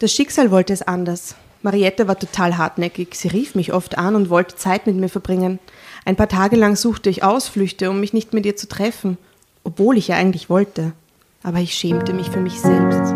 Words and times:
Das 0.00 0.14
Schicksal 0.14 0.50
wollte 0.50 0.72
es 0.72 0.80
anders. 0.80 1.34
Mariette 1.60 2.08
war 2.08 2.18
total 2.18 2.56
hartnäckig. 2.56 3.14
Sie 3.14 3.28
rief 3.28 3.54
mich 3.54 3.74
oft 3.74 3.98
an 3.98 4.14
und 4.14 4.30
wollte 4.30 4.56
Zeit 4.56 4.86
mit 4.86 4.96
mir 4.96 5.10
verbringen. 5.10 5.58
Ein 6.06 6.16
paar 6.16 6.30
Tage 6.30 6.56
lang 6.56 6.74
suchte 6.74 7.10
ich 7.10 7.22
Ausflüchte, 7.22 7.90
um 7.90 8.00
mich 8.00 8.14
nicht 8.14 8.32
mit 8.32 8.46
ihr 8.46 8.56
zu 8.56 8.66
treffen, 8.66 9.18
obwohl 9.62 9.98
ich 9.98 10.08
ja 10.08 10.16
eigentlich 10.16 10.48
wollte. 10.48 10.92
Aber 11.42 11.58
ich 11.58 11.74
schämte 11.74 12.14
mich 12.14 12.30
für 12.30 12.40
mich 12.40 12.58
selbst. 12.62 13.10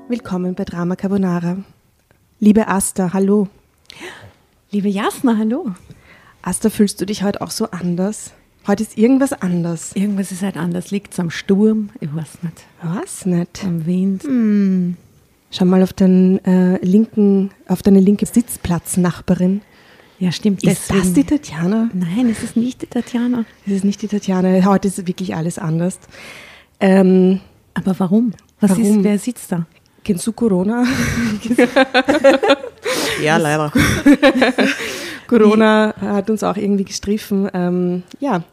Willkommen 0.07 0.55
bei 0.55 0.63
Drama 0.63 0.95
Carbonara. 0.95 1.57
Liebe 2.39 2.69
Asta, 2.69 3.11
hallo. 3.11 3.49
Liebe 4.71 4.87
Jasna, 4.89 5.35
hallo. 5.37 5.71
Asta, 6.41 6.69
fühlst 6.69 7.01
du 7.01 7.05
dich 7.05 7.23
heute 7.23 7.41
auch 7.41 7.51
so 7.51 7.71
anders? 7.71 8.33
Heute 8.67 8.83
ist 8.83 8.97
irgendwas 8.97 9.33
anders. 9.33 9.95
Irgendwas 9.95 10.31
ist 10.31 10.43
halt 10.43 10.57
anders. 10.57 10.91
Liegt 10.91 11.13
es 11.13 11.19
am 11.19 11.31
Sturm? 11.31 11.89
Ich 12.01 12.13
weiß 12.13 12.43
nicht. 12.43 12.65
Was 12.83 13.25
nicht? 13.25 13.63
Am 13.63 13.85
Wind. 13.85 14.23
Schau 15.51 15.65
mal 15.65 15.81
auf, 15.81 15.93
deinen, 15.93 16.43
äh, 16.45 16.77
linken, 16.85 17.49
auf 17.67 17.81
deine 17.81 17.99
linke 17.99 18.25
Sitzplatznachbarin. 18.27 19.61
Ja, 20.19 20.31
stimmt. 20.31 20.63
Ist 20.63 20.91
das 20.91 21.13
die 21.13 21.23
Tatjana? 21.23 21.89
Nein, 21.93 22.29
es 22.29 22.43
ist 22.43 22.55
nicht 22.55 22.81
die 22.83 22.87
Tatjana. 22.87 23.45
Das 23.65 23.75
ist 23.77 23.85
nicht 23.85 24.01
die 24.01 24.07
Tatjana. 24.07 24.63
Heute 24.65 24.89
ist 24.89 25.07
wirklich 25.07 25.33
alles 25.35 25.57
anders. 25.57 25.97
Ähm, 26.79 27.39
Aber 27.73 27.97
warum? 27.99 28.33
Was 28.59 28.71
Warum? 28.71 28.83
ist, 28.83 29.03
wer 29.03 29.17
sitzt 29.17 29.51
da? 29.51 29.65
Kennst 30.09 30.25
du 30.25 30.33
Corona? 30.33 30.83
Ja, 33.21 33.35
leider. 33.35 33.71
Corona 35.27 35.93
hat 35.99 36.29
uns 36.29 36.41
auch 36.41 36.55
irgendwie 36.55 36.85
gestriffen. 36.85 37.49
Ähm, 37.53 38.03
ja, 38.21 38.43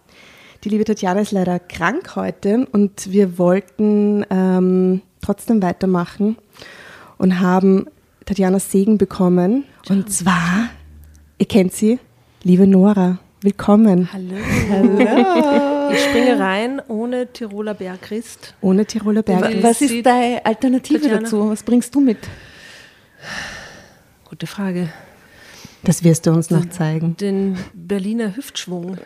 die 0.64 0.68
liebe 0.68 0.84
Tatjana 0.84 1.20
ist 1.20 1.30
leider 1.30 1.60
krank 1.60 2.16
heute 2.16 2.66
und 2.72 3.12
wir 3.12 3.38
wollten 3.38 4.26
ähm, 4.28 5.02
trotzdem 5.22 5.62
weitermachen 5.62 6.36
und 7.16 7.38
haben 7.38 7.86
Tatjanas 8.24 8.72
Segen 8.72 8.98
bekommen. 8.98 9.64
Und 9.88 10.12
zwar, 10.12 10.70
ihr 11.38 11.46
kennt 11.46 11.72
sie, 11.72 12.00
liebe 12.42 12.66
Nora. 12.66 13.18
Willkommen. 13.40 14.08
Hallo. 14.12 15.74
Ich 15.92 16.00
springe 16.04 16.38
rein 16.38 16.80
ohne 16.88 17.26
Tiroler 17.32 17.74
Bergrist. 17.74 18.54
Ohne 18.60 18.84
Tiroler 18.86 19.22
Berg. 19.22 19.62
Was 19.62 19.80
ist 19.80 20.04
deine 20.04 20.44
Alternative 20.44 21.00
Tatjana? 21.00 21.20
dazu? 21.22 21.50
Was 21.50 21.62
bringst 21.62 21.94
du 21.94 22.00
mit? 22.00 22.18
Gute 24.28 24.46
Frage. 24.46 24.88
Das 25.84 26.02
wirst 26.02 26.26
du 26.26 26.32
uns 26.32 26.50
noch 26.50 26.68
zeigen. 26.70 27.16
Den 27.16 27.56
Berliner 27.72 28.34
Hüftschwung. 28.34 28.96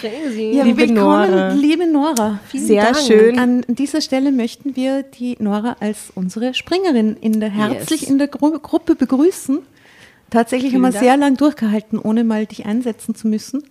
Crazy. 0.00 0.52
Ja, 0.54 0.64
Liebe 0.64 0.78
willkommen, 0.88 1.30
Nora. 1.30 1.48
liebe 1.52 1.86
Nora. 1.86 2.38
Vielen 2.46 2.66
Sehr 2.66 2.84
Dank. 2.84 2.96
schön. 2.98 3.38
An 3.38 3.64
dieser 3.68 4.00
Stelle 4.00 4.32
möchten 4.32 4.74
wir 4.76 5.02
die 5.02 5.36
Nora 5.38 5.76
als 5.80 6.12
unsere 6.14 6.54
Springerin 6.54 7.16
in 7.20 7.40
der 7.40 7.50
herzlich 7.50 8.02
Yes. 8.02 8.10
in 8.10 8.18
der 8.18 8.28
Gru 8.28 8.58
Gruppe 8.58 8.94
begrüßen. 8.94 9.58
Tatsächlich 10.30 10.72
haben 10.74 10.82
wir 10.82 10.92
Vielen 10.92 11.02
sehr 11.02 11.16
lang 11.16 11.36
durchgehalten, 11.36 11.98
ohne 11.98 12.24
mal 12.24 12.46
dich 12.46 12.64
einsetzen 12.64 13.14
zu 13.14 13.26
müssen. 13.28 13.64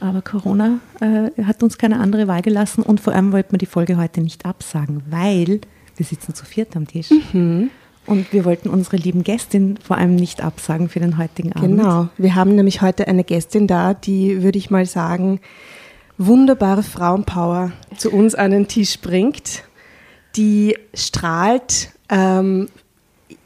Aber 0.00 0.22
Corona 0.22 0.78
äh, 1.00 1.42
hat 1.44 1.62
uns 1.62 1.78
keine 1.78 2.00
andere 2.00 2.28
Wahl 2.28 2.42
gelassen 2.42 2.82
und 2.82 3.00
vor 3.00 3.12
allem 3.12 3.32
wollten 3.32 3.52
wir 3.52 3.58
die 3.58 3.66
Folge 3.66 3.96
heute 3.96 4.20
nicht 4.20 4.44
absagen, 4.44 5.02
weil 5.08 5.60
wir 5.96 6.06
sitzen 6.06 6.34
zu 6.34 6.44
viert 6.44 6.76
am 6.76 6.86
Tisch. 6.86 7.10
Mhm. 7.32 7.70
Und 8.06 8.32
wir 8.32 8.44
wollten 8.44 8.68
unsere 8.68 8.96
lieben 8.96 9.24
Gästin 9.24 9.78
vor 9.82 9.96
allem 9.96 10.14
nicht 10.14 10.42
absagen 10.42 10.88
für 10.90 11.00
den 11.00 11.16
heutigen 11.16 11.54
Abend. 11.54 11.78
Genau. 11.78 12.08
Wir 12.18 12.34
haben 12.34 12.54
nämlich 12.54 12.82
heute 12.82 13.08
eine 13.08 13.24
Gästin 13.24 13.66
da, 13.66 13.94
die, 13.94 14.42
würde 14.42 14.58
ich 14.58 14.70
mal 14.70 14.84
sagen, 14.84 15.40
wunderbare 16.18 16.82
Frauenpower 16.82 17.72
zu 17.96 18.10
uns 18.10 18.34
an 18.34 18.50
den 18.50 18.68
Tisch 18.68 19.00
bringt, 19.00 19.62
die 20.36 20.76
strahlt. 20.92 21.90
Ähm, 22.10 22.68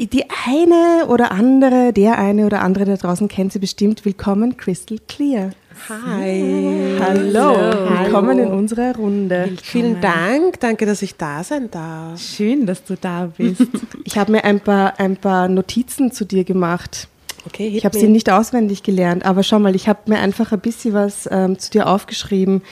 die 0.00 0.24
eine 0.46 1.06
oder 1.08 1.32
andere, 1.32 1.92
der 1.92 2.18
eine 2.18 2.46
oder 2.46 2.62
andere 2.62 2.84
da 2.84 2.96
draußen 2.96 3.28
kennt 3.28 3.52
sie 3.52 3.58
bestimmt. 3.58 4.04
Willkommen, 4.04 4.56
Crystal 4.56 4.98
Clear. 5.06 5.50
Hi. 5.88 6.96
Hallo. 7.00 7.54
Willkommen 8.02 8.38
in 8.38 8.48
unserer 8.48 8.96
Runde. 8.96 9.50
Vielen 9.62 10.00
Dank. 10.00 10.58
Danke, 10.60 10.86
dass 10.86 11.02
ich 11.02 11.16
da 11.16 11.44
sein 11.44 11.70
darf. 11.70 12.20
Schön, 12.20 12.66
dass 12.66 12.84
du 12.84 12.96
da 12.96 13.30
bist. 13.36 13.62
Ich 14.04 14.16
habe 14.16 14.32
mir 14.32 14.44
ein 14.44 14.60
paar, 14.60 14.98
ein 14.98 15.16
paar 15.18 15.48
Notizen 15.48 16.10
zu 16.12 16.24
dir 16.24 16.44
gemacht. 16.44 17.08
Okay, 17.46 17.68
Ich 17.68 17.84
habe 17.84 17.98
sie 17.98 18.08
nicht 18.08 18.30
auswendig 18.30 18.82
gelernt, 18.82 19.24
aber 19.24 19.42
schau 19.42 19.58
mal, 19.58 19.76
ich 19.76 19.86
habe 19.88 20.00
mir 20.06 20.18
einfach 20.18 20.50
ein 20.52 20.60
bisschen 20.60 20.94
was 20.94 21.28
ähm, 21.30 21.58
zu 21.58 21.70
dir 21.70 21.86
aufgeschrieben. 21.86 22.62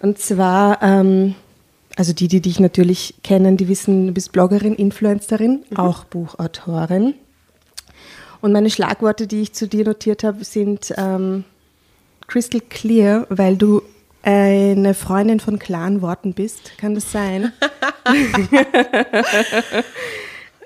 Und 0.00 0.18
zwar, 0.18 0.82
ähm, 0.82 1.34
also 1.96 2.14
die, 2.14 2.28
die 2.28 2.40
dich 2.40 2.60
natürlich 2.60 3.14
kennen, 3.22 3.58
die 3.58 3.68
wissen, 3.68 4.06
du 4.06 4.12
bist 4.12 4.32
Bloggerin, 4.32 4.74
Influencerin, 4.74 5.64
auch 5.76 6.04
Buchautorin. 6.04 7.14
Und 8.40 8.52
meine 8.52 8.70
Schlagworte, 8.70 9.26
die 9.26 9.42
ich 9.42 9.52
zu 9.52 9.68
dir 9.68 9.84
notiert 9.84 10.24
habe, 10.24 10.44
sind 10.44 10.94
ähm, 10.96 11.44
crystal 12.30 12.60
clear, 12.60 13.26
weil 13.28 13.56
du 13.56 13.82
eine 14.22 14.94
Freundin 14.94 15.40
von 15.40 15.58
klaren 15.58 16.00
Worten 16.00 16.32
bist. 16.32 16.78
Kann 16.78 16.94
das 16.94 17.10
sein? 17.10 17.52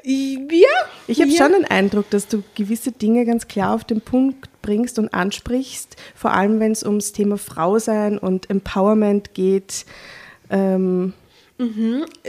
Ja. 0.07 0.69
Ich 1.07 1.23
habe 1.23 1.31
schon 1.31 1.53
den 1.53 1.65
Eindruck, 1.65 2.11
dass 2.11 2.29
du 2.29 2.43
gewisse 2.55 2.93
Dinge 2.93 3.25
ganz 3.25 3.49
klar 3.49 3.75
auf 3.75 3.85
den 3.85 4.03
Punkt 4.03 4.51
bringst 4.61 4.99
und 4.99 5.15
ansprichst, 5.15 5.97
vor 6.15 6.33
allem 6.33 6.61
wenn 6.61 6.73
es 6.73 6.85
ums 6.85 7.13
Thema 7.13 7.39
Frau 7.39 7.79
sein 7.79 8.19
und 8.19 8.51
Empowerment 8.51 9.33
geht. 9.33 9.87
Ähm, 10.51 11.15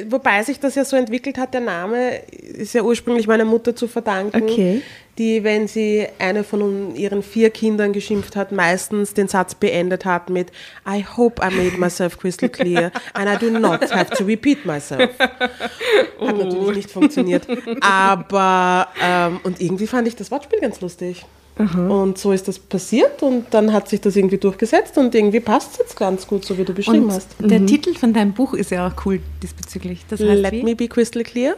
Wobei 0.10 0.44
sich 0.44 0.60
das 0.60 0.76
ja 0.76 0.86
so 0.86 0.96
entwickelt 0.96 1.38
hat, 1.40 1.54
der 1.54 1.62
Name 1.62 2.18
ist 2.28 2.74
ja 2.76 2.84
ursprünglich 2.84 3.26
meiner 3.28 3.46
Mutter 3.46 3.76
zu 3.76 3.88
verdanken, 3.88 4.44
Okay. 4.44 4.82
die, 5.18 5.44
wenn 5.44 5.68
sie 5.68 6.06
eine 6.20 6.44
von 6.44 6.96
ihren 6.96 7.24
vier 7.24 7.50
Kindern 7.50 7.92
geschimpft 7.92 8.36
hat, 8.36 8.52
meistens 8.52 9.16
den 9.16 9.28
Satz 9.28 9.56
beendet 9.56 10.06
hat 10.06 10.30
mit 10.30 10.52
I 10.88 11.04
hope 11.18 11.42
I 11.42 11.50
made 11.56 11.78
myself 11.80 12.20
crystal 12.20 12.50
clear 12.50 12.92
and 13.14 13.28
I 13.28 13.38
do 13.44 13.50
not 13.50 13.90
have 13.92 14.12
to 14.12 14.26
repeat 14.26 14.64
myself. 14.66 15.10
Hat 15.20 16.38
natürlich 16.38 16.76
nicht 16.76 16.92
funktioniert. 16.92 17.48
Aber, 17.82 18.90
ähm, 19.02 19.40
und 19.44 19.60
irgendwie 19.60 19.88
fand 19.88 20.08
ich 20.08 20.16
das 20.16 20.30
Wortspiel 20.30 20.60
ganz 20.60 20.82
lustig. 20.82 21.26
Und 21.58 22.18
so 22.18 22.34
ist 22.34 22.50
das 22.50 22.60
passiert 22.60 23.24
und 23.24 23.46
dann 23.54 23.72
hat 23.72 23.88
sich 23.88 24.02
das 24.02 24.18
irgendwie 24.18 24.38
durchgesetzt 24.38 24.98
und 24.98 25.16
irgendwie 25.16 25.40
passt 25.40 25.74
es 25.74 25.78
jetzt 25.78 25.96
ganz 25.96 26.28
gut, 26.28 26.44
so 26.44 26.58
wie 26.58 26.66
du 26.66 26.74
beschrieben 26.74 27.06
Und 27.06 27.14
hast. 27.14 27.30
der 27.40 27.66
Titel 27.66 27.94
von 27.94 28.14
deinem 28.14 28.34
Buch 28.34 28.54
ist 28.54 28.72
ja 28.72 28.88
auch 28.88 29.06
cool 29.06 29.22
diesbezüglich. 29.42 30.06
Das 30.10 30.20
heißt 30.20 30.42
Let 30.42 30.52
wie? 30.52 30.64
me 30.64 30.76
be 30.76 30.90
crystal 30.90 31.24
clear. 31.24 31.56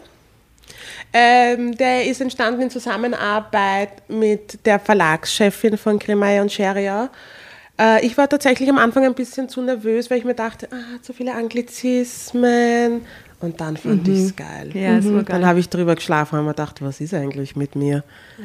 Ähm, 1.13 1.75
der 1.77 2.05
ist 2.05 2.21
entstanden 2.21 2.61
in 2.61 2.69
Zusammenarbeit 2.69 4.07
mit 4.07 4.65
der 4.67 4.79
Verlagschefin 4.79 5.77
von 5.77 5.97
Kremeyer 5.97 6.43
und 6.43 6.51
Scheria. 6.51 7.09
Äh, 7.79 8.05
ich 8.05 8.17
war 8.17 8.29
tatsächlich 8.29 8.69
am 8.69 8.77
Anfang 8.77 9.03
ein 9.03 9.15
bisschen 9.15 9.49
zu 9.49 9.61
nervös, 9.61 10.11
weil 10.11 10.19
ich 10.19 10.25
mir 10.25 10.35
dachte, 10.35 10.67
ah, 10.71 11.01
zu 11.01 11.13
viele 11.13 11.33
Anglizismen. 11.33 13.01
Und 13.39 13.61
dann 13.61 13.77
fand 13.77 14.07
ich 14.07 14.19
es 14.19 14.35
geil. 14.35 14.71
Mhm. 14.73 14.79
Ja, 14.79 14.97
es 14.97 15.05
war 15.05 15.23
geil. 15.23 15.25
Dann 15.39 15.45
habe 15.45 15.59
ich 15.59 15.69
drüber 15.69 15.95
geschlafen 15.95 16.37
und 16.37 16.45
mir 16.45 16.51
gedacht, 16.51 16.81
was 16.81 17.01
ist 17.01 17.13
eigentlich 17.13 17.55
mit 17.55 17.75
mir? 17.75 18.03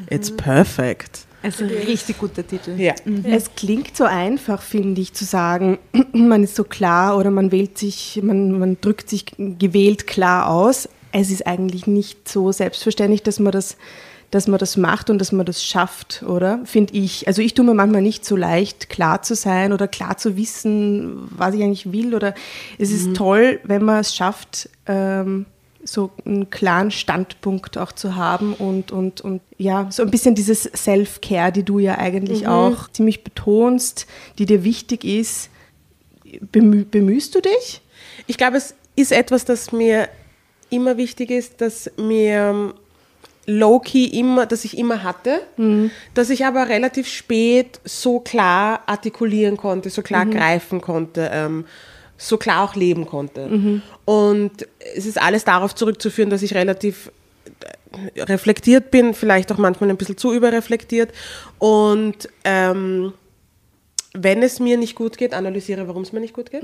It's 0.09 0.35
perfect. 0.35 1.27
Also 1.43 1.65
ein 1.65 1.71
richtig 1.71 2.19
guter 2.19 2.47
Titel. 2.47 2.79
Ja. 2.79 2.95
Es 3.25 3.55
klingt 3.55 3.97
so 3.97 4.05
einfach, 4.05 4.63
finde 4.63 5.01
ich, 5.01 5.13
zu 5.13 5.25
sagen, 5.25 5.79
man 6.13 6.45
ist 6.45 6.55
so 6.55 6.65
klar 6.65 7.19
oder 7.19 7.31
man 7.31 7.51
wählt 7.51 7.79
sich, 7.79 8.21
man, 8.23 8.59
man 8.59 8.81
drückt 8.81 9.11
sich 9.11 9.27
gewählt 9.37 10.07
klar 10.07 10.49
aus. 10.49 10.89
Es 11.11 11.31
ist 11.31 11.47
eigentlich 11.47 11.87
nicht 11.87 12.29
so 12.29 12.53
selbstverständlich, 12.53 13.23
dass 13.23 13.39
man 13.39 13.53
das, 13.53 13.77
dass 14.31 14.47
man 14.47 14.59
das 14.59 14.77
macht 14.77 15.11
und 15.11 15.19
dass 15.19 15.33
man 15.33 15.45
das 15.45 15.65
schafft, 15.65 16.23
oder? 16.23 16.61
Finde 16.65 16.95
ich. 16.95 17.27
Also 17.27 17.43
ich 17.43 17.55
tue 17.55 17.65
mir 17.65 17.75
manchmal 17.75 18.03
nicht 18.03 18.25
so 18.25 18.37
leicht, 18.37 18.89
klar 18.89 19.23
zu 19.23 19.35
sein 19.35 19.73
oder 19.73 19.89
klar 19.89 20.17
zu 20.17 20.37
wissen, 20.37 21.29
was 21.37 21.55
ich 21.55 21.63
eigentlich 21.63 21.93
will. 21.93 22.15
Oder 22.15 22.35
es 22.79 22.93
ist 22.93 23.15
toll, 23.15 23.61
wenn 23.65 23.85
man 23.85 24.01
es 24.01 24.15
schafft, 24.15 24.71
ähm, 24.87 25.47
so 25.85 26.11
einen 26.25 26.51
klaren 26.51 26.91
Standpunkt 26.91 27.77
auch 27.79 27.93
zu 27.93 28.15
haben 28.15 28.55
und, 28.55 28.93
und, 28.93 29.21
und 29.21 29.41
ja, 29.59 29.89
so 29.91 30.03
ein 30.03 30.11
bisschen 30.11 30.35
dieses 30.35 30.63
Self-Care, 30.63 31.53
die 31.53 31.65
du 31.65 31.79
ja 31.79 31.99
eigentlich 31.99 32.47
auch 32.47 32.89
ziemlich 32.91 33.25
betonst, 33.25 34.07
die 34.39 34.47
dir 34.47 34.65
wichtig 34.65 35.05
ist. 35.05 35.51
Bemüh, 36.53 36.85
bemühst 36.85 37.35
du 37.35 37.41
dich? 37.41 37.83
Ich 38.27 38.37
glaube, 38.37 38.57
es 38.57 38.75
ist 38.97 39.13
etwas, 39.13 39.45
das 39.45 39.73
mir 39.73 40.09
immer 40.71 40.97
wichtig 40.97 41.31
ist, 41.31 41.61
dass 41.61 41.91
mir 41.97 42.75
low-key 43.47 44.07
immer, 44.07 44.47
dass 44.47 44.65
ich 44.65 44.79
immer 44.79 45.03
hatte, 45.03 45.41
dass 46.15 46.31
ich 46.31 46.47
aber 46.47 46.69
relativ 46.69 47.09
spät 47.09 47.81
so 47.85 48.21
klar 48.21 48.83
artikulieren 48.87 49.57
konnte, 49.57 49.91
so 49.91 50.03
klar 50.03 50.27
greifen 50.27 50.81
konnte, 50.81 51.29
ähm, 51.33 51.65
so 52.29 52.37
klar 52.37 52.65
auch 52.65 52.75
leben 52.75 53.07
konnte. 53.07 53.49
Und 54.05 54.67
es 54.97 55.07
ist 55.07 55.21
alles 55.21 55.45
darauf 55.45 55.75
zurückzuführen, 55.75 56.31
dass 56.31 56.43
ich 56.43 56.55
relativ 56.55 57.11
reflektiert 58.17 58.91
bin, 58.91 59.15
vielleicht 59.15 59.53
auch 59.53 59.59
manchmal 59.59 59.91
ein 59.91 59.97
bisschen 59.97 60.17
zu 60.17 60.33
überreflektiert. 60.33 61.13
Und 61.59 62.29
ähm, 62.45 63.13
wenn 64.15 64.43
es 64.43 64.61
mir 64.61 64.77
nicht 64.77 64.95
gut 64.95 65.17
geht, 65.17 65.33
analysiere, 65.33 65.89
warum 65.89 66.03
es 66.03 66.13
mir 66.13 66.21
nicht 66.21 66.35
gut 66.35 66.51
geht. 66.51 66.63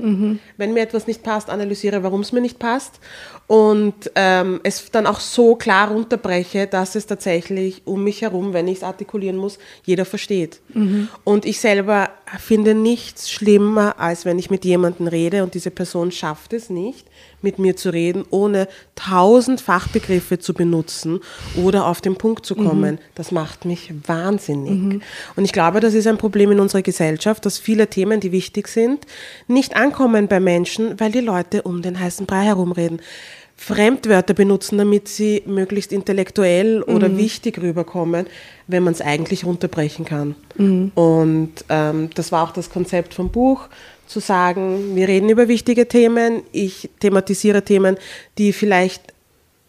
Wenn 0.57 0.73
mir 0.73 0.81
etwas 0.81 1.07
nicht 1.07 1.23
passt, 1.23 1.49
analysiere, 1.49 2.03
warum 2.03 2.21
es 2.21 2.31
mir 2.31 2.41
nicht 2.41 2.59
passt. 2.59 2.99
Und 3.47 4.11
ähm, 4.13 4.59
es 4.63 4.91
dann 4.91 5.07
auch 5.07 5.19
so 5.19 5.55
klar 5.55 5.89
runterbreche, 5.89 6.67
dass 6.67 6.93
es 6.93 7.07
tatsächlich 7.07 7.81
um 7.85 8.03
mich 8.03 8.21
herum, 8.21 8.53
wenn 8.53 8.67
ich 8.67 8.77
es 8.77 8.83
artikulieren 8.83 9.37
muss, 9.37 9.57
jeder 9.83 10.05
versteht. 10.05 10.61
Und 11.23 11.45
ich 11.45 11.59
selber 11.59 12.11
finde 12.37 12.75
nichts 12.75 13.31
schlimmer, 13.31 13.99
als 13.99 14.25
wenn 14.25 14.37
ich 14.37 14.51
mit 14.51 14.63
jemandem 14.63 15.07
rede 15.07 15.43
und 15.43 15.55
diese 15.55 15.71
Person 15.71 16.11
schafft 16.11 16.53
es 16.53 16.69
nicht, 16.69 17.07
mit 17.41 17.59
mir 17.59 17.75
zu 17.75 17.91
reden, 17.91 18.25
ohne 18.29 18.67
tausend 18.95 19.61
Fachbegriffe 19.61 20.39
zu 20.39 20.53
benutzen 20.53 21.19
oder 21.55 21.87
auf 21.87 22.01
den 22.01 22.15
Punkt 22.15 22.45
zu 22.45 22.55
kommen. 22.55 22.99
Das 23.15 23.31
macht 23.31 23.65
mich 23.65 23.93
wahnsinnig. 24.05 25.01
Und 25.35 25.45
ich 25.45 25.53
glaube, 25.53 25.79
das 25.79 25.93
ist 25.93 26.07
ein 26.07 26.17
Problem 26.17 26.51
in 26.51 26.59
unserer 26.59 26.81
Gesellschaft, 26.81 27.45
dass 27.45 27.57
viele 27.57 27.87
Themen, 27.87 28.19
die 28.19 28.31
wichtig 28.31 28.67
sind, 28.67 29.05
nicht 29.47 29.75
ankommen 29.75 30.27
bei 30.27 30.39
Menschen, 30.39 30.99
weil 30.99 31.11
die 31.11 31.21
Leute 31.21 31.61
um 31.63 31.81
den 31.81 31.99
heißen 31.99 32.25
Brei 32.25 32.43
herumreden. 32.43 33.01
Fremdwörter 33.55 34.33
benutzen, 34.33 34.77
damit 34.77 35.09
sie 35.09 35.43
möglichst 35.45 35.91
intellektuell 35.91 36.81
oder 36.81 37.17
wichtig 37.17 37.61
rüberkommen, 37.61 38.25
wenn 38.67 38.83
man 38.83 38.93
es 38.93 39.01
eigentlich 39.01 39.45
runterbrechen 39.45 40.05
kann. 40.05 40.35
Und 40.95 41.51
ähm, 41.67 42.09
das 42.15 42.31
war 42.31 42.43
auch 42.47 42.53
das 42.53 42.69
Konzept 42.69 43.13
vom 43.13 43.29
Buch, 43.29 43.67
zu 44.09 44.19
sagen, 44.19 44.95
wir 44.95 45.07
reden 45.07 45.29
über 45.29 45.47
wichtige 45.47 45.87
Themen, 45.87 46.41
ich 46.51 46.89
thematisiere 46.99 47.63
Themen, 47.63 47.97
die 48.39 48.53
vielleicht 48.53 49.13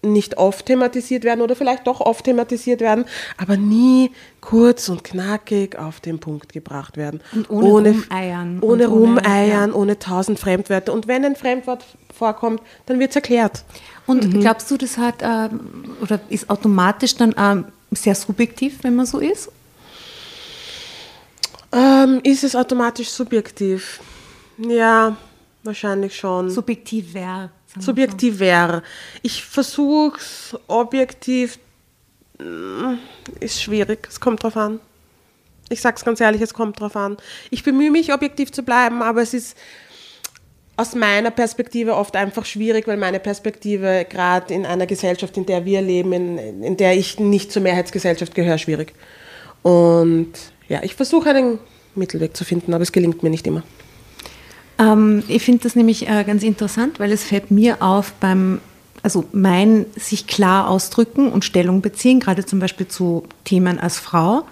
nicht 0.02 0.38
oft 0.38 0.64
thematisiert 0.64 1.25
werden 1.25 1.42
oder 1.42 1.54
vielleicht 1.54 1.87
doch 1.87 2.00
oft 2.00 2.25
thematisiert 2.25 2.81
werden, 2.81 3.04
aber 3.37 3.58
nie 3.58 4.10
kurz 4.40 4.88
und 4.88 5.04
knackig 5.04 5.78
auf 5.78 6.00
den 6.00 6.19
Punkt 6.19 6.54
gebracht 6.54 6.96
werden. 6.96 7.20
Und 7.34 7.50
ohne 7.50 7.90
rumeiern 7.90 8.60
Ohne 8.62 8.88
und 8.88 8.94
ohne- 8.94 9.20
rumeiern, 9.20 9.72
ohne 9.75 9.98
tausend 9.98 10.38
Fremdwörter. 10.40 10.94
Und 10.94 11.06
wenn 11.06 11.22
ein 11.26 11.37
Fremdwort 11.37 11.84
vorkommt, 12.16 12.62
dann 12.87 12.98
wird 12.98 13.10
es 13.10 13.16
erklärt. 13.16 13.62
Und 14.06 14.40
glaubst 14.40 14.70
du, 14.70 14.78
das 14.78 14.96
hat 14.96 15.16
ähm, 15.22 15.60
oder 16.00 16.19
ist 16.31 16.48
automatisch 16.48 17.14
dann 17.16 17.34
ähm, 17.38 17.66
sehr 17.90 18.14
subjektiv, 18.14 18.78
wenn 18.82 18.96
man 18.96 19.04
so 19.04 19.19
ist? 19.19 19.50
Ähm, 21.72 22.20
ist 22.25 22.42
es 22.42 22.56
automatisch 22.56 23.10
subjektiv? 23.10 24.00
Ja, 24.69 25.17
wahrscheinlich 25.62 26.17
schon. 26.17 26.51
Subjektiv 26.51 27.15
wäre. 27.15 27.51
Subjektiv 27.79 28.39
wäre. 28.41 28.83
Ich 29.23 29.45
versuche 29.45 30.19
es 30.19 30.57
objektiv. 30.67 31.59
mm, 32.39 32.95
Ist 33.41 33.62
schwierig, 33.62 34.07
es 34.09 34.21
kommt 34.21 34.43
drauf 34.43 34.57
an. 34.57 34.81
Ich 35.69 35.81
sag's 35.81 36.05
ganz 36.05 36.21
ehrlich, 36.21 36.43
es 36.43 36.53
kommt 36.53 36.81
drauf 36.81 36.97
an. 36.97 37.17
Ich 37.51 37.62
bemühe 37.62 37.93
mich, 37.93 38.12
objektiv 38.12 38.51
zu 38.51 38.65
bleiben, 38.65 39.03
aber 39.03 39.23
es 39.23 39.35
ist 39.35 39.57
aus 40.77 40.95
meiner 40.95 41.31
Perspektive 41.31 41.95
oft 41.95 42.17
einfach 42.17 42.45
schwierig, 42.45 42.89
weil 42.89 42.97
meine 42.97 43.21
Perspektive 43.21 44.07
gerade 44.09 44.53
in 44.53 44.67
einer 44.67 44.87
Gesellschaft, 44.87 45.37
in 45.37 45.47
der 45.47 45.65
wir 45.65 45.81
leben, 45.83 46.12
in, 46.12 46.62
in 46.65 46.77
der 46.77 46.97
ich 46.97 47.21
nicht 47.21 47.53
zur 47.53 47.62
Mehrheitsgesellschaft 47.62 48.35
gehöre, 48.35 48.59
schwierig. 48.59 48.95
Und 49.62 50.33
ja, 50.69 50.83
ich 50.83 50.95
versuche 50.97 51.31
einen 51.31 51.59
Mittelweg 51.95 52.37
zu 52.37 52.45
finden, 52.45 52.75
aber 52.75 52.83
es 52.83 52.93
gelingt 52.93 53.23
mir 53.23 53.31
nicht 53.31 53.47
immer. 53.47 53.62
Ähm, 54.81 55.23
ich 55.29 55.43
finde 55.43 55.62
das 55.62 55.77
nämlich 55.77 56.09
äh, 56.09 56.25
ganz 56.25 56.43
interessant, 56.43 56.99
weil 56.99 57.12
es 57.12 57.23
fällt 57.23 57.50
mir 57.50 57.82
auf 57.82 58.12
beim, 58.15 58.61
also 59.03 59.25
mein 59.32 59.87
sich 59.97 60.27
klar 60.27 60.69
ausdrücken 60.69 61.31
und 61.31 61.44
Stellung 61.44 61.82
beziehen, 61.82 62.19
gerade 62.19 62.44
zum 62.47 62.59
Beispiel 62.59 62.88
zu 62.88 63.25
Themen 63.44 63.79
als 63.79 63.99
Frau, 63.99 64.43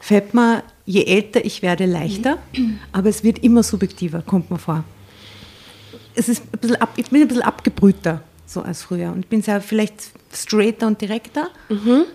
fällt 0.00 0.34
mir, 0.34 0.62
je 0.86 1.04
älter 1.04 1.44
ich 1.44 1.62
werde, 1.62 1.86
leichter, 1.86 2.38
aber 2.92 3.08
es 3.08 3.24
wird 3.24 3.38
immer 3.42 3.62
subjektiver, 3.62 4.22
kommt 4.22 4.50
mir 4.50 4.58
vor. 4.58 4.84
Es 6.14 6.28
ist 6.28 6.42
ein 6.52 6.58
bisschen 6.58 6.76
ab, 6.76 6.90
ich 6.96 7.10
bin 7.10 7.22
ein 7.22 7.28
bisschen 7.28 7.42
abgebrühter, 7.42 8.22
so 8.46 8.62
als 8.62 8.82
früher. 8.82 9.12
Und 9.12 9.28
bin 9.28 9.40
sehr 9.42 9.60
vielleicht 9.60 10.10
straighter 10.32 10.86
und 10.86 11.00
direkter. 11.00 11.48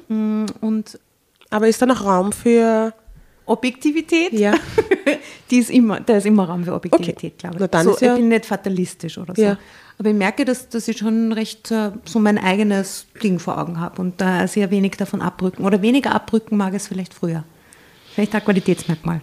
Mm, 0.10 0.46
Und 0.62 1.00
Aber 1.50 1.68
ist 1.68 1.82
da 1.82 1.86
noch 1.86 2.04
Raum 2.04 2.32
für 2.34 2.94
Objektivität, 3.46 4.34
Ja. 4.34 4.54
die 5.54 5.60
ist 5.60 5.70
immer, 5.70 6.00
da 6.00 6.18
ist 6.18 6.26
immer 6.26 6.46
Raum 6.50 6.64
für 6.66 6.74
Objektivität, 6.74 7.16
Okay. 7.16 7.34
glaube 7.38 7.56
ich. 7.56 7.62
Na, 7.62 7.68
dann 7.68 7.86
so, 7.86 7.92
ist 7.94 8.02
ja- 8.02 8.14
ich 8.14 8.20
bin 8.20 8.28
nicht 8.30 8.46
fatalistisch 8.46 9.18
oder 9.20 9.36
so. 9.36 9.42
Ja. 9.42 9.58
Aber 10.00 10.10
ich 10.10 10.16
merke, 10.16 10.44
dass, 10.44 10.68
dass 10.70 10.88
ich 10.88 10.98
schon 10.98 11.32
recht 11.32 11.70
äh, 11.70 11.92
so 12.06 12.18
mein 12.20 12.40
eigenes 12.40 13.06
Ding 13.22 13.38
vor 13.38 13.60
Augen 13.60 13.80
habe 13.80 14.02
und 14.02 14.20
da 14.20 14.48
sehr 14.48 14.72
wenig 14.72 14.94
davon 14.98 15.22
abrücken. 15.22 15.64
Oder 15.64 15.82
weniger 15.84 16.14
abrücken 16.16 16.58
mag 16.58 16.74
es 16.74 16.88
vielleicht 16.88 17.14
früher. 17.14 17.44
Vielleicht 18.16 18.34
ein 18.34 18.44
Qualitätsmerkmal, 18.44 19.22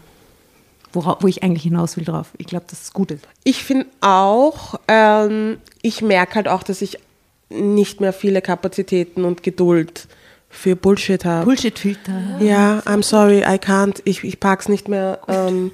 wora, 0.92 1.16
wo 1.20 1.26
ich 1.26 1.42
eigentlich 1.42 1.64
hinaus 1.64 1.96
will 1.96 2.04
drauf. 2.04 2.28
Ich 2.38 2.46
glaube, 2.46 2.66
dass 2.70 2.82
es 2.82 2.92
gut 2.92 3.10
ist. 3.10 3.26
Ich 3.44 3.64
finde 3.64 3.86
auch, 4.00 4.78
ähm, 4.88 5.58
ich 5.82 6.00
merke 6.02 6.36
halt 6.36 6.46
auch, 6.48 6.62
dass 6.62 6.80
ich 6.82 6.98
nicht 7.48 8.00
mehr 8.00 8.12
viele 8.12 8.40
Kapazitäten 8.40 9.24
und 9.24 9.42
Geduld 9.42 10.06
für 10.50 10.76
Bullshit 10.76 11.24
habe. 11.24 11.46
Bullshit-Filter. 11.46 12.38
Ja, 12.40 12.80
I'm 12.80 13.02
sorry, 13.02 13.38
I 13.38 13.56
can't. 13.56 14.02
Ich, 14.04 14.24
ich 14.24 14.40
pack's 14.40 14.68
nicht 14.68 14.88
mehr. 14.88 15.20
Ähm, 15.28 15.72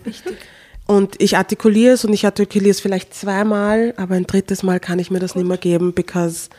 und 0.86 1.20
ich 1.20 1.36
artikuliere 1.36 1.94
es 1.94 2.04
und 2.04 2.12
ich 2.12 2.24
artikuliere 2.24 2.70
es 2.70 2.80
vielleicht 2.80 3.12
zweimal, 3.14 3.94
aber 3.96 4.14
ein 4.14 4.26
drittes 4.26 4.62
Mal 4.62 4.78
kann 4.78 4.98
ich 4.98 5.10
mir 5.10 5.18
das 5.18 5.34
nicht 5.34 5.46
mehr 5.48 5.56
geben, 5.56 5.94
because 5.94 6.50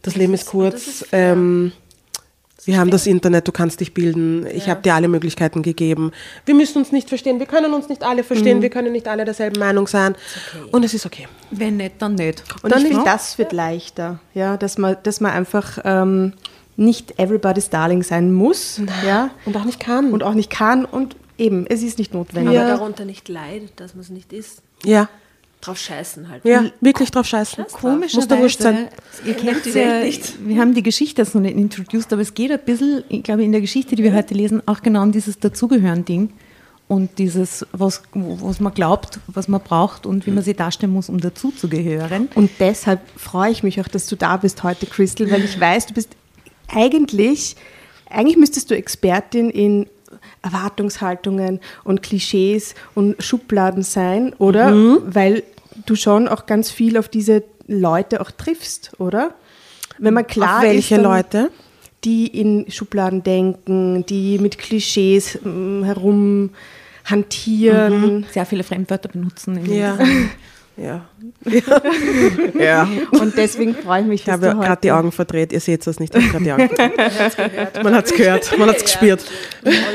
das 0.00 0.16
Leben 0.16 0.34
ist 0.34 0.46
kurz. 0.46 1.04
ähm, 1.12 1.72
wir 2.64 2.78
haben 2.78 2.90
das 2.90 3.06
Internet, 3.08 3.48
du 3.48 3.52
kannst 3.52 3.80
dich 3.80 3.92
bilden. 3.92 4.46
Ich 4.46 4.68
habe 4.68 4.82
dir 4.82 4.94
alle 4.94 5.08
Möglichkeiten 5.08 5.62
gegeben. 5.62 6.12
Wir 6.46 6.54
müssen 6.54 6.78
uns 6.78 6.92
nicht 6.92 7.08
verstehen. 7.08 7.40
Wir 7.40 7.46
können 7.46 7.74
uns 7.74 7.88
nicht 7.88 8.04
alle 8.04 8.22
verstehen. 8.22 8.62
Wir 8.62 8.70
können 8.70 8.92
nicht 8.92 9.08
alle 9.08 9.24
derselben 9.24 9.58
Meinung 9.58 9.88
sein. 9.88 10.14
Und 10.70 10.84
es 10.84 10.94
ist 10.94 11.04
okay. 11.04 11.26
Wenn 11.50 11.78
nicht, 11.78 11.94
dann 11.98 12.14
nicht. 12.14 12.44
Und 12.62 12.70
Dann 12.70 12.78
ich 12.80 12.86
finde, 12.86 13.02
nicht. 13.02 13.12
das 13.12 13.36
wird 13.36 13.52
leichter, 13.52 14.20
ja, 14.32 14.56
dass 14.56 14.78
man, 14.78 14.96
dass 15.02 15.20
man 15.20 15.32
einfach 15.32 15.78
ähm, 15.84 16.34
nicht 16.84 17.18
everybody's 17.18 17.70
darling 17.70 18.02
sein 18.02 18.32
muss, 18.32 18.80
ja, 19.06 19.30
Und 19.46 19.56
auch 19.56 19.64
nicht 19.64 19.80
kann. 19.80 20.12
und 20.12 20.22
auch 20.22 20.34
nicht 20.34 20.50
kann 20.50 20.84
und 20.84 21.16
eben, 21.38 21.66
es 21.66 21.82
ist 21.82 21.98
nicht 21.98 22.12
notwendig. 22.14 22.58
Aber 22.58 22.68
darunter 22.68 23.04
nicht 23.04 23.28
leidet, 23.28 23.72
dass 23.80 23.94
man 23.94 24.02
es 24.02 24.10
nicht 24.10 24.32
ist. 24.32 24.62
ja, 24.84 25.08
Drauf 25.60 25.78
scheißen 25.78 26.28
halt. 26.28 26.44
ja, 26.44 26.64
wirklich 26.80 27.12
drauf 27.12 27.24
scheißen. 27.24 27.64
Komischerweise, 27.70 28.16
Muss 28.16 28.26
dir 28.28 28.38
wurscht 28.40 28.60
sein. 28.62 28.88
ihr 29.24 29.34
kennt 29.34 29.64
die 29.64 29.72
Welt 29.74 30.04
nicht. 30.06 30.48
wir 30.48 30.60
haben 30.60 30.74
die 30.74 30.82
Geschichte 30.82 31.22
jetzt 31.22 31.36
noch 31.36 31.40
nicht 31.42 31.56
introduced, 31.56 32.12
aber 32.12 32.20
es 32.22 32.34
geht 32.34 32.50
ein 32.50 32.58
bisschen, 32.64 33.04
ich 33.08 33.22
glaube, 33.22 33.44
in 33.44 33.52
der 33.52 33.60
Geschichte, 33.60 33.94
die 33.94 34.02
wir 34.02 34.12
heute 34.12 34.34
lesen, 34.34 34.60
auch 34.66 34.82
genau 34.82 35.02
um 35.04 35.12
dieses 35.12 35.38
Dazugehören-Ding 35.38 36.32
und 36.88 37.16
dieses, 37.18 37.64
was, 37.70 38.02
was 38.12 38.58
man 38.58 38.74
glaubt, 38.74 39.20
was 39.28 39.46
man 39.46 39.60
braucht 39.62 40.04
und 40.04 40.26
wie 40.26 40.32
man 40.32 40.42
sich 40.42 40.56
darstellen 40.56 40.92
muss, 40.92 41.08
um 41.08 41.20
dazuzugehören. 41.20 42.28
Und 42.34 42.50
deshalb 42.58 43.00
freue 43.16 43.52
ich 43.52 43.62
mich 43.62 43.80
auch, 43.80 43.86
dass 43.88 44.08
du 44.08 44.16
da 44.16 44.36
bist 44.38 44.64
heute, 44.64 44.86
Crystal, 44.86 45.30
weil 45.30 45.44
ich 45.44 45.60
weiß, 45.60 45.86
du 45.86 45.94
bist 45.94 46.10
eigentlich, 46.68 47.56
eigentlich 48.08 48.36
müsstest 48.36 48.70
du 48.70 48.76
Expertin 48.76 49.50
in 49.50 49.86
Erwartungshaltungen 50.42 51.60
und 51.84 52.02
Klischees 52.02 52.74
und 52.94 53.22
Schubladen 53.22 53.82
sein, 53.82 54.34
oder? 54.38 54.72
Weil 55.06 55.42
du 55.86 55.94
schon 55.94 56.28
auch 56.28 56.46
ganz 56.46 56.70
viel 56.70 56.98
auf 56.98 57.08
diese 57.08 57.44
Leute 57.66 58.20
auch 58.20 58.30
triffst, 58.30 58.92
oder? 58.98 59.34
Wenn 59.98 60.14
man 60.14 60.26
klar 60.26 60.58
Auf 60.58 60.62
welche 60.64 60.96
ist, 60.96 61.02
Leute? 61.02 61.50
die 62.04 62.26
in 62.26 62.70
Schubladen 62.70 63.22
denken, 63.22 64.04
die 64.06 64.38
mit 64.38 64.58
Klischees 64.58 65.38
mm, 65.42 65.84
herum 65.84 66.50
hantieren. 67.04 68.26
Sehr 68.32 68.46
viele 68.46 68.64
Fremdwörter 68.64 69.08
benutzen. 69.08 69.64
Ja. 69.72 69.98
Ja. 70.76 71.04
ja. 72.58 72.88
Und 73.12 73.36
deswegen 73.36 73.74
freue 73.74 74.00
ich 74.02 74.06
mich, 74.06 74.20
Ich 74.20 74.24
dass 74.26 74.32
habe 74.34 74.46
du 74.46 74.56
heute 74.56 74.66
gerade 74.66 74.80
die 74.82 74.92
Augen 74.92 75.12
verdreht. 75.12 75.52
Ihr 75.52 75.60
seht 75.60 75.86
es 75.86 76.00
nicht, 76.00 76.14
ich 76.14 76.22
habe 76.22 76.32
gerade 76.32 76.44
die 76.44 76.52
Augen 76.52 76.68
verdreht. 76.74 77.84
Man 77.84 77.94
hat 77.94 78.06
es 78.06 78.14
gehört, 78.14 78.58
man 78.58 78.68
hat 78.68 78.76
es 78.76 78.82
gespürt. 78.84 79.24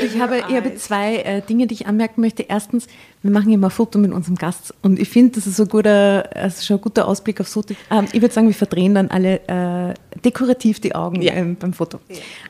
Ich 0.02 0.20
habe, 0.20 0.38
ich 0.48 0.54
habe 0.54 0.74
zwei 0.76 1.16
äh, 1.16 1.42
Dinge, 1.42 1.66
die 1.66 1.74
ich 1.74 1.86
anmerken 1.86 2.20
möchte. 2.20 2.44
Erstens, 2.48 2.86
wir 3.22 3.30
machen 3.30 3.52
immer 3.52 3.66
ein 3.68 3.70
Foto 3.70 3.98
mit 3.98 4.12
unserem 4.12 4.36
Gast 4.36 4.72
und 4.82 4.98
ich 5.00 5.08
finde, 5.08 5.34
das 5.36 5.46
ist 5.46 5.56
so 5.56 5.64
ein 5.64 5.68
guter, 5.68 6.28
also 6.34 6.62
schon 6.64 6.76
ein 6.76 6.82
guter 6.82 7.08
Ausblick 7.08 7.40
aufs 7.40 7.54
Foto. 7.54 7.74
Ähm, 7.90 8.06
ich 8.12 8.20
würde 8.20 8.32
sagen, 8.32 8.46
wir 8.46 8.54
verdrehen 8.54 8.94
dann 8.94 9.08
alle 9.08 9.40
äh, 9.48 9.94
dekorativ 10.20 10.80
die 10.80 10.94
Augen 10.94 11.20
Ja. 11.22 11.34
ähm, 11.34 11.56
beim 11.58 11.72
Foto. 11.72 11.98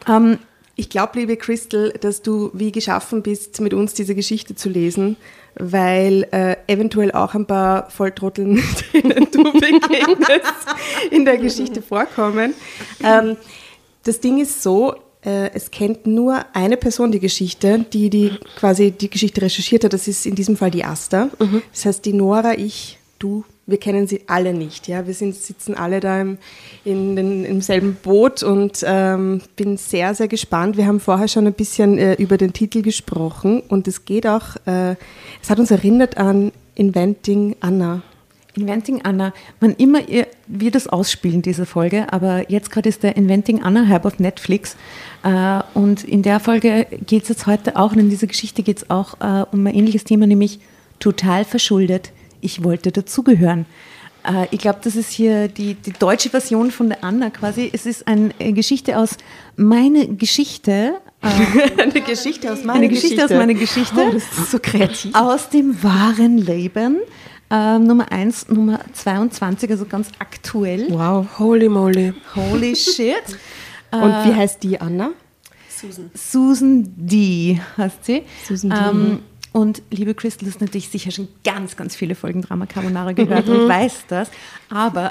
Ähm, 0.08 0.38
Ich 0.80 0.88
glaube, 0.88 1.18
liebe 1.18 1.36
Crystal, 1.36 1.92
dass 2.00 2.22
du 2.22 2.50
wie 2.52 2.70
geschaffen 2.70 3.20
bist, 3.20 3.60
mit 3.60 3.74
uns 3.74 3.94
diese 3.94 4.14
Geschichte 4.14 4.54
zu 4.54 4.68
lesen, 4.68 5.16
weil 5.56 6.28
äh, 6.30 6.54
eventuell 6.68 7.10
auch 7.10 7.34
ein 7.34 7.46
paar 7.46 7.90
Volltrotteln, 7.90 8.62
denen 8.94 9.26
du 9.32 9.42
begegnest, 9.42 10.54
in 11.10 11.24
der 11.24 11.38
Geschichte 11.38 11.82
vorkommen. 11.82 12.54
Ähm, 13.02 13.36
das 14.04 14.20
Ding 14.20 14.38
ist 14.40 14.62
so, 14.62 14.94
äh, 15.24 15.50
es 15.52 15.72
kennt 15.72 16.06
nur 16.06 16.44
eine 16.52 16.76
Person 16.76 17.10
die 17.10 17.18
Geschichte, 17.18 17.84
die, 17.92 18.08
die 18.08 18.38
quasi 18.56 18.92
die 18.92 19.10
Geschichte 19.10 19.42
recherchiert 19.42 19.82
hat. 19.82 19.92
Das 19.92 20.06
ist 20.06 20.26
in 20.26 20.36
diesem 20.36 20.56
Fall 20.56 20.70
die 20.70 20.84
Asta. 20.84 21.28
Das 21.72 21.86
heißt, 21.86 22.04
die 22.04 22.12
Nora, 22.12 22.54
ich, 22.54 23.00
du 23.18 23.44
wir 23.68 23.78
kennen 23.78 24.06
sie 24.06 24.22
alle 24.26 24.54
nicht. 24.54 24.88
Ja? 24.88 25.06
Wir 25.06 25.14
sind, 25.14 25.36
sitzen 25.36 25.74
alle 25.74 26.00
da 26.00 26.20
im, 26.20 26.38
in 26.84 27.14
den, 27.14 27.44
im 27.44 27.60
selben 27.60 27.96
Boot 28.02 28.42
und 28.42 28.82
ähm, 28.84 29.42
bin 29.56 29.76
sehr, 29.76 30.14
sehr 30.14 30.26
gespannt. 30.26 30.76
Wir 30.76 30.86
haben 30.86 31.00
vorher 31.00 31.28
schon 31.28 31.46
ein 31.46 31.52
bisschen 31.52 31.98
äh, 31.98 32.14
über 32.14 32.38
den 32.38 32.54
Titel 32.54 32.80
gesprochen 32.82 33.60
und 33.68 33.86
es 33.86 34.06
geht 34.06 34.26
auch, 34.26 34.56
äh, 34.64 34.96
es 35.42 35.50
hat 35.50 35.58
uns 35.60 35.70
erinnert 35.70 36.16
an 36.16 36.50
Inventing 36.74 37.56
Anna. 37.60 38.02
Inventing 38.56 39.02
Anna, 39.04 39.34
wann 39.60 39.74
immer 39.74 40.08
ihr, 40.08 40.26
wir 40.46 40.70
das 40.70 40.88
ausspielen, 40.88 41.42
diese 41.42 41.66
Folge, 41.66 42.10
aber 42.10 42.50
jetzt 42.50 42.70
gerade 42.70 42.88
ist 42.88 43.02
der 43.02 43.16
Inventing 43.16 43.62
Anna 43.62 43.86
Hype 43.86 44.06
auf 44.06 44.18
Netflix 44.18 44.76
äh, 45.22 45.60
und 45.74 46.04
in 46.04 46.22
der 46.22 46.40
Folge 46.40 46.86
geht 47.06 47.24
es 47.24 47.28
jetzt 47.28 47.46
heute 47.46 47.76
auch, 47.76 47.92
und 47.92 47.98
in 47.98 48.08
dieser 48.08 48.26
Geschichte 48.26 48.62
geht 48.62 48.78
es 48.78 48.90
auch 48.90 49.20
äh, 49.20 49.44
um 49.52 49.66
ein 49.66 49.74
ähnliches 49.74 50.04
Thema, 50.04 50.26
nämlich 50.26 50.58
total 50.98 51.44
verschuldet. 51.44 52.10
Ich 52.40 52.64
wollte 52.64 52.92
dazugehören. 52.92 53.66
Äh, 54.24 54.46
ich 54.50 54.58
glaube, 54.58 54.80
das 54.82 54.96
ist 54.96 55.10
hier 55.10 55.48
die, 55.48 55.74
die 55.74 55.92
deutsche 55.92 56.30
Version 56.30 56.70
von 56.70 56.88
der 56.88 57.04
Anna 57.04 57.30
quasi. 57.30 57.70
Es 57.72 57.86
ist 57.86 58.06
eine 58.06 58.32
Geschichte 58.52 58.98
aus 58.98 59.16
meine 59.56 60.08
Geschichte. 60.08 60.94
Äh, 61.22 61.80
eine 61.82 62.00
Geschichte 62.00 62.52
aus 62.52 62.64
meiner 62.64 62.80
eine 62.80 62.88
Geschichte, 62.88 63.24
aus 63.24 63.30
meiner 63.30 63.54
Geschichte. 63.54 63.96
Oh, 63.96 64.12
das 64.12 64.24
ist 64.24 64.50
so 64.50 64.58
kreativ. 64.60 65.14
Aus 65.14 65.48
dem 65.50 65.82
wahren 65.82 66.38
Leben. 66.38 66.98
Äh, 67.50 67.78
Nummer 67.78 68.12
1, 68.12 68.50
Nummer 68.50 68.80
22, 68.92 69.70
also 69.70 69.86
ganz 69.86 70.08
aktuell. 70.18 70.86
Wow, 70.90 71.26
holy 71.38 71.68
moly. 71.68 72.12
Holy 72.34 72.76
shit. 72.76 73.24
Und 73.90 74.02
wie 74.02 74.34
heißt 74.34 74.62
die 74.62 74.78
Anna? 74.78 75.12
Susan 76.14 76.92
D. 76.96 77.58
heißt 77.76 78.04
sie. 78.04 78.22
Susan 78.46 78.70
D. 78.70 78.76
Ähm, 78.76 79.20
und 79.58 79.82
liebe 79.90 80.14
Crystal, 80.14 80.46
du 80.46 80.54
hast 80.54 80.60
natürlich 80.60 80.88
sicher 80.88 81.10
schon 81.10 81.26
ganz, 81.42 81.76
ganz 81.76 81.96
viele 81.96 82.14
Folgen 82.14 82.42
Drama 82.42 82.66
Carbonara 82.66 83.12
gehört 83.12 83.48
und 83.48 83.68
weiß 83.68 84.04
das. 84.06 84.30
Aber 84.70 85.10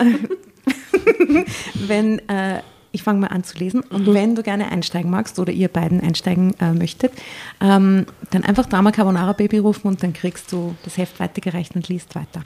wenn, 1.87 2.19
äh, 2.29 2.61
ich 2.93 3.03
fange 3.03 3.19
mal 3.19 3.27
an 3.27 3.43
zu 3.43 3.57
lesen 3.57 3.81
und 3.81 4.13
wenn 4.13 4.35
du 4.35 4.43
gerne 4.43 4.71
einsteigen 4.71 5.11
magst 5.11 5.37
oder 5.37 5.51
ihr 5.51 5.67
beiden 5.67 5.99
einsteigen 5.99 6.53
äh, 6.61 6.71
möchtet, 6.71 7.11
ähm, 7.59 8.05
dann 8.31 8.43
einfach 8.45 8.67
Drama 8.67 8.91
Carbonara 8.91 9.33
Baby 9.33 9.57
rufen 9.57 9.89
und 9.89 10.01
dann 10.01 10.13
kriegst 10.13 10.49
du 10.53 10.75
das 10.83 10.97
Heft 10.97 11.19
weitergereicht 11.19 11.75
und 11.75 11.89
liest 11.89 12.15
weiter. 12.15 12.43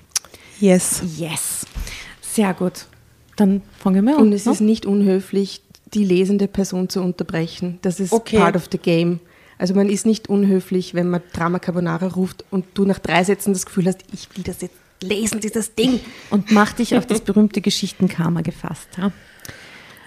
Yes. 0.59 1.03
Yes. 1.17 1.67
Sehr 2.21 2.53
gut. 2.55 2.85
Dann 3.35 3.61
fangen 3.77 4.05
wir 4.05 4.17
an. 4.17 4.21
Und 4.23 4.33
es 4.33 4.45
ne? 4.45 4.53
ist 4.53 4.61
nicht 4.61 4.87
unhöflich, 4.87 5.61
die 5.93 6.03
lesende 6.03 6.47
Person 6.47 6.89
zu 6.89 7.01
unterbrechen. 7.01 7.77
Das 7.83 7.99
ist 7.99 8.11
Okay. 8.11 8.37
part 8.37 8.55
of 8.55 8.69
the 8.71 8.79
game. 8.79 9.19
Also 9.61 9.75
man 9.75 9.89
ist 9.89 10.07
nicht 10.07 10.27
unhöflich, 10.27 10.95
wenn 10.95 11.07
man 11.11 11.21
Drama 11.33 11.59
Carbonara 11.59 12.07
ruft 12.07 12.45
und 12.49 12.65
du 12.73 12.83
nach 12.83 12.97
drei 12.97 13.23
Sätzen 13.23 13.53
das 13.53 13.67
Gefühl 13.67 13.85
hast, 13.85 13.99
ich 14.11 14.27
will 14.35 14.43
das 14.43 14.59
jetzt 14.61 14.73
lesen, 15.03 15.39
dieses 15.39 15.75
Ding. 15.75 15.99
und 16.31 16.51
mach 16.51 16.73
dich 16.73 16.97
auf 16.97 17.05
das 17.05 17.21
berühmte 17.21 17.61
Geschichtenkarma 17.61 18.41
gefasst. 18.41 18.87
Ja? 18.97 19.11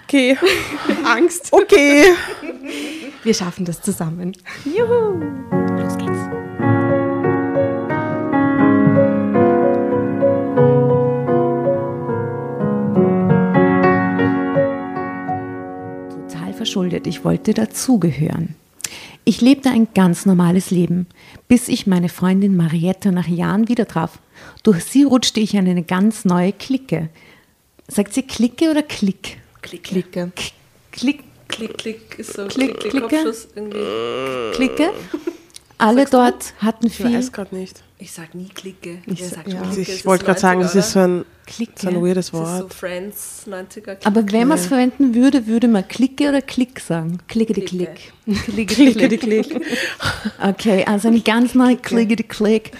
Okay. 0.08 0.37
Angst. 1.04 1.52
Okay. 1.52 2.02
Wir 3.23 3.32
schaffen 3.32 3.64
das 3.64 3.80
zusammen. 3.80 4.32
Los 4.64 5.99
geht's. 5.99 6.18
Total 16.12 16.52
verschuldet. 16.54 17.06
Ich 17.06 17.25
wollte 17.25 17.54
dazugehören. 17.54 18.56
Ich 19.26 19.40
lebte 19.40 19.71
ein 19.71 19.88
ganz 19.95 20.26
normales 20.26 20.71
Leben, 20.71 21.07
bis 21.49 21.69
ich 21.69 21.87
meine 21.87 22.11
Freundin 22.11 22.57
Marietta 22.57 23.11
nach 23.11 23.26
Jahren 23.26 23.69
wieder 23.69 23.88
traf. 23.88 24.19
Durch 24.62 24.85
sie 24.85 25.04
rutschte 25.04 25.40
ich 25.40 25.54
in 25.54 25.66
eine 25.66 25.83
ganz 25.83 26.26
neue 26.26 26.52
Clique. 26.52 27.09
Sagt 27.88 28.12
sie 28.12 28.23
Clique 28.23 28.71
oder 28.71 28.83
Klick? 28.83 29.38
Klicke. 29.62 30.31
Klick, 30.93 31.25
Klick, 31.49 31.78
klick 31.78 32.19
ist 32.19 32.35
so 32.35 32.47
Klick, 32.47 32.78
Klick, 32.78 32.81
klick, 32.81 32.90
Klicke. 32.90 33.25
Kopfschuss 33.25 33.49
irgendwie. 33.54 34.57
Clique. 34.57 34.90
Alle 35.78 36.04
dort 36.07 36.54
hatten 36.59 36.87
Ich 36.87 36.97
viel 36.97 37.16
weiß 37.16 37.33
gerade 37.33 37.54
nicht. 37.54 37.83
Ich 37.99 38.12
sag 38.12 38.35
nie 38.35 38.49
Klicke. 38.49 38.99
Ich 39.07 39.21
ja. 39.21 39.28
Clique? 39.43 39.81
ich 39.81 39.88
Es 39.88 40.07
wollte 40.07 40.25
gerade 40.25 40.40
sagen, 40.40 40.61
das 40.61 40.75
ist 40.75 40.93
so 40.93 41.00
ein, 41.00 41.25
Clique. 41.47 41.73
so 41.76 41.88
ein 41.88 42.02
weirdes 42.02 42.31
Das 42.31 42.40
ist 42.40 42.47
so 42.47 42.62
Wort. 42.62 42.75
Friends 42.75 43.47
90er. 43.49 43.97
Aber 44.04 44.31
wenn 44.33 44.49
man 44.49 44.59
es 44.59 44.66
verwenden 44.66 45.14
würde, 45.14 45.47
würde 45.47 45.69
man 45.69 45.87
Clique 45.88 46.28
oder 46.28 46.43
Klick 46.43 46.81
sagen? 46.81 47.19
Klicke 47.28 47.54
die. 47.54 47.64
Klick. 47.64 48.12
Klicke, 48.45 48.75
Klicke 48.75 49.09
die 49.09 49.16
Klick. 49.16 49.61
Okay, 50.43 50.85
also 50.85 51.09
eine 51.09 51.21
ganz 51.21 51.54
neue 51.54 51.76
Clique, 51.76 52.16
die 52.16 52.25
Klick. 52.25 52.73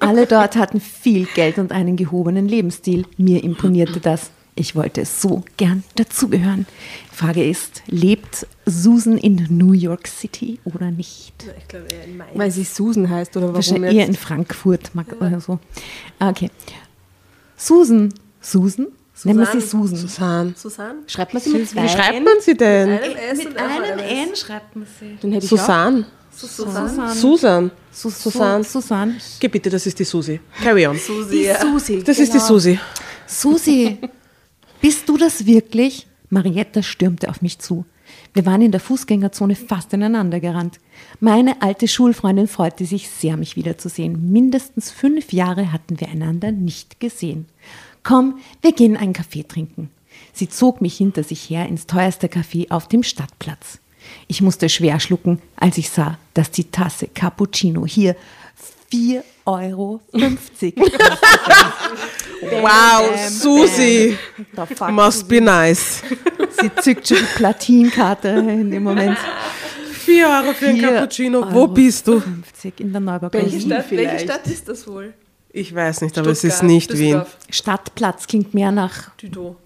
Alle 0.00 0.26
dort 0.26 0.56
hatten 0.56 0.80
viel 0.80 1.26
Geld 1.34 1.58
und 1.58 1.72
einen 1.72 1.96
gehobenen 1.96 2.48
Lebensstil. 2.48 3.06
Mir 3.16 3.42
imponierte 3.44 4.00
das. 4.00 4.30
Ich 4.54 4.76
wollte 4.76 5.06
so 5.06 5.44
gern 5.56 5.82
dazugehören. 5.94 6.66
Die 7.12 7.16
Frage 7.16 7.44
ist, 7.48 7.82
lebt 7.88 8.46
Susan 8.64 9.18
in 9.18 9.46
New 9.50 9.72
York 9.72 10.08
City 10.08 10.58
oder 10.64 10.90
nicht? 10.90 11.34
Ich 11.58 11.68
glaube 11.68 11.86
eher 11.92 12.04
in 12.04 12.16
Mai. 12.16 12.24
Weil 12.34 12.50
sie 12.50 12.64
Susan 12.64 13.08
heißt 13.10 13.36
oder 13.36 13.46
warum 13.46 13.56
Wahrscheinlich 13.56 13.92
eher 13.92 14.00
jetzt? 14.00 14.08
in 14.08 14.14
Frankfurt 14.16 14.94
mag, 14.94 15.06
oder 15.20 15.40
so. 15.40 15.58
Okay. 16.18 16.50
Susan. 17.56 18.12
Susan? 18.40 18.88
Nennen 19.24 19.38
wir 19.40 19.46
sie 19.46 19.60
Susan. 19.60 19.96
Susan. 19.96 20.54
Susanne? 20.56 20.98
Schreibt 21.06 21.34
man 21.34 21.42
sie 21.42 21.50
mit 21.50 21.74
Wie 21.74 21.88
schreibt 21.88 22.24
man 22.24 22.40
sie 22.40 22.56
denn? 22.56 22.88
Einem 22.88 23.16
S 23.16 23.38
Mit 23.38 23.56
einem. 23.56 23.98
N 23.98 24.36
schreibt 24.36 24.74
man 24.74 24.86
sie. 24.98 25.18
Dann 25.20 25.32
hätte 25.32 25.44
ich. 25.44 25.50
Susan. 25.50 26.06
Susanne. 26.34 27.14
Susan. 27.14 27.70
Su 27.92 28.08
Susan. 28.10 28.64
Su 28.64 28.80
Susan. 28.80 29.20
Geh 29.38 29.48
bitte, 29.48 29.68
das 29.68 29.86
ist 29.86 29.98
die 29.98 30.04
Susi. 30.04 30.40
Carry 30.62 30.86
on. 30.86 30.98
Susi. 30.98 31.44
ja. 31.44 31.60
Susi. 31.60 32.02
Das 32.02 32.18
ist 32.18 32.32
die 32.32 32.38
Susi. 32.38 32.80
Susi, 33.26 33.98
bist 34.80 35.06
du 35.08 35.18
das 35.18 35.44
wirklich? 35.44 36.06
Marietta 36.32 36.82
stürmte 36.82 37.28
auf 37.28 37.42
mich 37.42 37.58
zu. 37.58 37.84
Wir 38.32 38.46
waren 38.46 38.62
in 38.62 38.72
der 38.72 38.80
Fußgängerzone 38.80 39.54
fast 39.54 39.92
ineinander 39.92 40.40
gerannt. 40.40 40.80
Meine 41.20 41.60
alte 41.60 41.88
Schulfreundin 41.88 42.48
freute 42.48 42.86
sich 42.86 43.08
sehr, 43.08 43.36
mich 43.36 43.54
wiederzusehen. 43.56 44.32
Mindestens 44.32 44.90
fünf 44.90 45.32
Jahre 45.32 45.72
hatten 45.72 46.00
wir 46.00 46.08
einander 46.08 46.50
nicht 46.50 47.00
gesehen. 47.00 47.46
Komm, 48.02 48.38
wir 48.62 48.72
gehen 48.72 48.96
einen 48.96 49.12
Kaffee 49.12 49.44
trinken. 49.44 49.90
Sie 50.32 50.48
zog 50.48 50.80
mich 50.80 50.96
hinter 50.96 51.22
sich 51.22 51.48
her 51.50 51.68
ins 51.68 51.86
teuerste 51.86 52.28
Café 52.28 52.70
auf 52.70 52.88
dem 52.88 53.02
Stadtplatz. 53.02 53.78
Ich 54.26 54.40
musste 54.40 54.68
schwer 54.68 55.00
schlucken, 55.00 55.40
als 55.56 55.78
ich 55.78 55.90
sah, 55.90 56.18
dass 56.34 56.50
die 56.50 56.70
Tasse 56.70 57.08
Cappuccino 57.08 57.86
hier 57.86 58.16
4,50 58.90 59.22
Euro 59.44 60.00
Wow, 62.40 63.16
Susi. 63.28 64.16
Da 64.54 64.66
fuck 64.66 64.90
Must 64.90 65.28
be 65.28 65.40
nice. 65.40 66.02
Sie 66.60 66.70
zückt 66.80 67.08
schon 67.08 67.18
die 67.18 67.22
Platinkarte 67.36 68.28
in 68.28 68.70
dem 68.70 68.82
Moment. 68.82 69.16
Vier 69.92 70.26
Euro 70.28 70.52
für 70.52 70.66
ein 70.68 70.76
Vier 70.76 70.88
Cappuccino. 70.92 71.40
Wo 71.52 71.60
Euro 71.60 71.68
bist 71.68 72.06
du? 72.08 72.20
50 72.20 72.80
in 72.80 72.92
der 72.92 73.00
Neuburg. 73.00 73.32
Welche 73.32 73.60
Stadt, 73.60 73.90
welche. 73.90 74.18
Stadt 74.18 74.46
ist 74.46 74.68
das 74.68 74.86
wohl? 74.88 75.14
Ich 75.52 75.72
weiß 75.74 76.00
nicht, 76.00 76.16
aber 76.18 76.30
es 76.30 76.42
ist 76.44 76.54
Stuttgart, 76.56 76.70
nicht 76.70 76.90
Wien. 76.92 76.98
Düsseldorf, 77.12 77.36
Stadtplatz 77.50 78.26
klingt 78.26 78.54
mehr 78.54 78.72
nach 78.72 79.10
Düdo. 79.16 79.56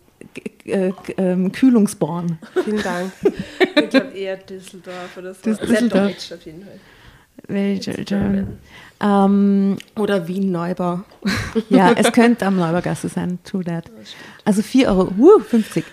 äh, 0.65 0.93
ähm, 1.17 1.53
Kühlungsborn. 1.53 2.39
Vielen 2.65 2.83
Dank. 2.83 3.13
Ich 3.23 3.89
glaube 3.91 4.09
eher 4.13 4.37
Düsseldorf 4.37 5.17
oder 5.17 5.33
so. 5.33 5.41
Düs- 5.43 5.57
Sehr 5.59 5.67
Düsseldorf. 5.67 6.03
deutsch 6.13 6.33
auf 6.33 6.45
jeden 6.45 6.63
Fall. 6.63 6.81
Ähm, 9.01 9.77
Oder 9.97 10.27
Wien 10.27 10.51
Neubau. 10.51 11.01
ja, 11.69 11.93
es 11.93 12.13
könnte 12.13 12.47
am 12.47 12.57
Neubergasse 12.57 13.09
sein, 13.09 13.39
true 13.45 13.65
that. 13.65 13.91
Also 14.45 14.63
4,50 14.63 14.87
Euro, 14.89 15.13
uh, 15.19 15.41
50. 15.41 15.85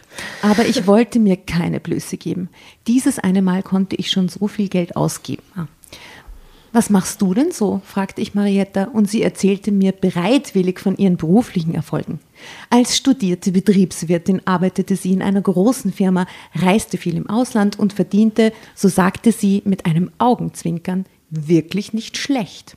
Aber 0.41 0.65
ich 0.65 0.87
wollte 0.87 1.19
mir 1.19 1.37
keine 1.37 1.79
Blöße 1.79 2.17
geben. 2.17 2.49
Dieses 2.87 3.19
eine 3.19 3.41
Mal 3.41 3.63
konnte 3.63 3.95
ich 3.95 4.09
schon 4.09 4.29
so 4.29 4.47
viel 4.47 4.69
Geld 4.69 4.95
ausgeben. 4.95 5.43
Ah. 5.55 5.67
Was 6.73 6.89
machst 6.89 7.21
du 7.21 7.35
denn 7.35 7.51
so? 7.51 7.81
fragte 7.85 8.19
ich 8.19 8.33
Marietta 8.33 8.85
und 8.85 9.07
sie 9.07 9.21
erzählte 9.21 9.71
mir 9.71 9.91
bereitwillig 9.91 10.79
von 10.79 10.97
ihren 10.97 11.17
beruflichen 11.17 11.75
Erfolgen. 11.75 12.19
Als 12.71 12.97
studierte 12.97 13.51
Betriebswirtin 13.51 14.41
arbeitete 14.45 14.95
sie 14.95 15.13
in 15.13 15.21
einer 15.21 15.41
großen 15.41 15.93
Firma, 15.93 16.25
reiste 16.55 16.97
viel 16.97 17.15
im 17.15 17.29
Ausland 17.29 17.77
und 17.77 17.93
verdiente, 17.93 18.53
so 18.73 18.87
sagte 18.87 19.31
sie 19.31 19.61
mit 19.65 19.85
einem 19.85 20.09
Augenzwinkern, 20.17 21.05
wirklich 21.29 21.93
nicht 21.93 22.17
schlecht. 22.17 22.75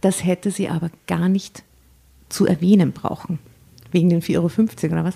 Das 0.00 0.24
hätte 0.24 0.50
sie 0.50 0.68
aber 0.68 0.90
gar 1.06 1.28
nicht 1.28 1.62
zu 2.28 2.46
erwähnen 2.46 2.92
brauchen. 2.92 3.38
Wegen 3.92 4.10
den 4.10 4.22
4,50 4.22 4.36
Euro 4.36 4.92
oder 4.92 5.04
was? 5.04 5.14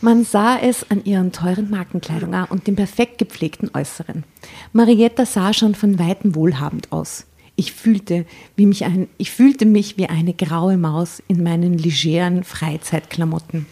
Man 0.00 0.24
sah 0.24 0.58
es 0.58 0.90
an 0.90 1.04
ihren 1.04 1.32
teuren 1.32 1.70
Markenkleidung 1.70 2.34
und 2.50 2.66
dem 2.66 2.76
perfekt 2.76 3.18
gepflegten 3.18 3.70
Äußeren. 3.74 4.24
Marietta 4.72 5.24
sah 5.24 5.52
schon 5.52 5.74
von 5.74 5.98
weitem 5.98 6.34
wohlhabend 6.34 6.92
aus. 6.92 7.26
Ich 7.56 7.72
fühlte, 7.72 8.26
wie 8.54 8.66
mich 8.66 8.84
ein, 8.84 9.08
ich 9.16 9.30
fühlte 9.30 9.64
mich 9.64 9.96
wie 9.96 10.06
eine 10.06 10.34
graue 10.34 10.76
Maus 10.76 11.22
in 11.28 11.42
meinen 11.42 11.78
legeren 11.78 12.44
Freizeitklamotten. 12.44 13.66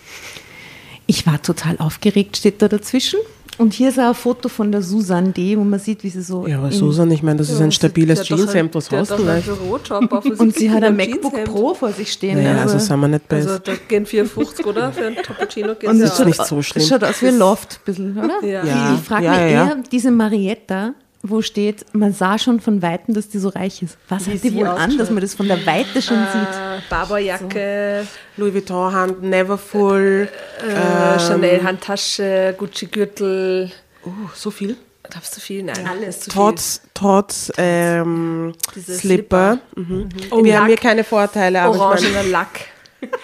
Ich 1.06 1.26
war 1.26 1.42
total 1.42 1.78
aufgeregt, 1.78 2.38
steht 2.38 2.62
da 2.62 2.68
dazwischen. 2.68 3.20
Und 3.58 3.72
hier 3.72 3.88
ist 3.90 3.98
auch 3.98 4.08
ein 4.08 4.14
Foto 4.14 4.48
von 4.48 4.72
der 4.72 4.82
Susan 4.82 5.32
D., 5.32 5.56
wo 5.56 5.62
man 5.64 5.78
sieht, 5.78 6.02
wie 6.02 6.08
sie 6.08 6.22
so. 6.22 6.46
Ja, 6.46 6.58
aber 6.58 6.72
Susan, 6.72 7.10
ich 7.10 7.22
meine, 7.22 7.38
das 7.38 7.50
ist 7.50 7.60
ein 7.60 7.70
stabiles 7.72 8.22
Jeanshemd, 8.24 8.74
was 8.74 8.90
hast 8.90 9.10
du 9.12 9.16
denn? 9.16 9.26
leicht? 9.26 9.48
Und 10.40 10.54
sie 10.56 10.70
hat 10.70 10.82
ein 10.82 10.96
MacBook. 10.96 11.44
Pro 11.44 11.74
vor 11.74 11.92
sich 11.92 12.10
stehen. 12.12 12.42
Naja, 12.42 12.62
also 12.62 12.78
sind 12.78 12.98
wir 13.00 13.08
nicht 13.08 13.22
Also 13.28 13.48
best. 13.50 13.68
da 13.68 13.72
gehen 13.88 14.06
54, 14.06 14.66
oder? 14.66 14.92
Für 14.92 15.06
ein 15.06 15.14
Cappuccino 15.16 15.74
geht 15.74 15.88
das 15.90 15.98
ist 15.98 16.24
nicht 16.24 16.44
so 16.46 16.56
Das 16.56 16.66
schlimm. 16.66 16.84
schaut 16.86 17.04
aus 17.04 17.22
wie 17.22 17.28
ein 17.28 17.38
Loft, 17.38 17.74
ein 17.80 17.84
bisschen, 17.84 18.18
oder? 18.18 18.44
Ja. 18.44 18.64
Ja. 18.64 18.94
Ich 18.94 19.00
frage 19.06 19.24
Ja, 19.24 19.30
mich 19.32 19.40
ja, 19.40 19.46
eher, 19.46 19.64
ja. 19.66 19.76
diese 19.92 20.10
Marietta, 20.10 20.94
wo 21.26 21.40
steht, 21.40 21.86
man 21.94 22.12
sah 22.12 22.38
schon 22.38 22.60
von 22.60 22.82
Weitem, 22.82 23.14
dass 23.14 23.30
die 23.30 23.38
so 23.38 23.48
reich 23.48 23.82
ist. 23.82 23.96
Was 24.10 24.26
hat 24.26 24.34
die 24.34 24.38
sie 24.38 24.54
wohl 24.54 24.66
an, 24.66 24.98
dass 24.98 25.10
man 25.10 25.22
das 25.22 25.34
von 25.34 25.48
der 25.48 25.64
Weite 25.64 26.02
schon 26.02 26.18
sieht? 26.18 26.54
Äh, 26.54 26.80
Barberjacke, 26.90 28.06
Louis 28.36 28.52
Vuitton 28.52 28.92
Hand, 28.92 29.22
Neverfull. 29.22 30.28
äh, 30.60 31.18
Chanel 31.18 31.62
Handtasche, 31.62 32.54
Gucci 32.58 32.86
Gürtel. 32.86 33.72
Oh, 34.04 34.10
so 34.34 34.50
viel. 34.50 34.76
Darfst 35.10 35.36
du 35.36 35.40
viel? 35.40 35.62
Nein, 35.62 35.86
alles 35.86 36.20
zu 36.20 36.30
Trotz, 36.30 36.82
trotz 36.92 37.50
ähm, 37.56 38.52
Diese 38.74 38.94
Slipper. 38.94 39.58
Mhm. 39.76 40.08
Oh, 40.30 40.44
wir 40.44 40.58
haben 40.58 40.66
hier 40.66 40.76
keine 40.76 41.04
Vorteile, 41.04 41.58
viel. 41.58 41.66
aber 41.66 41.74
ich 41.74 41.80
meine, 41.80 42.16
Orangener 42.18 42.30
Lack. 42.30 42.60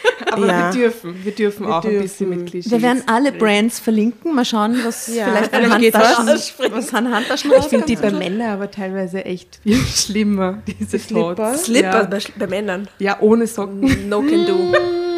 Aber 0.33 0.47
Ja. 0.47 0.73
wir 0.75 0.81
dürfen, 0.81 1.15
wir 1.25 1.33
dürfen 1.33 1.67
auch 1.67 1.83
ein 1.85 1.91
dürfen. 1.91 2.03
bisschen 2.03 2.29
mit 2.31 2.47
Klischees. 2.51 2.71
Wir 2.73 2.83
werden 2.83 3.03
alle 3.07 3.33
Brands 3.33 3.79
verlinken. 3.81 4.35
Mal 4.35 4.45
schauen, 4.45 4.79
was 4.85 5.07
Ja, 5.15 5.27
vielleicht 5.27 5.55
an 5.55 5.71
Handtaschen, 5.73 6.73
was. 6.73 6.95
an 6.95 7.15
Handtaschen 7.15 7.51
Ich 7.59 7.65
finde 7.67 7.87
die 7.87 7.97
bei 7.97 8.11
Männern 8.11 8.51
aber 8.53 8.71
teilweise 8.71 9.25
echt 9.25 9.61
viel 9.63 9.77
schlimmer, 9.95 10.63
diese 10.67 10.99
Slipper? 10.99 11.35
Tots. 11.37 11.65
Slipper 11.65 12.03
Ja. 12.03 12.05
bei, 12.05 12.19
bei 12.39 12.47
Männern. 12.47 12.89
ja, 12.99 13.17
ohne 13.21 13.47
Socken. 13.47 14.09
No 14.09 14.21
can 14.23 14.47
do. 14.47 14.73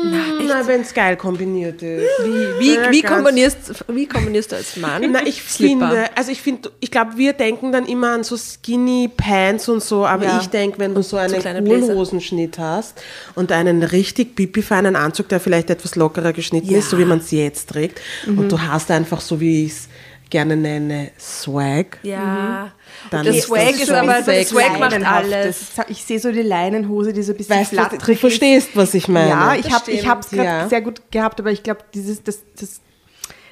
Na, 0.05 0.67
wenn 0.67 0.81
es 0.83 0.93
geil 0.95 1.17
kombiniert 1.17 1.83
ist. 1.83 2.09
Wie, 2.25 2.59
wie, 2.59 2.75
Ja, 2.75 2.91
wie, 2.91 3.03
kombinierst, 3.03 3.85
wie 3.89 4.07
kombinierst 4.07 4.53
du 4.53 4.57
als 4.57 4.77
Mann? 4.77 5.11
Na, 5.13 5.25
ich 5.27 5.43
Slipper? 5.43 5.89
finde, 5.89 6.11
also 6.17 6.33
ich 6.33 6.43
finde, 6.43 6.71
ich 6.81 6.91
glaube, 6.91 7.17
wir 7.17 7.33
denken 7.33 7.73
dann 7.73 7.87
immer 7.87 8.11
an 8.11 8.25
so 8.25 8.37
Skinny 8.37 9.09
Pants 9.17 9.69
und 9.69 9.83
so, 9.83 10.05
aber 10.07 10.25
Ja. 10.25 10.41
ich 10.41 10.49
denke, 10.49 10.79
wenn 10.79 10.95
du 10.95 11.03
so 11.03 11.17
einen 11.17 11.39
kleine 11.39 11.63
Bläser. 11.63 11.87
Hohlhosenschnitt 11.89 12.59
hast 12.59 13.01
und 13.35 13.53
einen 13.53 13.83
richtig 13.83 14.35
pipi-feinen 14.35 14.97
Anzug, 14.97 15.29
der 15.29 15.41
vielleicht 15.41 15.71
etwas 15.71 15.95
lockerer 15.97 16.33
geschnitten 16.33 16.71
Ja. 16.71 16.79
ist, 16.79 16.91
so 16.91 16.99
wie 16.99 17.05
man 17.05 17.19
es 17.19 17.31
jetzt 17.31 17.69
trägt, 17.71 18.01
und 18.27 18.51
du 18.51 18.61
hast 18.61 18.91
einfach 18.91 19.21
so, 19.21 19.41
wie 19.41 19.67
ich 19.67 19.73
es 19.73 19.89
gerne 20.33 20.57
nenne, 20.57 21.11
Swag. 21.21 21.99
Ja. 22.03 22.73
Dann 23.11 23.25
Das 23.25 23.37
ist 23.37 23.47
Swag 23.47 23.71
das 23.71 23.81
ist 23.83 23.91
aber, 23.93 24.21
das 24.23 24.49
Swag 24.49 24.81
macht 24.81 25.05
alles. 25.05 25.73
Ich 25.89 26.03
sehe 26.03 26.19
so 26.19 26.33
die 26.33 26.43
Leinenhose, 26.43 27.13
die 27.13 27.23
so 27.23 27.33
ein 27.33 27.37
bisschen 27.39 27.57
Weißt 27.57 27.73
du, 27.73 27.99
du 28.05 28.13
ist. 28.13 28.21
verstehst, 28.21 28.71
was 28.75 28.95
ich 28.95 29.07
meine. 29.09 29.29
Ja, 29.29 29.55
ich 29.55 29.71
habe 29.71 29.93
hab's 30.09 30.31
gerade 30.31 30.45
Ja. 30.45 30.69
sehr 30.69 30.81
gut 30.81 31.01
gehabt, 31.11 31.39
aber 31.39 31.53
ich 31.53 31.63
glaube, 31.63 31.81
dieses 31.95 32.23
das, 32.23 32.41
das, 32.59 32.81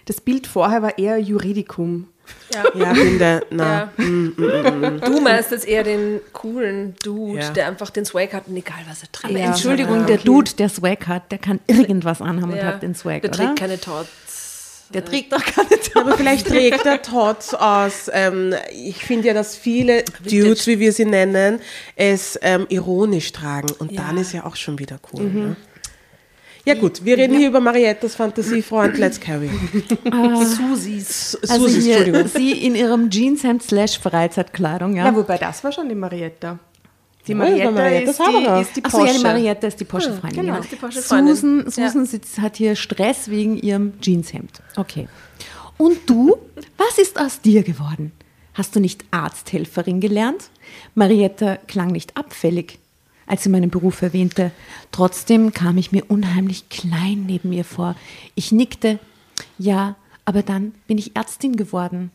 das 0.07 0.21
Bild 0.21 0.47
vorher 0.47 0.83
war 0.83 0.99
eher 0.99 1.19
Juridikum. 1.19 2.09
Ja, 2.75 2.95
finde, 2.95 3.43
na. 3.51 3.91
Ja. 3.99 4.91
Du 5.01 5.21
meinst 5.21 5.51
jetzt 5.51 5.67
eher 5.67 5.83
den 5.83 6.21
coolen 6.33 6.95
Dude, 7.03 7.41
Ja. 7.41 7.51
der 7.51 7.67
einfach 7.67 7.91
den 7.91 8.05
Swag 8.05 8.33
hat 8.33 8.47
und 8.47 8.57
egal, 8.57 8.79
was 8.89 9.03
er 9.03 9.11
trägt. 9.11 9.35
Aber 9.35 9.45
Entschuldigung, 9.45 10.07
der 10.07 10.19
Dude, 10.19 10.53
der 10.53 10.69
Swag 10.69 11.09
hat, 11.09 11.31
der 11.33 11.39
kann 11.39 11.59
irgendwas 11.67 12.21
anhaben 12.23 12.53
und 12.53 12.59
Ja. 12.59 12.67
hat 12.67 12.83
den 12.83 12.95
Swag, 12.95 13.23
Der 13.23 13.31
oder? 13.31 13.39
trägt 13.47 13.59
keine 13.59 13.81
Tots. 13.81 14.09
Der 14.93 15.05
trägt 15.05 15.33
doch 15.33 15.45
keine 15.45 15.69
Aber 15.95 16.17
vielleicht 16.17 16.47
trägt 16.47 16.85
er 16.85 17.01
Tots 17.01 17.55
aus. 17.55 18.11
Ähm, 18.13 18.55
ich 18.73 19.05
finde 19.05 19.29
ja, 19.29 19.35
dass 19.35 19.57
viele 19.57 20.05
Dudes, 20.25 20.67
wie 20.67 20.79
wir 20.79 20.93
sie 20.93 21.05
nennen, 21.05 21.61
es 21.97 22.39
ähm, 22.43 22.67
ironisch 22.69 23.33
tragen. 23.33 23.71
Und 23.79 23.97
dann 23.97 24.17
ist 24.17 24.33
ja 24.33 24.45
auch 24.45 24.57
schon 24.57 24.79
wieder 24.79 24.99
cool. 25.13 25.25
Ne? 25.25 25.57
Ja 26.65 26.75
gut, 26.75 27.05
wir 27.05 27.17
reden 27.17 27.39
hier 27.39 27.49
über 27.49 27.61
Mariettas 27.61 28.15
Fantasiefreund 28.15 28.99
Let's 28.99 29.19
Carry. 29.19 29.51
Susis. 30.45 31.39
Also 31.49 31.69
Susi, 31.69 31.83
hier, 31.83 31.97
Entschuldigung. 31.97 32.29
sie 32.29 32.53
in 32.53 32.75
ihrem 32.75 33.11
Jeanshemd 33.11 33.63
slash 33.63 33.99
Freizeitkleidung, 33.99 34.95
ja. 34.95 35.07
Ja, 35.07 35.15
wobei 35.15 35.39
das 35.39 35.65
war 35.65 35.73
schon 35.73 35.89
die 35.89 35.95
Marietta. 35.95 36.59
Die 37.27 37.35
Marietta, 37.35 37.71
Marietta 37.71 38.11
ist, 38.11 38.19
die, 38.19 38.61
ist 38.63 38.77
die 38.77 38.85
Achso, 38.85 38.99
ja, 38.99 39.05
die 39.05 39.11
Porsche. 39.13 39.23
Marietta 39.23 39.67
ist 39.67 39.81
die 39.81 39.85
Porsche-Freundin. 39.85 40.41
genau, 40.41 40.55
ja. 40.55 40.61
ist 40.61 40.73
die 40.73 40.77
Porsche-Freundin. 40.77 41.35
Susan, 41.37 41.65
Ja. 41.65 41.71
Susan 41.89 42.07
sitzt, 42.07 42.39
hat 42.41 42.57
hier 42.57 42.77
Stress 42.77 43.29
wegen 43.29 43.57
ihrem 43.59 44.01
Jeanshemd. 44.01 44.63
Okay. 44.77 45.09
Und 45.77 45.99
du, 46.07 46.37
was 46.77 46.99
ist 46.99 47.21
aus 47.21 47.41
dir 47.41 47.63
geworden? 47.63 48.13
Hast 48.55 48.75
du 48.75 48.81
nicht 48.81 49.05
Arzthelferin 49.11 50.01
gelernt? 50.01 50.51
Marietta 50.95 51.57
klang 51.69 51.89
nicht 51.89 52.17
abfällig, 52.17 52.79
als 53.27 53.45
sie 53.45 53.49
meinen 53.49 53.71
Beruf 53.71 54.03
erwähnte. 54.03 54.51
Trotzdem 54.91 55.53
kam 55.53 55.79
ich 55.79 55.93
mir 55.93 56.05
unheimlich 56.09 56.69
klein 56.69 57.25
neben 57.27 57.53
ihr 57.53 57.65
vor. 57.65 57.95
Ich 58.35 58.51
nickte. 58.51 58.99
Ja, 59.59 59.97
aber 60.25 60.43
dann 60.43 60.75
bin 60.87 60.99
ich 60.99 61.17
Ärztin 61.17 61.57
geworden. 61.57 62.11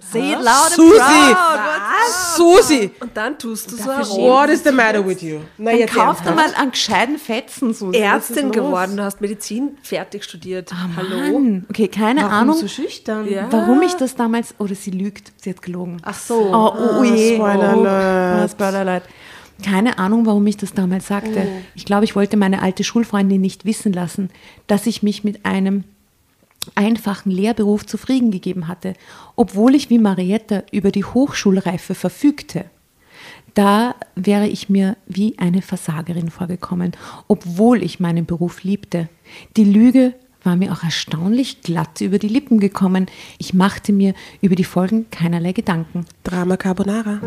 Say 0.00 0.32
it 0.32 0.38
loud 0.38 0.66
and 0.66 0.72
Susi! 0.74 1.34
proud. 1.34 2.36
Susi! 2.36 2.90
Und 3.00 3.16
dann 3.16 3.38
tust 3.38 3.70
du 3.72 3.76
so 3.76 3.90
herum. 3.92 4.18
What 4.22 4.48
is 4.48 4.62
the 4.62 4.70
matter 4.70 5.04
with 5.04 5.20
you? 5.22 5.40
Na, 5.58 5.72
Dann 5.72 5.86
kauf 5.86 6.20
ernsthaft. 6.20 6.36
mal 6.36 6.54
einen 6.54 6.70
gescheiten 6.70 7.18
Fetzen, 7.18 7.74
Susi. 7.74 7.98
Ärztin 7.98 8.52
geworden, 8.52 8.96
du 8.96 9.02
hast 9.02 9.20
Medizin 9.20 9.76
fertig 9.82 10.24
studiert. 10.24 10.72
Ah, 10.72 10.88
Hallo? 10.96 11.38
Mann. 11.38 11.66
Okay, 11.68 11.88
keine 11.88 12.20
Warum 12.20 12.32
Ahnung, 12.32 12.56
so 12.56 12.68
schüchtern? 12.68 13.28
Ja. 13.28 13.48
warum 13.50 13.82
ich 13.82 13.94
das 13.94 14.14
damals. 14.14 14.54
Oder 14.58 14.74
sie 14.76 14.92
lügt, 14.92 15.32
sie 15.36 15.50
hat 15.50 15.62
gelogen. 15.62 15.98
Ach 16.02 16.14
so. 16.18 16.52
Oh, 16.54 16.72
oh, 16.78 16.98
oh 17.00 17.02
je. 17.04 17.34
Spoiler 17.34 17.76
oh, 17.76 17.80
alert. 17.80 18.44
oh, 18.44 18.48
Spoiler 18.52 18.78
alert. 18.78 19.02
Keine 19.64 19.98
Ahnung, 19.98 20.24
warum 20.24 20.46
ich 20.46 20.56
das 20.56 20.72
damals 20.72 21.08
sagte. 21.08 21.48
Ich 21.74 21.84
glaube, 21.84 22.04
ich 22.04 22.14
wollte 22.14 22.36
meine 22.36 22.62
alte 22.62 22.84
Schulfreundin 22.84 23.40
nicht 23.40 23.64
wissen 23.64 23.92
lassen, 23.92 24.30
dass 24.68 24.86
ich 24.86 25.02
mich 25.02 25.24
mit 25.24 25.44
einem 25.44 25.82
einfachen 26.74 27.30
Lehrberuf 27.30 27.86
zufrieden 27.86 28.30
gegeben 28.30 28.68
hatte, 28.68 28.94
obwohl 29.36 29.74
ich 29.74 29.90
wie 29.90 29.98
Marietta 29.98 30.62
über 30.72 30.90
die 30.90 31.04
Hochschulreife 31.04 31.94
verfügte. 31.94 32.66
Da 33.54 33.94
wäre 34.14 34.46
ich 34.46 34.68
mir 34.68 34.96
wie 35.06 35.38
eine 35.38 35.62
Versagerin 35.62 36.30
vorgekommen, 36.30 36.92
obwohl 37.26 37.82
ich 37.82 37.98
meinen 37.98 38.26
Beruf 38.26 38.62
liebte. 38.62 39.08
Die 39.56 39.64
Lüge 39.64 40.14
war 40.44 40.56
mir 40.56 40.72
auch 40.72 40.84
erstaunlich 40.84 41.62
glatt 41.62 42.00
über 42.00 42.18
die 42.18 42.28
Lippen 42.28 42.60
gekommen. 42.60 43.06
Ich 43.38 43.54
machte 43.54 43.92
mir 43.92 44.14
über 44.40 44.54
die 44.54 44.64
Folgen 44.64 45.10
keinerlei 45.10 45.52
Gedanken. 45.52 46.06
Drama 46.22 46.56
Carbonara. 46.56 47.20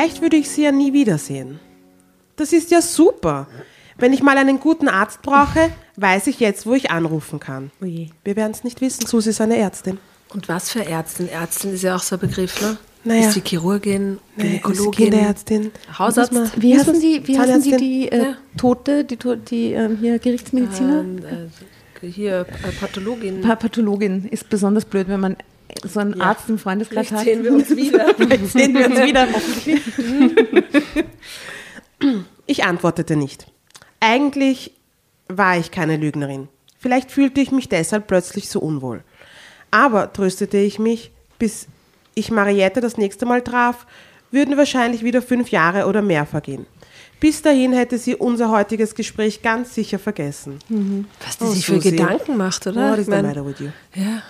Vielleicht 0.00 0.22
würde 0.22 0.36
ich 0.38 0.48
sie 0.48 0.62
ja 0.62 0.72
nie 0.72 0.94
wiedersehen. 0.94 1.60
Das 2.36 2.54
ist 2.54 2.70
ja 2.70 2.80
super. 2.80 3.46
Wenn 3.98 4.14
ich 4.14 4.22
mal 4.22 4.38
einen 4.38 4.58
guten 4.58 4.88
Arzt 4.88 5.20
brauche, 5.20 5.70
weiß 5.96 6.26
ich 6.28 6.40
jetzt, 6.40 6.64
wo 6.64 6.72
ich 6.72 6.90
anrufen 6.90 7.38
kann. 7.38 7.70
Oje. 7.82 8.08
Wir 8.24 8.34
werden 8.34 8.52
es 8.52 8.64
nicht 8.64 8.80
wissen. 8.80 9.04
Susi 9.04 9.28
ist 9.28 9.42
eine 9.42 9.58
Ärztin. 9.58 9.98
Und 10.32 10.48
was 10.48 10.70
für 10.70 10.86
Ärztin? 10.86 11.28
Ärztin 11.28 11.74
ist 11.74 11.82
ja 11.82 11.96
auch 11.96 12.02
so 12.02 12.16
ein 12.16 12.20
Begriff, 12.20 12.62
ne? 12.62 12.78
Naja. 13.04 13.28
Ist 13.28 13.36
die 13.36 13.42
Chirurgin, 13.42 14.18
Gynäkologin, 14.38 15.10
Kinderärztin. 15.10 15.70
Hausarzt. 15.98 16.32
Wie 16.56 16.78
heißen 16.78 16.98
die, 16.98 17.20
wie 17.26 17.38
heißen 17.38 17.62
die, 17.62 17.70
Zahnärztin? 17.70 17.78
die 17.78 18.08
äh, 18.08 18.22
Ja. 18.22 18.36
Tote, 18.56 19.04
die, 19.04 19.18
die 19.18 19.72
ähm, 19.72 19.98
hier 20.00 20.18
Gerichtsmediziner? 20.18 21.00
Ähm, 21.00 21.50
äh, 22.00 22.06
hier, 22.06 22.46
äh, 22.62 22.72
Pathologin. 22.80 23.42
Pa 23.42 23.54
Pathologin 23.54 24.28
ist 24.30 24.48
besonders 24.48 24.86
blöd, 24.86 25.08
wenn 25.08 25.20
man 25.20 25.36
so 25.84 26.00
einen 26.00 26.20
Arzt 26.20 26.48
im 26.48 26.58
Freundeskreis 26.58 27.08
Vielleicht 27.08 27.12
hat. 27.12 27.24
sehen 27.24 27.44
wir 27.44 27.52
uns 27.52 27.70
wieder. 27.76 28.14
Vielleicht 28.16 28.46
sehen 28.46 28.74
wir 28.74 28.86
uns 28.86 29.00
wieder, 29.02 29.26
hoffentlich. 29.32 29.80
Ich 32.46 32.64
antwortete 32.64 33.16
nicht. 33.16 33.46
Eigentlich 34.00 34.72
war 35.28 35.56
ich 35.58 35.70
keine 35.70 35.96
Lügnerin. 35.96 36.48
Vielleicht 36.78 37.10
fühlte 37.10 37.40
ich 37.40 37.52
mich 37.52 37.68
deshalb 37.68 38.06
plötzlich 38.06 38.48
so 38.48 38.60
unwohl. 38.60 39.02
Aber 39.70 40.12
tröstete 40.12 40.56
ich 40.56 40.78
mich, 40.78 41.12
bis 41.38 41.66
ich 42.14 42.30
Mariette 42.30 42.80
das 42.80 42.96
nächste 42.96 43.26
Mal 43.26 43.42
traf, 43.42 43.86
würden 44.30 44.56
wahrscheinlich 44.56 45.04
wieder 45.04 45.22
fünf 45.22 45.50
Jahre 45.50 45.86
oder 45.86 46.02
mehr 46.02 46.24
vergehen. 46.26 46.66
Bis 47.20 47.42
dahin 47.42 47.74
hätte 47.74 47.98
sie 47.98 48.16
unser 48.16 48.50
heutiges 48.50 48.94
Gespräch 48.94 49.42
ganz 49.42 49.74
sicher 49.74 49.98
vergessen. 49.98 50.58
Was 51.24 51.36
die 51.38 51.44
Oh, 51.44 51.48
sich 51.48 51.66
für. 51.66 51.78
Gedanken 51.78 52.36
macht, 52.38 52.66
oder? 52.66 52.92
What 52.92 52.98
is 52.98 53.06
the 53.06 53.12
matter 53.12 53.44
with 53.44 53.60
you? 53.60 53.68
ja. 53.94 54.22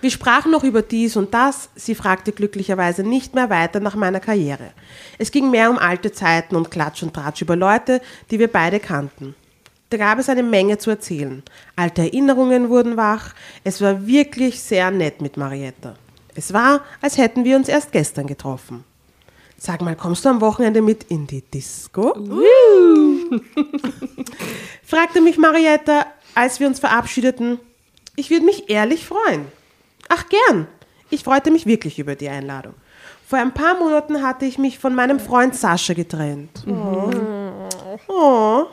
Wir 0.00 0.10
sprachen 0.10 0.52
noch 0.52 0.62
über 0.62 0.82
dies 0.82 1.16
und 1.16 1.32
das. 1.32 1.70
Sie 1.74 1.94
fragte 1.94 2.32
glücklicherweise 2.32 3.02
nicht 3.02 3.34
mehr 3.34 3.50
weiter 3.50 3.80
nach 3.80 3.94
meiner 3.94 4.20
Karriere. 4.20 4.70
Es 5.18 5.30
ging 5.30 5.50
mehr 5.50 5.70
um 5.70 5.78
alte 5.78 6.12
Zeiten 6.12 6.54
und 6.56 6.70
Klatsch 6.70 7.02
und 7.02 7.14
Tratsch 7.14 7.42
über 7.42 7.56
Leute, 7.56 8.00
die 8.30 8.38
wir 8.38 8.48
beide 8.48 8.78
kannten. 8.78 9.34
Da 9.90 9.96
gab 9.96 10.18
es 10.18 10.28
eine 10.28 10.42
Menge 10.42 10.78
zu 10.78 10.90
erzählen. 10.90 11.42
Alte 11.76 12.02
Erinnerungen 12.02 12.68
wurden 12.68 12.96
wach. 12.96 13.34
Es 13.64 13.80
war 13.80 14.06
wirklich 14.06 14.60
sehr 14.60 14.90
nett 14.90 15.22
mit 15.22 15.36
Marietta. 15.36 15.94
Es 16.34 16.52
war, 16.52 16.82
als 17.00 17.16
hätten 17.16 17.44
wir 17.44 17.56
uns 17.56 17.68
erst 17.68 17.92
gestern 17.92 18.26
getroffen. 18.26 18.84
Sag 19.56 19.80
mal, 19.80 19.96
kommst 19.96 20.24
du 20.24 20.28
am 20.28 20.40
Wochenende 20.42 20.82
mit 20.82 21.04
in 21.04 21.26
die 21.26 21.40
Disco? 21.40 22.14
fragte 24.84 25.20
mich 25.22 25.38
Marietta, 25.38 26.06
als 26.34 26.60
wir 26.60 26.66
uns 26.66 26.78
verabschiedeten. 26.78 27.58
Ich 28.16 28.28
würde 28.30 28.44
mich 28.44 28.68
ehrlich 28.68 29.06
freuen. 29.06 29.46
Ach 30.08 30.24
gern. 30.28 30.66
Ich 31.10 31.22
freute 31.24 31.50
mich 31.50 31.66
wirklich 31.66 31.98
über 31.98 32.14
die 32.14 32.28
Einladung. 32.28 32.74
Vor 33.28 33.38
ein 33.38 33.52
paar 33.52 33.78
Monaten 33.78 34.22
hatte 34.22 34.44
ich 34.44 34.58
mich 34.58 34.78
von 34.78 34.94
meinem 34.94 35.18
Freund 35.20 35.54
Sascha 35.54 35.94
getrennt. 35.94 36.64
Oh. 38.08 38.66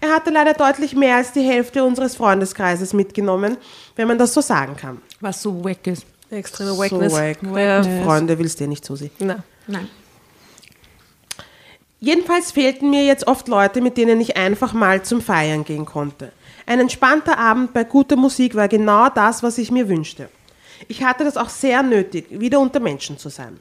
Er 0.00 0.10
hatte 0.10 0.30
leider 0.30 0.54
deutlich 0.54 0.94
mehr 0.96 1.16
als 1.16 1.30
die 1.32 1.42
Hälfte 1.42 1.84
unseres 1.84 2.16
Freundeskreises 2.16 2.92
mitgenommen, 2.92 3.56
wenn 3.94 4.08
man 4.08 4.18
das 4.18 4.34
so 4.34 4.40
sagen 4.40 4.76
kann. 4.76 5.00
Was 5.20 5.42
so 5.42 5.64
wack 5.64 5.86
ist. 5.86 6.04
Extreme 6.30 6.70
So 6.70 6.78
Wackness. 6.78 7.12
wack. 7.12 7.38
Ja. 7.56 7.82
Freunde 8.04 8.38
willst 8.38 8.58
du 8.58 8.66
nicht 8.66 8.84
zusehen. 8.84 9.10
Na. 9.20 9.44
Nein. 9.68 9.88
Jedenfalls 12.00 12.50
fehlten 12.50 12.90
mir 12.90 13.04
jetzt 13.04 13.28
oft 13.28 13.46
Leute, 13.46 13.80
mit 13.80 13.96
denen 13.96 14.20
ich 14.20 14.36
einfach 14.36 14.72
mal 14.72 15.02
zum 15.02 15.20
Feiern 15.20 15.64
gehen 15.64 15.84
konnte. 15.86 16.32
Ein 16.66 16.80
entspannter 16.80 17.38
Abend 17.38 17.72
bei 17.72 17.84
guter 17.84 18.16
Musik 18.16 18.54
war 18.54 18.68
genau 18.68 19.08
das, 19.08 19.42
was 19.42 19.58
ich 19.58 19.70
mir 19.70 19.88
wünschte. 19.88 20.28
Ich 20.88 21.04
hatte 21.04 21.24
das 21.24 21.36
auch 21.36 21.48
sehr 21.48 21.82
nötig, 21.82 22.26
wieder 22.30 22.60
unter 22.60 22.80
Menschen 22.80 23.18
zu 23.18 23.28
sein. 23.28 23.58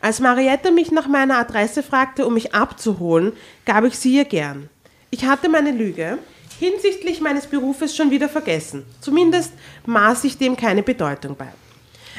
Als 0.00 0.20
Marietta 0.20 0.70
mich 0.70 0.90
nach 0.90 1.08
meiner 1.08 1.38
Adresse 1.38 1.82
fragte, 1.82 2.26
um 2.26 2.34
mich 2.34 2.54
abzuholen, 2.54 3.32
gab 3.64 3.84
ich 3.84 3.98
sie 3.98 4.16
ihr 4.16 4.24
gern. 4.24 4.68
Ich 5.10 5.24
hatte 5.24 5.48
meine 5.48 5.72
Lüge 5.72 6.18
hinsichtlich 6.58 7.20
meines 7.20 7.46
Berufes 7.46 7.94
schon 7.94 8.10
wieder 8.10 8.28
vergessen. 8.28 8.84
Zumindest 9.00 9.52
maß 9.86 10.24
ich 10.24 10.38
dem 10.38 10.56
keine 10.56 10.82
Bedeutung 10.82 11.36
bei. 11.36 11.48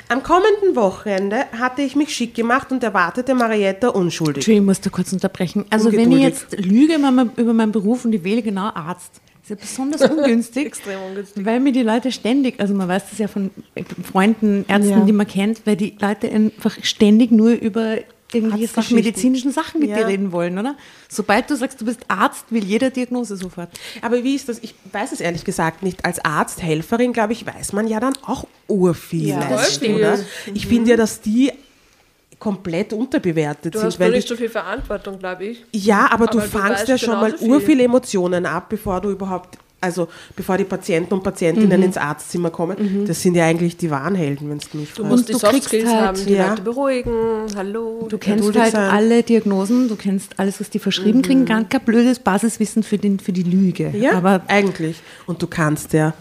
Am 0.07 0.23
kommenden 0.23 0.75
Wochenende 0.75 1.45
hatte 1.57 1.81
ich 1.81 1.95
mich 1.95 2.15
schick 2.15 2.33
gemacht 2.33 2.71
und 2.71 2.83
erwartete 2.83 3.35
Marietta 3.35 3.89
unschuldig. 3.89 4.37
Entschuldigung, 4.37 4.63
ich 4.63 4.67
muss 4.67 4.81
da 4.81 4.89
kurz 4.89 5.11
unterbrechen. 5.11 5.65
Also 5.69 5.91
wenn 5.91 6.11
ich 6.11 6.21
jetzt 6.21 6.57
lüge 6.57 6.95
über 6.95 7.53
meinen 7.53 7.71
Beruf 7.71 8.05
und 8.05 8.13
ich 8.13 8.23
wähle 8.23 8.41
genau 8.41 8.71
Arzt, 8.73 9.21
ist 9.49 9.49
ja 9.49 9.55
besonders 9.55 10.01
ungünstig. 10.09 10.65
Extrem 10.67 10.99
ungünstig. 11.01 11.45
Weil 11.45 11.59
mir 11.59 11.71
die 11.71 11.83
Leute 11.83 12.11
ständig, 12.11 12.59
also 12.59 12.73
man 12.73 12.87
weiß 12.87 13.03
das 13.09 13.19
ja 13.19 13.27
von 13.27 13.49
Freunden, 14.11 14.65
Ärzten, 14.67 14.89
Ja. 14.89 14.99
die 15.05 15.11
man 15.13 15.27
kennt, 15.27 15.61
weil 15.65 15.75
die 15.75 15.95
Leute 15.99 16.29
einfach 16.31 16.77
ständig 16.83 17.31
nur 17.31 17.51
über 17.51 17.97
irgendwelche 18.31 18.67
Sachen, 18.67 18.95
medizinischen 18.95 19.51
Sachen 19.51 19.79
mit 19.79 19.89
Ja. 19.89 19.97
dir 19.97 20.07
reden 20.07 20.31
wollen, 20.31 20.57
oder? 20.59 20.75
Sobald 21.07 21.49
du 21.49 21.55
sagst, 21.55 21.81
du 21.81 21.85
bist 21.85 22.01
Arzt, 22.09 22.45
will 22.51 22.63
jeder 22.63 22.91
Diagnose 22.91 23.35
sofort. 23.35 23.69
Aber 24.03 24.23
wie 24.23 24.35
ist 24.35 24.47
das? 24.49 24.59
Ich 24.61 24.75
weiß 24.91 25.11
es 25.13 25.19
ehrlich 25.19 25.43
gesagt 25.45 25.81
nicht. 25.81 26.05
Als 26.05 26.23
Arzt, 26.23 26.61
Helferin, 26.61 27.11
glaube 27.11 27.33
ich, 27.33 27.47
weiß 27.47 27.73
man 27.73 27.87
ja 27.87 27.99
dann 27.99 28.13
auch 28.25 28.45
urviel. 28.67 29.29
Ja, 29.29 29.49
das 29.49 29.75
stimmt. 29.75 29.95
oder? 29.95 30.19
Ich 30.53 30.67
finde 30.67 30.91
ja, 30.91 30.97
dass 30.97 31.21
die 31.21 31.51
komplett 32.39 32.93
unterbewertet 32.93 33.75
Du 33.75 33.79
sind. 33.79 33.87
hast 33.87 33.99
weil 33.99 34.11
nicht 34.11 34.27
so 34.27 34.35
viel 34.35 34.49
Verantwortung, 34.49 35.19
glaube 35.19 35.43
ich. 35.45 35.65
ja, 35.73 36.07
aber, 36.11 36.25
du 36.27 36.37
aber 36.39 36.47
du 36.47 36.51
fangst 36.57 36.79
weißt 36.81 36.87
ja 36.87 36.97
schon 36.97 37.15
mal 37.15 37.37
viel. 37.37 37.49
urviel 37.49 37.79
Emotionen 37.81 38.45
ab, 38.45 38.67
bevor 38.69 39.01
du 39.01 39.09
überhaupt, 39.11 39.57
also 39.81 40.07
bevor 40.35 40.57
die 40.57 40.63
Patienten 40.65 41.13
und 41.13 41.23
Patientinnen 41.23 41.83
ins 41.83 41.97
Arztzimmer 41.97 42.49
kommen. 42.49 43.05
Das 43.07 43.21
sind 43.21 43.35
ja 43.35 43.45
eigentlich 43.45 43.75
die 43.77 43.89
Warnhelden, 43.89 44.49
wenn 44.49 44.57
du 44.59 44.77
mich 44.77 44.89
Du 44.93 45.03
fragst. 45.03 45.09
musst 45.11 45.27
die 45.29 45.33
du 45.33 45.39
Soft 45.39 45.63
Skills 45.63 45.85
halt- 45.89 46.01
haben, 46.01 46.25
die 46.25 46.33
Ja. 46.33 46.49
Leute 46.49 46.61
beruhigen. 46.61 47.45
Hallo. 47.55 48.05
Du 48.09 48.17
kennst 48.17 48.57
halt 48.57 48.71
sein. 48.73 48.89
alle 48.89 49.23
Diagnosen, 49.23 49.87
du 49.89 49.95
kennst 49.95 50.37
alles, 50.39 50.59
was 50.59 50.69
die 50.69 50.79
verschrieben 50.79 51.21
kriegen, 51.21 51.45
ganz 51.45 51.69
kein 51.69 51.81
blödes 51.81 52.19
Basiswissen 52.19 52.83
für, 52.83 52.97
den, 52.97 53.19
für 53.19 53.31
die 53.33 53.43
Lüge. 53.43 53.89
Ja, 53.97 54.13
Aber 54.13 54.41
eigentlich. 54.47 55.01
Und 55.27 55.41
du 55.41 55.47
kannst 55.47 55.93
ja 55.93 56.13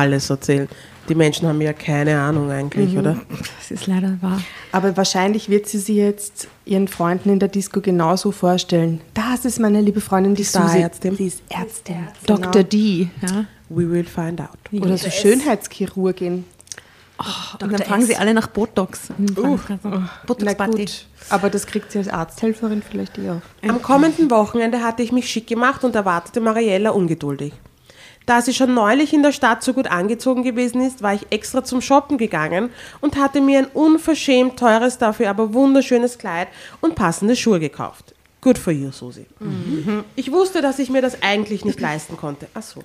alles 0.00 0.30
erzählen. 0.30 0.68
Die 1.08 1.14
Menschen 1.16 1.48
haben 1.48 1.60
ja 1.60 1.72
keine 1.72 2.20
Ahnung 2.20 2.50
eigentlich, 2.50 2.96
oder? 2.96 3.16
das 3.58 3.70
ist 3.70 3.86
leider 3.86 4.16
wahr. 4.20 4.40
Aber 4.70 4.96
wahrscheinlich 4.96 5.48
wird 5.48 5.66
sie 5.66 5.78
sie 5.78 5.96
jetzt 5.96 6.46
ihren 6.64 6.86
Freunden 6.86 7.30
in 7.30 7.38
der 7.40 7.48
Disco 7.48 7.80
genauso 7.80 8.30
vorstellen. 8.30 9.00
Das 9.14 9.44
ist 9.44 9.58
meine 9.58 9.80
liebe 9.80 10.00
Freundin, 10.00 10.34
die, 10.34 10.42
Die. 10.42 10.48
Starärztin. 10.48 11.16
Sie 11.16 11.26
ist 11.26 11.42
Ärztin. 11.48 12.06
Dr. 12.26 12.62
D. 12.62 13.08
Ja? 13.20 13.46
We 13.68 13.90
will 13.90 14.04
find 14.04 14.40
out. 14.40 14.50
Genau. 14.70 14.86
Oder 14.86 14.96
so 14.96 15.10
Schönheitschirurgin. 15.10 16.44
Und 17.60 17.72
dann 17.72 17.82
fragen 17.82 18.04
sie 18.04 18.16
alle 18.16 18.34
nach 18.34 18.48
Botox. 18.48 19.08
Den 19.16 19.34
Krankenkassen. 19.34 20.08
Na 20.40 20.54
gut, 20.54 21.06
aber 21.28 21.50
das 21.50 21.66
kriegt 21.66 21.92
sie 21.92 21.98
als 21.98 22.08
Arzthelferin 22.08 22.82
vielleicht 22.82 23.18
eh 23.18 23.30
auch. 23.30 23.68
Am 23.68 23.80
kommenden 23.80 24.30
Wochenende 24.30 24.82
hatte 24.82 25.02
ich 25.02 25.12
mich 25.12 25.28
schick 25.28 25.46
gemacht 25.46 25.84
und 25.84 25.94
erwartete 25.94 26.40
Mariella 26.40 26.90
ungeduldig. 26.90 27.52
Da 28.26 28.40
sie 28.40 28.54
schon 28.54 28.74
neulich 28.74 29.12
in 29.12 29.22
der 29.22 29.32
Stadt 29.32 29.62
so 29.62 29.72
gut 29.72 29.88
angezogen 29.88 30.42
gewesen 30.42 30.80
ist, 30.80 31.02
war 31.02 31.14
ich 31.14 31.26
extra 31.30 31.64
zum 31.64 31.80
Shoppen 31.80 32.18
gegangen 32.18 32.70
und 33.00 33.16
hatte 33.16 33.40
mir 33.40 33.58
ein 33.58 33.66
unverschämt 33.66 34.58
teures, 34.58 34.98
dafür 34.98 35.30
aber 35.30 35.54
wunderschönes 35.54 36.18
Kleid 36.18 36.48
und 36.80 36.94
passende 36.94 37.36
Schuhe 37.36 37.60
gekauft. 37.60 38.14
Good 38.40 38.58
for 38.58 38.72
you, 38.72 38.90
Susi. 38.90 39.26
Ich 40.16 40.32
wusste, 40.32 40.62
dass 40.62 40.80
ich 40.80 40.90
mir 40.90 41.00
das 41.00 41.22
eigentlich 41.22 41.64
nicht 41.64 41.80
leisten 41.80 42.16
konnte. 42.16 42.48
Ach 42.54 42.62
so. 42.62 42.82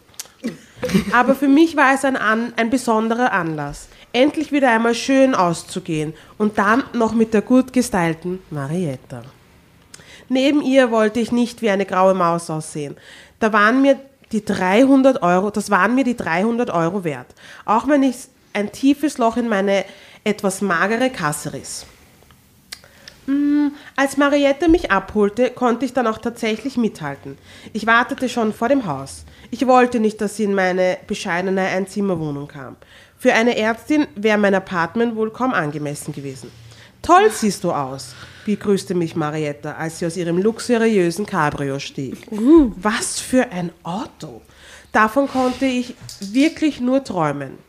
Aber 1.11 1.33
für 1.33 1.47
mich 1.47 1.75
war 1.75 1.95
es 1.95 2.05
ein, 2.05 2.15
an, 2.15 2.53
ein 2.57 2.69
besonderer 2.69 3.31
Anlass, 3.31 3.87
endlich 4.13 4.51
wieder 4.51 4.71
einmal 4.71 4.93
schön 4.93 5.33
auszugehen 5.33 6.13
und 6.37 6.59
dann 6.59 6.83
noch 6.93 7.13
mit 7.13 7.33
der 7.33 7.41
gut 7.41 7.73
gestylten 7.73 8.39
Marietta. 8.51 9.23
Neben 10.29 10.61
ihr 10.61 10.91
wollte 10.91 11.19
ich 11.19 11.31
nicht 11.31 11.63
wie 11.63 11.71
eine 11.71 11.85
graue 11.85 12.13
Maus 12.13 12.49
aussehen. 12.51 12.95
Da 13.39 13.51
waren 13.51 13.81
mir 13.81 13.99
die 14.31 14.43
300 14.43 15.21
Euro, 15.21 15.49
das 15.49 15.69
waren 15.69 15.95
mir 15.95 16.03
die 16.03 16.17
300 16.17 16.69
Euro 16.69 17.03
wert. 17.03 17.27
Auch 17.65 17.87
wenn 17.87 18.03
ich 18.03 18.15
ein 18.53 18.71
tiefes 18.71 19.17
Loch 19.17 19.37
in 19.37 19.47
meine 19.47 19.85
etwas 20.23 20.61
magere 20.61 21.09
Kasse 21.09 21.53
riss. 21.53 21.85
Mm, 23.27 23.67
Als 23.95 24.17
Mariette 24.17 24.69
mich 24.69 24.91
abholte, 24.91 25.49
konnte 25.51 25.85
ich 25.85 25.93
dann 25.93 26.07
auch 26.07 26.17
tatsächlich 26.17 26.77
mithalten. 26.77 27.37
Ich 27.73 27.85
wartete 27.85 28.29
schon 28.29 28.53
vor 28.53 28.69
dem 28.69 28.85
Haus. 28.85 29.25
Ich 29.51 29.65
wollte 29.67 29.99
nicht, 29.99 30.19
dass 30.21 30.37
sie 30.37 30.43
in 30.43 30.53
meine 30.53 30.97
bescheidene 31.07 31.61
Einzimmerwohnung 31.61 32.47
kam. 32.47 32.75
Für 33.17 33.33
eine 33.33 33.57
Ärztin 33.57 34.07
wäre 34.15 34.37
mein 34.37 34.55
Apartment 34.55 35.15
wohl 35.15 35.31
kaum 35.31 35.53
angemessen 35.53 36.13
gewesen. 36.13 36.51
Toll 37.07 37.31
siehst 37.31 37.63
du 37.63 37.71
aus, 37.71 38.13
begrüßte 38.45 38.93
mich 38.93 39.15
Marietta, 39.15 39.75
als 39.75 39.99
sie 39.99 40.05
aus 40.05 40.17
ihrem 40.17 40.39
luxuriösen 40.39 41.25
Cabrio 41.25 41.79
stieg. 41.79 42.27
Was 42.29 43.21
für 43.21 43.49
ein 43.49 43.71
Auto! 43.83 44.41
Davon 44.91 45.29
konnte 45.29 45.65
ich 45.65 45.95
wirklich 46.19 46.81
nur 46.81 47.01
träumen. 47.05 47.59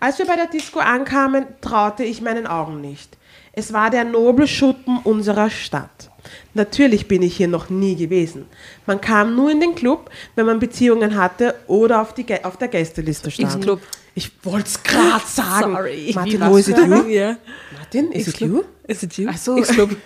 Als 0.00 0.18
wir 0.18 0.26
bei 0.26 0.34
der 0.34 0.48
Disco 0.48 0.80
ankamen, 0.80 1.46
traute 1.60 2.02
ich 2.02 2.22
meinen 2.22 2.48
Augen 2.48 2.80
nicht. 2.80 3.16
Es 3.52 3.72
war 3.72 3.88
der 3.88 4.02
Nobelschuppen 4.02 4.98
unserer 5.04 5.48
Stadt. 5.48 6.10
Natürlich 6.54 7.06
bin 7.06 7.22
ich 7.22 7.36
hier 7.36 7.48
noch 7.48 7.70
nie 7.70 7.94
gewesen. 7.94 8.46
Man 8.86 9.00
kam 9.00 9.36
nur 9.36 9.50
in 9.52 9.60
den 9.60 9.76
Club, 9.76 10.10
wenn 10.34 10.46
man 10.46 10.58
Beziehungen 10.58 11.16
hatte 11.16 11.54
oder 11.68 12.00
auf, 12.00 12.14
die, 12.14 12.26
auf 12.44 12.56
der 12.56 12.68
Gästeliste 12.68 13.30
stand. 13.30 13.54
X-Club. 13.54 13.80
Ich 14.14 14.30
wollte 14.42 14.66
es 14.66 14.82
gerade 14.82 15.24
sagen. 15.26 15.72
Sorry. 15.72 16.12
Martin, 16.14 16.40
wo 16.40 16.52
was 16.52 16.60
is 16.60 16.68
it 16.68 16.78
für 16.78 16.86
you? 16.86 17.08
Ja. 17.08 17.36
Martin, 17.76 18.12
is 18.12 18.28
it 18.28 18.40
you? 18.40 18.62
Is 18.86 19.02
it 19.02 19.16
you? 19.18 19.28
Ach 19.30 19.36
so. 19.36 19.56
X-Club. 19.56 19.96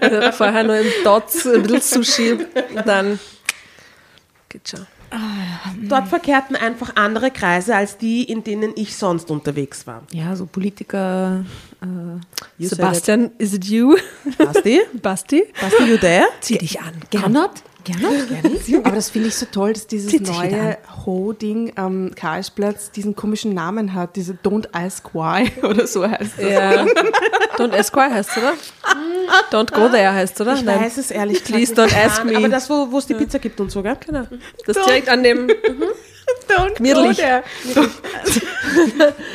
Also 0.00 0.32
Vorher 0.32 0.64
nur 0.64 0.76
ein 0.76 0.86
Dots, 1.04 1.46
ein 1.46 1.62
bisschen 1.62 2.02
Sushi, 2.02 2.32
und 2.32 2.86
dann 2.86 3.18
geht 4.48 4.68
schon. 4.68 4.86
Dort 5.88 6.08
verkehrten 6.08 6.54
einfach 6.54 6.96
andere 6.96 7.30
Kreise 7.30 7.74
als 7.74 7.96
die, 7.96 8.24
in 8.24 8.44
denen 8.44 8.72
ich 8.76 8.96
sonst 8.96 9.30
unterwegs 9.30 9.86
war. 9.86 10.02
Ja, 10.12 10.36
so 10.36 10.44
Politiker. 10.44 11.44
Äh, 11.80 12.64
Sebastian, 12.66 13.30
is 13.38 13.54
it 13.54 13.64
you? 13.64 13.96
Basti? 14.36 14.82
Basti? 15.02 15.44
Basti, 15.60 15.84
you 15.84 15.96
there? 15.96 16.26
Zieh 16.40 16.58
dich 16.58 16.80
an. 16.80 16.92
Gernot? 17.10 17.62
Gernot? 17.92 18.28
Gernot? 18.28 18.60
Aber 18.86 18.94
das 18.96 19.10
finde 19.10 19.28
ich 19.28 19.34
so 19.36 19.46
toll, 19.46 19.72
dass 19.72 19.86
dieses 19.86 20.10
Zieht 20.10 20.26
neue 20.26 20.78
Ho-Ding 21.06 21.72
am 21.76 22.14
Karlsplatz 22.14 22.90
diesen 22.90 23.16
komischen 23.16 23.54
Namen 23.54 23.94
hat, 23.94 24.16
diese 24.16 24.32
Don't 24.34 24.66
Ask 24.72 25.14
Why 25.14 25.50
oder 25.62 25.86
so 25.86 26.08
heißt 26.08 26.32
das. 26.38 26.44
Ja. 26.52 26.84
Don't 27.56 27.76
ask 27.76 27.94
why 27.96 28.10
heißt 28.10 28.36
oder? 28.36 28.52
Don't 29.50 29.72
go 29.72 29.88
there 29.88 30.12
heißt 30.12 30.40
oder? 30.40 30.54
Ich 30.54 30.64
weiß 30.66 30.98
es 30.98 31.10
ehrlich 31.10 31.38
gesagt 31.44 31.54
Please 31.54 31.74
don't 31.74 31.94
ask 31.96 32.24
me. 32.24 32.36
Aber 32.36 32.48
das, 32.48 32.68
wo 32.70 32.90
wo 32.90 32.98
es 32.98 33.06
die 33.06 33.14
Pizza 33.14 33.38
gibt 33.38 33.60
und 33.60 33.70
so, 33.70 33.82
gell? 33.82 33.96
Genau. 34.06 34.24
Das 34.66 34.76
direkt 34.84 35.08
an 35.08 35.22
dem. 35.22 35.48
Don't 36.48 36.74
Gemütlich. 36.76 37.16
go 37.18 37.22
there. 37.22 37.42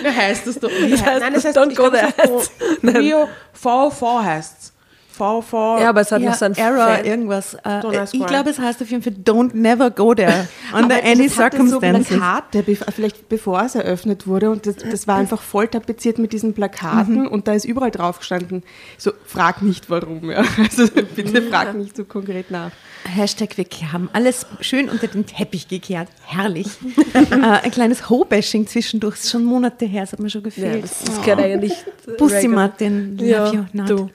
Wie 0.01 0.09
heißt 0.09 0.47
das 0.47 0.59
doch? 0.59 0.69
Das 0.69 1.01
heißt, 1.03 1.19
Nein, 1.21 1.33
es 1.35 1.45
heißt, 1.45 1.57
don't 1.57 1.75
go 1.75 1.89
glaub, 1.89 1.93
es 1.93 1.99
there. 1.99 2.13
heißt 2.17 2.51
so- 2.81 2.87
Rio 2.99 3.29
V4 3.61 4.23
heißt 4.23 4.55
es. 4.61 4.73
V4. 5.17 5.81
Ja, 5.81 5.89
aber 5.89 6.01
es 6.01 6.11
hat 6.11 6.21
Ja, 6.21 6.29
noch 6.31 6.37
so 6.37 6.45
ein 6.45 6.55
Error, 6.55 6.87
Fan- 6.95 7.05
irgendwas. 7.05 7.53
Äh, 7.65 8.03
ich 8.11 8.25
glaube, 8.25 8.49
es 8.49 8.59
heißt 8.59 8.81
auf 8.81 8.89
jeden 8.89 9.03
Fall 9.03 9.13
Don't 9.23 9.55
never 9.55 9.89
go 9.91 10.13
there 10.13 10.47
under 10.73 10.95
Aber 10.95 11.03
any 11.05 11.27
das 11.27 11.37
hatte 11.37 11.57
circumstances. 11.57 12.09
So 12.09 12.15
Plakate, 12.15 12.63
vielleicht 12.91 13.29
bevor 13.29 13.61
es 13.63 13.75
eröffnet 13.75 14.27
wurde 14.27 14.49
und 14.49 14.65
das, 14.65 14.77
das 14.77 15.07
war 15.07 15.17
einfach 15.17 15.41
voll 15.41 15.67
tapeziert 15.67 16.17
mit 16.19 16.33
diesen 16.33 16.53
Plakaten 16.53 17.27
und 17.27 17.47
da 17.47 17.53
ist 17.53 17.65
überall 17.65 17.91
drauf 17.91 18.19
gestanden, 18.19 18.63
so 18.97 19.11
frag 19.25 19.61
nicht 19.61 19.89
warum. 19.89 20.29
Ja. 20.31 20.43
Also 20.63 20.87
bitte 21.15 21.41
frag 21.43 21.73
nicht 21.75 21.95
so 21.95 22.05
konkret 22.05 22.49
nach. 22.51 22.71
Hashtag 23.05 23.57
wir 23.57 23.65
haben 23.91 24.09
alles 24.13 24.45
schön 24.61 24.89
unter 24.89 25.07
den 25.07 25.25
Teppich 25.25 25.67
gekehrt. 25.67 26.07
Herrlich. 26.25 26.67
äh, 27.13 27.35
ein 27.63 27.71
kleines 27.71 28.09
Ho-Bashing 28.09 28.65
zwischendurch. 28.67 29.15
Ist 29.15 29.29
schon 29.29 29.43
Monate 29.43 29.85
her, 29.85 30.03
es 30.03 30.13
hat 30.13 30.19
mir 30.19 30.29
schon 30.29 30.41
Ja, 30.41 30.45
gefehlt. 30.45 30.83
das, 30.85 31.03
das 31.03 31.21
gehört 31.21 31.39
eigentlich. 31.41 31.73
Bussi 32.17 32.35
regular. 32.35 32.55
Martin, 32.55 33.17
love 33.17 33.27
Ja, 33.29 33.51
you 33.51 33.65
not. 33.73 33.89
du. 33.89 34.09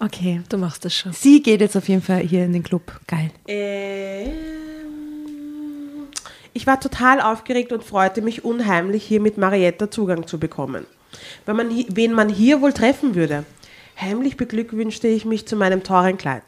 Okay. 0.00 0.40
Du 0.48 0.56
machst 0.56 0.84
das 0.84 0.94
schon. 0.94 1.12
Sie 1.12 1.42
geht 1.42 1.60
jetzt 1.60 1.76
auf 1.76 1.88
jeden 1.88 2.02
Fall 2.02 2.20
hier 2.20 2.44
in 2.44 2.52
den 2.52 2.62
Club. 2.62 3.00
Geil. 3.06 3.30
Ähm, 3.46 4.32
Ich 6.52 6.66
war 6.66 6.80
total 6.80 7.20
aufgeregt 7.20 7.72
und 7.72 7.84
freute 7.84 8.22
mich 8.22 8.44
unheimlich, 8.44 9.04
hier 9.04 9.20
mit 9.20 9.38
Marietta 9.38 9.90
Zugang 9.90 10.26
zu 10.26 10.38
bekommen. 10.38 10.84
Wenn 11.46 11.56
man, 11.56 11.70
wen 11.88 12.12
man 12.12 12.28
hier 12.28 12.60
wohl 12.60 12.72
treffen 12.72 13.14
würde. 13.14 13.44
Heimlich 14.00 14.36
beglückwünschte 14.36 15.06
ich 15.08 15.24
mich 15.24 15.46
zu 15.46 15.56
meinem 15.56 15.82
teuren 15.82 16.16
Kleid. 16.16 16.42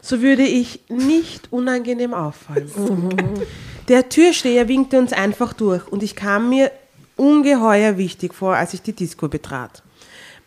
So 0.00 0.22
würde 0.22 0.44
ich 0.44 0.80
nicht 0.88 1.52
unangenehm 1.52 2.14
auffallen. 2.14 2.70
Der 3.88 4.08
Türsteher 4.08 4.68
winkte 4.68 4.98
uns 4.98 5.12
einfach 5.12 5.52
durch 5.52 5.86
und 5.88 6.02
ich 6.02 6.14
kam 6.16 6.48
mir 6.48 6.70
ungeheuer 7.16 7.96
wichtig 7.98 8.32
vor, 8.34 8.56
als 8.56 8.74
ich 8.74 8.82
die 8.82 8.92
Disco 8.92 9.28
betrat. 9.28 9.82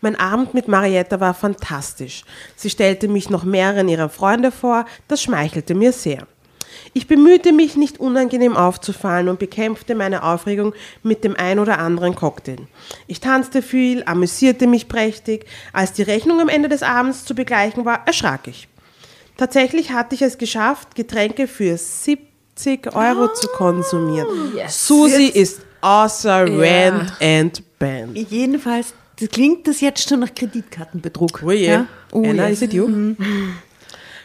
Mein 0.00 0.16
Abend 0.16 0.54
mit 0.54 0.68
Marietta 0.68 1.18
war 1.18 1.34
fantastisch. 1.34 2.22
Sie 2.54 2.70
stellte 2.70 3.08
mich 3.08 3.30
noch 3.30 3.44
mehreren 3.44 3.88
ihrer 3.88 4.08
Freunde 4.08 4.52
vor, 4.52 4.84
das 5.08 5.22
schmeichelte 5.22 5.74
mir 5.74 5.92
sehr. 5.92 6.26
Ich 6.92 7.06
bemühte 7.06 7.52
mich, 7.52 7.76
nicht 7.76 7.98
unangenehm 7.98 8.56
aufzufallen 8.56 9.28
und 9.28 9.38
bekämpfte 9.38 9.94
meine 9.94 10.22
Aufregung 10.22 10.74
mit 11.02 11.24
dem 11.24 11.34
ein 11.36 11.58
oder 11.58 11.78
anderen 11.78 12.14
Cocktail. 12.14 12.58
Ich 13.06 13.20
tanzte 13.20 13.62
viel, 13.62 14.04
amüsierte 14.04 14.66
mich 14.66 14.88
prächtig. 14.88 15.46
Als 15.72 15.92
die 15.92 16.02
Rechnung 16.02 16.40
am 16.40 16.48
Ende 16.48 16.68
des 16.68 16.82
Abends 16.82 17.24
zu 17.24 17.34
begleichen 17.34 17.84
war, 17.84 18.06
erschrak 18.06 18.46
ich. 18.46 18.68
Tatsächlich 19.36 19.92
hatte 19.92 20.14
ich 20.14 20.22
es 20.22 20.38
geschafft, 20.38 20.94
Getränke 20.94 21.46
für 21.46 21.76
70 21.76 22.94
Euro 22.94 23.32
zu 23.32 23.48
konsumieren. 23.48 24.28
Susi 24.68 25.26
ist 25.26 25.60
außer 25.80 26.44
Rent 26.46 27.12
and 27.20 27.62
Band. 27.78 28.16
Jedenfalls 28.16 28.94
das 29.20 29.28
klingt 29.30 29.66
das 29.66 29.80
jetzt 29.80 30.08
schon 30.08 30.20
nach 30.20 30.34
Kreditkartenbetrug. 30.34 31.42
Oh 31.44 31.50
je. 31.50 31.66
Ja? 31.66 31.86
Oh 32.12 32.22
Anna, 32.22 32.48
yes. 32.48 32.58
is 32.58 32.62
it 32.62 32.72
you? 32.72 33.14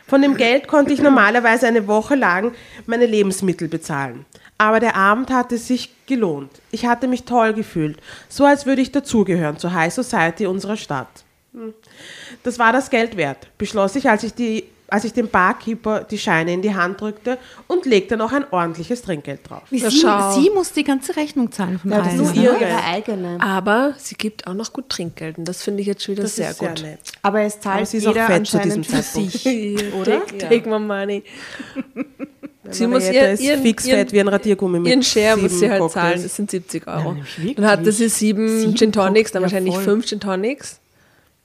Von 0.08 0.22
dem 0.22 0.38
Geld 0.38 0.68
konnte 0.68 0.94
ich 0.94 1.02
normalerweise 1.02 1.68
eine 1.68 1.88
Woche 1.88 2.16
lang 2.16 2.54
meine 2.86 3.06
Lebensmittel 3.06 3.68
bezahlen. 3.68 4.26
Aber 4.58 4.80
der 4.80 4.96
Abend 4.96 5.32
hatte 5.32 5.58
sich 5.58 5.90
gelohnt. 6.06 6.52
Ich 6.72 6.86
hatte 6.86 7.08
mich 7.08 7.24
toll 7.24 7.54
gefühlt, 7.54 7.98
so 8.30 8.46
als 8.46 8.66
würde 8.66 8.82
ich 8.82 8.92
dazugehören 8.92 9.58
zur 9.58 9.74
High 9.74 9.94
Society 9.94 10.46
unserer 10.46 10.78
Stadt. 10.78 11.24
Hm. 11.54 11.74
Das 12.44 12.60
war 12.60 12.72
das 12.72 12.90
Geld 12.90 13.18
wert, 13.18 13.48
beschloss 13.58 13.96
ich, 13.96 14.10
als 14.10 14.24
ich, 14.24 14.34
die, 14.34 14.66
als 14.88 15.06
ich 15.06 15.14
dem 15.14 15.28
Barkeeper 15.28 16.04
die 16.04 16.18
Scheine 16.18 16.54
in 16.54 16.62
die 16.62 16.74
Hand 16.76 17.02
drückte 17.02 17.38
und 17.68 17.86
legte 17.86 18.16
noch 18.18 18.32
ein 18.32 18.46
ordentliches 18.52 19.02
Trinkgeld 19.02 19.40
drauf. 19.50 19.64
Wie 19.70 19.80
sie, 19.80 19.90
sie 19.90 20.50
muss 20.54 20.72
die 20.72 20.84
ganze 20.84 21.16
Rechnung 21.16 21.52
zahlen 21.52 21.80
von 21.80 21.90
Ja, 21.92 21.98
das 22.00 22.08
allen. 22.10 22.22
ist 22.22 22.36
nur 22.36 22.44
ihre. 22.44 22.60
ihre 22.60 22.84
eigene. 22.84 23.38
Aber 23.42 23.94
sie 23.98 24.16
gibt 24.16 24.46
auch 24.46 24.54
noch 24.54 24.72
gut 24.72 24.90
Trinkgeld 24.90 25.38
und 25.38 25.46
das 25.46 25.64
finde 25.64 25.82
ich 25.82 25.88
jetzt 25.88 26.04
schon 26.04 26.14
wieder 26.14 26.24
Das 26.24 26.36
sehr 26.36 26.52
ist 26.52 26.60
gut. 26.60 26.78
sehr 26.80 26.90
nett. 26.90 27.00
Aber 27.22 27.42
es 27.42 27.54
Aber 27.56 27.62
zahlt 27.64 27.88
sie 27.88 27.98
ist 27.98 28.08
auch 28.08 28.14
jeder 28.14 28.28
fett 28.28 28.48
zu 28.48 28.60
diesem 28.60 28.84
für 28.84 29.02
Zeitpunkt. 29.02 29.32
sich, 29.34 29.94
oder? 29.94 30.26
Take, 30.26 30.38
take 30.38 30.70
my 30.70 30.80
money. 30.80 31.24
Sie 32.72 32.88
muss 32.88 33.10
ihr, 33.10 33.32
ist 33.32 33.42
ihren, 33.42 33.62
fix 33.62 33.86
ihren, 33.86 34.00
fett 34.00 34.14
wie 34.14 34.20
ein 34.22 34.28
Radiergummi 34.28 34.80
mit 34.80 34.90
ihren 34.90 35.04
Share 35.04 35.36
muss 35.38 35.52
sie 35.52 35.58
sieben 35.60 35.72
halt 35.72 35.82
Cocktails. 35.82 36.04
zahlen, 36.12 36.24
das 36.24 36.36
sind 36.36 36.50
70 36.52 36.88
Euro. 36.88 37.16
wirklich. 37.18 37.56
dann 37.56 37.66
hatte 37.68 37.92
sie 37.92 38.08
sieben, 38.08 38.48
Sieben 38.60 38.76
Gin 38.76 38.92
Tonics, 38.94 39.32
dann 39.34 39.42
wahrscheinlich 39.44 39.74
voll. 39.76 39.84
fünf 39.84 40.06
Gin 40.06 40.20
Tonics. 40.22 40.80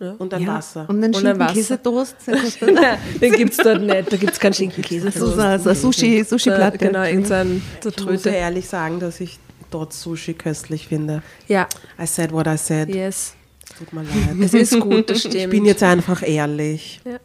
Und 0.00 0.32
ein 0.32 0.46
Wasser. 0.46 0.86
Und 0.88 1.02
einen. 1.02 1.12
Schinken-Käsetoast. 1.12 2.16
Nein, 2.60 2.98
den 3.20 3.32
gibt 3.32 3.50
es 3.50 3.56
dort 3.56 3.82
nicht, 3.82 4.12
da 4.12 4.16
gibt 4.16 4.32
es 4.32 4.38
keinen 4.38 4.54
Schinkenkäse. 4.54 5.10
So, 5.10 5.30
so, 5.30 5.58
so 5.58 5.74
Sushi, 5.74 6.22
Sushi-Platte. 6.24 6.78
Genau, 6.78 7.02
irgendein 7.02 7.62
so 7.82 7.90
Ich 7.90 8.04
muss 8.04 8.24
ja 8.24 8.32
ehrlich 8.32 8.68
sagen, 8.68 9.00
dass 9.00 9.20
ich 9.20 9.40
dort 9.70 9.92
Sushi 9.92 10.34
köstlich 10.34 10.86
finde. 10.86 11.22
Ja, 11.48 11.66
I 12.00 12.06
said 12.06 12.30
what 12.32 12.46
I 12.46 12.56
said. 12.56 12.88
yes. 12.94 13.34
Tut 13.76 13.92
mir 13.92 14.02
leid. 14.02 14.36
Es 14.40 14.54
ist 14.54 14.80
gut, 14.80 15.10
das 15.10 15.20
stimmt. 15.20 15.34
Ich 15.34 15.50
bin 15.50 15.64
jetzt 15.64 15.82
einfach 15.82 16.22
ehrlich. 16.22 17.00
Ja. 17.04 17.18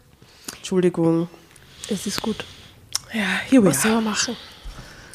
Entschuldigung. 0.58 1.28
Es 1.90 2.06
ist 2.08 2.22
gut. 2.22 2.44
Ja, 3.14 3.40
here 3.50 3.64
we 3.64 3.68
Was 3.70 3.84
soll 3.84 3.92
man 3.92 4.06
machen? 4.06 4.36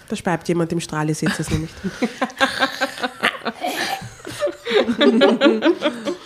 Da 0.09 0.17
speibt 0.17 0.49
jemand 0.49 0.73
im 0.73 0.81
Strahl, 0.81 1.09
ihr 1.09 1.15
seht 1.15 1.39
es 1.39 1.51
nämlich. 1.51 1.71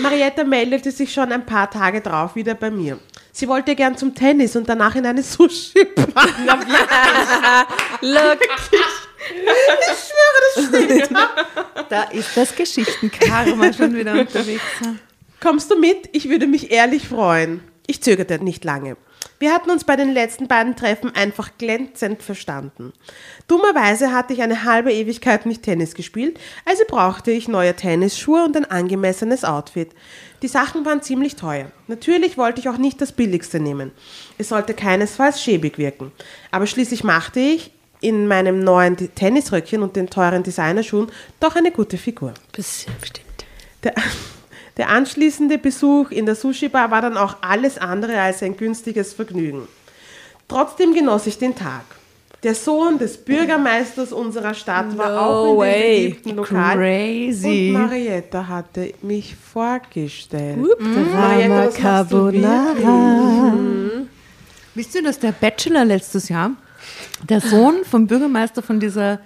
Marietta 0.00 0.44
meldete 0.44 0.90
sich 0.90 1.12
schon 1.12 1.32
ein 1.32 1.44
paar 1.46 1.70
Tage 1.70 2.00
drauf 2.00 2.34
wieder 2.34 2.54
bei 2.54 2.70
mir. 2.70 2.98
Sie 3.32 3.48
wollte 3.48 3.74
gern 3.74 3.96
zum 3.96 4.14
Tennis 4.14 4.56
und 4.56 4.68
danach 4.68 4.94
in 4.96 5.06
eine 5.06 5.22
Sushi-Bar. 5.22 6.26
Look, 8.00 8.38
Da 11.88 12.02
ist 12.04 12.36
das 12.36 12.54
Geschichtenkarma 12.54 13.72
schon 13.72 13.94
wieder 13.94 14.12
unterwegs. 14.12 14.62
Kommst 15.40 15.70
du 15.70 15.78
mit? 15.78 16.08
Ich 16.12 16.28
würde 16.28 16.46
mich 16.46 16.70
ehrlich 16.70 17.08
freuen. 17.08 17.60
Ich 17.90 18.00
zögerte 18.02 18.38
nicht 18.38 18.64
lange. 18.64 18.96
Wir 19.40 19.52
hatten 19.52 19.68
uns 19.68 19.82
bei 19.82 19.96
den 19.96 20.14
letzten 20.14 20.46
beiden 20.46 20.76
Treffen 20.76 21.12
einfach 21.12 21.50
glänzend 21.58 22.22
verstanden. 22.22 22.92
Dummerweise 23.48 24.12
hatte 24.12 24.32
ich 24.32 24.42
eine 24.42 24.62
halbe 24.62 24.92
Ewigkeit 24.92 25.44
nicht 25.44 25.64
Tennis 25.64 25.96
gespielt, 25.96 26.38
also 26.64 26.84
brauchte 26.86 27.32
ich 27.32 27.48
neue 27.48 27.74
Tennisschuhe 27.74 28.44
und 28.44 28.56
ein 28.56 28.64
angemessenes 28.64 29.42
Outfit. 29.42 29.90
Die 30.40 30.46
Sachen 30.46 30.84
waren 30.84 31.02
ziemlich 31.02 31.34
teuer. 31.34 31.72
Natürlich 31.88 32.38
wollte 32.38 32.60
ich 32.60 32.68
auch 32.68 32.78
nicht 32.78 33.00
das 33.00 33.10
billigste 33.10 33.58
nehmen. 33.58 33.90
Es 34.38 34.50
sollte 34.50 34.72
keinesfalls 34.72 35.42
schäbig 35.42 35.76
wirken. 35.76 36.12
Aber 36.52 36.68
schließlich 36.68 37.02
machte 37.02 37.40
ich 37.40 37.72
in 38.00 38.28
meinem 38.28 38.60
neuen 38.60 38.96
Tennisröckchen 38.96 39.82
und 39.82 39.96
den 39.96 40.08
teuren 40.08 40.44
Designerschuhen 40.44 41.10
doch 41.40 41.56
eine 41.56 41.72
gute 41.72 41.98
Figur. 41.98 42.34
bisschen 42.52 42.94
bestimmt. 43.00 43.26
Der, 43.82 43.94
der 44.80 44.88
anschließende 44.88 45.58
Besuch 45.58 46.10
in 46.10 46.24
der 46.24 46.34
Sushi-Bar 46.34 46.90
war 46.90 47.02
dann 47.02 47.18
auch 47.18 47.36
alles 47.42 47.76
andere 47.76 48.18
als 48.18 48.42
ein 48.42 48.56
günstiges 48.56 49.12
Vergnügen. 49.12 49.68
Trotzdem 50.48 50.94
genoss 50.94 51.26
ich 51.26 51.36
den 51.36 51.54
Tag. 51.54 51.82
Der 52.42 52.54
Sohn 52.54 52.98
des 52.98 53.18
Bürgermeisters 53.18 54.10
unserer 54.10 54.54
Stadt 54.54 54.96
war 54.96 55.10
No 55.10 55.18
auch 55.18 55.52
in 55.52 55.58
way. 55.58 55.72
dem 55.74 56.00
beliebten 56.00 56.36
Lokal. 56.36 56.76
Crazy. 56.78 57.74
Und 57.76 57.82
Marietta 57.82 58.48
hatte 58.48 58.94
mich 59.02 59.36
vorgestellt. 59.36 60.56
Drama 60.78 61.12
Marietta, 61.12 61.66
was 61.66 61.74
du 61.74 61.80
Carbonara. 61.82 63.52
Wisst 64.74 64.94
ihr, 64.94 65.02
dass 65.02 65.18
der 65.18 65.32
Bachelor 65.32 65.84
letztes 65.84 66.30
Jahr, 66.30 66.52
der 67.28 67.42
Sohn 67.42 67.84
vom 67.84 68.06
Bürgermeister 68.06 68.62
von 68.62 68.80
dieser, 68.80 69.20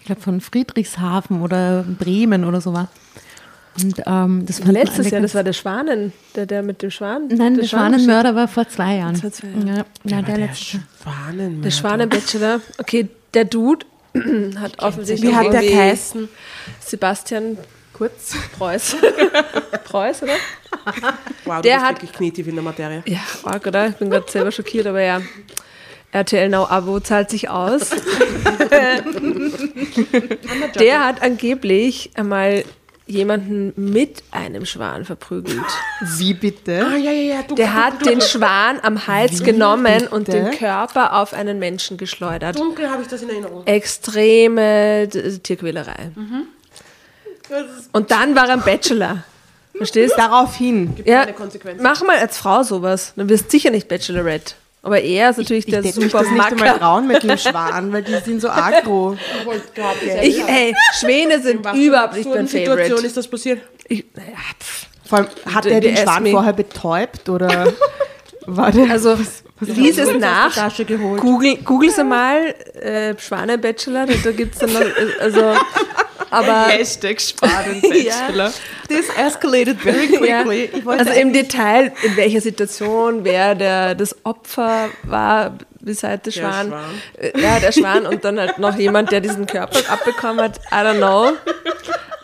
ich 0.00 0.06
glaube 0.06 0.22
von 0.22 0.40
Friedrichshafen 0.40 1.42
oder 1.42 1.84
Bremen 1.98 2.46
oder 2.46 2.62
so 2.62 2.72
war. 2.72 2.88
Und 3.82 4.00
ähm, 4.06 4.46
das 4.46 4.58
fanden 4.60 4.72
Letztes 4.74 5.10
Jahr, 5.10 5.20
das 5.20 5.34
war 5.34 5.42
der 5.42 5.52
Schwanen, 5.52 6.12
der, 6.36 6.46
der 6.46 6.62
mit 6.62 6.80
dem 6.82 6.90
Schwan. 6.90 7.26
Nein, 7.28 7.56
der 7.56 7.64
Schwan- 7.64 7.90
Schwanenmörder 7.92 8.34
war 8.36 8.46
vor 8.48 8.68
zwei 8.68 8.96
Jahren. 8.96 9.16
Vor 9.16 9.32
zwei 9.32 9.48
Jahren. 9.48 9.66
Ja, 9.66 9.74
ja, 10.04 10.22
der 10.22 10.36
Der 10.36 10.46
letzte. 10.46 10.78
Schwanenmörder. 11.02 11.62
Der 11.62 11.70
Schwane-Bachelor. 11.70 12.60
Okay, 12.78 13.08
der 13.34 13.44
Dude 13.46 13.84
hat 14.60 14.78
offensichtlich 14.80 15.30
Wie 15.30 15.34
hat 15.34 15.52
der 15.52 15.62
geheißen? 15.62 16.28
Sebastian 16.80 17.58
Kurz. 17.92 18.34
Preuß. 18.58 18.96
Preuß, 19.84 20.22
oder? 20.24 20.32
Wow, 21.44 21.56
du 21.56 21.62
Der 21.62 21.74
bist 21.74 21.84
hat- 21.86 21.94
wirklich 21.96 22.12
knietief 22.12 22.46
in 22.48 22.54
der 22.56 22.64
Materie. 22.64 23.02
Ja, 23.06 23.18
arg, 23.44 23.66
oder? 23.66 23.88
Ich 23.88 23.94
bin 23.96 24.10
gerade 24.10 24.30
selber 24.30 24.50
schockiert, 24.52 24.86
aber 24.86 25.00
ja. 25.00 25.20
RTL 26.12 26.48
Now 26.48 26.66
Abo 26.68 27.00
zahlt 27.00 27.30
sich 27.30 27.48
aus. 27.50 27.90
der 30.78 31.04
hat 31.04 31.22
angeblich 31.22 32.10
einmal 32.14 32.64
jemanden 33.06 33.72
mit 33.76 34.22
einem 34.30 34.64
Schwan 34.64 35.04
verprügelt. 35.04 35.60
Wie 36.16 36.32
bitte? 36.34 36.86
Ah, 36.86 36.96
ja, 36.96 37.10
ja, 37.10 37.34
ja. 37.34 37.42
Du, 37.42 37.54
Der 37.54 37.74
hat 37.74 38.04
den 38.06 38.20
Schwan 38.20 38.80
am 38.82 39.06
Hals 39.06 39.42
genommen 39.42 40.06
und 40.08 40.24
bitte? 40.26 40.42
den 40.44 40.50
Körper 40.58 41.14
auf 41.20 41.34
einen 41.34 41.58
Menschen 41.58 41.96
geschleudert. 41.98 42.58
Dunkel 42.58 42.88
habe 42.90 43.02
ich 43.02 43.08
das 43.08 43.22
in 43.22 43.28
Erinnerung. 43.28 43.66
Extreme 43.66 45.08
Tierquälerei. 45.42 46.10
Und 47.92 48.10
dann 48.10 48.34
war 48.34 48.48
er 48.48 48.54
ein 48.54 48.62
Bachelor. 48.62 49.24
Verstehst? 49.76 50.14
Daraufhin. 50.16 50.94
Ja, 51.04 51.24
keine 51.24 51.32
Konsequenzen. 51.36 51.82
mach 51.82 52.02
mal 52.04 52.16
als 52.18 52.38
Frau 52.38 52.62
sowas. 52.62 53.12
Dann 53.16 53.28
wirst 53.28 53.46
du 53.46 53.50
sicher 53.50 53.70
nicht 53.70 53.88
Bachelorette. 53.88 54.54
Aber 54.84 55.00
er 55.00 55.30
ist 55.30 55.38
natürlich 55.38 55.64
der 55.66 55.80
ich 55.80 55.96
mich 55.96 56.12
super 56.12 56.24
das 56.24 56.30
nicht 56.30 56.44
einmal 56.44 56.78
trauen 56.78 57.06
mit 57.08 57.22
einem 57.24 57.38
Schwan, 57.38 57.92
weil 57.92 58.02
die 58.02 58.14
sind 58.24 58.40
so 58.40 58.48
aggro. 58.50 59.16
Ich, 60.22 60.40
ey, 60.46 60.74
Schwäne 61.00 61.40
sind 61.40 61.60
überhaupt 61.74 62.14
nicht 62.16 62.28
mein 62.28 62.46
Situation 62.46 62.76
Favorite. 62.86 63.06
ist 63.06 63.16
das 63.16 63.26
passiert? 63.26 63.60
Ich, 63.88 64.04
pff. 64.60 64.86
Vor 65.06 65.18
allem, 65.18 65.28
hat 65.54 65.64
Der- 65.64 65.72
er 65.72 65.80
den 65.80 65.96
Schwan 65.96 66.26
vorher 66.26 66.52
betäubt 66.52 67.28
oder 67.28 67.72
war 68.46 68.70
der? 68.72 68.90
Also, 68.90 69.16
lies 69.60 69.96
es 69.98 70.12
nach. 70.18 70.54
Google, 71.18 71.56
Google 71.64 71.90
sie 71.90 72.04
mal. 72.04 72.54
Äh, 72.80 73.14
Schwane-Bachelor, 73.18 74.06
da, 74.06 74.12
da 74.22 74.32
gibt 74.32 74.54
es 74.54 74.60
dann 74.60 74.72
noch. 74.74 74.80
äh, 74.80 74.86
Also, 75.20 75.54
aber. 76.34 76.66
Hashtag 76.68 77.20
Schwanenbachelor. 77.20 78.52
This 78.88 79.08
escalated 79.16 79.78
very 79.78 80.08
quickly. 80.18 80.70
Also 80.86 81.10
im 81.12 81.32
Detail, 81.32 81.92
in 82.02 82.16
welcher 82.16 82.40
Situation, 82.40 83.24
wer 83.24 83.54
der, 83.54 83.94
das 83.94 84.14
Opfer 84.24 84.90
war, 85.04 85.56
beseit 85.84 86.26
der 86.26 86.30
Schwan. 86.32 86.68
Schwan. 86.68 86.84
Äh, 87.18 87.40
Ja, 87.40 87.58
der 87.60 87.72
Schwan 87.72 88.06
und 88.06 88.24
dann 88.24 88.38
halt 88.38 88.58
noch 88.58 88.76
jemand, 88.76 89.12
der 89.12 89.20
diesen 89.20 89.46
Körper 89.46 89.78
abbekommen 89.90 90.40
hat. 90.42 90.58
I 90.72 90.74
don't 90.76 90.96
know. 90.98 91.32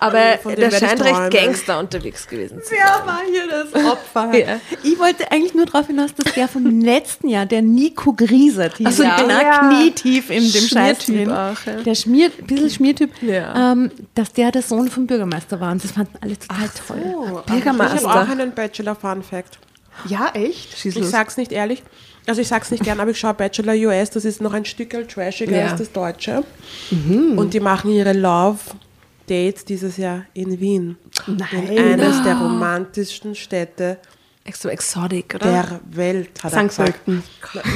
Aber 0.03 0.39
der 0.57 0.71
scheint 0.71 1.03
recht. 1.05 1.31
Gangster 1.31 1.79
unterwegs 1.79 2.27
gewesen 2.27 2.63
zu 2.63 2.71
sein. 2.71 2.79
Wer 2.81 3.07
war 3.07 3.21
hier 3.31 3.47
das 3.49 3.85
Opfer? 3.93 4.35
Ja. 4.35 4.59
Ich 4.83 4.99
wollte 4.99 5.31
eigentlich 5.31 5.53
nur 5.55 5.67
darauf 5.67 5.89
hinaus, 5.89 6.15
dass 6.15 6.33
der 6.33 6.49
vom 6.49 6.81
letzten 6.81 7.29
Jahr, 7.29 7.45
der 7.45 7.61
Nico 7.61 8.15
Griesert, 8.15 8.79
hieß, 8.79 8.87
Ach 8.89 8.93
so, 8.93 9.03
ja. 9.03 9.19
ja. 9.29 9.59
knietief 9.69 10.31
in 10.31 10.51
dem 10.51 10.63
Scheiß 10.67 11.05
Schmiertyp 11.05 11.27
drin. 11.27 11.31
auch, 11.31 11.67
ja. 11.67 11.83
Der 11.83 11.95
Schmier, 11.95 12.31
ein 12.39 12.47
bisschen 12.47 12.71
Schmiertyp, 12.71 13.11
Ja. 13.23 13.73
ähm, 13.73 13.91
dass 14.15 14.33
der 14.33 14.51
der 14.53 14.63
Sohn 14.63 14.89
vom 14.89 15.07
Bürgermeister 15.07 15.61
war 15.61 15.71
und 15.73 15.85
das 15.85 15.91
fanden 15.93 16.17
alle 16.23 16.39
total 16.39 16.71
toll. 16.87 17.03
Oh, 17.05 17.23
Ich 17.25 17.29
habe 17.37 17.43
Bürgermeister. 17.53 18.09
auch 18.09 18.29
einen 18.29 18.53
Bachelor-Fun-Fact. 18.53 19.59
Ja, 20.07 20.31
echt? 20.33 20.79
Schieß 20.79 20.97
Ich 20.97 21.03
los. 21.03 21.11
sag's 21.11 21.37
nicht 21.37 21.53
ehrlich. 21.53 21.83
Also 22.27 22.41
ich 22.41 22.49
sag's 22.49 22.71
nicht 22.71 22.85
gern, 22.85 23.01
aber 23.01 23.11
ich 23.11 23.19
schaue 23.19 23.35
Bachelor 23.35 23.75
US, 23.89 24.11
das 24.11 24.25
ist 24.25 24.41
noch 24.41 24.53
ein 24.53 24.65
Stückel 24.65 25.07
trashiger 25.07 25.57
Ja. 25.57 25.69
als 25.71 25.79
das 25.79 25.91
Deutsche. 25.93 26.45
Und 26.91 27.55
die 27.55 27.61
machen 27.61 27.91
ihre 27.91 28.13
Love-Dates 28.13 29.65
dieses 29.65 29.97
Jahr 29.97 30.25
in 30.35 30.61
Wien. 30.61 30.97
Nein. 31.27 31.67
In 31.69 32.01
eines 32.01 32.23
der 32.23 32.37
romantischsten 32.37 33.35
Städte 33.35 33.99
Extra 34.43 34.71
exotic, 34.71 35.35
oder? 35.35 35.45
der 35.51 35.81
Welt, 35.91 36.43
hat 36.43 36.53
er 36.55 36.61
St. 36.63 36.69
gesagt. 36.69 37.01
Na, 37.07 37.23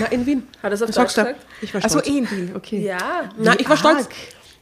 na, 0.00 0.06
in 0.06 0.24
Wien. 0.26 0.42
Hat 0.62 0.70
er 0.70 0.72
es 0.72 0.82
auf 0.82 0.90
Deutsch 0.90 1.08
gesagt? 1.08 1.40
Ich 1.60 1.74
war 1.74 1.80
stolz. 1.82 2.06
eh 2.08 2.18
in 2.18 2.30
Wien, 2.30 2.52
okay. 2.56 2.82
Ja. 2.84 3.30
Na, 3.38 3.54
ich 3.58 3.68
war 3.68 3.76
stolz. 3.76 4.08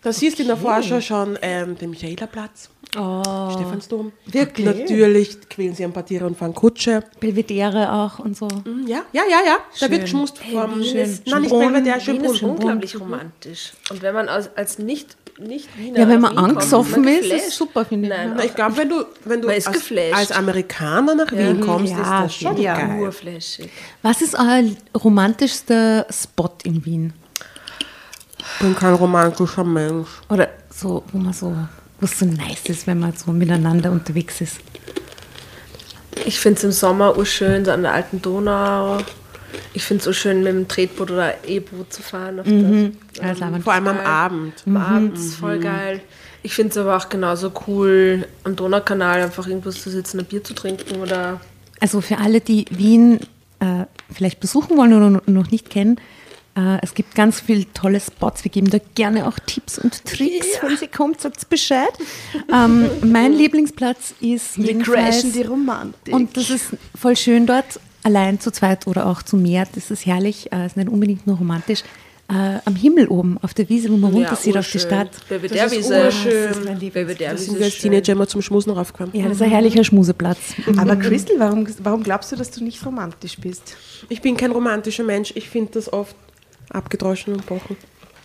Da 0.03 0.13
siehst 0.13 0.39
du 0.39 0.43
in 0.43 0.49
der 0.49 0.57
Vorschau 0.57 1.01
schon 1.01 1.39
ähm, 1.43 1.79
den 1.79 1.91
Michaelerplatz, 1.91 2.71
Stephansdom. 2.93 4.13
Wirklich? 4.27 4.67
Natürlich 4.67 5.49
quälen 5.49 5.75
sie 5.75 5.85
ein 5.85 5.93
paar 5.93 6.05
Tiere 6.05 6.27
und 6.27 6.37
fahren 6.37 6.55
Kutsche. 6.55 7.03
Belvedere 7.21 7.91
auch 7.93 8.19
und 8.19 8.37
so. 8.37 8.49
Hm, 8.49 8.87
Ja, 8.87 9.03
ja, 9.13 9.23
ja, 9.31 9.39
ja. 9.47 9.57
Da 9.81 9.91
wird 9.91 10.03
geschmust 10.03 10.39
vom... 10.39 10.81
Wien 10.81 10.97
ist- 10.97 11.27
Nein, 11.27 11.43
nicht 11.43 11.51
Schönbrunn. 11.51 11.73
Belvedere, 11.73 12.07
Wien 12.07 12.25
ist 12.25 12.39
Schönbrunn. 12.39 12.51
unglaublich 12.51 13.01
romantisch. 13.01 13.73
Und 13.91 14.03
wenn 14.03 14.15
man 14.15 14.29
als, 14.29 14.55
als 14.57 14.79
nicht, 14.79 15.17
nicht 15.39 15.69
Wiener 15.79 16.01
Ja, 16.01 16.09
wenn 16.09 16.21
man 16.21 16.33
Wien 16.33 16.39
kommt, 16.39 16.51
angesoffen 16.59 17.05
man 17.05 17.15
ist, 17.15 17.33
ist 17.33 17.49
es 17.49 17.57
super, 17.57 17.85
finde 17.87 18.09
ich. 18.09 18.15
Nein, 18.15 18.41
ich 18.45 18.55
glaube, 18.55 18.77
wenn 18.77 18.89
du, 18.91 19.05
wenn 19.25 19.41
du 19.41 19.49
ist 19.49 19.67
als, 19.69 19.91
als 20.13 20.33
Amerikaner 20.33 21.15
nach 21.15 21.33
Wien 21.33 21.61
kommst, 21.61 21.93
Ja, 21.93 21.99
ist 22.01 22.11
das 22.25 22.35
schon 22.37 22.57
ja. 22.61 22.75
geil. 22.77 23.01
urflashig. 23.01 23.71
Was 24.03 24.21
ist 24.21 24.35
euer 24.35 24.65
romantischster 25.03 26.07
Spot 26.11 26.51
in 26.65 26.85
Wien? 26.85 27.13
Ich 28.39 28.61
bin 28.61 28.75
kein 28.77 28.95
romantischer 28.95 29.65
Mensch. 29.65 30.09
Oder 30.29 30.49
so, 30.71 31.03
wo 31.13 31.19
man 31.19 31.33
so, 31.33 31.55
wo 32.03 32.07
es 32.07 32.19
so 32.19 32.27
nice 32.27 32.65
ist, 32.69 32.89
wenn 32.89 32.99
man 32.99 33.13
so 33.15 33.31
miteinander 33.31 33.93
unterwegs 33.93 34.41
ist. 34.41 34.57
Ich 36.27 36.41
finde 36.41 36.59
es 36.59 36.65
im 36.65 36.73
Sommer 36.73 37.17
urschön, 37.17 37.65
so 37.65 37.71
an 37.71 37.83
der 37.83 37.93
alten 37.95 38.21
Donau. 38.21 38.99
Ich 39.73 39.85
finde 39.85 40.01
es 40.01 40.05
so 40.05 40.13
schön, 40.13 40.39
mit 40.43 40.53
dem 40.53 40.67
Tretboot 40.69 41.13
oder 41.13 41.35
E-Boot 41.47 41.93
zu 41.93 42.03
fahren. 42.03 42.41
Auf 42.41 42.47
der, 42.47 43.29
Also, 43.29 43.45
aber 43.45 43.61
Vor 43.61 43.73
allem 43.73 43.87
am. 43.89 43.99
Abend. 44.01 44.55
am 44.67 44.77
Abend 44.77 45.17
ist 45.17 45.37
voll 45.37 45.61
geil. 45.61 46.01
Ich 46.43 46.55
finde 46.55 46.71
es 46.73 46.77
aber 46.77 46.97
auch 46.97 47.09
genauso 47.09 47.53
cool, 47.69 48.27
am 48.43 48.57
Donaukanal 48.57 49.23
einfach 49.23 49.47
irgendwo 49.47 49.71
zu 49.71 49.89
sitzen, 49.91 50.19
ein 50.19 50.27
Bier 50.27 50.43
zu 50.43 50.55
trinken 50.55 50.97
oder 51.01 51.41
Also 51.81 52.01
für 52.01 52.19
alle, 52.19 52.41
die 52.41 52.65
Wien 52.71 53.21
äh, 53.61 53.85
vielleicht 54.13 54.41
besuchen 54.41 54.77
wollen 54.77 54.93
oder 54.93 55.23
noch- 55.31 55.51
nicht 55.53 55.71
kennen, 55.71 56.01
es 56.83 56.95
gibt 56.95 57.15
ganz 57.15 57.41
viele 57.41 57.65
tolle 57.73 57.99
Spots. 57.99 58.45
Wir 58.45 58.51
geben 58.51 58.69
da 58.69 58.79
gerne 58.95 59.27
auch 59.27 59.39
Tipps 59.47 59.79
und 59.79 60.05
Tricks. 60.05 60.47
Wenn 60.61 60.77
sie 60.77 60.87
kommt, 60.87 61.21
sagt 61.21 61.49
Bescheid. 61.49 61.89
ähm, 62.53 62.91
mein 63.05 63.33
Lieblingsplatz 63.33 64.15
ist 64.21 64.59
Wir 64.59 64.79
crashen 64.81 65.33
die 65.33 65.43
Romantik. 65.43 66.15
und 66.15 66.37
das 66.37 66.51
ist 66.51 66.77
voll 66.95 67.17
schön 67.17 67.47
dort, 67.47 67.81
allein 68.03 68.39
zu 68.39 68.51
zweit 68.51 68.87
oder 68.87 69.07
auch 69.07 69.23
zu 69.23 69.37
mehr. 69.37 69.67
Das 69.75 69.91
ist 69.91 70.05
herrlich, 70.05 70.53
äh, 70.53 70.67
ist 70.67 70.77
nicht 70.77 70.91
unbedingt 70.91 71.27
nur 71.27 71.39
romantisch. 71.39 71.85
Äh, 72.29 72.61
am 72.65 72.77
Himmel 72.77 73.09
oben, 73.09 73.37
auf 73.43 73.53
der 73.55 73.69
Wiese, 73.69 73.91
wo 73.91 73.97
man 73.97 74.13
runter 74.13 74.37
sieht 74.37 74.57
auf 74.57 74.71
die. 74.71 74.79
Stadt. 74.79 75.11
Belvedere-Wiese. 75.29 76.05
urschön. 76.07 76.49
Das 76.49 76.57
ist 76.59 76.65
mein 76.65 76.79
Lieblings- 76.79 76.93
Belvedere-Wiese 76.93 77.45
sind 77.45 77.59
wir 77.59 77.65
als. 77.67 77.79
Teenager 77.79 78.13
immer 78.13 78.27
zum 78.29 78.41
Schmusen 78.43 78.73
raufgekommen. 78.73 79.15
Ja, 79.15 79.25
das 79.29 79.37
ist 79.37 79.43
ein 79.43 79.51
herrlicher 79.51 79.85
Schmuseplatz. 79.85 80.39
Aber 80.77 80.97
Crystal, 80.97 81.39
warum, 81.39 81.67
warum 81.83 82.03
glaubst 82.03 82.31
du, 82.33 82.37
dass 82.37 82.51
du 82.51 82.63
nicht 82.63 82.85
romantisch 82.87 83.39
bist? 83.39 83.75
Ich 84.09 84.21
bin 84.23 84.37
kein 84.37 84.51
romantischer 84.53 85.03
Mensch. 85.05 85.33
Ich 85.35 85.49
finde 85.49 85.73
das 85.73 85.93
oft 85.93 86.15
abgedroschen 86.73 87.35
und 87.35 87.47
bochen. 87.47 87.77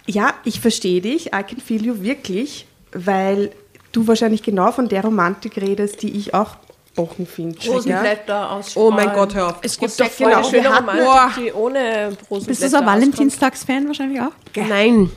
Ja, 0.06 0.34
ich 0.46 0.62
verstehe 0.62 1.02
dich, 1.02 1.28
I 1.28 1.44
can 1.44 1.60
feel 1.60 1.86
you 1.86 2.02
wirklich, 2.02 2.66
weil 2.92 3.52
du 3.92 4.08
wahrscheinlich 4.08 4.44
genau 4.44 4.72
von 4.72 4.88
der 4.88 5.04
Romantik 5.04 5.58
redest, 5.58 6.02
die 6.02 6.18
ich 6.18 6.34
auch 6.34 6.56
bochen 6.96 7.28
finde. 7.28 7.58
Ja? 7.62 7.74
Rosenblätter 7.74 8.52
aus 8.52 8.76
Oh 8.76 8.92
mein 8.92 9.14
Gott, 9.14 9.36
hör 9.36 9.48
auf. 9.48 9.56
Es 9.62 9.78
gibt 9.78 10.00
doch 10.00 10.10
voll 10.10 10.28
genau. 10.28 10.40
eine 10.40 10.50
schöne 10.50 10.76
Romantik, 10.76 11.44
die 11.44 11.54
ohne 11.54 12.18
Rosenblätter 12.30 12.48
Bist 12.48 12.64
du 12.64 12.70
so 12.70 12.78
ein. 12.78 12.86
Valentinstags-Fan 12.86 13.88
wahrscheinlich 13.88 14.22
auch? 14.22 14.32
Nein. 14.56 15.12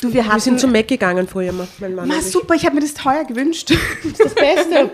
Du, 0.00 0.12
wir 0.12 0.24
Wir 0.24 0.40
sind 0.40 0.60
zum 0.60 0.72
Mac 0.72 0.88
gegangen 0.88 1.26
früher 1.26 1.52
mal, 1.52 1.66
mein 1.78 1.94
Mann 1.94 2.08
Ma, 2.08 2.20
super, 2.20 2.54
ich 2.54 2.66
habe 2.66 2.74
mir 2.74 2.82
das 2.82 2.92
teuer 2.92 3.24
gewünscht. 3.24 3.70
Das 3.70 4.12
ist 4.12 4.24
das 4.24 4.34
Beste. 4.34 4.90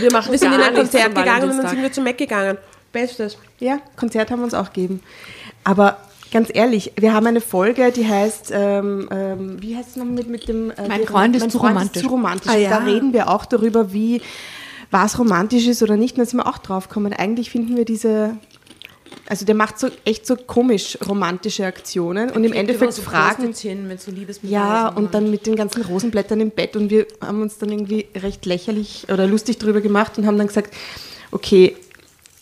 Wir 0.00 0.10
machen 0.10 0.32
Wir 0.32 0.38
sind 0.38 0.54
in 0.54 0.60
ein 0.60 0.74
Konzert 0.74 1.14
gegangen 1.14 1.50
und 1.50 1.58
dann 1.58 1.68
sind 1.68 1.82
wir 1.82 1.92
zum 1.92 2.04
Mac 2.04 2.16
gegangen. 2.16 2.56
Bestes. 2.90 3.36
Ja, 3.58 3.80
Konzert 3.96 4.30
haben 4.30 4.40
wir 4.40 4.44
uns 4.44 4.54
auch 4.54 4.72
gegeben. 4.72 5.02
Aber 5.64 5.98
ganz 6.30 6.50
ehrlich, 6.52 6.92
wir 6.96 7.12
haben 7.12 7.26
eine 7.26 7.40
Folge, 7.40 7.92
die 7.92 8.06
heißt, 8.06 8.50
ähm, 8.52 9.08
ähm, 9.10 9.62
wie 9.62 9.76
heißt 9.76 9.90
es 9.90 9.96
noch 9.96 10.04
mit, 10.04 10.28
mit 10.28 10.48
dem... 10.48 10.70
Äh, 10.70 10.88
Mein 10.88 11.04
Freund 11.04 11.36
ist 11.36 11.50
zu 11.50 11.58
romantisch. 11.58 12.02
zu 12.02 12.08
romantisch. 12.08 12.52
Ah, 12.52 12.56
ja. 12.56 12.70
Da 12.70 12.78
reden 12.78 13.12
wir 13.12 13.30
auch 13.30 13.46
darüber, 13.46 13.92
wie 13.92 14.20
was 14.90 15.18
romantisch 15.18 15.66
ist 15.66 15.82
oder 15.82 15.96
nicht. 15.96 16.16
Und 16.16 16.20
da 16.20 16.26
sind 16.26 16.38
wir 16.38 16.46
auch 16.46 16.58
drauf 16.58 16.88
gekommen. 16.88 17.12
Eigentlich 17.12 17.50
finden 17.50 17.76
wir 17.76 17.84
diese... 17.84 18.36
Also 19.28 19.44
der 19.44 19.54
macht 19.54 19.78
so 19.78 19.88
echt 20.04 20.26
so 20.26 20.36
komisch 20.36 20.98
romantische 21.06 21.66
Aktionen 21.66 22.30
und 22.30 22.44
im 22.44 22.52
Endeffekt 22.52 22.94
fragen... 22.94 23.42
mit 23.86 24.00
so 24.00 24.10
Ja, 24.42 24.88
und 24.88 25.12
dann 25.12 25.30
mit 25.30 25.46
den 25.46 25.54
ganzen 25.56 25.82
Rosenblättern 25.82 26.40
im 26.40 26.50
Bett 26.50 26.76
und 26.76 26.88
wir 26.90 27.06
haben 27.20 27.42
uns 27.42 27.58
dann 27.58 27.70
irgendwie 27.70 28.06
recht 28.16 28.46
lächerlich 28.46 29.06
oder 29.12 29.26
lustig 29.26 29.58
drüber 29.58 29.82
gemacht 29.82 30.16
und 30.16 30.26
haben 30.26 30.38
dann 30.38 30.46
gesagt, 30.46 30.74
okay, 31.30 31.76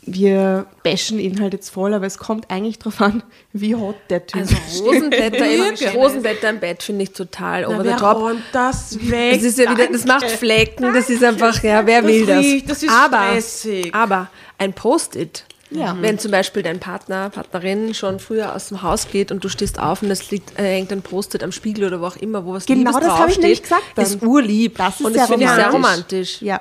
wir 0.09 0.67
bashen 0.85 1.19
ihn 1.19 1.41
halt 1.41 1.53
jetzt 1.53 1.71
voll, 1.71 1.93
aber 1.93 2.07
es 2.07 2.17
kommt 2.19 2.49
eigentlich 2.51 2.79
drauf 2.79 3.01
an, 3.01 3.23
wie 3.53 3.75
hot 3.75 3.97
der 4.09 4.25
Typ 4.27 4.41
Also 4.41 4.55
ist. 4.69 4.81
Rosenblätter, 4.83 5.45
im, 5.51 5.95
Rosenblätter 5.95 6.51
im 6.51 6.61
Bett 6.61 6.83
finde 6.83 7.03
ich 7.05 7.11
total 7.13 7.67
over 7.67 7.83
the 7.83 7.89
wer 7.89 7.97
top. 7.97 8.17
räumt 8.19 8.43
das 8.53 8.97
weg? 9.11 9.35
Das 9.35 9.43
ist 9.43 9.59
ja 9.59 9.71
wieder, 9.71 9.89
das 9.89 10.05
macht 10.05 10.31
Flecken, 10.31 10.95
das 10.95 11.11
ist 11.11 11.25
einfach, 11.25 11.61
ja, 11.63 11.85
wer 11.87 12.03
Das 12.03 12.11
will 12.11 12.27
das? 12.27 12.39
riecht, 12.39 12.71
das 12.71 12.83
ist 12.85 12.91
aber, 12.93 13.27
stressig. 13.27 13.95
aber 13.95 14.29
ein 14.59 14.73
Post-it. 14.73 15.45
Ja. 15.71 15.97
Wenn 16.01 16.17
zum 16.21 16.31
Beispiel 16.31 16.63
dein 16.63 16.79
Partner, 16.79 17.29
Partnerin 17.29 17.93
schon 17.93 18.21
früher 18.21 18.55
aus 18.55 18.69
dem 18.69 18.83
Haus 18.83 19.09
geht 19.11 19.33
und 19.33 19.43
du 19.43 19.49
stehst 19.49 19.81
auf 19.81 20.01
und 20.03 20.11
es 20.13 20.31
liegt, 20.31 20.57
äh, 20.61 20.77
hängt 20.77 20.93
ein 20.93 21.03
Post-it 21.03 21.43
am 21.43 21.51
Spiegel 21.51 21.87
oder 21.89 22.01
wo 22.01 22.07
auch 22.07 22.15
immer, 22.17 22.47
wo 22.47 22.53
was 22.53 22.67
Genau 22.67 22.91
Liebes 22.91 22.95
das 22.95 23.03
habe 23.03 23.13
ich 23.15 23.19
draufsteht, 23.19 23.43
nämlich 23.43 23.63
gesagt 23.63 23.83
dann. 23.97 24.05
ist 24.05 24.23
urlieb. 24.23 24.79
Das 24.79 25.01
ist 25.01 25.07
und 25.07 25.13
sehr 25.15 25.23
das 25.23 25.31
finde 25.31 25.45
ich 25.47 25.51
sehr 25.51 25.71
romantisch. 25.71 26.41
romantisch. 26.41 26.43
Ja. 26.43 26.61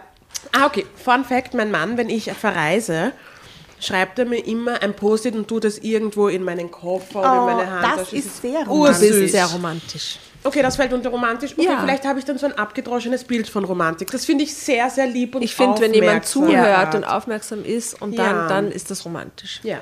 Ah, 0.53 0.65
okay. 0.65 0.87
Fun 0.95 1.23
Fact: 1.23 1.53
Mein 1.53 1.69
Mann, 1.69 1.97
wenn 1.97 2.09
ich 2.09 2.31
verreise, 2.31 3.11
schreibt 3.85 4.19
er 4.19 4.25
mir 4.25 4.45
immer 4.45 4.81
ein 4.81 4.95
Post-it 4.95 5.35
und 5.35 5.47
tut 5.47 5.63
das 5.63 5.77
irgendwo 5.79 6.27
in 6.27 6.43
meinen 6.43 6.71
Koffer 6.71 7.19
oder 7.19 7.33
in 7.33 7.39
Oh, 7.39 7.45
meine 7.45 7.69
Hand. 7.69 7.99
das 7.99 8.13
ist 8.13 8.41
sehr 8.41 8.59
Das 8.59 8.67
romantisch. 8.69 9.09
ist 9.09 9.31
sehr 9.31 9.45
romantisch. 9.45 10.19
Okay, 10.43 10.61
das 10.61 10.75
fällt 10.75 10.93
unter 10.93 11.09
romantisch. 11.09 11.53
Okay, 11.57 11.65
Ja. 11.65 11.79
vielleicht 11.81 12.05
habe 12.05 12.19
ich 12.19 12.25
dann 12.25 12.37
so 12.37 12.45
ein 12.45 12.53
abgedroschenes 12.53 13.23
Bild 13.23 13.47
von 13.49 13.63
Romantik. 13.65 14.11
Das 14.11 14.25
finde 14.25 14.43
ich 14.43 14.53
sehr, 14.53 14.89
sehr 14.91 15.07
lieb 15.07 15.33
und 15.35 15.41
Ich 15.41 15.55
finde, 15.55 15.81
wenn 15.81 15.93
jemand 15.93 16.25
zuhört 16.25 16.93
und 16.95 17.03
aufmerksam 17.03 17.63
ist 17.65 17.99
und 18.01 18.17
dann, 18.17 18.35
Ja. 18.35 18.47
dann 18.47 18.71
ist 18.71 18.91
das 18.91 19.05
romantisch. 19.05 19.59
Ja. 19.63 19.79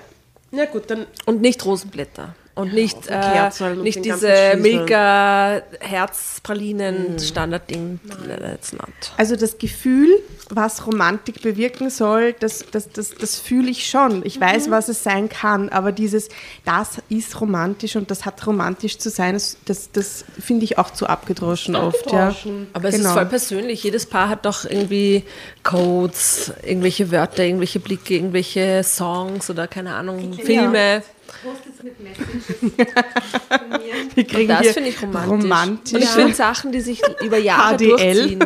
Na 0.51 0.65
gut, 0.65 0.89
dann 0.89 1.05
Und 1.25 1.41
nicht 1.41 1.65
Rosenblätter. 1.65 2.35
Und 2.55 2.71
nicht, 2.73 3.07
äh, 3.07 3.09
Kerzen 3.09 3.71
und 3.71 3.83
nicht 3.83 4.05
diese. 4.05 4.55
Milka 4.59 5.61
Herzpralinen 5.79 7.17
Standardding. 7.17 7.99
That's 8.27 8.73
not. 8.73 8.89
Also 9.17 9.35
das 9.35 9.57
Gefühl, 9.57 10.19
was 10.49 10.85
Romantik 10.85 11.41
bewirken 11.41 11.89
soll, 11.89 12.33
das, 12.33 12.65
das, 12.71 12.89
das, 12.91 13.15
das 13.15 13.39
fühle 13.39 13.71
ich 13.71 13.89
schon. 13.89 14.23
Ich 14.23 14.39
weiß, 14.39 14.69
was 14.69 14.87
es 14.87 15.01
sein 15.03 15.29
kann, 15.29 15.69
aber 15.69 15.91
dieses, 15.91 16.29
das 16.63 16.97
ist 17.09 17.41
romantisch 17.41 17.95
und 17.95 18.11
das 18.11 18.23
hat 18.25 18.45
romantisch 18.45 18.99
zu 18.99 19.09
sein, 19.09 19.33
das, 19.33 19.57
das, 19.65 19.91
das 19.91 20.25
finde 20.39 20.65
ich 20.65 20.77
auch 20.77 20.91
zu 20.91 21.07
abgedroschen 21.07 21.75
oft. 21.75 22.11
Ja. 22.11 22.35
Aber 22.73 22.89
es 22.89 22.95
Genau. 22.95 23.09
ist 23.09 23.13
voll 23.13 23.25
persönlich. 23.25 23.83
Jedes 23.83 24.05
Paar 24.05 24.29
hat 24.29 24.45
doch 24.45 24.65
irgendwie 24.65 25.23
Codes, 25.63 26.51
irgendwelche 26.63 27.11
Wörter, 27.11 27.43
irgendwelche 27.43 27.79
Blicke, 27.79 28.13
irgendwelche 28.13 28.83
Songs 28.83 29.49
oder 29.49 29.67
keine 29.67 29.95
Ahnung, 29.95 30.33
Filme. 30.33 31.01
Wir 34.15 34.23
kriegen 34.25 34.47
Das 34.49 34.61
hier 34.61 34.73
finde 34.73 34.89
ich 34.89 35.01
romantisch. 35.01 35.43
romantisch. 35.43 35.93
Und 35.93 36.01
ich 36.03 36.09
finde 36.09 36.33
Sachen, 36.33 36.71
die 36.71 36.81
sich 36.81 37.01
über 37.23 37.37
Jahre 37.37 37.75
HDL. 37.77 37.89
durchziehen, 38.13 38.39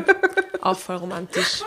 auch 0.62 0.78
voll 0.78 0.98
romantisch. 0.98 1.62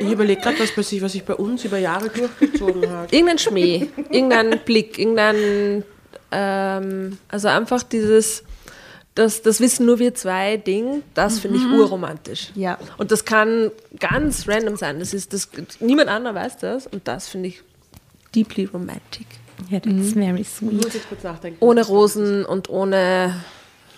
ich 0.00 0.10
überlege 0.10 0.40
gerade, 0.40 0.58
was, 0.60 0.72
bei 0.72 0.82
sich- 0.82 1.02
was 1.02 1.12
sich 1.12 1.24
bei 1.24 1.34
uns 1.34 1.64
über 1.64 1.78
Jahre 1.78 2.08
durchgezogen 2.08 2.90
hat. 2.90 3.12
Irgendein 3.12 3.38
Schmäh, 3.38 3.88
irgendein 4.10 4.58
Blick, 4.64 4.98
irgendein, 4.98 5.84
ähm, 6.30 7.18
also 7.28 7.48
einfach 7.48 7.82
dieses, 7.82 8.42
das, 9.14 9.42
das 9.42 9.60
wissen 9.60 9.86
nur 9.86 9.98
wir 9.98 10.14
zwei 10.14 10.56
Ding, 10.56 11.02
das 11.14 11.38
finde 11.38 11.58
ich 11.58 11.66
urromantisch. 11.66 12.50
Ja. 12.54 12.78
Und 12.96 13.10
das 13.12 13.24
kann 13.24 13.70
ganz 14.00 14.48
random 14.48 14.76
sein. 14.76 14.98
Das 14.98 15.12
ist 15.12 15.32
das, 15.32 15.48
niemand 15.80 16.08
anderer 16.08 16.34
weiß 16.34 16.58
das 16.58 16.86
und 16.86 17.06
das 17.06 17.28
finde 17.28 17.48
ich 17.48 17.62
deeply 18.34 18.64
romantic. 18.64 19.26
Ja, 19.70 19.80
das 19.80 19.92
ist 19.92 20.14
very 20.14 20.44
sweet. 20.44 20.72
Muss 20.72 20.94
ich 20.94 21.08
kurz 21.08 21.22
nachdenken. 21.22 21.56
Ohne 21.60 21.84
Rosen 21.86 22.44
und 22.44 22.68
ohne 22.68 23.34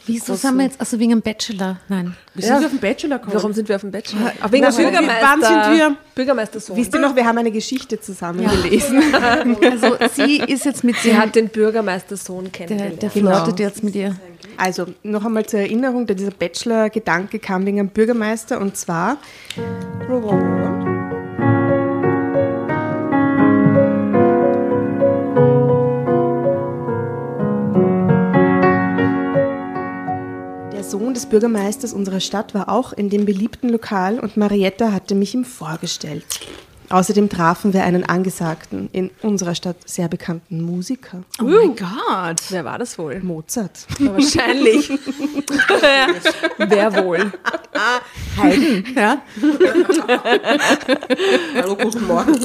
Wieso 0.06 0.34
sind 0.34 0.58
wir 0.58 0.64
jetzt, 0.64 0.78
also 0.78 0.98
wegen 0.98 1.12
dem 1.12 1.22
Bachelor? 1.22 1.78
Nein. 1.88 2.14
Wir 2.34 2.44
sind 2.44 2.56
auf 2.62 2.68
den 2.70 2.78
Bachelor 2.78 3.16
gekommen. 3.18 3.36
Warum 3.36 3.54
sind 3.54 3.66
wir 3.70 3.76
auf 3.76 3.80
dem 3.80 3.90
Bachelor? 3.90 4.32
Auch 4.42 4.52
wegen 4.52 4.62
Na, 4.64 4.70
dem 4.70 4.76
Bürgermeister. 4.76 5.22
wann 5.26 5.40
sind 5.40 5.78
wir- 5.78 5.96
Bürgermeistersohn. 6.14 6.76
Wisst 6.76 6.92
ihr 6.94 7.00
noch, 7.00 7.16
wir 7.16 7.24
haben 7.24 7.38
eine 7.38 7.50
Geschichte 7.50 7.98
zusammen 7.98 8.46
gelesen. 8.46 9.02
Also 9.62 9.96
sie 10.14 10.36
ist 10.40 10.66
jetzt 10.66 10.84
mit 10.84 10.96
Sie 10.96 11.08
dem, 11.08 11.18
hat 11.18 11.34
den 11.34 11.48
Bürgermeistersohn 11.48 12.44
der, 12.44 12.52
kennengelernt. 12.52 13.00
der 13.02 13.08
Genau. 13.08 13.30
flirtet 13.44 13.60
jetzt 13.60 13.82
mit 13.82 13.94
ihr. 13.94 14.14
Also 14.58 14.84
noch 15.02 15.24
einmal 15.24 15.46
zur 15.46 15.60
Erinnerung, 15.60 16.06
dieser 16.06 16.30
Bachelor-Gedanke 16.32 17.38
kam 17.38 17.64
wegen 17.64 17.78
einem 17.80 17.88
Bürgermeister 17.88 18.60
und 18.60 18.76
zwar. 18.76 19.16
Sohn 30.94 31.12
des 31.12 31.26
Bürgermeisters 31.26 31.92
unserer 31.92 32.20
Stadt 32.20 32.54
war 32.54 32.68
auch 32.68 32.92
in 32.92 33.10
dem 33.10 33.24
beliebten 33.24 33.68
Lokal 33.68 34.20
und 34.20 34.36
Marietta 34.36 34.92
hatte 34.92 35.16
mich 35.16 35.34
ihm 35.34 35.44
vorgestellt. 35.44 36.24
Außerdem 36.90 37.28
trafen 37.28 37.72
wir 37.72 37.84
einen 37.84 38.04
angesagten, 38.04 38.88
in 38.92 39.10
unserer 39.22 39.54
Stadt 39.54 39.76
sehr 39.86 40.08
bekannten 40.08 40.60
Musiker, 40.62 41.22
Oh 41.40 41.44
mein 41.44 41.74
Gott. 41.74 42.40
Wer 42.50 42.64
war 42.64 42.78
das 42.78 42.98
wohl? 42.98 43.20
Mozart. 43.20 43.86
Wahrscheinlich. 43.98 44.90
Wer 46.58 47.04
wohl? 47.04 47.32
Ja? 48.94 49.22
Hallo, 51.54 51.76
guten 51.76 52.06
Morgen. 52.06 52.38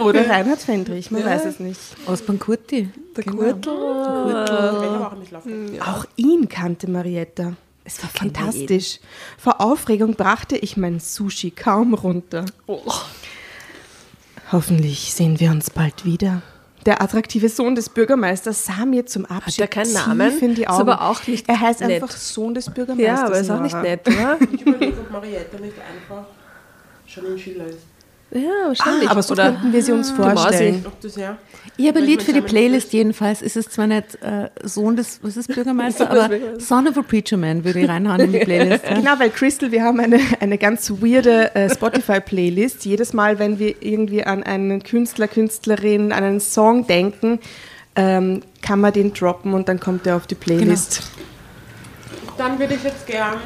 Oder 0.00 0.28
Reinhard 0.28 0.60
Fendrich, 0.60 1.10
man 1.10 1.24
weiß 1.24 1.44
es 1.46 1.60
nicht. 1.60 1.80
Aus 2.06 2.22
Bankurti. 2.22 2.88
Der. 3.16 3.24
Ich 3.24 3.26
habe 3.26 3.70
auch. 5.80 5.96
Auch 5.96 6.04
ihn 6.16 6.48
kannte 6.48 6.88
Marietta. 6.90 7.54
Es 7.84 8.02
war 8.02 8.08
fantastisch. 8.10 8.98
Vor 9.36 9.60
Aufregung 9.60 10.14
brachte 10.14 10.56
ich 10.56 10.76
mein 10.78 11.00
Sushi 11.00 11.50
kaum 11.50 11.92
runter. 11.92 12.46
Hoffentlich 14.54 15.12
sehen 15.12 15.40
wir 15.40 15.50
uns 15.50 15.68
bald 15.68 16.04
wieder. 16.04 16.40
Der 16.86 17.02
attraktive 17.02 17.48
Sohn 17.48 17.74
des 17.74 17.88
Bürgermeisters 17.88 18.66
sah 18.66 18.84
mir 18.84 19.04
zum 19.04 19.24
Abschied 19.26 19.58
er 19.58 19.66
keinen 19.66 19.92
Namen? 19.92 20.30
tief 20.30 20.42
in 20.42 20.54
die 20.54 20.62
Ist 20.62 20.68
Augen. 20.68 20.80
aber 20.90 21.02
auch 21.10 21.26
nicht 21.26 21.48
Er 21.48 21.58
heißt 21.58 21.80
nett. 21.80 22.02
einfach 22.02 22.16
Sohn 22.16 22.54
des 22.54 22.70
Bürgermeisters. 22.70 23.18
Ja, 23.20 23.26
aber 23.26 23.38
ist 23.40 23.50
auch 23.50 23.60
nicht 23.60 23.72
Nora. 23.72 23.82
nett, 23.82 24.06
oder? 24.06 24.38
Ich 24.52 24.62
überlege, 24.62 25.00
ob 25.00 25.10
Marietta 25.10 25.58
nicht 25.58 25.74
einfach 25.76 26.26
schon 27.06 27.26
ein 27.26 27.38
Schiller 27.38 27.66
ist. 27.66 27.78
Ja, 28.34 28.66
wahrscheinlich. 28.66 29.08
Ah, 29.08 29.12
aber 29.12 29.22
so 29.22 29.32
oder 29.32 29.52
könnten 29.52 29.72
wir 29.72 29.82
sie 29.82 29.92
uns 29.92 30.10
Mausi. 30.16 30.36
vorstellen. 30.36 30.86
Das 31.00 31.16
ja. 31.16 31.38
Ich 31.76 31.88
habe 31.88 32.00
ein 32.00 32.04
Lied 32.04 32.22
für 32.22 32.32
die 32.32 32.40
Playlist 32.40 32.92
jedenfalls. 32.92 33.42
Ist 33.42 33.56
es 33.56 33.68
zwar 33.68 33.86
nicht 33.86 34.16
äh, 34.22 34.50
Sohn 34.62 34.96
des, 34.96 35.20
was 35.22 35.36
ist 35.36 35.54
Bürgermeister, 35.54 36.10
aber 36.10 36.28
Bürgermeisters. 36.28 36.68
Son 36.68 36.88
of 36.88 36.98
a 36.98 37.02
Preacher 37.02 37.36
Man 37.36 37.64
würde 37.64 37.80
ich 37.80 37.88
reinhauen 37.88 38.20
in 38.20 38.32
die 38.32 38.38
Playlist. 38.40 38.84
Ja. 38.90 38.96
Genau, 38.96 39.12
weil 39.18 39.30
Crystal, 39.30 39.70
wir 39.70 39.82
haben 39.82 40.00
eine, 40.00 40.18
eine 40.40 40.58
ganz 40.58 40.90
weirde 40.90 41.54
äh, 41.54 41.70
Spotify-Playlist. 41.70 42.84
Jedes 42.84 43.12
Mal, 43.12 43.38
wenn 43.38 43.58
wir 43.58 43.76
irgendwie 43.80 44.24
an 44.24 44.42
einen 44.42 44.82
Künstler, 44.82 45.28
Künstlerin, 45.28 46.12
an 46.12 46.24
einen 46.24 46.40
Song 46.40 46.86
denken, 46.86 47.38
ähm, 47.96 48.42
kann 48.62 48.80
man 48.80 48.92
den 48.92 49.14
droppen 49.14 49.54
und 49.54 49.68
dann 49.68 49.80
kommt 49.80 50.06
er 50.06 50.16
auf 50.16 50.26
die 50.26 50.34
Playlist. 50.34 51.02
Dann 52.36 52.58
würde 52.58 52.74
ich 52.74 52.82
jetzt 52.82 53.06
gern 53.06 53.38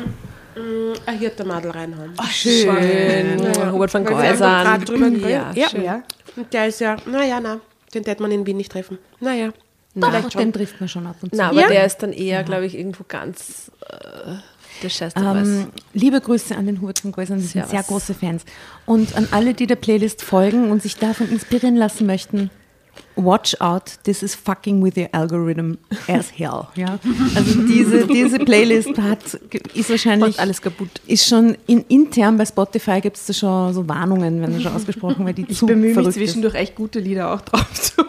ein 1.06 1.18
Hirtermadel 1.18 1.70
reinhauen. 1.70 2.12
Schön. 2.30 3.38
Ja, 3.42 3.72
Hubert 3.72 3.90
von 3.90 4.04
Weil 4.04 4.10
wir 4.12 4.16
einfach 4.18 4.78
Geusern. 4.86 5.14
drüber. 5.14 5.28
Ja, 5.28 5.52
Ja, 5.54 5.68
schön. 5.68 5.84
ja. 5.84 6.02
Und 6.36 6.52
der 6.52 6.68
ist 6.68 6.80
ja, 6.80 6.96
naja, 7.06 7.40
na, 7.40 7.60
den 7.94 8.04
hätte 8.04 8.22
man 8.22 8.30
in 8.30 8.46
Wien 8.46 8.56
nicht 8.56 8.70
treffen. 8.72 8.98
Naja, 9.20 9.52
Doch, 9.94 10.08
vielleicht 10.10 10.32
schon. 10.32 10.42
den 10.42 10.52
trifft 10.52 10.80
man 10.80 10.88
schon 10.88 11.06
ab 11.06 11.16
und 11.22 11.30
zu. 11.30 11.36
Na, 11.36 11.48
aber 11.50 11.60
Ja. 11.62 11.68
der 11.68 11.84
ist 11.86 11.98
dann 11.98 12.12
eher, 12.12 12.42
glaube 12.44 12.66
ich, 12.66 12.76
irgendwo 12.76 13.04
ganz. 13.08 13.70
Äh, 13.88 14.34
der 14.82 14.88
scheiß 14.90 15.14
Ähm, 15.16 15.68
liebe 15.92 16.20
Grüße 16.20 16.54
an 16.56 16.66
den 16.66 16.80
Hubert 16.80 17.00
von 17.00 17.10
Geusern, 17.10 17.38
wir 17.40 17.48
sind 17.48 17.68
sehr 17.68 17.82
große 17.82 18.14
Fans. 18.14 18.44
Und 18.86 19.16
an 19.16 19.26
alle, 19.32 19.52
die 19.54 19.66
der 19.66 19.74
Playlist 19.76 20.22
folgen 20.22 20.70
und 20.70 20.82
sich 20.82 20.96
davon 20.96 21.28
inspirieren 21.32 21.74
lassen 21.74 22.06
möchten, 22.06 22.50
watch 23.18 23.54
out, 23.60 23.98
this 24.04 24.22
is 24.22 24.34
fucking 24.34 24.82
with 24.82 24.96
your 24.96 25.08
algorithm 25.12 25.76
as 26.06 26.26
hell. 26.36 26.68
Ja? 26.76 26.98
Also 27.34 27.62
diese, 27.62 28.06
diese 28.06 28.38
Playlist 28.38 28.96
hat, 28.98 29.22
ist 29.74 29.90
wahrscheinlich 29.90 30.36
Macht 30.36 30.40
alles 30.40 30.62
kaputt. 30.62 30.88
Ist 31.06 31.26
schon 31.28 31.56
in, 31.66 31.84
intern 31.88 32.36
bei 32.38 32.46
Spotify 32.46 33.00
gibt 33.00 33.16
es 33.16 33.26
da 33.26 33.32
schon 33.32 33.74
so 33.74 33.88
Warnungen, 33.88 34.40
werden 34.40 34.54
da 34.56 34.60
schon 34.60 34.72
ausgesprochen, 34.72 35.24
weil 35.26 35.34
die 35.34 35.46
Ich 35.48 35.58
zu 35.58 35.66
bemühe 35.66 35.94
mich 35.94 36.10
zwischendurch 36.14 36.54
echt 36.54 36.74
gute 36.76 37.00
Lieder 37.00 37.32
auch 37.34 37.40
drauf 37.42 37.66
zu. 37.74 37.92
Hab 37.98 38.08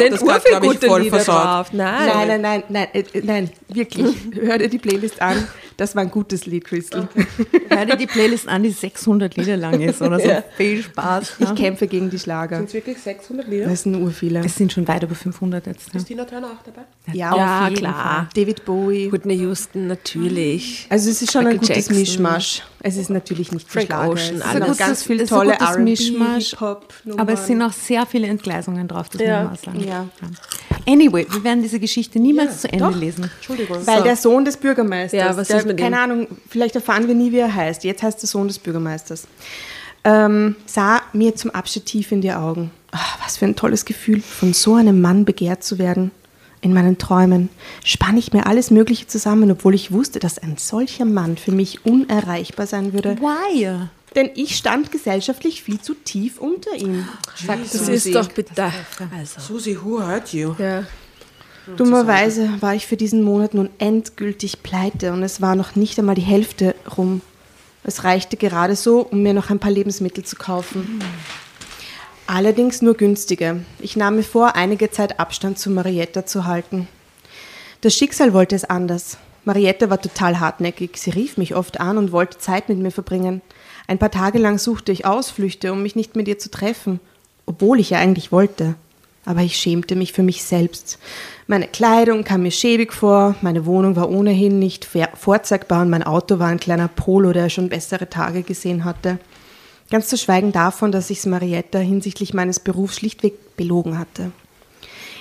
sind 0.00 0.12
das 0.12 0.22
urviel 0.22 0.40
glaub 0.50 0.62
ich, 0.64 0.70
gute 0.70 0.86
voll 0.86 1.02
Lieder 1.02 1.16
versaut. 1.16 1.44
drauf. 1.44 1.72
Nein. 1.72 2.08
Nein, 2.08 2.28
nein, 2.28 2.40
nein, 2.40 2.62
nein, 2.68 2.86
äh, 2.92 3.00
äh, 3.18 3.22
nein, 3.24 3.50
wirklich. 3.68 4.14
Hör 4.40 4.58
dir 4.58 4.68
die 4.68 4.78
Playlist 4.78 5.22
an. 5.22 5.46
Das 5.76 5.94
war 5.94 6.02
ein 6.02 6.10
gutes 6.10 6.44
Lied, 6.46 6.64
Crystal. 6.64 7.08
ist. 7.14 7.26
Hör 7.68 7.86
dir 7.86 7.96
die 7.96 8.06
Playlist 8.08 8.48
an, 8.48 8.64
die 8.64 8.70
600 8.70 9.36
Lieder 9.36 9.56
lang 9.56 9.80
ist 9.80 10.02
oder 10.02 10.18
so. 10.18 10.28
Viel 10.56 10.82
Spaß. 10.82 11.34
Ich 11.38 11.46
Ja. 11.48 11.54
kämpfe 11.54 11.86
gegen 11.86 12.10
die 12.10 12.18
Schlager. 12.18 12.56
Sind 12.56 12.66
es 12.68 12.74
wirklich 12.74 12.98
600 12.98 13.46
Lieder? 13.46 13.66
Das 13.66 13.84
sind 13.84 13.94
urviele. 13.94 14.40
Es 14.48 14.56
sind 14.56 14.72
schon 14.72 14.88
weit 14.88 15.02
über 15.02 15.14
500 15.14 15.66
jetzt. 15.66 15.92
Ne? 15.92 16.00
Ist 16.00 16.06
Tina 16.06 16.24
Turner 16.24 16.46
auch 16.46 16.62
dabei? 16.64 16.80
Ja, 17.12 17.36
Ja, 17.36 17.60
auf 17.64 17.68
jeden 17.68 17.80
klar. 17.80 17.94
Fall. 17.94 18.28
David 18.34 18.64
Bowie. 18.64 19.12
Whitney 19.12 19.36
Houston, 19.40 19.86
natürlich. 19.88 20.86
Also 20.88 21.10
es 21.10 21.20
ist 21.20 21.32
schon 21.32 21.42
ein 21.46 21.48
Michael 21.58 21.60
gutes 21.68 21.76
Jackson. 21.88 21.98
Mischmasch. 21.98 22.62
Es 22.80 22.96
ist 22.96 23.10
natürlich 23.10 23.52
nicht 23.52 23.70
Frank 23.70 23.86
Schlager. 23.88 24.08
Ocean, 24.10 24.36
es 24.36 24.42
alles. 24.42 24.62
auch 24.62 24.66
Gutes- 24.68 24.78
ganz 24.78 25.02
viele 25.02 25.22
ist 25.24 25.32
ein 25.32 25.36
tolle 25.38 25.52
gutes 25.52 25.68
R&B, 25.68 25.82
Mischmasch, 25.90 26.50
Hip-Hop. 26.50 26.94
Aber 27.18 27.32
es 27.34 27.46
sind 27.46 27.60
auch 27.62 27.72
sehr 27.72 28.06
viele 28.06 28.26
Entgleisungen 28.28 28.88
drauf, 28.88 29.10
das 29.10 29.20
Ja. 29.20 29.44
muss 29.44 29.66
man 29.66 29.74
auch 29.76 29.80
sagen. 29.80 29.86
Ja. 29.88 30.06
Anyway, 30.86 31.26
wir 31.30 31.44
werden 31.44 31.60
diese 31.62 31.78
Geschichte 31.78 32.18
niemals 32.18 32.62
zu 32.62 32.72
Ende 32.72 32.88
lesen. 32.96 33.24
Entschuldigung. 33.36 33.86
Weil 33.86 33.98
So. 33.98 34.04
der 34.04 34.16
Sohn 34.16 34.44
des 34.46 34.56
Bürgermeisters, 34.56 35.18
Ja, 35.20 35.36
was 35.36 35.48
der, 35.48 35.58
ist 35.58 35.66
mit 35.66 35.78
ihm? 35.78 35.82
keine 35.82 36.00
Ahnung, 36.00 36.26
vielleicht 36.48 36.74
erfahren 36.74 37.06
wir 37.06 37.14
nie, 37.14 37.30
wie 37.32 37.38
er 37.38 37.54
heißt. 37.54 37.84
Jetzt 37.84 38.02
heißt 38.02 38.22
der 38.22 38.28
Sohn 38.28 38.48
des 38.48 38.58
Bürgermeisters. 38.58 39.26
Ähm, 40.04 40.56
sah 40.64 41.02
mir 41.12 41.34
zum 41.34 41.50
Abschied 41.50 41.84
tief 41.84 42.12
in 42.12 42.22
die 42.22 42.32
Augen. 42.32 42.70
Ach, 42.90 43.18
was 43.24 43.36
für 43.36 43.44
ein 43.44 43.56
tolles 43.56 43.84
Gefühl, 43.84 44.20
von 44.20 44.52
so 44.52 44.74
einem 44.74 45.00
Mann 45.00 45.24
begehrt 45.24 45.62
zu 45.62 45.78
werden. 45.78 46.10
In 46.60 46.74
meinen 46.74 46.98
Träumen 46.98 47.50
spann 47.84 48.16
ich 48.16 48.32
mir 48.32 48.46
alles 48.46 48.70
Mögliche 48.70 49.06
zusammen, 49.06 49.50
obwohl 49.50 49.74
ich 49.74 49.92
wusste, 49.92 50.18
dass 50.18 50.38
ein 50.38 50.56
solcher 50.56 51.04
Mann 51.04 51.36
für 51.36 51.52
mich 51.52 51.84
unerreichbar 51.84 52.66
sein 52.66 52.92
würde. 52.92 53.16
Why? 53.20 53.88
Denn 54.16 54.30
ich 54.34 54.56
stand 54.56 54.90
gesellschaftlich 54.90 55.62
viel 55.62 55.80
zu 55.80 55.94
tief 55.94 56.38
unter 56.38 56.74
ihm. 56.74 57.06
Das 57.46 57.72
Susi. 57.72 57.92
ist 57.92 58.14
doch 58.14 58.32
bitte. 58.32 58.72
Also. 59.16 59.40
Susi, 59.40 59.78
who 59.80 60.02
hurt 60.02 60.32
you? 60.32 60.54
Ja. 60.58 60.84
Dummerweise 61.76 62.50
war 62.60 62.74
ich 62.74 62.86
für 62.86 62.96
diesen 62.96 63.22
Monat 63.22 63.52
nun 63.54 63.68
endgültig 63.78 64.62
pleite 64.62 65.12
und 65.12 65.22
es 65.22 65.40
war 65.40 65.54
noch 65.54 65.76
nicht 65.76 65.98
einmal 65.98 66.14
die 66.14 66.22
Hälfte 66.22 66.74
rum. 66.96 67.20
Es 67.84 68.04
reichte 68.04 68.36
gerade 68.36 68.74
so, 68.74 69.00
um 69.00 69.22
mir 69.22 69.34
noch 69.34 69.50
ein 69.50 69.58
paar 69.58 69.70
Lebensmittel 69.70 70.24
zu 70.24 70.36
kaufen. 70.36 71.00
Allerdings 72.30 72.82
nur 72.82 72.92
günstige. 72.92 73.62
Ich 73.80 73.96
nahm 73.96 74.16
mir 74.16 74.22
vor, 74.22 74.54
einige 74.54 74.90
Zeit 74.90 75.18
Abstand 75.18 75.58
zu 75.58 75.70
Marietta 75.70 76.26
zu 76.26 76.44
halten. 76.44 76.86
Das 77.80 77.94
Schicksal 77.94 78.34
wollte 78.34 78.54
es 78.54 78.66
anders. 78.66 79.16
Marietta 79.46 79.88
war 79.88 79.98
total 79.98 80.38
hartnäckig. 80.38 80.98
Sie 80.98 81.08
rief 81.08 81.38
mich 81.38 81.54
oft 81.54 81.80
an 81.80 81.96
und 81.96 82.12
wollte 82.12 82.36
Zeit 82.36 82.68
mit 82.68 82.76
mir 82.76 82.90
verbringen. 82.90 83.40
Ein 83.86 83.96
paar 83.96 84.10
Tage 84.10 84.38
lang 84.38 84.58
suchte 84.58 84.92
ich 84.92 85.06
Ausflüchte, 85.06 85.72
um 85.72 85.82
mich 85.82 85.96
nicht 85.96 86.16
mit 86.16 86.28
ihr 86.28 86.38
zu 86.38 86.50
treffen, 86.50 87.00
obwohl 87.46 87.80
ich 87.80 87.88
ja 87.88 87.98
eigentlich 87.98 88.30
wollte. 88.30 88.74
Aber 89.24 89.40
ich 89.40 89.56
schämte 89.56 89.96
mich 89.96 90.12
für 90.12 90.22
mich 90.22 90.44
selbst. 90.44 90.98
Meine 91.46 91.66
Kleidung 91.66 92.24
kam 92.24 92.42
mir 92.42 92.50
schäbig 92.50 92.92
vor, 92.92 93.36
meine 93.40 93.64
Wohnung 93.64 93.96
war 93.96 94.10
ohnehin 94.10 94.58
nicht 94.58 94.86
vorzeigbar 95.14 95.80
und 95.80 95.88
mein 95.88 96.02
Auto 96.02 96.38
war 96.38 96.48
ein 96.48 96.60
kleiner 96.60 96.88
Polo, 96.88 97.32
der 97.32 97.48
schon 97.48 97.70
bessere 97.70 98.10
Tage 98.10 98.42
gesehen 98.42 98.84
hatte. 98.84 99.18
Ganz 99.90 100.08
zu 100.08 100.18
schweigen 100.18 100.52
davon, 100.52 100.92
dass 100.92 101.10
ich 101.10 101.18
es 101.18 101.26
Marietta 101.26 101.78
hinsichtlich 101.78 102.34
meines 102.34 102.60
Berufs 102.60 102.96
schlichtweg 102.96 103.56
belogen 103.56 103.98
hatte. 103.98 104.32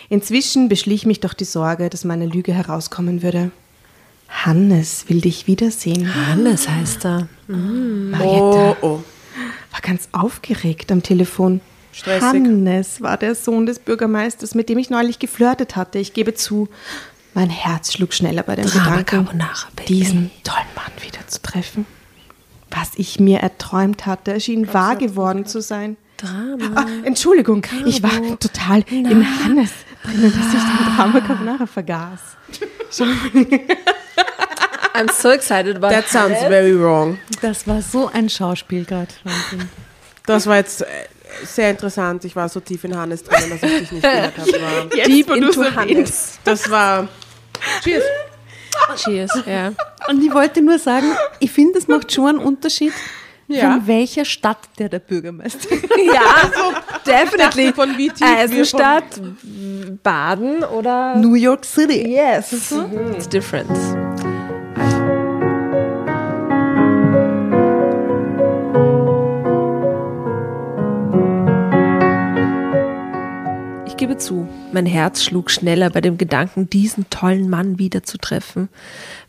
Inzwischen 0.09 0.69
beschlich 0.69 1.05
mich 1.05 1.19
doch 1.19 1.33
die 1.33 1.45
Sorge, 1.45 1.89
dass 1.89 2.03
meine 2.03 2.25
Lüge 2.25 2.53
herauskommen 2.53 3.23
würde. 3.23 3.51
Hannes 4.29 5.05
will 5.07 5.21
dich 5.21 5.47
wiedersehen. 5.47 6.13
Hannes 6.13 6.67
heißt 6.67 7.05
er. 7.05 7.27
Marietta 7.47 8.77
Oh, 8.81 8.85
oh. 8.85 9.03
war 9.71 9.81
ganz 9.81 10.09
aufgeregt 10.11 10.91
am 10.91 11.01
Telefon. 11.01 11.61
Stressig. 11.93 12.21
Hannes 12.23 13.01
war 13.01 13.17
der 13.17 13.35
Sohn 13.35 13.65
des 13.65 13.79
Bürgermeisters, 13.79 14.53
mit 14.53 14.69
dem 14.69 14.77
ich 14.77 14.89
neulich 14.89 15.19
geflirtet 15.19 15.75
hatte. 15.75 15.97
Ich 15.97 16.13
gebe 16.13 16.33
zu, 16.33 16.67
mein 17.33 17.49
Herz 17.49 17.93
schlug 17.93 18.13
schneller 18.13 18.43
bei 18.43 18.55
dem 18.55 18.65
Drama 18.65 18.97
Gedanken, 18.97 19.25
Carbonara, 19.25 19.67
diesen 19.87 20.31
tollen 20.43 20.67
Mann 20.75 20.91
wiederzutreffen. 21.01 21.85
Was 22.79 22.91
ich 22.95 23.19
mir 23.19 23.39
erträumt 23.39 24.05
hatte, 24.05 24.33
erschien 24.33 24.71
wahr 24.73 24.95
geworden 24.95 25.45
zu 25.45 25.61
sein. 25.61 25.97
Drama. 26.17 26.71
Ah, 26.75 26.85
Entschuldigung, 27.03 27.63
ich 27.85 28.01
war 28.03 28.11
total 28.39 28.83
in 28.89 29.25
Hannes 29.43 29.71
drinnen, 30.03 30.33
dass 30.33 30.53
ich 30.53 30.61
den 30.63 30.95
Drama 30.95 31.19
Carbonara 31.21 31.65
vergaß. 31.65 32.19
I'm 34.93 35.11
so 35.11 35.29
excited 35.29 35.75
about 35.75 35.89
That 35.89 36.07
sounds 36.07 36.37
Hannes. 36.37 36.47
very 36.49 36.79
wrong. 36.79 37.17
Das 37.41 37.67
war 37.67 37.81
so 37.81 38.09
ein 38.11 38.29
Schauspiel 38.29 38.83
gerade. 38.85 39.13
Das 40.25 40.47
war 40.47 40.57
jetzt 40.57 40.81
äh, 40.81 40.85
sehr 41.45 41.69
interessant. 41.69 42.25
Ich 42.25 42.35
war 42.35 42.49
so 42.49 42.59
tief 42.59 42.83
in 42.83 42.95
Hannes 42.97 43.23
drin, 43.23 43.49
dass 43.49 43.63
ich 43.63 43.79
dich 43.79 43.91
nicht 43.91 44.03
gehört 44.03 44.37
habe. 44.37 44.89
Deep 45.05 45.29
into 45.29 45.51
so 45.51 45.75
Hannes. 45.75 46.39
das 46.43 46.69
war. 46.69 47.07
Cheers. 47.83 48.03
Cheers, 48.95 49.43
ja. 49.45 49.71
Und 50.07 50.23
ich 50.23 50.33
wollte 50.33 50.61
nur 50.61 50.79
sagen, 50.79 51.07
ich 51.39 51.51
finde, 51.51 51.79
es 51.79 51.87
macht 51.87 52.11
schon 52.11 52.29
einen 52.29 52.39
Unterschied, 52.39 52.93
Ja. 53.47 53.71
von 53.71 53.87
welcher 53.87 54.25
Stadt 54.25 54.57
der 54.77 54.89
der 54.89 54.99
Bürgermeister 54.99 55.71
ist. 55.71 55.83
Ja, 56.13 56.51
definitely. 57.05 57.73
von 57.73 57.97
wie 57.97 58.09
tief 58.09 58.19
wir 58.21 58.37
Eisenstadt, 58.37 59.21
Baden 60.03 60.63
oder... 60.63 61.15
New 61.15 61.35
York 61.35 61.63
City. 61.65 62.07
Yes, 62.09 62.51
it's 62.51 63.29
different. 63.29 63.69
Ich 73.97 74.01
gebe 74.01 74.19
zu, 74.19 74.47
mein 74.73 74.85
Herz 74.85 75.23
schlug 75.23 75.49
schneller 75.49 75.89
bei 75.89 76.01
dem 76.01 76.19
Gedanken, 76.19 76.69
diesen 76.69 77.09
tollen 77.09 77.49
Mann 77.49 77.79
wiederzutreffen. 77.79 78.69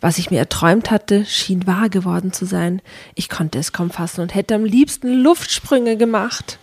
Was 0.03 0.19
ich 0.19 0.31
mir 0.31 0.41
erträumt 0.41 0.91
hatte, 0.91 1.25
schien 1.25 1.67
wahr 1.67 1.89
geworden 1.89 2.35
zu 2.35 2.45
sein. 2.45 2.83
Ich 3.15 3.31
konnte 3.31 3.59
es 3.59 3.73
kaum 3.73 3.89
fassen 3.89 4.21
und 4.21 4.35
hätte 4.35 4.55
am 4.55 4.67
liebsten 4.67 5.11
Luftsprünge 5.23 5.97
gemacht. 5.97 6.59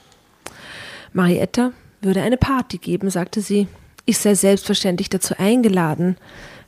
Marietta 1.13 1.71
würde 1.99 2.21
eine 2.21 2.37
Party 2.37 2.77
geben, 2.77 3.09
sagte 3.09 3.41
sie. 3.41 3.67
Ich 4.05 4.19
sei 4.19 4.35
selbstverständlich 4.35 5.09
dazu 5.09 5.33
eingeladen. 5.39 6.15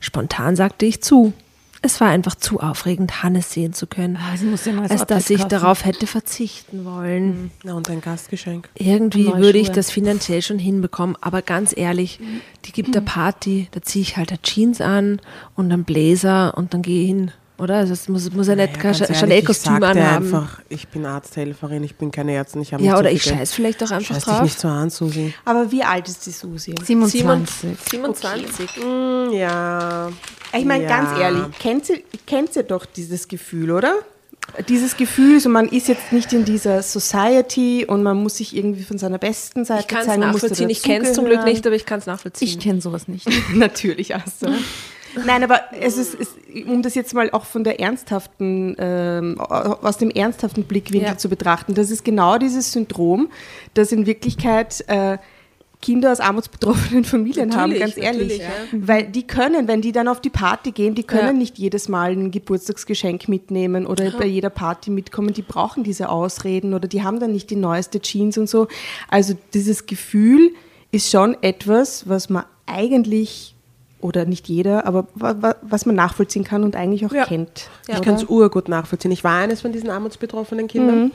Spontan 0.00 0.56
sagte 0.56 0.86
ich 0.86 1.04
zu. 1.04 1.34
Es 1.80 2.00
war 2.00 2.08
einfach 2.08 2.34
zu 2.34 2.60
aufregend, 2.60 3.22
Hannes 3.22 3.52
sehen 3.52 3.72
zu 3.72 3.86
können, 3.86 4.14
neues 4.14 4.90
als 4.90 5.06
dass 5.06 5.30
ich 5.30 5.38
kaufen. 5.38 5.48
darauf 5.48 5.84
hätte 5.84 6.06
verzichten 6.06 6.84
wollen. 6.84 7.52
Na, 7.62 7.74
und 7.74 7.88
ein 7.88 8.00
Gastgeschenk. 8.00 8.68
Irgendwie 8.74 9.26
würde 9.26 9.58
ich 9.58 9.70
das 9.70 9.90
finanziell 9.90 10.42
schon 10.42 10.58
hinbekommen, 10.58 11.16
aber 11.20 11.42
ganz 11.42 11.76
ehrlich, 11.76 12.18
die 12.64 12.72
gibt 12.72 12.94
der 12.94 13.00
Party, 13.00 13.68
da 13.70 13.82
ziehe 13.82 14.02
ich 14.02 14.16
halt 14.16 14.30
eine 14.30 14.42
Jeans 14.42 14.80
an 14.80 15.20
und 15.54 15.72
einen 15.72 15.84
Blazer 15.84 16.56
und 16.56 16.74
dann 16.74 16.82
gehe 16.82 17.02
ich 17.02 17.08
hin, 17.08 17.30
oder? 17.58 17.76
Also 17.76 17.92
es 17.92 18.08
muss, 18.08 18.30
muss 18.32 18.46
ja 18.48 18.56
nicht 18.56 18.82
Naja, 18.82 18.94
Chanel-Kostüm 19.14 19.74
anhaben. 19.82 19.98
einfach, 19.98 20.60
ich 20.68 20.88
bin 20.88 21.04
Arzthelferin, 21.06 21.82
ich 21.84 21.96
bin 21.96 22.10
keine 22.10 22.32
Ärztin, 22.34 22.62
ich 22.62 22.72
habe 22.72 22.82
Ja, 22.82 22.92
nicht 22.92 23.00
oder 23.00 23.10
so 23.10 23.16
ich 23.16 23.22
viel 23.22 23.32
Geld. 23.32 23.40
scheiß 23.40 23.52
vielleicht 23.54 23.82
auch 23.82 23.90
einfach 23.90 24.14
Scheiß 24.14 24.24
dich 24.24 24.32
drauf. 24.32 24.42
nicht 24.42 24.60
so 24.60 24.68
an, 24.68 24.90
Susi. 24.90 25.34
Aber 25.44 25.70
wie 25.72 25.82
alt 25.82 26.08
ist 26.08 26.24
die 26.26 26.30
Susi? 26.30 26.74
27. 26.82 27.70
27. 27.90 28.68
Hm, 28.76 29.32
ja. 29.32 30.10
Ich 30.56 30.64
meine, 30.64 30.84
ja. 30.84 30.88
ganz 30.88 31.18
ehrlich, 31.20 31.42
kennt 31.58 31.86
sie, 31.86 32.04
kennt 32.26 32.52
sie 32.54 32.64
doch 32.64 32.86
dieses 32.86 33.28
Gefühl, 33.28 33.70
oder? 33.70 33.94
Dieses 34.68 34.96
Gefühl, 34.96 35.40
so 35.40 35.50
man 35.50 35.68
ist 35.68 35.88
jetzt 35.88 36.10
nicht 36.10 36.32
in 36.32 36.46
dieser 36.46 36.82
Society 36.82 37.84
und 37.86 38.02
man 38.02 38.16
muss 38.16 38.38
sich 38.38 38.56
irgendwie 38.56 38.82
von 38.82 38.96
seiner 38.96 39.18
besten 39.18 39.66
Seite 39.66 39.80
Ich 39.82 39.88
kann 39.88 40.00
es 40.00 40.06
zeigen. 40.06 40.20
man 40.20 40.30
muss 40.30 40.40
da 40.40 40.46
nachvollziehen. 40.46 40.70
Ich 40.70 40.82
kenne 40.82 41.04
es 41.06 41.12
zum 41.12 41.26
Glück 41.26 41.44
nicht, 41.44 41.66
aber 41.66 41.76
ich 41.76 41.84
kann 41.84 41.98
es 41.98 42.06
nachvollziehen. 42.06 42.48
Ich 42.48 42.58
kenne 42.58 42.80
sowas 42.80 43.08
nicht. 43.08 43.26
Natürlich 43.54 44.14
hast 44.14 44.42
du. 44.42 44.46
Nein, 45.26 45.42
aber 45.44 45.60
es 45.80 45.96
ist, 45.96 46.14
es, 46.18 46.34
um 46.66 46.82
das 46.82 46.94
jetzt 46.94 47.14
mal 47.14 47.30
auch 47.30 47.44
von 47.44 47.64
der 47.64 47.80
ernsthaften, 47.80 48.74
ähm, 48.78 49.40
aus 49.40 49.98
dem 49.98 50.10
ernsthaften 50.10 50.64
Blickwinkel 50.64 51.10
Ja. 51.10 51.18
zu 51.18 51.28
betrachten, 51.28 51.74
das 51.74 51.90
ist 51.90 52.04
genau 52.04 52.38
dieses 52.38 52.72
Syndrom, 52.72 53.28
das 53.74 53.92
in 53.92 54.06
Wirklichkeit 54.06 54.84
äh, 54.88 55.18
Kinder 55.80 56.10
aus 56.10 56.18
armutsbetroffenen 56.18 57.04
Familien 57.04 57.54
haben, 57.56 57.70
Natürlich, 57.70 57.94
ganz 57.94 57.96
ehrlich. 58.16 58.38
ja. 58.38 58.46
Weil 58.72 59.04
die 59.04 59.26
können, 59.28 59.68
wenn 59.68 59.80
die 59.80 59.92
dann 59.92 60.08
auf 60.08 60.20
die 60.20 60.28
Party 60.30 60.72
gehen, 60.72 60.96
die 60.96 61.04
können 61.04 61.26
Ja. 61.28 61.32
nicht 61.32 61.56
jedes 61.56 61.88
Mal 61.88 62.10
ein 62.10 62.32
Geburtstagsgeschenk 62.32 63.28
mitnehmen 63.28 63.86
oder 63.86 64.10
bei 64.10 64.26
jeder 64.26 64.50
Party 64.50 64.90
mitkommen. 64.90 65.32
Die 65.34 65.42
brauchen 65.42 65.84
diese 65.84 66.08
Ausreden 66.08 66.74
oder 66.74 66.88
die 66.88 67.04
haben 67.04 67.20
dann 67.20 67.30
nicht 67.32 67.48
die 67.50 67.56
neueste 67.56 68.00
Jeans 68.00 68.36
und 68.38 68.48
so. 68.48 68.66
Also 69.08 69.34
dieses 69.54 69.86
Gefühl 69.86 70.50
ist 70.90 71.10
schon 71.12 71.36
etwas, 71.42 72.08
was 72.08 72.28
man 72.28 72.42
eigentlich 72.66 73.54
oder 74.00 74.24
nicht 74.24 74.48
jeder, 74.48 74.86
aber 74.86 75.06
wa- 75.14 75.34
wa- 75.40 75.56
was 75.62 75.84
man 75.86 75.96
nachvollziehen 75.96 76.44
kann 76.44 76.62
und 76.64 76.76
eigentlich 76.76 77.04
auch 77.06 77.12
Ja. 77.12 77.24
kennt. 77.24 77.68
Ich 77.88 77.94
oder? 77.94 78.00
kann 78.04 78.14
es 78.14 78.24
urgut 78.24 78.68
nachvollziehen. 78.68 79.10
Ich 79.10 79.24
war 79.24 79.38
eines 79.40 79.60
von 79.62 79.72
diesen 79.72 79.90
armutsbetroffenen 79.90 80.68
Kindern. 80.68 81.04
Mhm. 81.06 81.10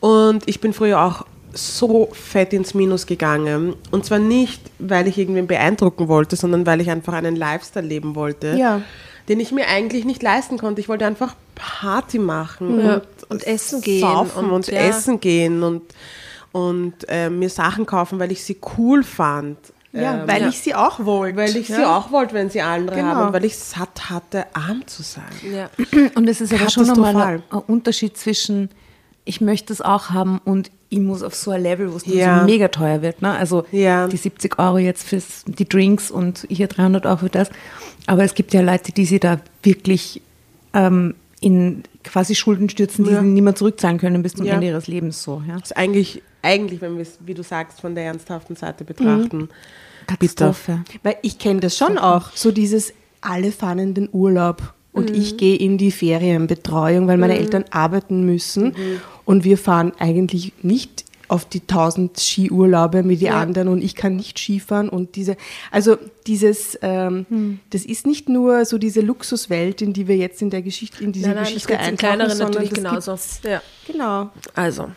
Und 0.00 0.42
ich 0.46 0.60
bin 0.60 0.72
früher 0.74 1.00
auch 1.00 1.24
so 1.54 2.10
fett 2.12 2.52
ins 2.52 2.74
Minus 2.74 3.06
gegangen. 3.06 3.74
Und 3.90 4.04
zwar 4.04 4.18
nicht, 4.18 4.60
weil 4.78 5.08
ich 5.08 5.16
irgendwen 5.16 5.46
beeindrucken 5.46 6.06
wollte, 6.08 6.36
sondern 6.36 6.66
weil 6.66 6.80
ich 6.82 6.90
einfach 6.90 7.14
einen 7.14 7.34
Lifestyle 7.36 7.86
leben 7.86 8.14
wollte, 8.14 8.54
Ja. 8.58 8.82
den 9.30 9.40
ich 9.40 9.50
mir 9.50 9.66
eigentlich 9.66 10.04
nicht 10.04 10.22
leisten 10.22 10.58
konnte. 10.58 10.82
Ich 10.82 10.88
wollte 10.90 11.06
einfach 11.06 11.34
Party 11.54 12.18
machen 12.18 12.80
Ja. 12.84 12.94
und, 12.96 13.02
Und 13.30 13.46
essen 13.46 13.80
gehen 13.80 14.00
saufen 14.02 14.44
und, 14.46 14.50
und, 14.52 14.66
ja. 14.68 14.80
essen 14.80 15.20
gehen 15.20 15.62
und, 15.62 15.82
und 16.52 16.94
äh, 17.08 17.30
mir 17.30 17.48
Sachen 17.48 17.86
kaufen, 17.86 18.18
weil 18.18 18.30
ich 18.32 18.44
sie 18.44 18.58
cool 18.76 19.02
fand. 19.02 19.56
Ja, 19.92 20.22
Ähm, 20.22 20.28
weil 20.28 20.42
ja. 20.42 20.48
ich 20.48 20.58
sie 20.60 20.74
auch 20.74 21.04
wollte. 21.04 21.36
weil 21.38 21.56
ich 21.56 21.66
sie 21.68 21.72
ja. 21.80 21.96
auch 21.96 22.10
wollte, 22.12 22.34
wenn 22.34 22.50
sie 22.50 22.60
andere 22.60 22.96
Genau. 22.96 23.08
haben, 23.08 23.26
und 23.28 23.32
weil 23.32 23.44
ich 23.44 23.56
satt 23.56 24.10
hatte, 24.10 24.46
arm 24.54 24.86
zu 24.86 25.02
sein. 25.02 25.24
Ja. 25.52 25.70
Und 26.14 26.28
es 26.28 26.40
ist 26.40 26.52
aber 26.52 26.70
schon 26.70 26.86
nochmal 26.86 27.42
ein, 27.50 27.58
Unterschied 27.66 28.16
zwischen, 28.16 28.68
ich 29.24 29.40
möchte 29.40 29.72
es 29.72 29.80
auch 29.80 30.10
haben 30.10 30.40
und 30.44 30.70
ich 30.90 30.98
muss 31.00 31.22
auf 31.22 31.34
so 31.34 31.50
ein 31.50 31.62
Level, 31.62 31.92
wo 31.92 31.96
es 31.96 32.06
Ja. 32.06 32.40
so 32.40 32.46
mega 32.46 32.68
teuer 32.68 33.02
wird. 33.02 33.20
Ne? 33.22 33.30
Also 33.32 33.64
Ja. 33.72 34.06
die 34.08 34.16
70 34.16 34.58
Euro 34.58 34.78
jetzt 34.78 35.06
für 35.06 35.20
die 35.46 35.68
Drinks 35.68 36.10
und 36.10 36.46
hier 36.48 36.66
300 36.66 37.04
Euro 37.06 37.16
für 37.18 37.28
das. 37.28 37.50
Aber 38.06 38.24
es 38.24 38.34
gibt 38.34 38.54
ja 38.54 38.62
Leute, 38.62 38.92
die 38.92 39.04
sich 39.04 39.20
da 39.20 39.38
wirklich 39.62 40.22
ähm, 40.74 41.14
in 41.40 41.82
quasi 42.04 42.34
Schulden 42.34 42.68
stürzen, 42.70 43.04
die 43.04 43.10
Ja. 43.12 43.20
sie 43.20 43.26
nicht 43.26 43.42
mehr 43.42 43.54
zurückzahlen 43.54 43.98
können 43.98 44.22
bis 44.22 44.34
zum 44.34 44.46
Ja. 44.46 44.54
Ende 44.54 44.66
ihres 44.68 44.86
Lebens. 44.86 45.22
So, 45.22 45.42
ja. 45.46 45.54
Das 45.58 45.70
ist 45.70 45.76
eigentlich, 45.76 46.22
eigentlich, 46.42 46.80
wenn 46.80 46.94
wir 46.96 47.02
es, 47.02 47.18
wie 47.24 47.34
du 47.34 47.42
sagst, 47.42 47.80
von 47.80 47.94
der 47.94 48.04
ernsthaften 48.04 48.56
Seite 48.56 48.84
betrachten, 48.84 49.48
Katastrophe. 50.06 50.84
Weil 51.02 51.16
ich 51.22 51.38
kenne 51.38 51.60
das 51.60 51.76
schon 51.76 51.98
auch, 51.98 52.30
so 52.34 52.50
dieses 52.50 52.92
alle 53.20 53.52
fahren 53.52 53.78
in 53.78 53.94
den 53.94 54.08
Urlaub 54.12 54.74
und 54.92 55.10
ich 55.10 55.36
gehe 55.36 55.56
in 55.56 55.78
die 55.78 55.90
Ferienbetreuung, 55.90 57.06
weil 57.06 57.18
meine 57.18 57.38
Eltern 57.38 57.64
arbeiten 57.70 58.24
müssen 58.24 58.74
und 59.24 59.44
wir 59.44 59.58
fahren 59.58 59.92
eigentlich 59.98 60.52
nicht 60.62 61.04
auf 61.28 61.44
die 61.44 61.60
tausend 61.60 62.18
Skiurlaube 62.18 63.06
wie 63.06 63.16
die 63.16 63.26
Ja. 63.26 63.38
anderen 63.38 63.68
und 63.68 63.84
ich 63.84 63.94
kann 63.94 64.16
nicht 64.16 64.38
Skifahren 64.38 64.88
und 64.88 65.14
diese, 65.14 65.36
also 65.70 65.98
dieses, 66.26 66.78
ähm, 66.80 67.60
das 67.68 67.84
ist 67.84 68.06
nicht 68.06 68.30
nur 68.30 68.64
so 68.64 68.78
diese 68.78 69.02
Luxuswelt, 69.02 69.82
in 69.82 69.92
die 69.92 70.08
wir 70.08 70.16
jetzt 70.16 70.40
in 70.40 70.48
der 70.48 70.62
Geschichte, 70.62 71.04
in 71.04 71.12
diese 71.12 71.26
Nein, 71.26 71.34
nein, 71.36 71.44
Geschichte 71.44 71.78
eintauchen, 71.78 72.30
sondern 72.30 72.38
natürlich 72.38 72.70
genauso. 72.70 73.18
Ja. 73.46 73.60
Genau. 73.86 74.30
Also, 74.54 74.88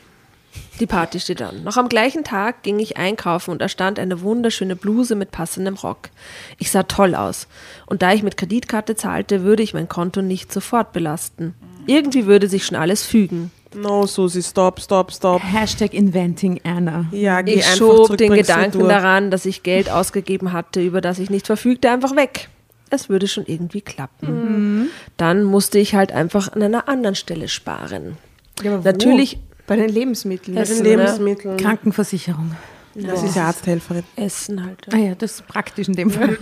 die 0.79 0.87
Party 0.87 1.19
steht 1.19 1.41
an. 1.41 1.63
Noch 1.63 1.77
am 1.77 1.89
gleichen 1.89 2.23
Tag 2.23 2.63
ging 2.63 2.79
ich 2.79 2.97
einkaufen 2.97 3.51
und 3.51 3.61
da 3.61 3.67
stand 3.67 3.99
eine 3.99 4.21
wunderschöne 4.21 4.75
Bluse 4.75 5.15
mit 5.15 5.31
passendem 5.31 5.75
Rock. 5.75 6.09
Ich 6.57 6.71
sah 6.71 6.83
toll 6.83 7.13
aus. 7.13 7.47
Und 7.85 8.01
da 8.01 8.13
ich 8.13 8.23
mit 8.23 8.37
Kreditkarte 8.37 8.95
zahlte, 8.95 9.43
würde 9.43 9.63
ich 9.63 9.73
mein 9.73 9.89
Konto 9.89 10.21
nicht 10.21 10.51
sofort 10.51 10.93
belasten. 10.93 11.53
Irgendwie 11.87 12.25
würde 12.25 12.47
sich 12.47 12.65
schon 12.65 12.77
alles 12.77 13.03
fügen. 13.03 13.51
no, 13.75 14.05
Susi, 14.05 14.41
stop, 14.41 14.79
stop, 14.79 15.11
stop. 15.11 15.41
Hashtag 15.43 15.93
Inventing 15.93 16.59
Anna. 16.63 17.05
Ja, 17.11 17.41
geh 17.41 17.53
Ich 17.53 17.65
einfach 17.65 17.77
schob 17.77 18.05
zurück, 18.05 18.17
den 18.17 18.33
Gedanken 18.33 18.87
daran, 18.87 19.31
dass 19.31 19.45
ich 19.45 19.63
Geld 19.63 19.89
ausgegeben 19.89 20.51
hatte, 20.53 20.81
über 20.81 21.01
das 21.01 21.19
ich 21.19 21.29
nicht 21.29 21.47
verfügte, 21.47 21.89
einfach 21.89 22.15
weg. 22.15 22.49
Es 22.89 23.07
würde 23.07 23.27
schon 23.27 23.45
irgendwie 23.45 23.81
klappen. 23.81 24.89
Dann 25.15 25.43
musste 25.43 25.79
ich 25.79 25.95
halt 25.95 26.11
einfach 26.11 26.51
an 26.51 26.61
einer 26.61 26.89
anderen 26.89 27.15
Stelle 27.15 27.47
sparen. 27.47 28.17
Ja, 28.61 28.73
aber 28.73 28.83
wo? 28.83 28.89
Natürlich 28.89 29.39
Bei 29.67 29.75
den 29.75 29.89
Lebensmitteln. 29.89 30.55
Bei 30.55 30.63
den? 30.63 30.83
Lebensmitteln. 30.83 31.57
Krankenversicherung. 31.57 32.55
Das 32.93 33.23
ist 33.23 33.37
ja 33.37 33.45
Arzthelferin. 33.45 34.03
Essen 34.17 34.65
halt. 34.65 34.85
Ah 34.91 34.97
ja, 34.97 35.15
das 35.15 35.35
ist 35.35 35.47
praktisch 35.47 35.87
in 35.87 35.95
dem 35.95 36.09
Fall. 36.11 36.37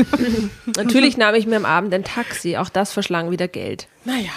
Natürlich 0.78 1.16
nahm 1.16 1.36
ich 1.36 1.46
mir 1.46 1.58
am 1.58 1.66
Abend 1.66 1.94
ein 1.94 2.04
Taxi. 2.04 2.58
Auch 2.58 2.70
das 2.70 2.92
verschlang 2.92 3.30
wieder 3.30 3.48
Geld. 3.48 3.88
Naja, 4.04 4.32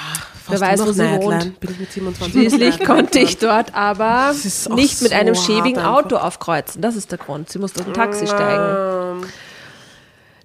Wer 0.48 0.60
weiß, 0.60 0.86
wo 0.86 0.92
sie 0.92 1.02
wohnt. 1.02 1.60
Bin 1.60 1.70
ich 1.70 1.80
mit 1.80 1.92
27 1.92 2.32
Schließlich 2.32 2.84
konnte 2.84 3.18
ich 3.18 3.38
dort 3.38 3.74
aber 3.74 4.32
nicht 4.32 5.02
mit 5.02 5.10
so 5.10 5.14
einem 5.14 5.34
schäbigen 5.34 5.78
einfach. 5.78 6.04
Auto 6.04 6.16
aufkreuzen. 6.16 6.82
Das 6.82 6.96
ist 6.96 7.10
der 7.10 7.18
Grund. 7.18 7.48
Sie 7.48 7.58
musste 7.58 7.80
aus 7.80 7.86
dem 7.86 7.94
Taxi 7.94 8.26
steigen. 8.26 9.26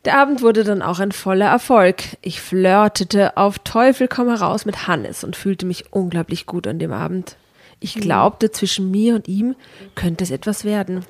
Der 0.05 0.19
Abend 0.19 0.41
wurde 0.41 0.63
dann 0.63 0.81
auch 0.81 0.99
ein 0.99 1.11
voller 1.11 1.47
Erfolg. 1.47 2.03
Ich 2.21 2.39
flirtete 2.39 3.35
auf 3.35 3.59
Teufel 3.59 4.07
komm 4.07 4.29
heraus 4.29 4.65
mit 4.65 4.87
Hannes 4.87 5.25
und 5.25 5.35
fühlte 5.35 5.65
mich 5.65 5.91
unglaublich 5.91 6.45
gut 6.45 6.65
an 6.65 6.79
dem 6.79 6.93
Abend. 6.93 7.35
Ich 7.79 7.95
glaubte, 7.95 8.51
zwischen 8.51 8.89
mir 8.91 9.15
und 9.15 9.27
ihm 9.27 9.55
könnte 9.95 10.23
es 10.23 10.31
etwas 10.31 10.63
werden. 10.63 11.05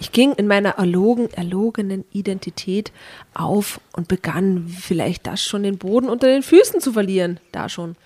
Ich 0.00 0.12
ging 0.12 0.32
in 0.32 0.46
meiner 0.46 0.70
erlogen, 0.70 1.30
erlogenen 1.32 2.04
Identität 2.10 2.90
auf 3.34 3.80
und 3.92 4.08
begann 4.08 4.66
vielleicht 4.66 5.26
das 5.26 5.44
schon 5.44 5.62
den 5.62 5.76
Boden 5.78 6.08
unter 6.08 6.26
den 6.26 6.42
Füßen 6.42 6.80
zu 6.80 6.92
verlieren. 6.92 7.38
Da 7.52 7.68
schon. 7.68 7.96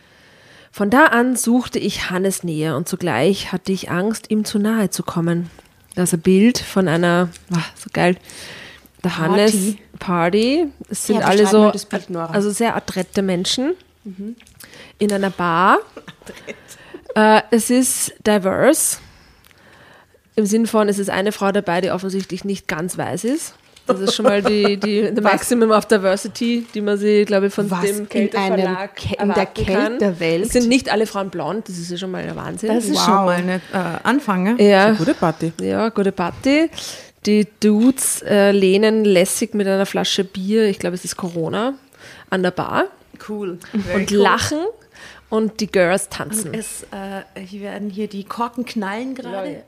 Von 0.72 0.90
da 0.90 1.06
an 1.06 1.36
suchte 1.36 1.78
ich 1.78 2.10
Hannes 2.10 2.42
näher 2.42 2.76
und 2.76 2.88
zugleich 2.88 3.52
hatte 3.52 3.70
ich 3.70 3.90
Angst, 3.90 4.30
ihm 4.30 4.44
zu 4.44 4.58
nahe 4.58 4.90
zu 4.90 5.04
kommen. 5.04 5.48
Das 5.94 6.10
ist 6.12 6.14
ein 6.14 6.22
Bild 6.22 6.58
von 6.58 6.88
einer, 6.88 7.28
ah, 7.52 7.62
so 7.76 7.90
geil, 7.92 8.16
der 9.04 9.18
Hannes 9.18 9.76
Party. 10.00 10.66
Es 10.88 11.06
sind 11.06 11.20
Ja, 11.20 11.26
alle 11.26 11.46
so, 11.46 11.70
Bild, 11.70 12.16
also 12.16 12.50
sehr 12.50 12.74
adrette 12.74 13.22
Menschen 13.22 13.74
in 14.98 15.12
einer 15.12 15.30
Bar. 15.30 15.78
Äh, 17.14 17.42
es 17.50 17.70
ist 17.70 18.14
diverse. 18.26 18.98
Im 20.36 20.46
Sinn 20.46 20.66
von, 20.66 20.88
es 20.88 20.98
ist 20.98 21.10
eine 21.10 21.30
Frau 21.32 21.52
dabei, 21.52 21.80
die 21.80 21.90
offensichtlich 21.90 22.44
nicht 22.44 22.66
ganz 22.66 22.98
weiß 22.98 23.24
ist. 23.24 23.54
Das 23.86 24.00
ist 24.00 24.14
schon 24.14 24.24
mal 24.24 24.42
die, 24.42 24.78
die 24.78 25.10
the 25.14 25.20
Maximum 25.20 25.70
of 25.70 25.84
Diversity, 25.86 26.66
die 26.74 26.80
man 26.80 26.96
sich, 26.98 27.26
glaube 27.26 27.48
ich, 27.48 27.54
von 27.54 27.70
Was 27.70 27.82
dem 27.82 27.98
in 28.00 28.08
Kälteverlag 28.08 28.98
Kä- 28.98 29.22
in 29.22 29.32
der. 29.32 29.46
Kältewelt? 29.46 30.46
Es 30.46 30.52
sind 30.54 30.68
nicht 30.68 30.90
alle 30.90 31.06
Frauen 31.06 31.28
blond, 31.30 31.68
das 31.68 31.76
ist 31.78 31.90
ja 31.90 31.98
schon 31.98 32.10
mal 32.10 32.24
der 32.24 32.34
Wahnsinn. 32.34 32.70
Das 32.74 32.84
ist 32.86 32.94
Wow. 32.96 33.04
schon 33.04 33.14
mal 33.26 33.30
ein 33.36 33.48
äh, 33.48 33.60
Anfang. 34.02 34.58
ja? 34.58 34.64
ja, 34.64 34.92
Gute 34.92 35.14
Party. 35.14 35.52
ja, 35.60 35.90
gute 35.90 36.12
Party. 36.12 36.70
Die 37.26 37.46
Dudes 37.60 38.22
äh, 38.22 38.50
lehnen 38.52 39.04
lässig 39.04 39.54
mit 39.54 39.66
einer 39.66 39.86
Flasche 39.86 40.24
Bier, 40.24 40.64
ich 40.66 40.78
glaube, 40.78 40.94
es 40.96 41.04
ist 41.04 41.16
Corona, 41.16 41.74
an 42.30 42.42
der 42.42 42.50
Bar 42.50 42.84
Cool. 43.28 43.58
und 43.94 44.10
lachen 44.10 44.58
und 45.34 45.58
die 45.60 45.66
Girls 45.66 46.08
tanzen. 46.10 46.54
Es 46.54 46.84
äh, 46.92 47.40
hier 47.40 47.62
werden 47.62 47.90
hier 47.90 48.06
die 48.08 48.22
Korken 48.24 48.64
knallen 48.64 49.14
gerade. 49.16 49.64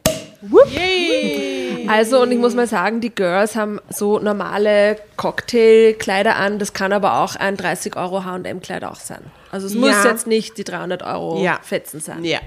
Also, 1.89 2.23
und 2.23 2.31
ich 2.31 2.39
muss 2.39 2.55
mal 2.55 2.67
sagen, 2.67 3.01
die 3.01 3.11
Girls 3.15 3.57
haben 3.57 3.81
so 3.89 4.19
normale 4.19 4.97
Cocktailkleider 5.17 6.37
an. 6.37 6.59
Das 6.59 6.73
kann 6.73 6.93
aber 6.93 7.21
auch 7.21 7.37
ein 7.37 7.57
30 7.57 7.97
Euro 7.97 8.25
H&M-Kleid 8.25 8.85
auch 8.85 8.97
sein. 8.97 9.23
Also 9.51 9.67
es 9.67 9.75
muss 9.75 9.91
Ja. 9.91 10.05
jetzt 10.05 10.27
nicht 10.27 10.57
die 10.59 10.65
300 10.65 11.03
Euro 11.03 11.43
Ja. 11.43 11.59
Fetzen 11.63 12.01
sein, 12.01 12.25
Ja. 12.25 12.39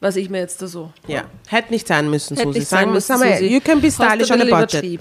was 0.00 0.16
ich 0.16 0.28
mir 0.30 0.38
jetzt 0.38 0.60
da 0.62 0.66
so... 0.66 0.92
Ja. 1.06 1.24
Hätte 1.48 1.72
nicht 1.72 1.86
sein 1.86 2.10
müssen, 2.10 2.36
Hätte 2.36 2.48
Susi. 2.48 2.58
nicht 2.60 2.68
sein 2.68 2.92
müssen, 2.92 3.16
Susi. 3.16 3.46
You 3.46 3.60
can 3.60 3.80
be 3.80 3.90
stylish 3.90 4.30
on 4.30 4.40
a 4.42 4.44
budget. 4.44 4.98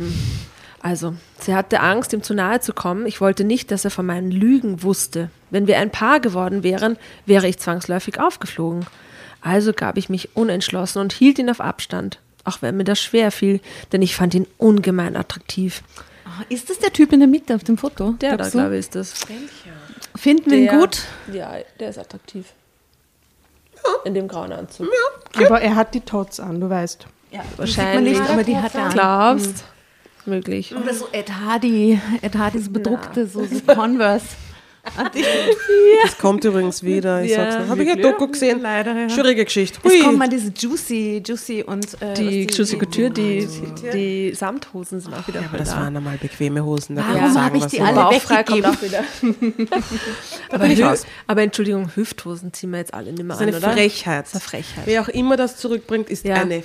Also, 0.82 1.16
sie 1.40 1.54
hatte 1.56 1.82
Angst, 1.82 2.14
ihm 2.14 2.24
zu 2.24 2.34
nahe 2.34 2.62
zu 2.62 2.74
kommen. 2.74 3.06
Ich 3.06 3.20
wollte 3.20 3.44
nicht, 3.44 3.70
dass 3.72 3.84
er 3.86 3.92
von 3.92 4.06
meinen 4.06 4.32
Lügen 4.32 4.82
wusste. 4.84 5.30
Wenn 5.50 5.68
wir 5.68 5.78
ein 5.78 5.90
Paar 5.92 6.20
geworden 6.20 6.64
wären, 6.64 6.98
wäre 7.26 7.48
ich 7.48 7.60
zwangsläufig 7.60 8.20
aufgeflogen. 8.20 8.86
Also 9.42 9.74
gab 9.74 9.98
ich 9.98 10.10
mich 10.10 10.36
unentschlossen 10.36 11.00
und 11.00 11.14
hielt 11.14 11.40
ihn 11.40 11.50
auf 11.50 11.60
Abstand. 11.62 12.20
Auch 12.46 12.62
wenn 12.62 12.78
mir 12.78 12.84
das 12.86 13.02
schwer 13.02 13.32
fiel, 13.32 13.60
denn 13.92 14.02
ich 14.02 14.16
fand 14.16 14.34
ihn 14.34 14.48
ungemein 14.58 15.16
attraktiv. 15.16 15.84
Ah, 16.26 16.44
Ist 16.50 16.70
das 16.70 16.80
der 16.80 16.94
Typ 16.94 17.12
in 17.12 17.20
der 17.20 17.28
Mitte 17.28 17.56
auf 17.56 17.64
dem 17.64 17.78
Foto? 17.78 18.14
Der 18.22 18.38
da, 18.38 18.48
glaube 18.48 18.74
ich, 18.76 18.80
ist 18.80 18.96
das. 18.96 19.14
Finden 20.16 20.50
wir 20.52 20.58
ihn 20.58 20.68
gut? 20.80 21.04
Ja, 21.32 21.54
der 21.80 21.90
ist 21.90 21.98
attraktiv. 21.98 22.46
In 24.06 24.14
dem 24.14 24.28
grauen 24.28 24.52
Anzug. 24.52 24.88
Aber 25.36 25.62
er 25.62 25.76
hat 25.76 25.94
die 25.94 26.02
Tots 26.02 26.40
an, 26.40 26.60
du 26.60 26.70
weißt. 26.70 27.06
Ja, 27.32 27.42
Wahrscheinlich. 27.58 28.20
Nicht, 28.20 28.30
aber 28.30 28.44
die 28.44 28.58
hat 28.58 28.76
er 28.76 28.84
an. 28.86 28.92
Glaubst? 28.94 29.64
Möglich. 30.26 30.76
Oder 30.76 30.94
so 30.94 31.08
Ed 31.12 31.32
Hardy, 31.32 32.00
Ed 32.22 32.36
Hardys 32.36 32.72
bedruckte, 32.72 33.28
so, 33.28 33.46
so 33.46 33.62
Converse. 33.74 34.28
Das 36.04 36.18
kommt 36.18 36.44
übrigens 36.46 36.84
wieder. 36.84 37.22
Ich 37.24 37.32
Ja, 37.32 37.52
sag's. 37.52 37.70
Habe 37.70 37.82
ich 37.84 37.88
wirklich? 37.90 38.06
Doku 38.06 38.28
gesehen? 38.28 38.62
Leider, 38.62 38.96
ja. 38.96 39.10
Schwierige 39.10 39.46
Geschichte. 39.46 39.80
Es 39.84 39.92
Hui. 39.92 40.00
kommt 40.02 40.18
mal 40.18 40.30
diese 40.30 40.52
Juicy, 40.56 41.22
Juicy 41.26 41.64
und 41.64 42.02
äh, 42.02 42.14
Die 42.14 42.48
was 42.50 42.58
Juicy 42.58 42.78
Couture, 42.78 43.10
die, 43.10 43.48
die 43.94 44.34
Samthosen 44.34 45.00
sind 45.00 45.14
auch 45.14 45.28
wieder 45.28 45.42
Aber 45.48 45.58
das 45.58 45.70
da. 45.72 45.78
waren 45.82 45.96
einmal 45.98 46.18
bequeme 46.18 46.64
Hosen. 46.64 46.96
Da 46.96 47.02
Warum 47.04 47.16
man 47.16 47.24
hab 47.26 47.34
sagen, 47.34 47.56
ich 47.58 47.66
die 47.66 47.82
alle 47.82 47.96
kommt 48.02 48.30
weggegeben. 48.30 48.66
auch 48.66 48.82
wieder. 48.82 49.04
aber, 50.52 50.66
Hü- 50.66 51.06
aber 51.28 51.42
Entschuldigung, 51.42 51.92
Hüfthosen 51.96 52.54
ziehen 52.54 52.72
wir 52.72 52.80
jetzt 52.80 52.94
alle 52.94 53.12
nicht 53.12 53.24
mehr 53.24 53.38
Das 53.38 53.42
ist 53.42 53.48
eine 53.48 53.58
an, 53.58 53.64
oder? 53.64 53.74
Frechheit. 53.74 54.26
Das 54.26 54.30
ist 54.30 54.36
eine 54.36 54.42
Frechheit. 54.42 54.84
Wer 54.86 55.02
auch 55.02 55.10
immer 55.10 55.38
das 55.38 55.58
zurückbringt, 55.58 56.10
ist 56.10 56.26
Ja. 56.26 56.36
eine 56.36 56.58
Ja, 56.58 56.62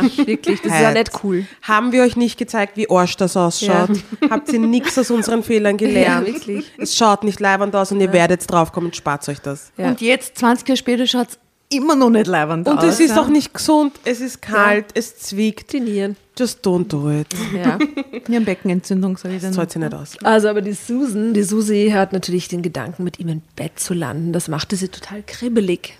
Frechheit. 0.00 0.26
wirklich, 0.26 0.60
das 0.62 0.72
ist 0.72 0.80
ja 0.80 0.92
nicht 0.92 1.10
cool. 1.22 1.46
Haben 1.62 1.92
wir 1.92 2.02
euch 2.02 2.16
nicht 2.16 2.38
gezeigt, 2.38 2.76
wie 2.76 2.88
Arsch 2.90 3.16
das 3.16 3.36
ausschaut? 3.36 3.90
Habt 4.30 4.52
ihr 4.52 4.58
nichts 4.58 4.98
aus 4.98 5.10
unseren 5.10 5.42
Fehlern 5.42 5.76
gelernt? 5.76 6.26
Ja, 6.28 6.34
wirklich. 6.34 6.64
Es 6.78 6.96
schaut 6.96 7.24
nicht 7.24 7.40
leibend 7.44 7.76
aus 7.76 7.92
und 7.92 8.00
ihr 8.00 8.12
werdet 8.12 8.50
draufkommen, 8.50 8.92
spart 8.92 9.28
euch 9.28 9.38
das. 9.38 9.70
Ja. 9.76 9.88
Und 9.88 10.00
jetzt, 10.00 10.38
20 10.38 10.68
Jahre 10.68 10.76
später, 10.76 11.06
schaut 11.06 11.28
es 11.28 11.38
immer 11.68 11.94
noch 11.94 12.10
nicht 12.10 12.26
leibend 12.26 12.68
Und 12.68 12.78
aus. 12.78 12.84
es 12.84 13.00
ist 13.00 13.10
ja. 13.10 13.20
auch 13.20 13.28
nicht 13.28 13.54
gesund, 13.54 13.92
es 14.04 14.20
ist 14.20 14.42
kalt, 14.42 14.86
es 14.94 15.18
zwickt. 15.18 15.72
Die 15.72 15.80
Nieren. 15.80 16.16
Just 16.36 16.66
don't 16.66 16.88
do 16.88 17.10
it. 17.10 17.28
Ja. 17.54 17.78
Nierenbeckenentzündung, 18.28 19.16
sag 19.16 19.30
ich 19.30 19.40
dann. 19.40 19.50
Das 19.50 19.56
zahlt 19.56 19.70
sich 19.70 19.80
nicht 19.80 19.94
aus. 19.94 20.16
Also, 20.24 20.48
aber 20.48 20.62
die 20.62 20.72
Susan, 20.72 21.32
die 21.32 21.44
Susi 21.44 21.92
hat 21.94 22.12
natürlich 22.12 22.48
den 22.48 22.62
Gedanken, 22.62 23.04
mit 23.04 23.20
ihm 23.20 23.28
im 23.28 23.42
Bett 23.54 23.78
zu 23.78 23.94
landen. 23.94 24.32
Das 24.32 24.48
machte 24.48 24.74
sie 24.74 24.88
total 24.88 25.22
kribbelig. 25.24 25.94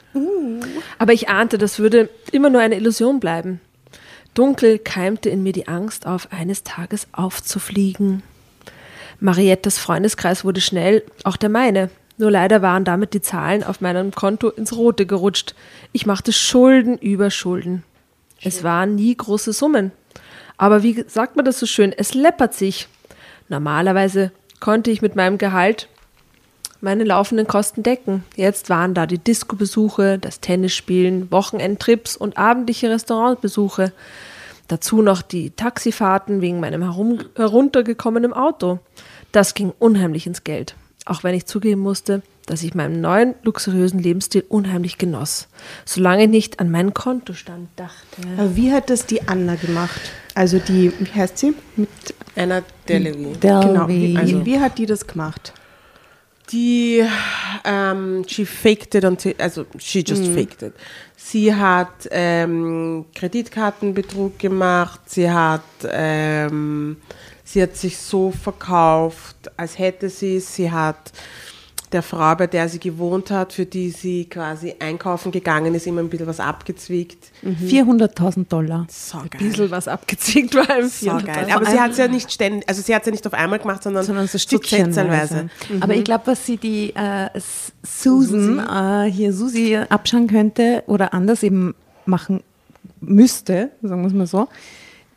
Aber 0.99 1.13
ich 1.13 1.29
ahnte, 1.29 1.57
das 1.57 1.79
würde 1.79 2.09
immer 2.33 2.51
nur 2.51 2.61
eine 2.61 2.77
Illusion 2.77 3.21
bleiben. 3.21 3.61
Dunkel 4.35 4.81
keimte 4.81 5.31
in 5.31 5.45
mir 5.45 5.53
die 5.53 5.69
Angst 5.69 6.07
auf, 6.07 6.29
eines 6.33 6.65
Tages 6.65 7.07
aufzufliegen. 7.13 8.25
Mariettas 9.21 9.79
Freundeskreis 9.79 10.45
wurde 10.45 10.61
schnell 10.61 11.03
auch 11.25 11.37
der 11.37 11.49
meine. 11.49 11.91
Nur 12.17 12.31
leider 12.31 12.63
waren 12.63 12.85
damit 12.85 13.15
die 13.15 13.21
Zahlen 13.21 13.65
auf 13.65 13.81
meinem 13.81 14.13
Konto 14.13 14.49
ins 14.49 14.77
Rote 14.77 15.07
gerutscht. 15.07 15.55
Ich 15.93 16.07
machte 16.07 16.33
Schulden 16.33 16.97
über 16.99 17.31
Schulden. 17.31 17.83
Es 18.43 18.63
waren 18.63 18.95
nie 18.95 19.17
große 19.17 19.53
Summen. 19.53 19.91
Aber 20.57 20.83
wie 20.83 21.05
sagt 21.09 21.37
man 21.37 21.45
das 21.45 21.59
so 21.59 21.67
schön? 21.67 21.93
Es 21.93 22.15
läppert 22.15 22.55
sich. 22.55 22.89
Normalerweise 23.49 24.31
konnte 24.61 24.91
ich 24.91 25.03
mit 25.03 25.17
meinem 25.17 25.39
Gehalt 25.39 25.89
meine 26.81 27.05
laufenden 27.05 27.49
Kosten 27.49 27.83
decken. 27.83 28.25
Jetzt 28.37 28.71
waren 28.71 28.95
da 28.95 29.07
die 29.07 29.19
Disco-Besuche, 29.19 30.19
das 30.19 30.41
Tennisspielen, 30.41 31.33
Wochenendtrips 31.33 32.17
und 32.17 32.37
abendliche 32.37 32.91
Restaurantbesuche. 32.91 33.93
Dazu 34.69 35.03
noch 35.03 35.23
die 35.23 35.51
Taxifahrten 35.51 36.41
wegen 36.41 36.61
meinem 36.61 36.83
herum, 36.83 37.21
heruntergekommenen 37.37 38.33
Auto. 38.33 38.79
Das 39.33 39.55
ging 39.55 39.73
unheimlich 39.79 40.27
ins 40.27 40.45
Geld. 40.45 40.75
Auch 41.07 41.23
wenn 41.23 41.35
ich 41.35 41.45
zugeben 41.45 41.83
musste, 41.83 42.23
dass 42.47 42.63
ich 42.63 42.75
meinen 42.75 43.01
neuen 43.03 43.35
luxuriösen 43.43 43.99
Lebensstil 43.99 44.45
unheimlich 44.49 44.97
genoss. 44.97 45.49
Solange 45.85 46.25
ich 46.25 46.31
nicht 46.31 46.61
an 46.61 46.71
meinen 46.71 46.95
Kontostand 46.95 47.69
dachte. 47.77 48.23
Aber 48.39 48.57
wie 48.57 48.73
hat 48.73 48.89
das 48.91 49.05
die 49.07 49.27
Anna 49.29 49.55
gemacht? 49.57 50.01
Also 50.35 50.59
die, 50.59 50.93
wie 50.99 51.11
heißt 51.13 51.37
sie? 51.39 51.55
Mit, 51.77 51.89
Einer 52.37 52.63
Delevi. 52.89 53.35
genau, 53.41 53.61
Delvey. 53.87 53.89
wie, 54.13 54.17
Also- 54.17 54.47
wie 54.47 54.61
hat 54.61 54.79
die 54.79 54.87
das 54.87 55.07
gemacht? 55.07 55.53
Die, 56.53 57.03
ähm, 57.65 58.25
she 58.27 58.45
faked 58.45 58.95
it 58.95 59.05
until, 59.05 59.35
also 59.39 59.65
she 59.79 60.01
just 60.01 60.27
faked 60.27 60.63
it. 60.63 60.75
Sie 61.17 61.55
hat 61.55 62.09
ähm, 62.11 63.07
Kreditkartenbetrug 63.15 64.39
gemacht, 64.39 65.01
sie 65.07 65.31
hat, 65.31 65.63
ähm, 65.91 66.99
sie 67.45 67.63
hat 67.63 67.77
sich 67.77 67.97
so 67.97 68.31
verkauft, 68.31 69.37
als 69.57 69.79
hätte 69.79 70.11
sie 70.11 70.37
es, 70.37 70.55
sie 70.55 70.71
hat 70.71 71.13
der 71.95 72.03
Frau, 72.03 72.35
bei 72.35 72.47
der 72.47 72.69
sie 72.69 72.79
gewohnt 72.79 73.31
hat, 73.31 73.55
für 73.55 73.65
die 73.65 73.89
sie 73.91 74.27
quasi 74.27 74.75
einkaufen 74.79 75.33
gegangen 75.33 75.75
ist, 75.75 75.87
immer 75.87 76.01
ein 76.03 76.11
bisschen 76.11 76.27
was 76.27 76.41
abgezwickt. 76.41 77.31
400.000 77.43 78.49
Dollar. 78.49 78.87
So 78.91 79.19
Ein 79.19 79.31
geil. 79.31 79.49
bisschen 79.49 79.71
was 79.71 79.89
abgezickt 79.89 80.55
war 80.55 80.79
im 80.79 80.89
So 80.89 81.11
geil. 81.25 81.47
Aber 81.55 81.65
sie 81.65 81.81
hat 81.81 81.93
es 81.93 81.97
ja 81.99 82.09
nicht 82.09 82.31
ständig, 82.31 82.69
also 82.69 82.83
sie 82.83 82.95
hat 82.95 83.03
es 83.03 83.07
ja 83.07 83.13
nicht 83.13 83.27
auf 83.27 83.33
einmal 83.33 83.59
gemacht, 83.59 83.83
sondern, 83.83 84.05
sondern 84.05 84.27
so 84.27 84.37
stückchenweise. 84.37 84.93
zettelweise. 84.93 85.49
Aber 85.81 85.95
ich 85.95 86.05
glaube, 86.05 86.27
was 86.27 86.45
sie 86.45 86.59
die 86.59 86.95
äh, 86.95 87.31
Susan, 87.83 88.59
Äh, 88.59 89.11
hier 89.11 89.33
Susi 89.33 89.77
abschauen 89.89 90.27
könnte 90.27 90.83
oder 90.87 91.15
anders 91.15 91.43
eben 91.43 91.75
machen 92.07 92.43
müsste, 93.01 93.71
sagen 93.83 94.03
wir 94.03 94.09
es 94.09 94.13
mal 94.15 94.27
so, 94.27 94.49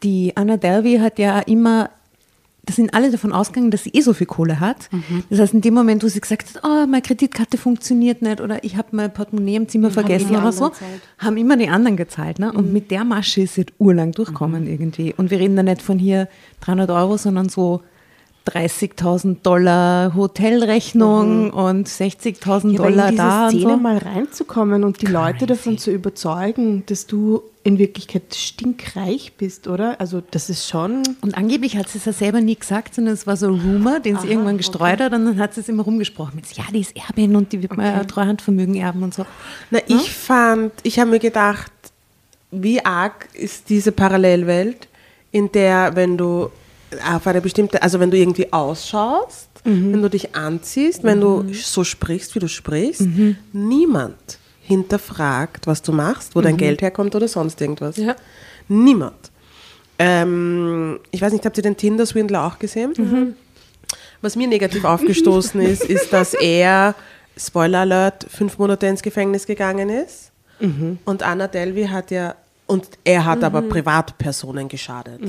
die 0.04 0.34
Anna 0.36 0.58
Delvey 0.58 1.00
hat 1.00 1.18
ja 1.20 1.40
immer, 1.40 1.90
da 2.68 2.74
sind 2.74 2.94
alle 2.94 3.10
davon 3.10 3.32
ausgegangen, 3.32 3.72
dass 3.72 3.84
sie 3.86 3.92
eh 3.92 4.02
so 4.02 4.14
viel 4.14 4.28
Kohle 4.28 4.60
hat. 4.60 4.90
Das 5.30 5.40
heißt, 5.40 5.54
in 5.54 5.62
dem 5.62 5.74
Moment, 5.74 6.04
wo 6.04 6.08
sie 6.08 6.20
gesagt 6.20 6.54
hat, 6.54 6.64
oh, 6.64 6.86
meine 6.86 7.02
Kreditkarte 7.02 7.58
funktioniert 7.58 8.22
nicht 8.22 8.42
oder 8.42 8.64
ich 8.64 8.76
habe 8.76 8.90
mein 8.92 9.12
Portemonnaie 9.12 9.56
im 9.56 9.70
Zimmer 9.70 9.90
vergessen 9.90 10.36
oder 10.36 10.52
so, 10.52 10.70
gezahlt. 10.70 11.02
haben 11.18 11.38
immer 11.38 11.56
die 11.56 11.70
anderen 11.70 11.96
gezahlt. 11.98 12.40
Ne? 12.40 12.52
Und 12.52 12.74
mit 12.74 12.92
der 12.92 13.06
Masche 13.06 13.42
ist 13.42 13.56
sie 13.56 13.66
urlang 13.80 14.12
durchkommen 14.12 14.68
irgendwie. 14.68 15.14
Und 15.16 15.32
wir 15.32 15.40
reden 15.40 15.56
da 15.56 15.64
nicht 15.64 15.82
von 15.82 15.98
hier 15.98 16.28
300 16.60 16.90
Euro, 16.92 17.18
sondern 17.18 17.48
so 17.48 17.82
30.000 18.48 19.38
Dollar 19.44 20.16
Hotelrechnung 20.16 21.52
und 21.52 21.88
60.000 21.88 22.72
Ja, 22.72 22.78
Dollar 22.78 23.06
in 23.06 23.12
diese 23.12 23.24
da 23.24 23.46
und 23.46 23.50
Szene 23.52 23.72
so. 23.74 23.78
mal 23.78 23.98
reinzukommen 23.98 24.84
und 24.84 25.02
die 25.02 25.08
Leute 25.08 25.46
davon 25.46 25.78
zu 25.78 25.92
überzeugen, 25.92 26.84
dass 26.86 27.08
du 27.08 27.44
in 27.64 27.78
Wirklichkeit 27.78 28.34
stinkreich 28.34 29.34
bist, 29.38 29.68
oder? 29.68 30.00
Also 30.00 30.24
das 30.32 30.50
ist 30.50 30.70
schon... 30.70 31.04
Und 31.22 31.38
angeblich 31.38 31.76
hat 31.76 31.90
sie 31.90 31.98
es 31.98 32.06
ja 32.06 32.14
selber 32.14 32.40
nie 32.40 32.56
gesagt, 32.56 32.96
sondern 32.96 33.14
es 33.14 33.28
war 33.28 33.36
so 33.36 33.48
ein 33.48 33.60
Rumor, 33.60 34.00
den 34.00 34.18
sie 34.18 34.30
irgendwann 34.30 34.58
gestreut 34.58 35.02
hat 35.02 35.12
und 35.14 35.26
dann 35.26 35.38
hat 35.38 35.54
sie 35.54 35.60
es 35.60 35.68
immer 35.68 35.84
rumgesprochen 35.84 36.36
mit, 36.36 36.50
ja, 36.54 36.64
die 36.74 36.80
ist 36.80 36.96
Erbin 36.96 37.36
und 37.36 37.52
die 37.52 37.62
wird 37.62 37.76
mal 37.76 37.94
ein 37.94 38.08
Treuhandvermögen 38.08 38.76
erben 38.76 39.04
und 39.04 39.14
so. 39.14 39.26
Na, 39.70 39.80
ich 39.88 40.10
fand, 40.12 40.72
ich 40.84 40.98
habe 40.98 41.12
mir 41.12 41.20
gedacht, 41.20 41.72
wie 42.52 42.86
arg 42.86 43.28
ist 43.34 43.70
diese 43.70 43.92
Parallelwelt, 43.92 44.88
in 45.32 45.52
der, 45.52 45.96
wenn 45.96 46.18
du 46.18 46.50
auf 47.14 47.28
eine 47.28 47.42
bestimmte, 47.42 47.82
also 47.82 48.00
wenn 48.00 48.12
du 48.12 48.18
irgendwie 48.18 48.52
ausschaust, 48.52 49.50
wenn 49.64 50.02
du 50.02 50.10
dich 50.10 50.34
anziehst, 50.36 51.04
wenn 51.04 51.20
du 51.20 51.52
so 51.54 51.84
sprichst, 51.84 52.34
wie 52.36 52.40
du 52.40 52.48
sprichst, 52.48 53.06
niemand 53.52 54.40
hinterfragt, 54.62 55.68
was 55.68 55.82
du 55.82 55.92
machst, 55.92 56.36
wo 56.36 56.42
dein 56.42 56.58
Geld 56.58 56.82
herkommt 56.82 57.16
oder 57.16 57.28
sonst 57.28 57.60
irgendwas. 57.62 57.98
Ja. 57.98 58.16
Niemand. 58.68 59.32
Ähm, 60.00 61.00
ich 61.12 61.22
weiß 61.22 61.34
nicht, 61.34 61.46
habt 61.46 61.58
ihr 61.58 61.64
den 61.64 61.76
Tinder-Swindler 61.76 62.46
auch 62.46 62.60
gesehen? 62.60 63.36
Was 64.22 64.36
mir 64.36 64.48
negativ 64.48 64.84
aufgestoßen 64.84 65.60
ist, 65.62 65.84
ist, 65.90 66.14
dass 66.14 66.34
er, 66.34 66.96
Spoiler 67.36 67.80
Alert, 67.80 68.26
fünf 68.30 68.58
Monate 68.58 68.88
ins 68.88 69.02
Gefängnis 69.02 69.46
gegangen 69.46 69.90
ist. 69.90 70.32
Und 71.06 71.24
Anna 71.24 71.48
Delvey 71.48 71.88
hat 71.88 72.12
ja 72.12 72.36
Und 72.68 72.86
er 73.06 73.24
hat 73.24 73.44
aber 73.46 73.62
Privatpersonen 73.62 74.68
geschadet. 74.68 75.22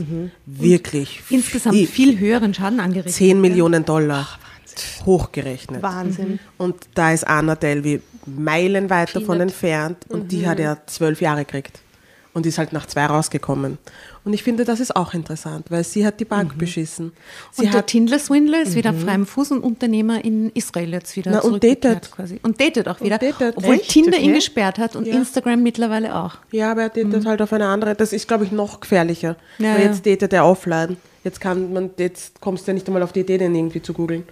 Wirklich. 0.44 1.22
Insgesamt 1.30 1.76
viel. 1.76 1.86
viel 1.86 2.18
höheren 2.18 2.52
Schaden 2.52 2.80
angerichtet. 2.80 3.14
10 3.14 3.40
Millionen 3.40 3.84
Dollar. 3.84 4.26
Hochgerechnet. 5.06 5.82
Wahnsinn. 5.82 6.40
Und 6.56 6.76
da 6.94 7.12
ist 7.12 7.26
Anna 7.26 7.54
Delvey 7.54 8.00
meilenweit 8.26 9.14
davon 9.14 9.40
entfernt 9.40 9.98
und 10.08 10.30
die 10.32 10.46
hat 10.46 10.58
er 10.60 10.86
zwölf 10.86 11.20
Jahre 11.20 11.44
gekriegt. 11.44 11.80
Und 12.34 12.46
ist 12.46 12.58
halt 12.58 12.72
nach 12.72 12.86
zwei 12.86 13.06
rausgekommen. 13.06 13.78
Und 14.28 14.34
ich 14.34 14.42
finde, 14.42 14.66
das 14.66 14.78
ist 14.78 14.94
auch 14.94 15.14
interessant, 15.14 15.70
weil 15.70 15.82
sie 15.84 16.04
hat 16.06 16.20
die 16.20 16.26
Bank 16.26 16.58
beschissen. 16.58 17.12
Sie 17.50 17.62
und 17.62 17.72
der 17.72 17.78
hat 17.78 17.86
Tindler-Swindler 17.86 18.60
ist 18.60 18.74
wieder 18.74 18.90
auf 18.90 19.00
freiem 19.00 19.24
Fuß 19.24 19.52
und 19.52 19.60
Unternehmer 19.60 20.22
in 20.22 20.50
Israel 20.50 20.92
jetzt 20.92 21.16
wieder 21.16 21.30
Na, 21.30 21.38
und 21.40 21.64
datet. 21.64 22.10
quasi. 22.10 22.38
Und 22.42 22.60
datet 22.60 22.88
auch 22.88 23.00
wieder. 23.00 23.16
datet. 23.16 23.56
Obwohl 23.56 23.76
Echt? 23.76 23.88
Tinder 23.90 24.18
ihn 24.18 24.24
Okay. 24.24 24.34
gesperrt 24.34 24.76
hat 24.78 24.96
und 24.96 25.06
Ja. 25.06 25.14
Instagram 25.16 25.62
mittlerweile 25.62 26.14
auch. 26.14 26.34
Ja, 26.50 26.72
aber 26.72 26.82
er 26.82 26.88
datet 26.90 27.24
halt 27.24 27.40
auf 27.40 27.54
eine 27.54 27.68
andere. 27.68 27.94
Das 27.94 28.12
ist, 28.12 28.28
glaube 28.28 28.44
ich, 28.44 28.52
noch 28.52 28.80
gefährlicher. 28.80 29.36
Ja, 29.56 29.76
weil 29.76 29.84
jetzt 29.86 30.04
datet 30.04 30.34
er 30.34 30.44
offline. 30.44 30.98
Jetzt 31.24 31.40
kann 31.40 31.72
man, 31.72 31.88
jetzt 31.96 32.38
kommst 32.42 32.66
du 32.66 32.72
ja 32.72 32.74
nicht 32.74 32.86
einmal 32.86 33.02
auf 33.02 33.12
die 33.12 33.20
Idee, 33.20 33.38
den 33.38 33.54
irgendwie 33.54 33.80
zu 33.80 33.94
googeln. 33.94 34.24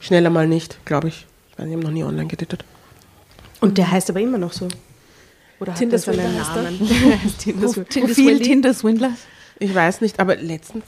Schneller 0.00 0.28
mal 0.28 0.46
nicht, 0.46 0.84
glaube 0.84 1.08
ich. 1.08 1.24
Ich 1.52 1.58
weiß, 1.58 1.66
ich 1.66 1.72
habe 1.72 1.82
noch 1.82 1.92
nie 1.92 2.04
online 2.04 2.26
gedatet. 2.26 2.62
Und 3.62 3.78
der 3.78 3.90
heißt 3.90 4.10
aber 4.10 4.20
immer 4.20 4.36
noch 4.36 4.52
so. 4.52 4.68
Oder 5.60 5.72
hat 5.72 5.78
Tinder 5.78 5.98
seinen 5.98 6.14
Swindler 6.14 6.40
heißt? 6.40 6.56
Namen? 6.56 7.34
Tinder 7.38 7.68
Swindler. 7.68 8.02
Profil 8.02 8.40
Tinder-Swindler. 8.40 9.12
Ich 9.58 9.74
weiß 9.74 10.00
nicht, 10.00 10.20
aber 10.20 10.36
letztens, 10.36 10.84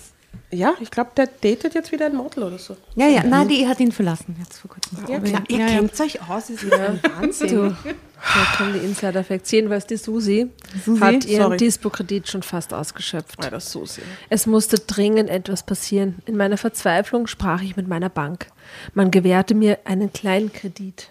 ja, 0.53 0.75
ich 0.81 0.91
glaube, 0.91 1.11
der 1.17 1.27
datet 1.27 1.75
jetzt 1.75 1.93
wieder 1.93 2.07
ein 2.07 2.17
Model 2.17 2.43
oder 2.43 2.59
so. 2.59 2.77
Ja, 2.97 3.07
ja, 3.07 3.23
na, 3.25 3.45
die 3.45 3.69
hat 3.69 3.79
ihn 3.79 3.93
verlassen 3.93 4.35
jetzt 4.41 4.59
vor 4.59 4.71
kurzem. 4.71 4.99
Ja, 5.09 5.21
klar. 5.21 5.45
Ihr 5.49 5.59
ja, 5.59 5.67
ja. 5.67 5.79
kennt 5.79 6.01
euch 6.01 6.29
aus, 6.29 6.51
ist 6.51 6.67
wieder 6.67 6.89
ein 6.89 7.01
Wahnsinn. 7.21 7.49
Du, 7.49 7.69
da 7.69 8.57
kommen 8.57 8.73
die 8.75 8.81
Insider-Facts. 8.81 9.51
Jedenfalls 9.53 9.87
die 9.87 9.97
Susi, 9.97 10.51
Susi? 10.85 11.01
hat 11.01 11.25
ihren 11.25 11.43
Sorry. 11.43 11.57
Dispo-Kredit 11.57 12.29
schon 12.29 12.43
fast 12.43 12.75
ausgeschöpft. 12.75 13.43
Ja, 13.45 13.51
das 13.51 13.71
so 13.71 13.87
sehr. 13.87 14.05
Es 14.29 14.47
musste 14.47 14.79
dringend 14.79 15.31
etwas 15.31 15.65
passieren. 15.65 16.17
In 16.27 16.37
meiner 16.37 16.57
Verzweiflung 16.57 17.29
sprach 17.29 17.63
ich 17.63 17.77
mit 17.77 17.87
meiner 17.87 18.09
Bank. 18.09 18.47
Man 18.93 19.13
gewährte 19.13 19.55
mir 19.55 19.79
einen 19.85 20.13
kleinen 20.13 20.53
Kredit. 20.53 21.11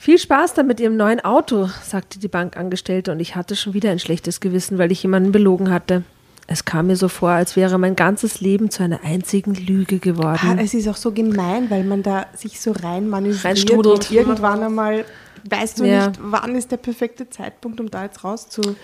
Viel 0.00 0.16
Spaß 0.18 0.54
dann 0.54 0.68
mit 0.68 0.78
Ihrem 0.78 0.96
neuen 0.96 1.20
Auto, 1.20 1.68
sagte 1.82 2.20
die 2.20 2.28
Bankangestellte, 2.28 3.10
und 3.10 3.18
ich 3.20 3.34
hatte 3.34 3.56
schon 3.56 3.74
wieder 3.74 3.90
ein 3.90 3.98
schlechtes 3.98 4.38
Gewissen, 4.40 4.78
weil 4.78 4.92
ich 4.92 5.02
jemanden 5.02 5.32
belogen 5.32 5.70
hatte. 5.70 6.04
Es 6.46 6.64
kam 6.64 6.86
mir 6.86 6.96
so 6.96 7.08
vor, 7.08 7.30
als 7.30 7.56
wäre 7.56 7.78
mein 7.78 7.94
ganzes 7.96 8.40
Leben 8.40 8.70
zu 8.70 8.82
einer 8.82 9.00
einzigen 9.04 9.54
Lüge 9.54 9.96
Ah, 9.96 9.98
geworden. 9.98 10.58
es 10.60 10.72
ist 10.72 10.88
auch 10.88 10.96
so 10.96 11.10
gemein, 11.10 11.68
weil 11.68 11.82
man 11.84 12.02
da 12.02 12.26
sich 12.32 12.60
so 12.60 12.72
rein 12.72 13.08
manövriert 13.08 13.70
und 13.70 14.10
irgendwann 14.10 14.62
einmal 14.62 15.04
weißt 15.48 15.80
du 15.80 15.84
Ja. 15.84 16.08
nicht, 16.08 16.20
wann 16.22 16.54
ist 16.54 16.70
der 16.70 16.76
perfekte 16.76 17.28
Zeitpunkt, 17.28 17.80
um 17.80 17.90
da 17.90 18.04
jetzt 18.04 18.24
rauszu... 18.24 18.76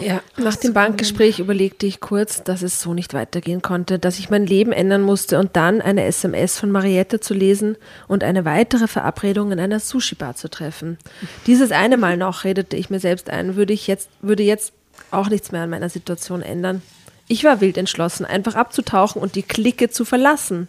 Ja, 0.00 0.20
nach 0.36 0.56
dem 0.56 0.72
Bankgespräch 0.72 1.38
überlegte 1.38 1.86
ich 1.86 2.00
kurz, 2.00 2.42
dass 2.42 2.62
es 2.62 2.80
so 2.80 2.94
nicht 2.94 3.14
weitergehen 3.14 3.62
konnte, 3.62 3.98
dass 3.98 4.18
ich 4.18 4.30
mein 4.30 4.46
Leben 4.46 4.72
ändern 4.72 5.02
musste 5.02 5.38
und 5.38 5.56
dann 5.56 5.80
eine 5.80 6.04
SMS 6.04 6.58
von 6.58 6.70
Mariette 6.70 7.20
zu 7.20 7.34
lesen 7.34 7.76
und 8.08 8.24
eine 8.24 8.44
weitere 8.44 8.88
Verabredung 8.88 9.52
in 9.52 9.60
einer 9.60 9.80
Sushi-Bar 9.80 10.36
zu 10.36 10.48
treffen. 10.48 10.98
Dieses 11.46 11.70
eine 11.70 11.96
Mal 11.96 12.16
noch, 12.16 12.44
redete 12.44 12.76
ich 12.76 12.90
mir 12.90 13.00
selbst 13.00 13.30
ein, 13.30 13.56
würde 13.56 13.72
ich 13.72 13.86
jetzt, 13.86 14.08
würde 14.20 14.42
jetzt 14.42 14.72
auch 15.10 15.28
nichts 15.28 15.52
mehr 15.52 15.62
an 15.62 15.70
meiner 15.70 15.88
Situation 15.88 16.42
ändern. 16.42 16.82
Ich 17.26 17.44
war 17.44 17.60
wild 17.60 17.78
entschlossen, 17.78 18.26
einfach 18.26 18.54
abzutauchen 18.54 19.22
und 19.22 19.34
die 19.34 19.42
Clique 19.42 19.88
zu 19.90 20.04
verlassen. 20.04 20.68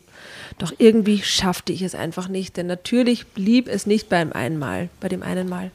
Doch 0.57 0.71
irgendwie 0.77 1.21
schaffte 1.21 1.73
ich 1.73 1.81
es 1.81 1.95
einfach 1.95 2.29
nicht, 2.29 2.55
denn 2.55 2.67
natürlich 2.67 3.27
blieb 3.27 3.67
es 3.67 3.85
nicht 3.85 4.07
beim 4.07 4.31
einen 4.31 4.57
Mal, 4.57 4.87
bei 5.01 5.09
dem 5.09 5.21
einen 5.21 5.49
Mal. 5.49 5.69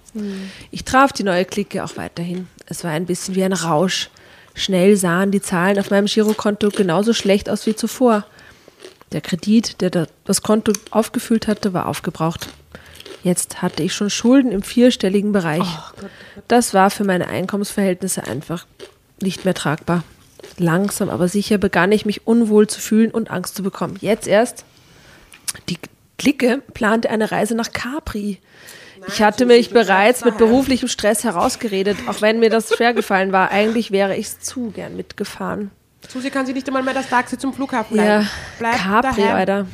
Ich 0.70 0.84
traf 0.84 1.12
die 1.12 1.22
neue 1.22 1.44
Clique 1.44 1.84
auch 1.84 1.96
weiterhin. 1.98 2.48
Es 2.66 2.82
war 2.82 2.90
ein 2.92 3.04
bisschen 3.06 3.34
wie 3.34 3.44
ein 3.44 3.52
Rausch. 3.52 4.08
Schnell 4.54 4.96
sahen 4.96 5.30
die 5.32 5.42
Zahlen 5.42 5.78
auf 5.78 5.90
meinem 5.90 6.06
Girokonto 6.06 6.70
genauso 6.70 7.12
schlecht 7.12 7.50
aus 7.50 7.66
wie 7.66 7.76
zuvor. 7.76 8.24
Der 9.12 9.20
Kredit, 9.20 9.80
der 9.82 9.90
da- 9.90 10.06
das 10.24 10.40
Konto 10.42 10.72
aufgefüllt 10.90 11.46
hatte, 11.46 11.72
war 11.74 11.86
aufgebraucht. 11.86 12.48
Jetzt 13.22 13.60
hatte 13.60 13.82
ich 13.82 13.92
schon 13.92 14.08
Schulden 14.08 14.50
im 14.50 14.62
vierstelligen 14.62 15.32
Bereich. 15.32 15.62
Das 16.48 16.72
war 16.72 16.90
für 16.90 17.04
meine 17.04 17.28
Einkommensverhältnisse 17.28 18.24
einfach 18.24 18.64
nicht 19.20 19.44
mehr 19.44 19.52
tragbar. 19.54 20.04
Langsam 20.58 21.08
aber 21.08 21.28
sicher 21.28 21.58
begann 21.58 21.92
ich 21.92 22.06
mich 22.06 22.26
unwohl 22.26 22.66
zu 22.66 22.80
fühlen 22.80 23.10
und 23.10 23.30
Angst 23.30 23.54
zu 23.54 23.62
bekommen. 23.62 23.96
Jetzt 24.00 24.26
erst. 24.26 24.64
Die 25.68 25.78
Clique 26.18 26.62
plante 26.74 27.10
eine 27.10 27.30
Reise 27.30 27.54
nach 27.54 27.72
Capri. 27.72 28.38
Ich 29.08 29.22
hatte 29.22 29.46
mich 29.46 29.70
bereits 29.70 30.24
mit 30.24 30.36
beruflichem 30.36 30.88
Stress 30.88 31.24
herausgeredet, 31.24 31.96
auch 32.06 32.20
wenn 32.20 32.38
mir 32.38 32.50
das 32.50 32.74
schwer 32.74 32.92
gefallen 32.92 33.32
war. 33.32 33.50
Eigentlich 33.50 33.90
wäre 33.90 34.14
ich 34.16 34.40
zu 34.40 34.70
gern 34.70 34.94
mitgefahren. 34.96 35.70
Susi 36.06 36.30
kann 36.30 36.44
sich 36.44 36.54
nicht 36.54 36.66
einmal 36.66 36.82
mehr 36.82 36.94
das 36.94 37.08
Taxi 37.08 37.38
zum 37.38 37.54
Flughafen 37.54 37.96
Ja, 37.96 38.18
leisten. 38.18 38.30
Bleib 38.58 38.76
Capri, 38.76 39.22
daheim. 39.22 39.36
Alter. 39.36 39.66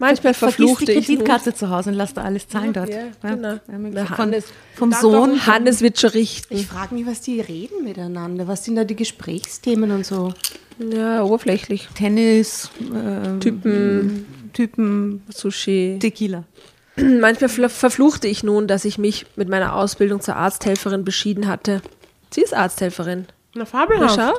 Manchmal 0.00 0.34
verfluchte 0.34 0.86
die. 0.86 0.94
Kreditkarte 0.94 1.54
zu 1.54 1.70
Hause 1.70 1.90
und 1.90 1.96
lass 1.96 2.14
da 2.14 2.22
alles 2.22 2.48
zahlen 2.48 2.72
dort. 2.72 2.88
Ja, 2.88 3.02
genau. 3.22 3.48
Ja, 3.94 4.06
Von, 4.06 4.18
Hannes- 4.18 4.44
vom 4.74 4.92
Sohn. 4.92 5.46
Hannes 5.46 5.82
wird 5.82 6.00
schon 6.00 6.10
richten. 6.10 6.56
Ich 6.56 6.66
frage 6.66 6.94
mich, 6.94 7.06
was 7.06 7.20
die 7.20 7.40
reden 7.40 7.84
miteinander. 7.84 8.48
Was 8.48 8.64
sind 8.64 8.76
da 8.76 8.84
die 8.84 8.96
Gesprächsthemen 8.96 9.90
und 9.92 10.04
so? 10.06 10.32
Ja, 10.78 11.22
oberflächlich. 11.22 11.88
Tennis, 11.94 12.70
ähm, 12.80 13.38
Typen, 13.40 14.26
Typen, 14.54 15.22
Sushi. 15.28 15.98
Tequila. 16.00 16.44
Manchmal 16.96 17.50
fl- 17.50 17.68
verfluchte 17.68 18.26
ich 18.26 18.42
nun, 18.42 18.66
dass 18.66 18.84
ich 18.86 18.96
mich 18.98 19.26
mit 19.36 19.48
meiner 19.50 19.76
Ausbildung 19.76 20.20
zur 20.22 20.36
Arzthelferin 20.36 21.04
beschieden 21.04 21.46
hatte. 21.46 21.82
Sie 22.30 22.40
ist 22.40 22.54
Arzthelferin. 22.54 23.26
Na, 23.54 23.60
Na, 23.60 23.64
fabelhaft. 23.66 24.14
schau. 24.16 24.38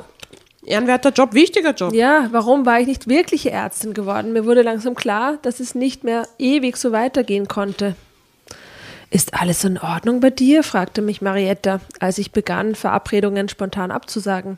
Ehrenwerter 0.64 1.10
Job, 1.10 1.34
wichtiger 1.34 1.74
Job. 1.74 1.92
Ja, 1.92 2.28
warum 2.30 2.64
war 2.64 2.78
ich 2.80 2.86
nicht 2.86 3.08
wirkliche 3.08 3.50
Ärztin 3.50 3.94
geworden? 3.94 4.32
Mir 4.32 4.44
wurde 4.44 4.62
langsam 4.62 4.94
klar, 4.94 5.38
dass 5.42 5.58
es 5.58 5.74
nicht 5.74 6.04
mehr 6.04 6.28
ewig 6.38 6.76
so 6.76 6.92
weitergehen 6.92 7.48
konnte. 7.48 7.96
Ist 9.10 9.34
alles 9.34 9.64
in 9.64 9.78
Ordnung 9.78 10.20
bei 10.20 10.30
dir? 10.30 10.62
fragte 10.62 11.02
mich 11.02 11.20
Marietta, 11.20 11.80
als 12.00 12.18
ich 12.18 12.32
begann, 12.32 12.74
Verabredungen 12.74 13.48
spontan 13.48 13.90
abzusagen. 13.90 14.56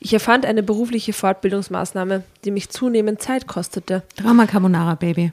Ich 0.00 0.12
erfand 0.12 0.44
eine 0.44 0.62
berufliche 0.62 1.12
Fortbildungsmaßnahme, 1.12 2.24
die 2.44 2.50
mich 2.50 2.70
zunehmend 2.70 3.22
Zeit 3.22 3.46
kostete. 3.46 4.02
Drama 4.16 4.46
Carbonara, 4.46 4.94
Baby. 4.94 5.32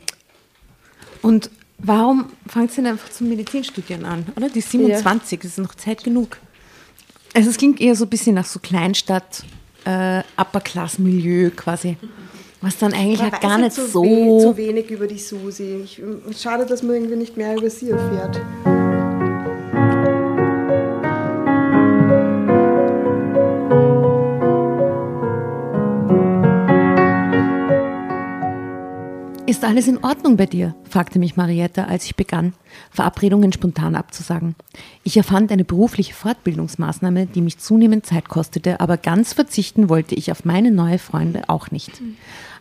Und 1.21 1.49
warum 1.79 2.31
fangst 2.47 2.77
du 2.77 2.81
denn 2.81 2.91
einfach 2.91 3.09
zum 3.09 3.29
Medizinstudieren 3.29 4.05
an, 4.05 4.25
oder? 4.35 4.49
Die 4.49 4.61
27, 4.61 5.39
das 5.39 5.51
ist 5.51 5.57
noch 5.57 5.75
Zeit 5.75 6.03
genug. 6.03 6.37
Also 7.33 7.49
es 7.49 7.57
klingt 7.57 7.81
eher 7.81 7.95
so 7.95 8.05
ein 8.05 8.09
bisschen 8.09 8.35
nach 8.35 8.45
so 8.45 8.59
Kleinstadt, 8.59 9.43
äh, 9.85 10.23
Upper-Class-Milieu 10.37 11.51
quasi. 11.55 11.97
Was 12.61 12.77
dann 12.77 12.93
eigentlich 12.93 13.19
ja 13.19 13.29
gar 13.29 13.57
nicht 13.57 13.73
so, 13.73 13.85
so... 13.85 14.03
we 14.03 14.41
zu 14.41 14.55
wenig 14.55 14.89
über 14.89 15.05
die 15.05 15.17
Susi. 15.17 15.81
Ich, 15.83 16.01
schade, 16.39 16.65
dass 16.65 16.81
man 16.81 16.95
irgendwie 16.95 17.17
nicht 17.17 17.35
mehr 17.35 17.57
über 17.57 17.69
sie 17.69 17.89
erfährt. 17.89 18.39
Ist 29.45 29.65
alles 29.65 29.89
in 29.89 30.01
Ordnung 30.01 30.37
bei 30.37 30.45
dir? 30.45 30.73
fragte 30.89 31.19
mich 31.19 31.35
Marietta, 31.35 31.83
als 31.83 32.05
ich 32.05 32.15
begann, 32.15 32.53
Verabredungen 32.91 33.51
spontan 33.51 33.93
abzusagen. 33.93 34.55
Ich 35.03 35.17
erfand 35.17 35.51
eine 35.51 35.65
berufliche 35.65 36.13
Fortbildungsmaßnahme, 36.13 37.25
die 37.25 37.41
mich 37.41 37.57
zunehmend 37.57 38.05
Zeit 38.05 38.29
kostete, 38.29 38.79
aber 38.79 38.95
ganz 38.95 39.33
verzichten 39.33 39.89
wollte 39.89 40.15
ich 40.15 40.31
auf 40.31 40.45
meine 40.45 40.71
neue 40.71 40.97
Freunde 40.97 41.49
auch 41.49 41.71
nicht. 41.71 42.01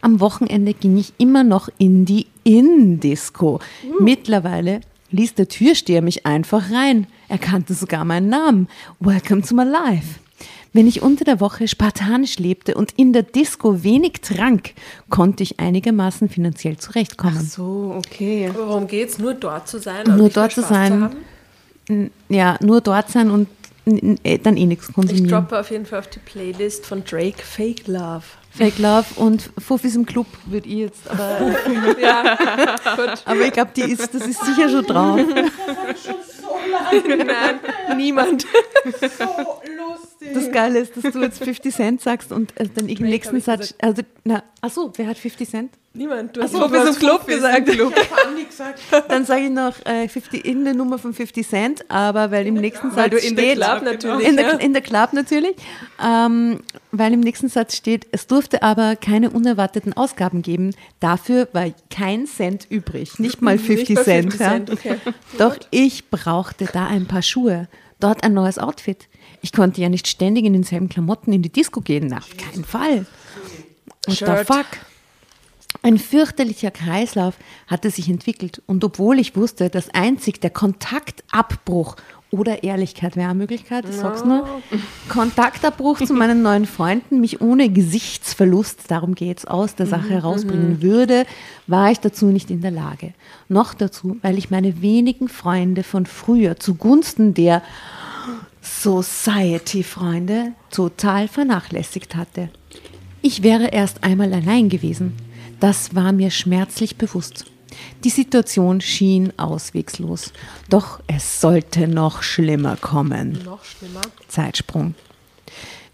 Am 0.01 0.19
Wochenende 0.19 0.75
ging 0.75 0.97
ich 0.97 1.13
immer 1.19 1.45
noch 1.45 1.69
in 1.79 2.05
die 2.05 2.27
In-Disco. 2.43 3.61
Mittlerweile 4.01 4.81
ließ 5.13 5.35
der 5.35 5.47
Türsteher 5.47 6.03
mich 6.03 6.27
einfach 6.27 6.73
rein. 6.73 7.07
Er 7.29 7.39
kannte 7.39 7.75
sogar 7.75 8.05
meinen 8.05 8.29
Namen. 8.29 8.67
Welcome 8.99 9.43
to 9.43 9.55
my 9.55 9.65
life. 9.65 10.19
Wenn 10.75 10.87
ich 10.87 11.03
unter 11.03 11.25
der 11.25 11.39
Woche 11.41 11.69
spartanisch 11.69 12.39
lebte 12.39 12.75
und 12.75 12.93
in 12.97 13.13
der 13.13 13.23
Disco 13.25 13.83
wenig 13.85 14.15
trank, 14.23 14.73
konnte 15.11 15.43
ich 15.43 15.61
einigermaßen 15.61 16.29
finanziell 16.31 16.79
zurechtkommen. 16.79 17.41
So, 17.45 17.95
okay. 17.99 18.51
Worum 18.55 18.87
geht's? 18.87 19.19
Nur 19.19 19.35
dort 19.35 19.69
zu 19.69 19.79
sein? 19.79 20.07
Nur 20.17 20.31
dort 20.31 20.53
zu 20.53 20.63
sein, 20.63 21.11
n- 21.89 22.11
ja, 22.31 22.57
nur 22.63 22.81
dort 22.81 23.11
sein 23.11 23.31
und 23.31 23.49
n- 23.85 24.19
n- 24.25 24.43
dann 24.43 24.57
eh 24.57 24.65
nichts 24.65 24.89
Ich 24.89 24.95
konsumieren. 24.95 25.29
droppe 25.29 25.61
auf 25.61 25.71
jeden 25.71 25.85
Fall 25.85 25.99
auf 25.99 26.09
die 26.09 26.21
Playlist 26.21 26.87
von 26.87 27.05
Drake 27.05 27.43
Fake 27.43 27.87
Love. 27.87 28.25
Fake 28.55 28.79
Love 28.79 29.07
und 29.17 29.51
Fuffis 29.59 29.97
im 29.97 30.05
Club 30.05 30.27
würde 30.47 30.69
ich 30.69 30.75
jetzt, 30.75 31.09
aber, 31.11 31.39
aber 33.25 33.41
ich 33.41 33.53
glaube, 33.53 33.71
die 33.75 33.83
ist, 33.83 34.15
das 34.15 34.27
ist 34.27 34.45
sicher 34.45 34.69
schon 34.69 34.85
drauf. 34.85 35.21
Nein, 37.09 37.61
niemand. 37.97 38.47
Das 40.35 40.53
Geile 40.53 40.81
ist, 40.81 40.97
dass 40.97 41.13
du 41.13 41.23
jetzt 41.23 41.43
50 41.43 41.75
Cent 41.75 42.01
sagst 42.03 42.31
und 42.31 42.59
äh, 42.61 42.69
dann 42.69 42.89
im 42.89 42.97
Drake 42.97 43.11
nächsten 43.11 43.37
ich 43.37 43.45
Satz, 43.45 43.75
also, 43.81 44.03
na, 44.25 44.43
ach 44.61 44.71
so, 44.71 44.93
wer 44.97 45.07
hat 45.07 45.19
50 45.19 45.49
Cent? 45.49 45.71
Niemand. 45.95 46.35
Du 46.35 46.41
hast 46.41 46.53
so, 46.53 46.67
du 46.67 46.75
im 46.75 46.95
Club 46.95 47.27
gesagt. 47.27 47.69
Andi 47.69 48.45
gesagt. 48.45 48.81
Dann 49.09 49.27
sage 49.27 49.45
ich 49.45 49.51
noch 49.51 49.75
äh, 49.85 50.09
50, 50.09 50.43
in 50.43 50.65
der 50.65 50.73
Nummer 50.73 50.99
von 50.99 51.13
50 51.13 51.47
Cent, 51.47 51.91
aber 51.91 52.31
weil 52.31 52.47
im 52.47 52.55
nächsten 52.55 52.91
Satz 52.91 52.97
Weil 52.97 53.11
du 53.11 53.19
in 53.19 53.37
der 53.37 53.43
steht, 53.43 53.57
Club 53.57 53.83
natürlich, 53.83 54.29
in 54.29 54.37
der, 54.37 54.47
ja. 54.47 54.55
in 54.57 54.73
der 54.73 54.81
Club 54.81 55.13
natürlich, 55.13 55.55
ähm, 56.03 56.61
weil 56.93 57.13
im 57.13 57.21
nächsten 57.21 57.49
Satz 57.49 57.77
steht, 57.77 58.07
es 58.11 58.27
durfte 58.27 58.63
aber 58.63 58.97
keine 58.97 59.29
unerwarteten 59.31 59.93
Ausgaben 59.93 60.41
geben. 60.41 60.75
Dafür 61.01 61.49
war 61.53 61.67
kein 61.91 62.27
Cent 62.27 62.67
übrig, 62.71 63.19
nicht 63.19 63.43
mal 63.43 63.59
50 63.59 63.97
mal 63.97 64.05
Cent. 64.05 64.33
50 64.33 64.41
ja. 64.41 64.49
Cent, 64.51 64.71
okay. 64.71 64.97
Doch 65.39 65.59
ich 65.71 66.09
brauchte 66.09 66.67
da 66.73 66.87
ein 66.87 67.07
paar 67.07 67.23
Schuhe, 67.23 67.69
dort 68.01 68.25
ein 68.25 68.33
neues 68.33 68.59
Outfit. 68.59 69.09
Ich 69.43 69.53
konnte 69.53 69.83
ja 69.83 69.91
nicht 69.91 70.09
ständig 70.09 70.47
in 70.47 70.55
denselben 70.55 70.89
Klamotten 70.89 71.35
in 71.35 71.43
die 71.43 71.53
Disco 71.53 71.83
gehen, 71.83 72.07
na, 72.09 72.19
auf 72.19 72.35
keinen 72.39 72.65
Fall. 72.65 73.05
What 74.07 74.17
the 74.17 74.45
fuck? 74.47 74.67
Ein 75.81 75.99
fürchterlicher 75.99 76.71
Kreislauf 76.71 77.35
hatte 77.67 77.91
sich 77.91 78.09
entwickelt 78.09 78.63
und 78.67 78.85
obwohl 78.85 79.19
ich 79.19 79.37
wusste, 79.37 79.71
dass 79.71 79.89
einzig 79.95 80.41
der 80.41 80.51
Kontaktabbruch 80.51 81.97
oder 82.31 82.63
Ehrlichkeit 82.63 83.15
wäre 83.17 83.29
eine 83.29 83.39
Möglichkeit, 83.39 83.85
ich 83.89 83.97
sag's 83.97 84.25
nur, 84.25 84.47
Kontaktabbruch 85.09 86.01
zu 86.01 86.15
meinen 86.15 86.43
neuen 86.43 86.65
Freunden 86.67 87.21
mich 87.21 87.43
ohne 87.43 87.69
Gesichtsverlust, 87.69 88.91
darum 88.91 89.15
geht's, 89.15 89.45
aus 89.45 89.75
der 89.75 89.87
Sache 89.87 90.11
herausbringen 90.11 90.81
würde, 90.81 91.27
war 91.67 91.91
ich 91.91 92.01
dazu 92.01 92.27
nicht 92.27 92.51
in 92.51 92.63
der 92.63 92.71
Lage. 92.71 93.13
Noch 93.49 93.75
dazu, 93.75 94.17
weil 94.23 94.39
ich 94.39 94.51
meine 94.51 94.81
wenigen 94.81 95.29
Freunde 95.29 95.83
von 95.83 96.07
früher 96.07 96.59
zugunsten 96.59 97.35
der 97.35 97.63
Society-Freunde 98.63 100.53
total 100.71 101.29
vernachlässigt 101.29 102.17
hatte. 102.17 102.49
Ich 103.21 103.43
wäre 103.43 103.69
erst 103.69 104.05
einmal 104.05 104.33
allein 104.33 104.71
gewesen. 104.71 105.13
Das 105.63 105.95
war 105.95 106.11
mir 106.11 106.33
schmerzlich 106.33 106.97
bewusst. 106.97 107.45
Die 108.03 108.11
Situation 108.11 108.81
schien 108.81 109.33
auswegslos. 109.39 110.33
Doch 110.69 111.01
es 111.07 111.41
sollte 111.41 111.87
noch 111.87 112.25
schlimmer 112.25 112.77
kommen. 112.77 113.41
Noch 113.45 113.65
schlimmer. 113.65 114.01
Zeitsprung. 114.27 114.97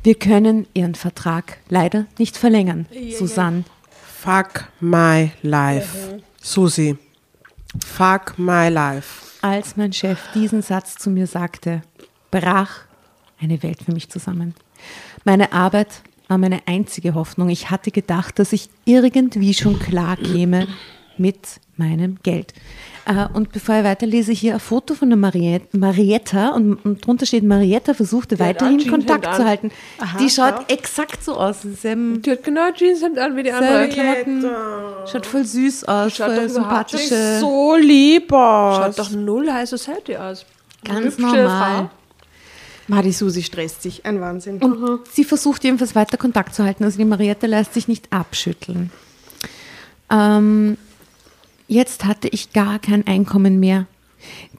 Wir 0.03 0.15
können 0.15 0.67
Ihren 0.73 0.95
Vertrag 0.95 1.59
leider 1.69 2.07
nicht 2.19 2.39
verlängern, 2.39 2.87
Susanne. 3.19 3.65
Fuck 4.23 4.69
my 4.81 5.33
life. 5.43 6.19
Susi. 6.41 6.97
Fuck 7.85 8.39
my 8.39 8.71
life. 8.71 9.37
Als 9.43 9.77
mein 9.77 9.93
Chef 9.93 10.19
diesen 10.33 10.63
Satz 10.63 10.95
zu 10.95 11.11
mir 11.11 11.27
sagte, 11.27 11.83
brach 12.31 12.85
eine 13.39 13.63
Welt 13.63 13.83
für 13.85 13.93
mich 13.93 14.09
zusammen. 14.09 14.55
Meine 15.27 15.53
Arbeit 15.53 16.01
war 16.29 16.39
meine 16.39 16.61
einzige 16.67 17.15
Hoffnung. 17.15 17.49
Ich 17.49 17.71
hatte 17.71 17.91
gedacht, 17.91 18.39
dass 18.39 18.53
ich 18.53 18.69
irgendwie 18.85 19.55
schon 19.55 19.79
klar 19.79 20.17
käme 20.17 20.69
mit 21.17 21.39
meinem 21.77 22.19
Geld. 22.23 22.53
Äh, 23.07 23.27
Und 23.33 23.51
bevor 23.53 23.77
ich 23.79 23.85
weiterlese, 23.85 24.33
hier 24.33 24.55
ein 24.55 24.61
Foto 24.61 24.95
von 24.95 25.09
der 25.09 25.19
Mariet- 25.19 25.63
Marietta 25.73 26.51
und, 26.51 26.75
und 26.85 27.05
drunter 27.07 27.25
steht, 27.27 27.43
Marietta 27.43 27.95
versuchte 27.95 28.37
hat 28.37 28.41
weiterhin 28.47 28.89
Kontakt 28.89 29.27
an. 29.27 29.35
zu 29.35 29.45
halten. 29.45 29.71
Die 30.21 30.29
schaut 30.29 30.55
schau. 30.59 30.65
exakt 30.75 31.25
so 31.25 31.35
aus. 31.37 31.59
Die 31.63 32.31
hat 32.31 32.45
genau 32.45 32.71
Jeanshemd 32.73 33.19
an 33.19 33.37
wie 33.37 33.43
die 33.45 33.51
selbe 33.51 33.67
andere. 33.67 33.89
Klamotten. 33.89 34.45
Schaut 35.11 35.27
voll 35.27 35.45
süß 35.45 35.85
aus, 35.85 36.15
schaut 36.17 36.35
voll 36.35 36.49
sympathische. 36.49 37.39
So 37.41 37.75
lieb 37.77 38.31
aus. 38.33 38.77
Schaut 38.77 38.99
doch 38.99 39.11
null 39.11 39.51
High 39.51 39.69
Society 39.69 40.15
aus. 40.17 40.45
Ganz 40.85 41.07
Hübsche 41.07 41.23
normal. 41.23 41.83
Ma, 41.83 41.91
die 42.89 43.13
Susi 43.13 43.43
stresst 43.43 43.83
sich. 43.83 44.05
Ein 44.07 44.21
Wahnsinn. 44.21 44.59
Und 44.59 45.07
sie 45.13 45.25
versucht 45.25 45.63
jedenfalls 45.65 45.95
weiter 45.95 46.17
Kontakt 46.17 46.55
zu 46.55 46.65
halten. 46.65 46.85
Also 46.85 46.99
die 46.99 47.05
Mariette 47.05 47.47
lässt 47.47 47.75
sich 47.75 47.87
nicht 47.87 48.13
abschütteln. 48.13 48.91
Ähm, 50.11 50.79
jetzt 51.67 52.05
hatte 52.05 52.29
ich 52.29 52.53
gar 52.53 52.79
kein 52.79 53.07
Einkommen 53.07 53.61
mehr. 53.61 53.87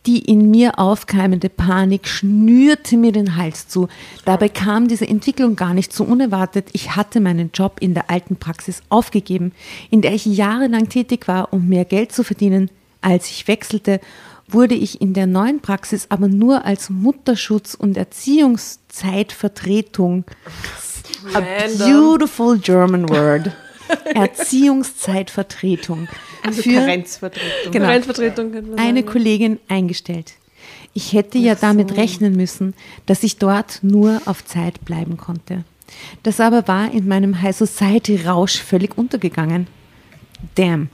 Die 0.06 0.20
in 0.20 0.50
mir 0.50 0.80
aufkeimende 0.80 1.50
Panik 1.50 2.08
schnürte 2.08 2.96
mir 2.96 3.12
den 3.12 3.36
Hals 3.36 3.68
zu. 3.68 3.90
Dabei 4.24 4.48
kam 4.48 4.88
diese 4.88 5.08
Entwicklung 5.08 5.56
gar 5.58 5.74
nicht 5.74 5.92
so 5.92 6.06
unerwartet. 6.06 6.70
Ich 6.72 6.96
hatte 6.96 7.20
meinen 7.20 7.52
Job 7.54 7.78
in 7.82 7.94
der 7.94 8.10
alten 8.10 8.38
Praxis 8.38 8.82
aufgegeben, 8.88 9.52
in 9.90 10.02
der 10.02 10.14
ich 10.14 10.26
jahrelang 10.26 10.88
tätig 10.88 11.28
war, 11.28 11.52
um 11.52 11.68
mehr 11.68 11.84
Geld 11.84 12.14
zu 12.14 12.24
verdienen. 12.24 12.70
Als 13.02 13.30
ich 13.30 13.48
wechselte, 13.48 14.00
wurde 14.54 14.76
ich 14.76 15.02
in 15.02 15.14
der 15.14 15.28
neuen 15.28 15.62
Praxis 15.62 16.08
aber 16.10 16.28
nur 16.28 16.66
als 16.66 16.90
Mutterschutz- 16.90 17.76
und 17.76 17.96
Erziehungszeitvertretung 17.98 20.26
A 21.34 21.42
beautiful 21.78 22.58
German 22.58 23.10
word. 23.10 23.52
Erziehungszeitvertretung. 24.14 26.08
Also 26.44 26.62
für 26.62 26.74
Karenzvertretung. 26.74 27.72
Genau. 27.72 28.02
Vertretung 28.02 28.52
könnte 28.52 28.72
man 28.72 28.80
eine. 28.80 29.04
Kollegin 29.04 29.60
eingestellt. 29.68 30.34
Ich 30.94 31.14
hätte 31.14 31.38
ja 31.38 31.56
damit 31.56 31.98
rechnen 31.98 32.36
müssen, 32.36 32.74
dass 33.06 33.24
ich 33.24 33.38
dort 33.38 33.80
nur 33.82 34.22
auf 34.26 34.46
Zeit 34.46 34.84
bleiben 34.86 35.18
konnte. 35.18 35.64
Das 36.24 36.40
aber 36.40 36.68
war 36.68 36.92
in 36.92 37.08
meinem 37.08 37.42
High 37.42 37.56
Society 37.56 38.18
Rausch 38.18 38.62
völlig 38.62 38.98
untergegangen. 38.98 39.68
Damn. 40.56 40.90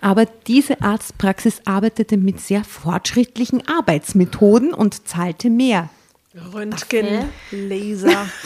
Aber 0.00 0.26
diese 0.46 0.80
Arztpraxis 0.82 1.62
arbeitete 1.64 2.16
mit 2.16 2.40
sehr 2.40 2.64
fortschrittlichen 2.64 3.66
Arbeitsmethoden 3.66 4.72
und 4.74 5.08
zahlte 5.08 5.50
mehr. 5.50 5.90
Röntgen, 6.52 7.28
Laser. 7.50 8.26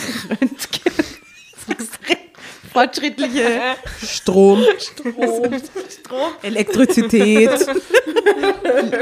Fortschrittliche 2.73 3.77
Strom. 4.07 4.63
Strom. 4.79 6.33
Elektrizität. 6.43 7.51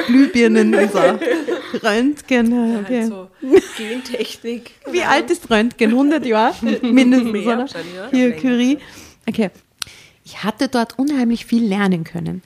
Glühbirnen 0.06 0.74
und 0.74 0.90
so. 0.90 0.98
Röntgen. 1.86 2.80
Okay. 2.80 3.00
Also 3.00 3.28
Gentechnik. 3.76 4.70
Wie 4.90 5.02
alt 5.02 5.30
ist 5.30 5.50
Röntgen? 5.50 5.90
100 5.90 6.24
Jahre? 6.24 6.54
Mindestens, 6.80 7.32
Mehr. 7.32 7.66
Hier. 8.10 8.32
Curie. 8.36 8.78
Okay. 9.28 9.50
Ich 10.30 10.44
hatte 10.44 10.68
dort 10.68 10.98
unheimlich 10.98 11.46
viel 11.46 11.64
lernen 11.66 12.04
können. 12.04 12.42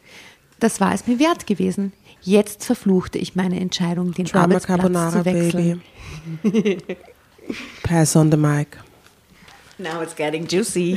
Das 0.60 0.80
war 0.80 0.94
es 0.94 1.08
mir 1.08 1.18
wert 1.18 1.48
gewesen. 1.48 1.92
Jetzt 2.20 2.64
verfluchte 2.64 3.18
ich 3.18 3.34
meine 3.34 3.58
Entscheidung, 3.58 4.12
den 4.14 4.26
Drama 4.26 4.44
Arbeitsplatz 4.44 4.78
Carbonara, 4.80 5.10
zu 5.10 5.24
wechseln. 5.24 5.82
baby. 6.44 6.78
Pass 7.82 8.14
on 8.14 8.30
the 8.30 8.36
mic. 8.36 8.68
Now 9.78 10.00
it's 10.00 10.14
getting 10.14 10.46
juicy. 10.46 10.96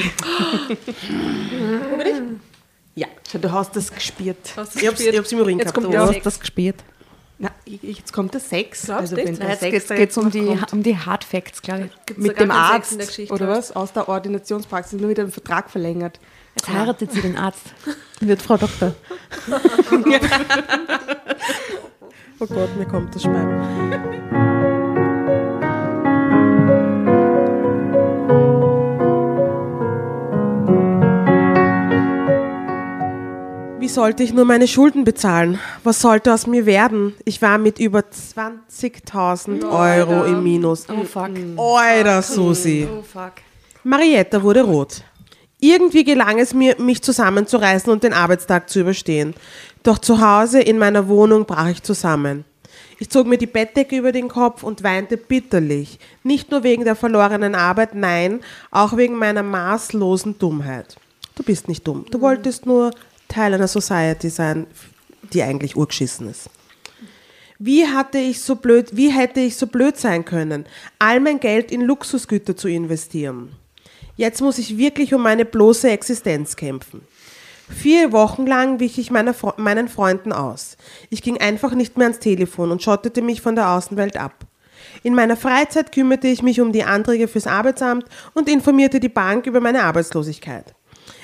Ja, 2.94 3.08
schau, 3.32 3.40
du 3.40 3.52
hast 3.52 3.76
das 3.76 3.92
gespielt. 3.92 4.38
Hast 4.56 4.76
du 4.76 4.80
Ich 4.80 4.88
hab's, 4.88 5.00
ich 5.00 5.18
hab's 5.18 5.32
im 5.32 5.40
Urin 5.40 5.58
Jetzt 5.58 5.74
gehabt. 5.74 5.84
kommt 5.86 5.96
Du 5.96 6.00
hast 6.00 6.24
das 6.24 6.40
gespielt. 6.40 6.84
Na, 7.40 7.50
jetzt 7.66 8.14
kommt 8.14 8.36
der 8.36 8.42
Sex. 8.42 8.84
Glaubst 8.86 9.02
also 9.02 9.18
wenn 9.18 9.36
der 9.40 9.50
Jetzt 9.50 9.60
Sex 9.62 9.72
geht's, 9.72 9.88
da 9.88 9.96
geht's 9.96 10.18
um, 10.20 10.30
die, 10.30 10.46
kommt. 10.46 10.72
um 10.72 10.84
die 10.84 10.96
Hard 10.96 11.24
Facts, 11.24 11.64
glaube 11.64 11.86
ich. 11.88 12.06
Gibt's 12.06 12.22
mit 12.24 12.40
dem 12.40 12.52
Arzt 12.52 13.20
oder? 13.32 13.48
was? 13.48 13.76
Aus 13.76 13.92
der 13.92 14.08
Ordinationspraxis 14.08 15.02
nur 15.02 15.10
wieder 15.10 15.24
einen 15.24 15.32
Vertrag 15.32 15.72
verlängert. 15.72 16.20
Jetzt 16.56 16.70
heiratet 16.70 17.12
sie 17.12 17.22
den 17.22 17.38
Arzt. 17.38 17.74
Wird 18.20 18.42
Frau 18.42 18.58
Doktor. 18.58 18.94
Oh 22.38 22.46
Gott, 22.48 22.76
mir 22.76 22.86
kommt 22.86 23.16
das 23.16 23.24
Speib. 23.24 23.48
Wie 33.80 33.88
sollte 33.88 34.24
ich 34.24 34.34
nur 34.34 34.46
meine 34.46 34.68
Schulden 34.68 35.04
bezahlen? 35.04 35.60
Was 35.84 36.02
sollte 36.02 36.34
aus 36.34 36.48
mir 36.48 36.66
werden? 36.66 37.14
Ich 37.24 37.42
war 37.42 37.58
mit 37.58 37.80
über 37.80 38.00
20.000 38.00 39.64
Euro 39.70 40.26
im 40.26 40.44
Minus. 40.44 40.88
Oh 40.90 41.04
fuck. 41.04 41.30
Alter, 41.58 42.22
Susi. 42.22 42.88
Oh 42.92 43.02
fuck. 43.04 43.34
Marietta 43.84 44.42
wurde 44.42 44.64
rot. 44.64 45.04
Irgendwie 45.68 46.04
gelang 46.04 46.38
es 46.38 46.54
mir, 46.54 46.80
mich 46.80 47.02
zusammenzureißen 47.02 47.92
und 47.92 48.04
den 48.04 48.14
Arbeitstag 48.14 48.70
zu 48.70 48.82
überstehen. 48.82 49.34
Doch 49.82 49.98
zu 49.98 50.22
Hause 50.22 50.62
in 50.62 50.78
meiner 50.78 51.08
Wohnung 51.08 51.46
brach 51.46 51.70
ich 51.70 51.82
zusammen. 51.82 52.46
Ich 53.00 53.10
zog 53.10 53.26
mir 53.26 53.40
die 53.40 53.48
Bettdecke 53.48 53.98
über 53.98 54.12
den 54.12 54.28
Kopf 54.28 54.62
und 54.62 54.84
weinte 54.84 55.18
bitterlich. 55.18 55.98
Nicht 56.22 56.52
nur 56.52 56.62
wegen 56.62 56.84
der 56.84 56.96
verlorenen 56.96 57.56
Arbeit, 57.56 57.96
nein, 57.96 58.42
auch 58.70 58.96
wegen 58.96 59.16
meiner 59.16 59.42
maßlosen 59.42 60.38
Dummheit. 60.38 60.98
Du 61.34 61.42
bist 61.42 61.68
nicht 61.68 61.88
dumm. 61.88 62.06
Du 62.12 62.22
wolltest 62.22 62.68
nur 62.68 62.92
Teil 63.28 63.56
einer 63.56 63.68
Society 63.68 64.30
sein, 64.30 64.68
die 65.34 65.42
eigentlich 65.42 65.76
urgeschissen 65.76 66.30
ist. 66.30 66.48
Wie 67.58 67.88
hatte 67.88 68.20
ich 68.20 68.40
so 68.40 68.56
blöd, 68.56 68.96
wie 68.96 69.10
hätte 69.10 69.40
ich 69.40 69.58
so 69.58 69.66
blöd 69.66 69.98
sein 69.98 70.26
können, 70.26 70.66
all 71.00 71.20
mein 71.20 71.40
Geld 71.40 71.72
in 71.72 71.82
Luxusgüter 71.82 72.56
zu 72.56 72.68
investieren? 72.68 73.65
Jetzt 74.16 74.42
muss 74.42 74.58
ich 74.58 74.78
wirklich 74.78 75.14
um 75.14 75.22
meine 75.22 75.46
bloße 75.46 75.90
Existenz 75.90 76.56
kämpfen. 76.56 77.02
Vier 77.70 78.12
Wochen 78.12 78.46
lang 78.46 78.80
wich 78.80 78.98
ich 79.00 79.10
Fre- 79.10 79.60
meinen 79.60 79.88
Freunden 79.90 80.32
aus. 80.32 80.78
Ich 81.10 81.22
ging 81.24 81.40
einfach 81.40 81.74
nicht 81.74 81.98
mehr 81.98 82.08
ans 82.08 82.20
Telefon 82.20 82.72
und 82.72 82.84
schottete 82.84 83.22
mich 83.22 83.42
von 83.42 83.56
der 83.56 83.70
Außenwelt 83.72 84.18
ab. 84.18 84.46
In 85.04 85.16
meiner 85.16 85.36
Freizeit 85.36 85.92
kümmerte 85.92 86.28
ich 86.28 86.44
mich 86.44 86.62
um 86.62 86.72
die 86.72 86.84
Anträge 86.84 87.28
fürs 87.28 87.48
Arbeitsamt 87.48 88.06
und 88.34 88.48
informierte 88.50 89.00
die 89.00 89.10
Bank 89.10 89.48
über 89.48 89.60
meine 89.62 89.84
Arbeitslosigkeit. 89.84 90.74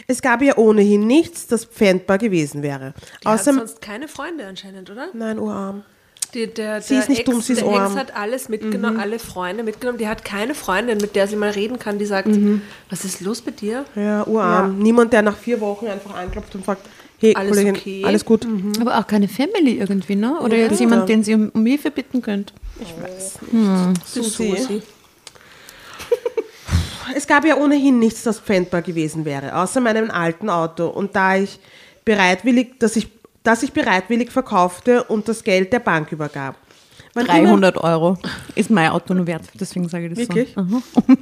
Es 0.07 0.21
gab 0.21 0.41
ja 0.41 0.57
ohnehin 0.57 1.05
nichts, 1.07 1.47
das 1.47 1.65
pfändbar 1.65 2.17
gewesen 2.17 2.63
wäre. 2.63 2.93
Die 3.23 3.27
hat 3.27 3.39
Außer, 3.39 3.53
sonst 3.53 3.81
keine 3.81 4.07
Freunde 4.07 4.45
anscheinend, 4.45 4.89
oder? 4.89 5.09
nein, 5.13 5.39
urarm. 5.39 5.83
Die, 6.33 6.47
der, 6.47 6.81
Sie 6.81 6.93
der 6.93 7.03
ist 7.03 7.09
nicht 7.09 7.21
Ex, 7.21 7.29
dumm, 7.29 7.41
sie 7.41 7.53
ist 7.53 7.61
der 7.61 7.69
arm. 7.69 7.91
Ex 7.91 7.99
hat 7.99 8.15
alles 8.15 8.47
mitgenommen, 8.49 8.99
alle 8.99 9.19
Freunde 9.19 9.63
mitgenommen. 9.63 9.97
Die 9.97 10.07
hat 10.07 10.23
keine 10.23 10.55
Freundin, 10.55 10.97
mit 10.99 11.15
der 11.15 11.27
sie 11.27 11.35
mal 11.35 11.49
reden 11.51 11.77
kann, 11.77 11.99
die 11.99 12.05
sagt, 12.05 12.29
was 12.89 13.03
ist 13.05 13.21
los 13.21 13.45
mit 13.45 13.61
dir? 13.61 13.85
Ja, 13.95 14.25
urarm. 14.25 14.79
Niemand, 14.79 15.11
der 15.13 15.21
nach 15.21 15.37
vier 15.37 15.59
Wochen 15.59 15.87
einfach 15.87 16.15
anklopft 16.15 16.55
und 16.55 16.63
fragt, 16.65 16.87
hey, 17.19 17.35
Alles 17.35 17.51
Kollegin, 17.51 17.75
okay? 17.75 18.03
alles 18.05 18.25
gut? 18.25 18.47
Aber 18.79 18.97
auch 18.97 19.07
keine 19.07 19.27
Family 19.27 19.77
irgendwie, 19.79 20.15
ne? 20.15 20.39
Oder 20.39 20.57
jetzt 20.57 20.79
jemand, 20.79 21.07
den 21.09 21.23
sie 21.23 21.35
um, 21.35 21.49
um 21.49 21.65
Hilfe 21.65 21.91
bitten 21.91 22.21
könnt. 22.21 22.53
Susi. 24.05 24.81
Es 27.13 27.27
gab 27.27 27.43
ja 27.45 27.57
ohnehin 27.57 27.99
nichts, 27.99 28.23
das 28.23 28.39
pfändbar 28.39 28.81
gewesen 28.81 29.25
wäre, 29.25 29.57
außer 29.57 29.81
meinem 29.81 30.09
alten 30.11 30.49
Auto. 30.49 30.87
Und 30.87 31.13
da 31.15 31.35
ich 31.35 31.59
bereitwillig, 32.05 32.79
dass 32.79 32.95
ich, 32.95 33.09
dass 33.43 33.63
ich 33.63 33.71
bereitwillig 33.73 34.31
verkaufte 34.31 35.03
und 35.03 35.27
das 35.27 35.43
Geld 35.43 35.71
der 35.73 35.79
Bank 35.79 36.11
übergab. 36.11 36.55
Wann 37.13 37.25
immer- 37.25 37.33
300 37.49 37.77
Euro 37.77 38.17
ist 38.55 38.69
mein 38.69 38.89
Auto 38.89 39.13
nur 39.13 39.27
wert, 39.27 39.43
deswegen 39.59 39.89
sage 39.89 40.05
ich 40.07 40.11
das 40.11 40.19
Wirklich? 40.19 40.53
so. 40.55 40.61
Aha. 40.61 40.81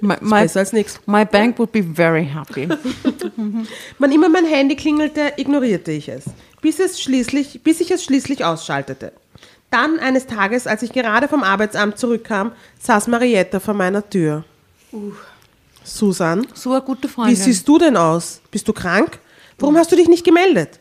my, 0.00 0.14
my, 0.20 0.40
Besser 0.42 0.60
als 0.60 0.72
nichts. 0.72 0.98
my 1.06 1.24
bank 1.24 1.58
would 1.60 1.70
be 1.70 1.82
very 1.82 2.24
happy. 2.26 2.68
Wann 3.98 4.10
immer 4.12 4.28
mein 4.28 4.46
Handy 4.46 4.74
klingelte, 4.74 5.34
ignorierte 5.36 5.92
ich 5.92 6.08
es, 6.08 6.24
bis, 6.60 6.80
es 6.80 7.00
schließlich, 7.00 7.62
bis 7.62 7.80
ich 7.80 7.90
es 7.92 8.02
schließlich 8.02 8.44
ausschaltete. 8.44 9.12
Dann 9.70 9.98
eines 10.00 10.26
Tages, 10.26 10.66
als 10.66 10.82
ich 10.82 10.92
gerade 10.92 11.28
vom 11.28 11.42
Arbeitsamt 11.44 11.98
zurückkam, 11.98 12.52
saß 12.80 13.06
Marietta 13.06 13.60
vor 13.60 13.74
meiner 13.74 14.08
Tür. 14.08 14.44
Susan, 15.84 16.46
So 16.54 16.72
eine 16.72 16.82
gute 16.82 17.08
wie 17.08 17.12
Freundin. 17.12 17.36
siehst 17.36 17.66
du 17.66 17.78
denn 17.78 17.96
aus? 17.96 18.40
Bist 18.50 18.66
du 18.68 18.72
krank? 18.72 19.18
Warum 19.58 19.76
hast 19.76 19.90
du 19.92 19.96
dich 19.96 20.08
nicht 20.08 20.24
gemeldet? 20.24 20.78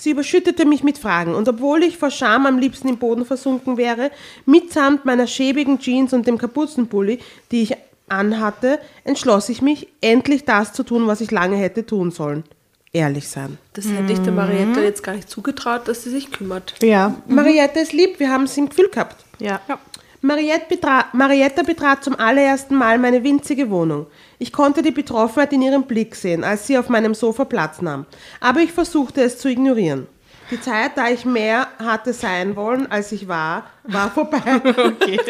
Sie 0.00 0.10
überschüttete 0.10 0.64
mich 0.64 0.82
mit 0.82 0.96
Fragen 0.96 1.34
und 1.34 1.46
obwohl 1.46 1.82
ich 1.82 1.98
vor 1.98 2.10
Scham 2.10 2.46
am 2.46 2.58
liebsten 2.58 2.88
im 2.88 2.96
Boden 2.96 3.26
versunken 3.26 3.76
wäre, 3.76 4.10
mitsamt 4.46 5.04
meiner 5.04 5.26
schäbigen 5.26 5.78
Jeans 5.78 6.14
und 6.14 6.26
dem 6.26 6.38
Kapuzenpulli, 6.38 7.18
die 7.50 7.62
ich 7.62 7.76
anhatte, 8.08 8.78
entschloss 9.04 9.50
ich 9.50 9.60
mich, 9.60 9.88
endlich 10.00 10.46
das 10.46 10.72
zu 10.72 10.84
tun, 10.84 11.06
was 11.06 11.20
ich 11.20 11.30
lange 11.30 11.56
hätte 11.56 11.84
tun 11.84 12.10
sollen. 12.10 12.44
Ehrlich 12.92 13.28
sein. 13.28 13.58
Das 13.74 13.86
hätte 13.86 14.12
ich 14.12 14.18
der 14.20 14.32
Marietta 14.32 14.80
jetzt 14.80 15.02
gar 15.02 15.14
nicht 15.14 15.28
zugetraut, 15.28 15.86
dass 15.86 16.02
sie 16.02 16.10
sich 16.10 16.32
kümmert. 16.32 16.74
Ja. 16.82 17.14
Marietta 17.28 17.78
ist 17.78 17.92
lieb, 17.92 18.18
wir 18.18 18.30
haben 18.30 18.44
es 18.44 18.56
im 18.56 18.70
Gefühl 18.70 18.88
gehabt. 18.88 19.22
Ja. 19.38 19.60
Mariette 20.22 20.66
betra 20.68 21.06
Marietta 21.14 21.62
betrat 21.62 22.04
zum 22.04 22.14
allerersten 22.18 22.74
Mal 22.74 22.98
meine 22.98 23.24
winzige 23.24 23.70
Wohnung. 23.70 24.06
Ich 24.38 24.52
konnte 24.52 24.82
die 24.82 24.90
Betroffenheit 24.90 25.52
in 25.54 25.62
ihrem 25.62 25.84
Blick 25.84 26.14
sehen, 26.14 26.44
als 26.44 26.66
sie 26.66 26.76
auf 26.76 26.90
meinem 26.90 27.14
Sofa 27.14 27.46
Platz 27.46 27.80
nahm. 27.80 28.04
Aber 28.38 28.60
ich 28.60 28.72
versuchte 28.72 29.22
es 29.22 29.38
zu 29.38 29.48
ignorieren. 29.48 30.06
Die 30.50 30.60
Zeit, 30.60 30.96
da 30.96 31.08
ich 31.08 31.24
mehr 31.24 31.68
hatte 31.78 32.12
sein 32.12 32.54
wollen, 32.56 32.90
als 32.90 33.12
ich 33.12 33.28
war, 33.28 33.64
war 33.84 34.10
vorbei. 34.14 34.60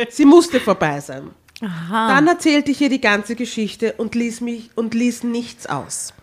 Sie 0.08 0.24
musste 0.24 0.58
vorbei 0.58 1.00
sein. 1.00 1.30
Dann 1.90 2.26
erzählte 2.26 2.70
ich 2.70 2.80
ihr 2.80 2.88
die 2.88 3.02
ganze 3.02 3.36
Geschichte 3.36 3.94
und 3.98 4.14
ließ, 4.14 4.40
mich, 4.40 4.70
und 4.76 4.94
ließ 4.94 5.24
nichts 5.24 5.66
aus. 5.66 6.14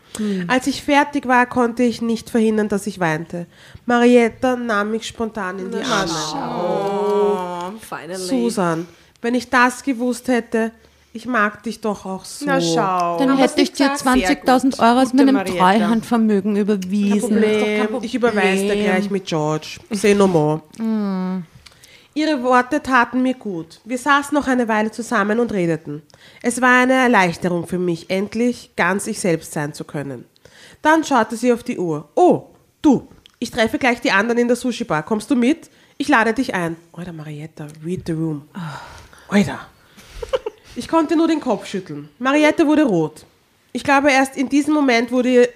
Als 0.47 0.67
ich 0.67 0.83
fertig 0.83 1.27
war, 1.27 1.45
konnte 1.45 1.83
ich 1.83 2.01
nicht 2.01 2.29
verhindern, 2.29 2.69
dass 2.69 2.87
ich 2.87 2.99
weinte. 2.99 3.45
Marietta 3.85 4.55
nahm 4.55 4.91
mich 4.91 5.07
spontan 5.07 5.59
in 5.59 5.71
die 5.71 5.83
Arme. 5.83 7.73
Finally. 7.81 8.15
Susan, 8.17 8.87
wenn 9.21 9.35
ich 9.35 9.49
das 9.49 9.83
gewusst 9.83 10.27
hätte, 10.27 10.71
ich 11.13 11.25
mag 11.25 11.63
dich 11.63 11.81
doch 11.81 12.05
auch 12.05 12.25
so. 12.25 12.45
Na 12.45 12.61
schau. 12.61 13.17
Dann 13.17 13.31
Aber 13.31 13.41
hätte 13.41 13.61
ich 13.61 13.71
dir 13.71 13.89
gesagt, 13.89 14.19
sehr 14.19 14.43
20.000 14.43 14.63
gut. 14.71 14.79
Euro 14.79 15.01
aus 15.01 15.13
meinem 15.13 15.35
Marietta. 15.35 15.57
Treuhandvermögen 15.57 16.55
überwiesen. 16.55 17.29
Problem. 17.29 17.87
Ich 18.01 18.13
überweise 18.13 18.63
dir 18.65 18.75
gleich 18.75 19.09
mit 19.09 19.25
George. 19.25 19.79
Say 19.91 20.13
no 20.13 20.27
more. 20.27 20.61
Ihre 22.17 22.41
Worte 22.41 22.81
taten 22.81 23.21
mir 23.21 23.35
gut. 23.35 23.79
Wir 23.85 23.99
saßen 23.99 24.33
noch 24.33 24.47
eine 24.47 24.67
Weile 24.67 24.89
zusammen 24.89 25.39
und 25.39 25.53
redeten. 25.53 26.01
Es 26.41 26.61
war 26.61 26.81
eine 26.81 26.93
Erleichterung 26.93 27.67
für 27.67 27.77
mich, 27.77 28.09
endlich 28.09 28.71
ganz 28.75 29.05
ich 29.05 29.19
selbst 29.19 29.53
sein 29.53 29.75
zu 29.75 29.83
können. 29.83 30.25
Dann 30.81 31.03
schaute 31.03 31.37
sie 31.37 31.53
auf 31.53 31.61
die 31.61 31.77
Uhr. 31.77 32.09
Oh, 32.15 32.47
du, 32.81 33.07
ich 33.37 33.51
treffe 33.51 33.77
gleich 33.77 34.01
die 34.01 34.09
anderen 34.09 34.39
in 34.39 34.47
der 34.47 34.57
Sushi-Bar. 34.57 35.03
Kommst 35.03 35.29
du 35.29 35.35
mit? 35.35 35.69
Ich 35.99 36.07
lade 36.07 36.33
dich 36.33 36.55
ein. 36.55 36.75
Oida, 36.91 37.13
Marietta, 37.13 37.67
read 37.85 38.01
the 38.07 38.13
room. 38.13 38.47
Oida. 39.29 39.67
Ich 40.75 40.87
konnte 40.87 41.15
nur 41.15 41.27
den 41.27 41.39
Kopf 41.39 41.67
schütteln. 41.67 42.09
Marietta 42.17 42.65
wurde 42.65 42.85
rot. 42.85 43.27
Ich 43.73 43.83
glaube, 43.83 44.09
erst 44.09 44.35
in 44.37 44.49
diesem 44.49 44.73
Moment 44.73 45.11
wurde 45.11 45.29
ihr 45.29 45.49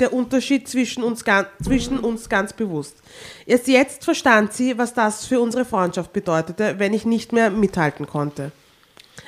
der 0.00 0.12
Unterschied 0.12 0.68
zwischen 0.68 1.02
uns, 1.02 1.24
zwischen 1.62 1.98
uns 1.98 2.28
ganz 2.28 2.52
bewusst. 2.52 2.96
Erst 3.46 3.68
jetzt 3.68 4.04
verstand 4.04 4.52
sie, 4.52 4.78
was 4.78 4.94
das 4.94 5.26
für 5.26 5.40
unsere 5.40 5.64
Freundschaft 5.64 6.12
bedeutete, 6.12 6.78
wenn 6.78 6.94
ich 6.94 7.04
nicht 7.04 7.32
mehr 7.32 7.50
mithalten 7.50 8.06
konnte. 8.06 8.52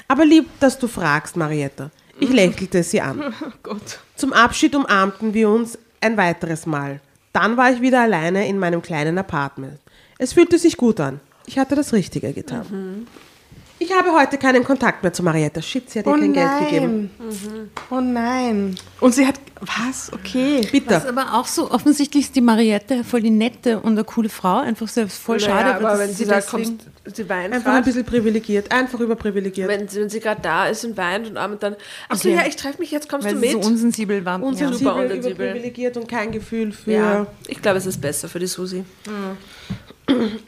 Aber 0.08 0.24
lieb, 0.24 0.48
dass 0.60 0.78
du 0.78 0.88
fragst, 0.88 1.36
Marietta. 1.36 1.90
Ich 2.18 2.30
lächelte 2.30 2.82
sie 2.82 3.00
an. 3.00 3.34
Zum 4.16 4.32
Abschied 4.32 4.74
umarmten 4.74 5.32
wir 5.34 5.48
uns 5.48 5.78
ein 6.00 6.16
weiteres 6.16 6.66
Mal. 6.66 7.00
Dann 7.32 7.56
war 7.56 7.72
ich 7.72 7.80
wieder 7.80 8.00
alleine 8.00 8.46
in 8.48 8.58
meinem 8.58 8.82
kleinen 8.82 9.16
Apartment. 9.18 9.78
Es 10.18 10.32
fühlte 10.32 10.58
sich 10.58 10.76
gut 10.76 11.00
an. 11.00 11.20
Ich 11.46 11.58
hatte 11.58 11.74
das 11.74 11.92
Richtige 11.92 12.32
getan. 12.32 13.06
Ich 13.82 13.90
habe 13.94 14.12
heute 14.12 14.36
keinen 14.36 14.62
Kontakt 14.62 15.02
mehr 15.02 15.10
zu 15.12 15.22
Marietta. 15.22 15.62
Shit, 15.62 15.88
sie 15.88 16.00
hat 16.00 16.06
ihr 16.06 16.12
Oh 16.12 16.16
kein 16.16 16.34
Geld 16.34 16.50
gegeben. 16.60 17.10
nein. 17.18 17.70
Oh 17.90 18.00
nein. 18.00 18.74
Und 19.00 19.14
sie 19.14 19.26
hat, 19.26 19.36
was? 19.62 20.12
Okay. 20.12 20.60
Bitte. 20.70 20.90
Was 20.96 21.06
aber 21.06 21.32
auch 21.32 21.46
so, 21.46 21.70
offensichtlich 21.70 22.24
ist 22.26 22.36
die 22.36 22.42
Mariette 22.42 23.04
voll 23.04 23.22
die 23.22 23.30
nette 23.30 23.80
und 23.80 23.92
eine 23.92 24.04
coole 24.04 24.28
Frau. 24.28 24.58
Einfach 24.58 24.86
so 24.86 25.06
voll 25.08 25.38
Naja, 25.38 25.48
schade. 25.48 25.74
aber 25.76 25.98
wenn 25.98 26.12
sie 26.12 26.26
deswegen- 26.26 26.78
kommst, 26.78 27.16
sie 27.16 27.26
weint 27.26 27.54
Einfach 27.54 27.68
ein 27.70 27.76
grad. 27.76 27.84
bisschen 27.86 28.04
privilegiert. 28.04 28.70
Einfach 28.70 29.00
überprivilegiert. 29.00 29.66
Wenn, 29.68 29.88
sie- 29.88 30.02
wenn 30.02 30.10
sie 30.10 30.20
gerade 30.20 30.42
da 30.42 30.66
ist 30.66 30.84
und 30.84 30.98
weint 30.98 31.30
und 31.30 31.38
abends 31.38 31.60
dann, 31.60 31.74
achso, 32.10 32.28
Okay. 32.28 32.36
ja, 32.36 32.46
ich 32.46 32.56
treffe 32.56 32.78
mich 32.80 32.90
jetzt, 32.90 33.08
kommst 33.08 33.26
weil 33.26 33.34
du 33.36 33.40
sie 33.40 33.54
mit? 33.54 33.64
so 33.64 33.70
unsensibel 33.70 34.22
war. 34.26 34.42
Unsensibel, 34.42 34.74
super 34.78 34.94
unsensibel. 34.96 35.30
überprivilegiert 35.32 35.96
und 35.96 36.06
kein 36.06 36.32
Gefühl 36.32 36.72
für... 36.72 36.92
ja, 36.92 37.26
ich 37.48 37.62
glaube, 37.62 37.78
es 37.78 37.86
ist 37.86 37.98
besser 38.02 38.28
für 38.28 38.38
die 38.38 38.46
Susi. 38.46 38.84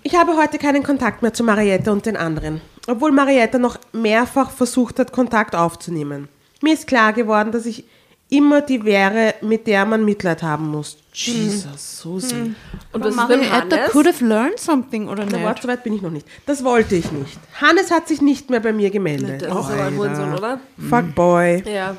Ich 0.03 0.15
habe 0.17 0.37
heute 0.37 0.59
keinen 0.59 0.83
Kontakt 0.83 1.23
mehr 1.23 1.33
zu 1.33 1.45
Marietta 1.45 1.93
und 1.93 2.05
den 2.05 2.19
anderen. 2.19 2.61
Obwohl 2.87 3.13
Marietta 3.13 3.59
noch 3.59 3.79
mehrfach 3.93 4.51
versucht 4.51 4.99
hat, 4.99 5.13
Kontakt 5.13 5.55
aufzunehmen. 5.55 6.29
Mir 6.63 6.75
ist 6.75 6.87
klar 6.87 7.13
geworden, 7.13 7.53
dass 7.53 7.67
ich 7.67 7.85
immer 8.29 8.63
die 8.63 8.85
wäre, 8.85 9.35
mit 9.43 9.67
der 9.67 9.85
man 9.85 10.05
Mitleid 10.05 10.43
haben 10.43 10.69
muss. 10.69 10.97
Jesus, 11.13 12.01
Susi. 12.01 12.35
Und 12.35 12.57
Aber 12.93 13.05
was 13.07 13.15
Marietta 13.17 13.89
could 13.89 14.07
have 14.07 14.25
learned 14.25 14.59
something, 14.59 15.09
oder 15.09 15.27
Na, 15.27 15.37
nicht? 15.37 15.45
warte, 15.45 15.63
so 15.63 15.69
weit 15.69 15.85
bin 15.85 15.93
ich 15.93 16.03
noch 16.03 16.11
nicht. 16.11 16.27
Das 16.47 16.65
wollte 16.65 16.97
ich 16.97 17.13
nicht. 17.13 17.39
Hannes 17.61 17.91
hat 17.91 18.09
sich 18.09 18.23
nicht 18.23 18.49
mehr 18.49 18.61
bei 18.61 18.73
mir 18.73 18.91
gemeldet. 18.91 19.43
Das 19.43 19.51
ist 19.51 19.71
aber 19.73 19.85
ein 19.85 19.97
Hurensohn, 19.97 20.35
oder? 20.35 20.61
Fuckboy. 20.89 21.63
Ja. 21.71 21.97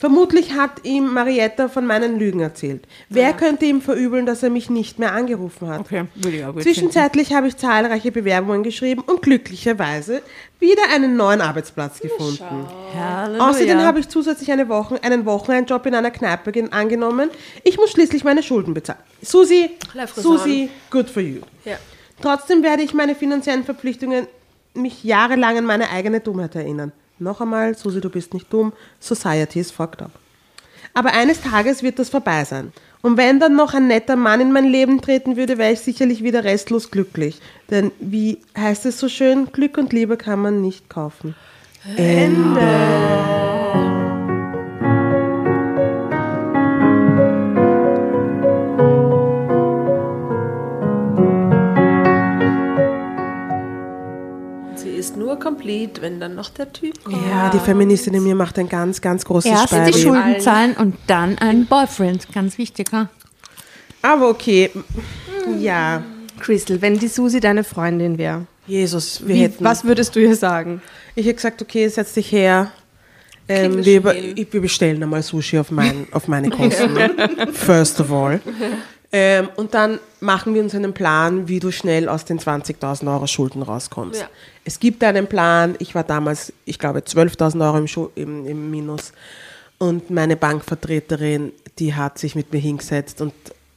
Vermutlich 0.00 0.54
hat 0.54 0.82
ihm 0.84 1.12
Marietta 1.12 1.68
von 1.68 1.86
meinen 1.86 2.18
Lügen 2.18 2.40
erzählt. 2.40 2.86
Wer 3.10 3.34
könnte 3.34 3.66
ihm 3.66 3.82
verübeln, 3.82 4.24
dass 4.24 4.42
er 4.42 4.48
mich 4.48 4.70
nicht 4.70 4.98
mehr 4.98 5.12
angerufen 5.12 5.68
hat? 5.68 5.80
Okay, 5.80 6.04
würde 6.14 6.36
ich 6.38 6.44
auch 6.46 6.54
gut 6.54 6.62
Zwischenzeitlich 6.62 7.34
habe 7.34 7.48
ich 7.48 7.58
zahlreiche 7.58 8.10
Bewerbungen 8.10 8.62
geschrieben 8.62 9.02
und 9.06 9.20
glücklicherweise 9.20 10.22
wieder 10.58 10.80
einen 10.94 11.16
neuen 11.16 11.42
Arbeitsplatz 11.42 12.00
gefunden. 12.00 12.42
Halleluja. 12.98 13.50
Außerdem 13.50 13.78
habe 13.82 14.00
ich 14.00 14.08
zusätzlich 14.08 14.50
eine 14.50 14.70
Wochen, 14.70 14.96
einen 15.02 15.26
Wochenendjob 15.26 15.84
in 15.84 15.94
einer 15.94 16.10
Kneipe 16.10 16.50
gen- 16.50 16.72
angenommen. 16.72 17.28
Ich 17.62 17.76
muss 17.76 17.90
schließlich 17.90 18.24
meine 18.24 18.42
Schulden 18.42 18.72
bezahlen. 18.72 19.00
Susi. 19.20 19.68
Susi, 20.16 20.70
good 20.90 21.10
for 21.10 21.22
you. 21.22 21.40
Ja. 21.66 21.76
Trotzdem 22.22 22.62
werde 22.62 22.82
ich 22.82 22.94
meine 22.94 23.14
finanziellen 23.14 23.64
Verpflichtungen 23.64 24.26
mich 24.72 25.04
jahrelang 25.04 25.58
an 25.58 25.66
meine 25.66 25.90
eigene 25.90 26.20
Dummheit 26.20 26.54
erinnern. 26.54 26.92
Noch 27.20 27.40
einmal, 27.40 27.76
Susi, 27.76 28.00
du 28.00 28.10
bist 28.10 28.34
nicht 28.34 28.52
dumm. 28.52 28.72
Society 28.98 29.60
is 29.60 29.70
fucked 29.70 30.02
up. 30.02 30.12
Aber 30.94 31.12
eines 31.12 31.40
Tages 31.40 31.82
wird 31.82 31.98
das 31.98 32.08
vorbei 32.08 32.44
sein. 32.44 32.72
Und 33.02 33.16
wenn 33.16 33.38
dann 33.40 33.56
noch 33.56 33.74
ein 33.74 33.86
netter 33.86 34.16
Mann 34.16 34.40
in 34.40 34.52
mein 34.52 34.66
Leben 34.66 35.00
treten 35.00 35.36
würde, 35.36 35.56
wäre 35.56 35.72
ich 35.72 35.80
sicherlich 35.80 36.22
wieder 36.22 36.44
restlos 36.44 36.90
glücklich. 36.90 37.40
Denn 37.70 37.92
wie 38.00 38.38
heißt 38.58 38.86
es 38.86 38.98
so 38.98 39.08
schön, 39.08 39.52
Glück 39.52 39.78
und 39.78 39.92
Liebe 39.92 40.16
kann 40.16 40.40
man 40.40 40.60
nicht 40.60 40.88
kaufen. 40.90 41.34
Sie 41.96 43.39
ist 55.10 55.16
nur 55.16 55.38
complete, 55.38 56.00
wenn 56.02 56.20
dann 56.20 56.34
noch 56.34 56.50
der 56.50 56.72
Typ 56.72 57.02
kommt. 57.04 57.16
Ja, 57.28 57.50
die 57.50 57.58
Feministin 57.58 58.14
in 58.14 58.22
mir 58.22 58.34
macht 58.34 58.58
ein 58.58 58.68
ganz, 58.68 59.00
ganz 59.00 59.24
großes 59.24 59.50
Erst 59.50 59.72
die 59.72 59.76
Speibe. 59.76 59.98
Schulden 59.98 60.40
zahlen 60.40 60.74
und 60.76 60.96
dann 61.06 61.38
ein 61.38 61.66
Boyfriend. 61.66 62.32
Ganz 62.32 62.58
wichtig, 62.58 62.88
ha? 62.92 63.08
Aber 64.02 64.28
okay, 64.30 64.70
ja, 65.58 66.02
Crystal, 66.38 66.80
wenn 66.80 66.98
die 66.98 67.08
Susi 67.08 67.40
deine 67.40 67.64
Freundin 67.64 68.16
wäre, 68.18 68.46
Jesus, 68.66 69.26
wir 69.26 69.34
wie- 69.34 69.40
hätten... 69.42 69.64
was 69.64 69.84
würdest 69.84 70.14
du 70.14 70.20
ihr 70.20 70.36
sagen? 70.36 70.80
Ich 71.14 71.26
hätte 71.26 71.34
gesagt, 71.36 71.60
okay, 71.60 71.88
setz 71.88 72.14
dich 72.14 72.30
her. 72.32 72.70
Ähm, 73.48 73.84
wir 73.84 74.04
wir 74.04 74.60
bestellen 74.60 75.02
einmal 75.02 75.22
Sushi 75.24 75.58
auf, 75.58 75.72
mein, 75.72 76.06
auf 76.12 76.28
meine 76.28 76.50
Kosten. 76.56 76.96
First 77.52 78.00
of 78.00 78.12
all. 78.12 78.40
Ähm, 79.12 79.48
und 79.56 79.74
dann 79.74 79.98
machen 80.20 80.54
wir 80.54 80.62
uns 80.62 80.74
einen 80.74 80.92
Plan, 80.94 81.48
wie 81.48 81.58
du 81.58 81.72
schnell 81.72 82.08
aus 82.08 82.24
den 82.24 82.38
20.000 82.38 83.12
Euro 83.12 83.26
Schulden 83.26 83.62
rauskommst. 83.62 84.20
Ja. 84.20 84.28
Es 84.64 84.78
gibt 84.78 85.02
einen 85.02 85.26
Plan. 85.26 85.74
Ich 85.80 85.94
war 85.94 86.04
damals, 86.04 86.52
ich 86.64 86.78
glaube, 86.78 87.00
12.000 87.00 87.64
Euro 87.66 87.78
im, 87.78 87.88
Schu- 87.88 88.10
im, 88.14 88.46
im 88.46 88.70
Minus. 88.70 89.12
Und 89.78 90.10
meine 90.10 90.36
Bankvertreterin, 90.36 91.52
die 91.78 91.94
hat 91.94 92.18
sich 92.18 92.34
mit 92.34 92.52
mir 92.52 92.58
hingesetzt 92.60 93.20
und 93.20 93.32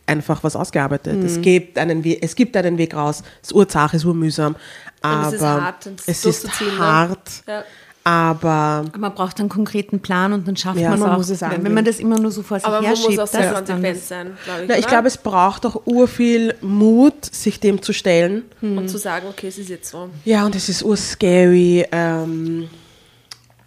einfach 0.05 0.43
was 0.43 0.55
ausgearbeitet. 0.55 1.17
Mhm. 1.17 1.25
Es, 1.25 1.41
gibt 1.41 1.77
einen 1.79 2.03
We 2.03 2.21
es 2.21 2.35
gibt 2.35 2.55
einen 2.57 2.77
Weg 2.77 2.93
raus. 2.93 3.23
Es 3.41 3.49
ist 3.49 3.53
urzach, 3.53 3.93
es 3.93 4.01
ist 4.01 4.05
urmühsam. 4.05 4.55
Aber 5.01 5.27
es 5.29 5.33
ist 5.33 5.41
hart, 5.41 5.89
es 6.05 6.25
ist 6.25 6.49
hart. 6.77 7.29
Ja. 7.47 7.63
Aber 8.05 8.83
Man 8.97 9.13
braucht 9.15 9.39
einen 9.39 9.47
konkreten 9.47 10.01
Plan 10.01 10.33
und 10.33 10.45
dann 10.47 10.57
schafft 10.57 10.77
Ja, 10.79 10.89
man 10.89 10.99
es 10.99 11.03
man 11.05 11.11
auch. 11.11 11.17
muss 11.17 11.29
es 11.29 11.39
wenn, 11.41 11.47
angehen. 11.49 11.63
wenn 11.65 11.73
man 11.73 11.85
das 11.85 11.99
immer 11.99 12.19
nur 12.19 12.31
so 12.31 12.43
vor 12.43 12.59
sich 12.59 12.67
Aber 12.67 12.77
man 12.81 12.85
herschiebt, 12.85 13.11
muss 13.11 13.19
auch 13.19 13.27
sehr 13.27 13.53
konsequent 13.53 13.97
sein, 14.03 14.31
glaube 14.43 14.61
ich. 14.63 14.67
Na, 14.67 14.77
ich 14.77 14.87
glaube, 14.87 15.07
es 15.07 15.17
braucht 15.17 15.65
auch 15.65 15.81
urviel 15.85 16.53
Mut, 16.61 17.13
sich 17.33 17.61
dem 17.61 17.81
zu 17.81 17.93
stellen. 17.93 18.43
Und 18.61 18.89
zu 18.89 18.97
sagen, 18.97 19.27
okay, 19.29 19.47
es 19.47 19.57
ist 19.57 19.69
jetzt 19.69 19.89
so. 19.89 20.09
Ja, 20.25 20.45
und 20.45 20.53
es 20.55 20.67
ist 20.67 20.83
urscary. 20.83 21.85
Ähm, 21.93 22.67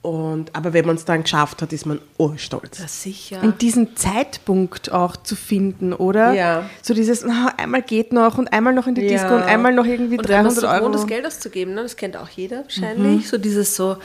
und, 0.07 0.55
aber 0.55 0.73
wenn 0.73 0.87
man 0.87 0.95
es 0.95 1.05
dann 1.05 1.23
geschafft 1.25 1.63
hat, 1.63 1.73
ist 1.73 1.85
man 1.85 1.99
urstolz. 2.17 2.79
Ja, 2.79 2.87
sicher. 2.87 3.43
Und 3.43 3.61
diesen 3.61 3.97
Zeitpunkt 3.97 4.93
auch 4.93 5.17
zu 5.17 5.35
finden, 5.35 5.93
oder? 5.93 6.33
Ja. 6.33 6.71
So 6.81 6.95
dieses, 6.95 7.25
ah, 7.25 7.53
einmal 7.57 7.83
geht 7.83 8.13
noch 8.13 8.39
und 8.39 8.53
einmal 8.53 8.73
noch 8.73 8.87
in 8.87 8.95
die 8.95 9.03
Ja. 9.03 9.09
Disco 9.09 9.35
und 9.35 9.43
einmal 9.43 9.73
noch 9.75 9.85
irgendwie 9.85 10.17
Und 10.19 10.31
einmal 10.31 10.53
300 10.55 10.61
so 10.61 10.69
Euro. 10.69 10.79
gewohnt, 10.79 10.95
das 10.95 11.07
Geld 11.09 11.27
auszugeben, 11.27 11.75
ne? 11.75 11.83
das 11.83 11.97
kennt 11.97 12.17
auch 12.17 12.29
jeder 12.29 12.63
wahrscheinlich. 12.63 13.29
So 13.29 13.37
dieses 13.37 13.75
so, 13.75 13.97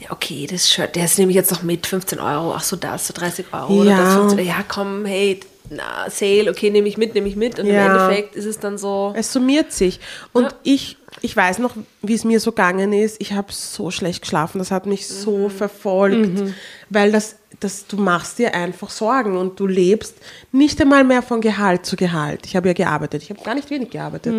ja, 0.00 0.10
okay, 0.10 0.46
das 0.50 0.70
Shirt, 0.70 0.96
das 0.96 1.18
nehme 1.18 1.30
ich 1.32 1.36
jetzt 1.36 1.50
noch 1.50 1.62
mit, 1.62 1.86
15 1.86 2.18
Euro, 2.18 2.54
ach 2.54 2.62
so 2.62 2.76
das, 2.76 3.06
so 3.06 3.12
30 3.14 3.46
Euro 3.52 3.74
oder 3.82 3.90
Ja. 3.90 3.96
das, 3.98 4.14
15, 4.14 4.46
ja 4.46 4.64
komm, 4.66 5.04
hey, 5.04 5.40
na, 5.68 6.08
Sale, 6.08 6.48
okay, 6.50 6.70
nehme 6.70 6.86
ich 6.88 6.96
mit, 6.96 7.14
nehme 7.14 7.28
ich 7.28 7.34
mit. 7.36 7.58
Und 7.58 7.66
Ja. 7.66 7.72
im 7.86 7.92
Endeffekt 7.92 8.36
ist 8.36 8.44
es 8.44 8.58
dann 8.58 8.78
so, 8.78 9.12
Es 9.16 9.32
summiert 9.32 9.72
sich. 9.72 9.98
Und 10.32 10.44
Ja. 10.44 10.50
ich, 10.62 10.96
ich 11.22 11.36
weiß 11.36 11.58
noch, 11.58 11.74
wie 12.02 12.14
es 12.14 12.24
mir 12.24 12.40
so 12.40 12.52
gegangen 12.52 12.92
ist. 12.92 13.16
Ich 13.20 13.32
habe 13.32 13.52
so 13.52 13.90
schlecht 13.90 14.22
geschlafen. 14.22 14.58
Das 14.58 14.70
hat 14.70 14.86
mich 14.86 15.06
so 15.08 15.48
verfolgt. 15.48 16.54
Weil 16.90 17.10
das, 17.12 17.36
das, 17.60 17.86
du 17.86 17.96
machst 17.96 18.38
dir 18.38 18.54
einfach 18.54 18.90
Sorgen 18.90 19.36
und 19.36 19.58
du 19.58 19.66
lebst 19.66 20.14
nicht 20.52 20.80
einmal 20.80 21.04
mehr 21.04 21.22
von 21.22 21.40
Gehalt 21.40 21.86
zu 21.86 21.96
Gehalt. 21.96 22.46
Ich 22.46 22.54
habe 22.56 22.68
ja 22.68 22.74
gearbeitet. 22.74 23.22
Ich 23.22 23.30
habe 23.30 23.42
gar 23.42 23.54
nicht 23.54 23.70
wenig 23.70 23.90
gearbeitet. 23.90 24.34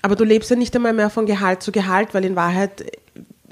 Aber 0.00 0.16
du 0.16 0.24
lebst 0.24 0.50
ja 0.50 0.56
nicht 0.56 0.74
einmal 0.76 0.92
mehr 0.92 1.10
von 1.10 1.26
Gehalt 1.26 1.62
zu 1.62 1.72
Gehalt, 1.72 2.14
weil 2.14 2.24
in 2.24 2.36
Wahrheit 2.36 2.84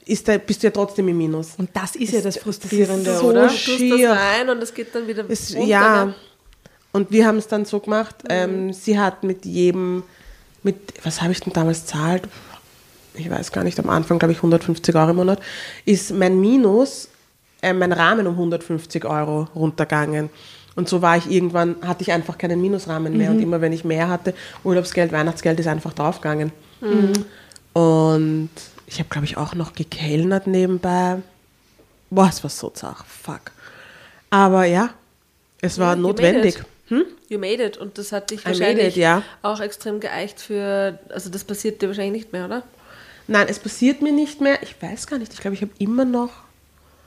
ist 0.06 0.26
da, 0.28 0.38
bist 0.38 0.62
du 0.62 0.66
ja 0.68 0.70
trotzdem 0.72 1.06
im 1.08 1.18
Minus. 1.18 1.52
Und 1.58 1.70
das 1.74 1.94
ist 1.94 2.12
ja 2.12 2.20
das 2.20 2.38
Frustrierende, 2.38 3.16
so 3.18 3.28
oder? 3.28 3.42
du 3.42 3.48
tust 3.48 3.68
das 3.68 3.76
schier. 3.78 4.10
rein 4.10 4.48
und 4.48 4.62
es 4.62 4.74
geht 4.74 4.94
dann 4.94 5.06
wieder 5.06 5.24
Es, 5.28 5.54
runter. 5.54 5.68
ja. 5.68 6.14
Und 6.92 7.12
wir 7.12 7.26
haben 7.26 7.36
es 7.38 7.46
dann 7.46 7.64
so 7.64 7.78
gemacht. 7.78 8.16
Ähm, 8.28 8.72
sie 8.72 8.98
hat 8.98 9.22
mit 9.22 9.44
jedem, 9.44 10.02
mit, 10.64 10.76
was 11.04 11.22
habe 11.22 11.30
ich 11.32 11.40
denn 11.40 11.52
damals 11.52 11.86
zahlt? 11.86 12.24
Ich 13.14 13.30
weiß 13.30 13.52
gar 13.52 13.64
nicht, 13.64 13.78
am 13.78 13.90
Anfang 13.90 14.18
glaube 14.18 14.32
ich 14.32 14.38
150 14.38 14.94
Euro 14.94 15.10
im 15.10 15.16
Monat, 15.16 15.40
ist 15.84 16.12
mein 16.12 16.40
Minus, 16.40 17.08
äh, 17.62 17.72
mein 17.72 17.92
Rahmen 17.92 18.26
um 18.26 18.34
150 18.34 19.04
Euro 19.04 19.48
runtergegangen. 19.54 20.30
Und 20.76 20.88
so 20.88 21.02
war 21.02 21.16
ich 21.16 21.30
irgendwann, 21.30 21.76
hatte 21.82 22.02
ich 22.02 22.12
einfach 22.12 22.38
keinen 22.38 22.60
Minusrahmen 22.60 23.16
mehr. 23.16 23.30
Und 23.30 23.40
immer 23.40 23.60
wenn 23.60 23.72
ich 23.72 23.84
mehr 23.84 24.08
hatte, 24.08 24.34
Urlaubsgeld, 24.64 25.12
Weihnachtsgeld 25.12 25.58
ist 25.60 25.66
einfach 25.66 25.92
draufgegangen. 25.92 26.52
Und 27.72 28.50
ich 28.86 28.98
habe, 28.98 29.08
glaube 29.08 29.24
ich, 29.24 29.36
auch 29.36 29.54
noch 29.54 29.74
gekellnert 29.74 30.46
nebenbei. 30.46 31.18
Boah, 32.08 32.28
es 32.28 32.42
war 32.42 32.50
so 32.50 32.70
zart, 32.70 33.04
fuck. 33.06 33.52
Aber 34.30 34.64
ja, 34.64 34.90
es 35.60 35.78
war 35.78 35.96
you 35.96 36.02
made 36.02 36.08
notwendig. 36.08 36.58
it. 36.90 37.06
You 37.28 37.38
made 37.38 37.62
it. 37.62 37.76
Und 37.76 37.98
das 37.98 38.10
hat 38.10 38.30
dich 38.30 38.44
made 38.44 38.58
wahrscheinlich 38.58 38.96
it, 38.96 39.02
ja. 39.02 39.22
auch 39.42 39.60
extrem 39.60 40.00
geeicht 40.00 40.40
für, 40.40 40.98
also 41.10 41.30
das 41.30 41.44
passiert 41.44 41.82
dir 41.82 41.88
wahrscheinlich 41.88 42.24
nicht 42.24 42.32
mehr, 42.32 42.46
oder? 42.46 42.62
Nein, 43.30 43.46
es 43.48 43.60
passiert 43.60 44.02
mir 44.02 44.12
nicht 44.12 44.40
mehr. 44.40 44.60
Ich 44.62 44.74
weiß 44.82 45.06
gar 45.06 45.18
nicht. 45.18 45.32
Ich 45.32 45.40
glaube, 45.40 45.54
ich 45.54 45.62
habe 45.62 45.70
immer 45.78 46.04
noch. 46.04 46.30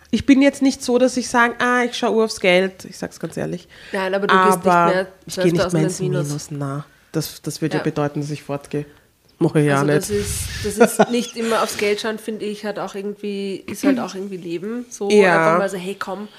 Ich 0.10 0.26
bin 0.26 0.42
jetzt 0.42 0.62
nicht 0.62 0.82
so, 0.82 0.98
dass 0.98 1.18
ich 1.18 1.28
sage, 1.28 1.56
ah, 1.60 1.84
ich 1.84 1.96
schaue 1.98 2.24
aufs 2.24 2.40
Geld. 2.40 2.86
Ich 2.86 2.98
sag's 2.98 3.20
ganz 3.20 3.36
ehrlich. 3.36 3.68
Nein, 3.92 4.14
aber 4.14 4.28
du 4.28 4.34
gehst 4.36 4.58
nicht 4.58 4.66
mehr 4.66 5.08
ich 5.26 5.36
gehe 5.36 5.44
nicht 5.52 5.62
12.000 5.62 5.74
mehr 5.74 5.84
ins 5.84 6.00
Minus. 6.00 6.28
Minus. 6.28 6.52
Na, 6.52 6.86
das, 7.12 7.42
das 7.42 7.62
würde 7.62 7.74
ja. 7.74 7.80
Ja. 7.80 7.84
bedeuten, 7.84 8.22
dass 8.22 8.30
ich 8.30 8.42
fortgehe. 8.42 8.86
Mache 9.40 9.60
ich 9.60 9.66
ja 9.68 9.82
also 9.82 9.86
nicht. 9.88 9.98
das 9.98 10.10
ist, 10.10 10.40
das 10.64 10.78
ist 11.00 11.10
nicht 11.12 11.36
immer 11.36 11.62
aufs 11.62 11.76
Geld 11.76 12.00
schauen, 12.00 12.20
finde 12.20 12.46
ich, 12.46 12.64
hat 12.64 12.80
auch 12.80 12.96
irgendwie, 12.96 13.56
ist 13.70 13.84
halt 13.84 14.00
auch 14.00 14.16
irgendwie 14.16 14.38
Leben. 14.38 14.86
So 14.90 15.10
Ja. 15.10 15.36
einfach 15.40 15.58
mal 15.58 15.70
so, 15.70 15.76
hey 15.78 15.98
komm, 16.00 16.30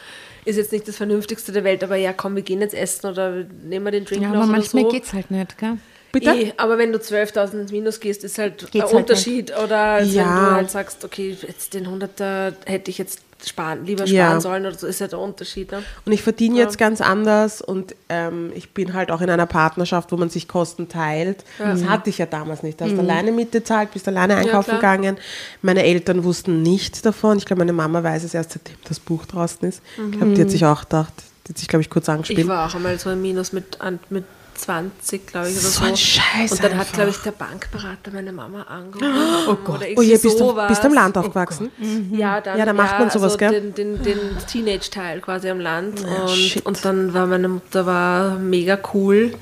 ist 0.47 0.57
jetzt 0.57 0.73
nicht 0.73 0.89
das 0.89 0.97
Vernünftigste 0.97 1.53
der 1.53 1.65
Welt, 1.65 1.85
aber 1.85 1.97
ja 1.97 2.15
komm, 2.15 2.37
wir 2.37 2.43
gehen 2.43 2.61
jetzt 2.63 2.75
essen 2.75 3.07
oder 3.09 3.45
nehmen 3.65 3.85
wir 3.85 3.91
den 3.91 4.07
Drink 4.07 4.23
Ja, 4.23 4.29
noch 4.29 4.37
aber 4.45 4.47
manchmal 4.47 4.85
so. 4.85 4.89
geht's 4.89 5.13
halt 5.13 5.31
nicht, 5.31 5.59
gell? 5.59 5.77
Bitte? 6.15 6.31
Eh, 6.31 6.53
aber 6.57 6.79
wenn 6.79 6.93
du 6.93 6.99
12.000 6.99 7.61
ins 7.61 7.73
Minus 7.73 8.01
gehst, 8.01 8.25
ist 8.25 8.39
halt 8.39 8.59
Geht's 8.71 8.75
ein 8.75 8.83
halt 8.83 8.93
Unterschied. 8.95 9.53
Oder 9.63 9.79
als 9.79 10.09
wenn 10.09 10.15
Ja. 10.17 10.49
du 10.51 10.55
halt 10.57 10.71
sagst, 10.71 11.05
okay, 11.05 11.37
jetzt 11.47 11.75
den 11.75 11.87
100er 11.87 12.55
hätte 12.67 12.91
ich 12.91 12.99
jetzt 12.99 13.21
sparen, 13.47 13.85
lieber 13.85 14.07
sparen 14.07 14.17
Ja. 14.17 14.41
sollen 14.41 14.65
oder 14.65 14.75
so, 14.75 14.87
ist 14.87 15.01
ja 15.01 15.07
der 15.07 15.19
Unterschied. 15.19 15.71
Ne? 15.71 15.83
Und 16.07 16.13
ich 16.13 16.23
verdiene 16.23 16.57
jetzt 16.57 16.79
ganz 16.79 17.03
anders 17.03 17.61
und 17.61 17.95
ähm, 18.09 18.51
ich 18.55 18.71
bin 18.71 18.95
halt 18.95 19.11
auch 19.11 19.21
in 19.21 19.29
einer 19.29 19.45
Partnerschaft, 19.45 20.13
wo 20.13 20.17
man 20.17 20.31
sich 20.31 20.49
Kosten 20.49 20.89
teilt. 20.89 21.45
Das 21.59 21.85
hatte 21.85 22.09
ich 22.09 22.17
ja 22.17 22.25
damals 22.25 22.63
nicht. 22.63 22.81
Du 22.81 22.87
hast 22.87 22.99
alleine 22.99 23.33
Miete 23.33 23.63
zahlt, 23.63 23.91
bist 23.91 24.09
alleine 24.09 24.37
einkaufen 24.37 24.77
gegangen. 24.77 25.19
Meine 25.61 25.85
Eltern 25.85 26.25
wussten 26.25 26.63
nichts 26.63 27.03
davon. 27.03 27.37
Ich 27.37 27.45
glaube, 27.45 27.59
meine 27.59 27.75
Mama 27.75 28.03
weiß 28.03 28.25
es 28.25 28.33
erst, 28.33 28.53
seitdem 28.53 28.77
das 28.89 28.99
Buch 28.99 29.27
draußen 29.27 29.69
ist. 29.69 29.83
Ich 30.11 30.17
glaube, 30.17 30.33
die 30.33 30.41
hat 30.41 30.51
sich 30.51 30.65
auch 30.65 30.83
gedacht, 30.85 31.13
die 31.47 31.51
hat 31.53 31.59
sich, 31.59 31.69
glaube 31.69 31.83
ich, 31.83 31.91
kurz 31.91 32.05
Ich 32.09 32.15
angespielt. 32.15 32.49
war 32.49 32.67
auch 32.67 32.75
einmal 32.75 32.99
so 32.99 33.11
im 33.11 33.21
Minus 33.21 33.53
mit, 33.53 33.77
mit 34.09 34.25
20, 34.55 35.27
glaube 35.27 35.49
ich, 35.49 35.55
oder 35.55 35.63
So 35.63 35.81
so. 35.81 35.85
ein 35.85 35.97
Scheiß 35.97 36.53
Und 36.53 36.65
dann 36.65 36.73
hat, 36.75 36.81
einfach. 36.81 36.93
glaube 36.95 37.11
ich, 37.11 37.17
der 37.19 37.31
Bankberater 37.33 38.11
meine 38.13 38.33
Mama 38.33 38.63
angerufen. 38.63 39.15
Oh 39.49 39.55
Gott. 39.57 39.83
Oh 39.97 40.03
je, 40.03 40.17
bist 40.17 40.41
du, 40.41 40.55
bist 40.69 40.85
am 40.85 40.95
Land 40.95 41.17
aufgewachsen? 41.19 41.71
Ja, 42.13 42.41
dann, 42.41 42.59
Ja, 42.59 42.65
da 42.65 42.73
macht 42.73 42.99
man 42.99 43.11
sowas, 43.11 43.33
also 43.33 43.39
gell? 43.39 43.61
Den, 43.73 43.75
den, 43.75 44.03
den 44.03 44.19
Teenage-Teil 44.47 45.21
quasi 45.21 45.49
am 45.51 45.61
Land. 45.61 46.05
und, 46.05 46.29
shit. 46.31 46.65
und 46.67 46.85
dann 46.85 47.13
war 47.15 47.27
meine 47.27 47.49
Mutter 47.49 47.87
war 47.87 48.37
mega 48.39 48.79
cool. 48.95 49.35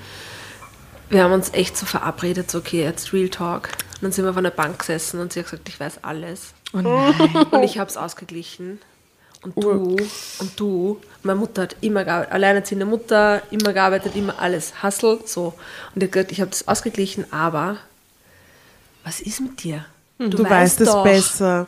Wir 1.08 1.24
haben 1.24 1.32
uns 1.32 1.52
echt 1.52 1.76
so 1.76 1.84
verabredet, 1.86 2.50
so 2.50 2.58
okay, 2.58 2.82
jetzt 2.82 3.12
Real 3.12 3.28
Talk. 3.28 3.68
Und 3.96 4.02
dann 4.02 4.12
sind 4.12 4.24
wir 4.24 4.32
von 4.34 4.44
der 4.44 4.50
Bank 4.50 4.78
gesessen 4.78 5.20
und 5.20 5.32
sie 5.32 5.40
hat 5.40 5.46
gesagt, 5.50 5.68
ich 5.68 5.78
weiß 5.78 6.00
alles. 6.02 6.54
und 6.72 7.62
ich 7.62 7.78
habe 7.78 7.90
es 7.90 7.96
ausgeglichen. 7.96 8.80
Und 9.42 9.56
du, 9.62 9.96
und 10.38 10.60
du, 10.60 11.00
meine 11.24 11.38
Mutter 11.38 11.62
hat 11.62 11.76
immer 11.80 12.04
gearbeitet, 12.04 12.32
alleinerziehende 12.32 12.86
Mutter, 12.86 13.42
immer 13.50 13.72
gearbeitet, 13.72 14.14
immer 14.14 14.38
alles, 14.38 14.82
Hustle, 14.82 15.18
so. 15.24 15.54
Und 15.94 16.12
gesagt, 16.12 16.30
ich 16.30 16.40
habe 16.40 16.50
das 16.50 16.68
ausgeglichen, 16.68 17.24
aber 17.32 17.78
was 19.04 19.20
ist 19.20 19.40
mit 19.40 19.62
dir? 19.64 19.84
Du, 20.18 20.48
weißt 20.48 20.80
es 20.82 20.88
doch. 20.88 21.02
besser. 21.02 21.66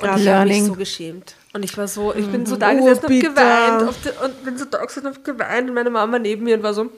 Und 0.00 0.18
ich 0.18 0.26
habe 0.26 0.48
mich 0.48 0.64
so 0.64 0.74
geschämt. 0.74 1.36
Und 1.52 1.62
ich 1.62 1.76
war 1.78 1.86
so, 1.86 2.12
ich 2.14 2.26
bin 2.26 2.44
so 2.46 2.56
da 2.56 2.72
Oh, 2.72 2.76
gesessen 2.76 3.02
und 3.02 3.08
bitte. 3.08 3.28
geweint. 3.28 3.82
Und 4.24 4.44
bin 4.44 4.58
so 4.58 4.64
da 4.64 4.84
gesessen 4.84 5.06
und 5.06 5.24
geweint. 5.24 5.68
Und 5.68 5.74
meine 5.74 5.90
Mama 5.90 6.18
neben 6.18 6.42
mir 6.42 6.56
und 6.56 6.62
war 6.64 6.74
so, 6.74 6.90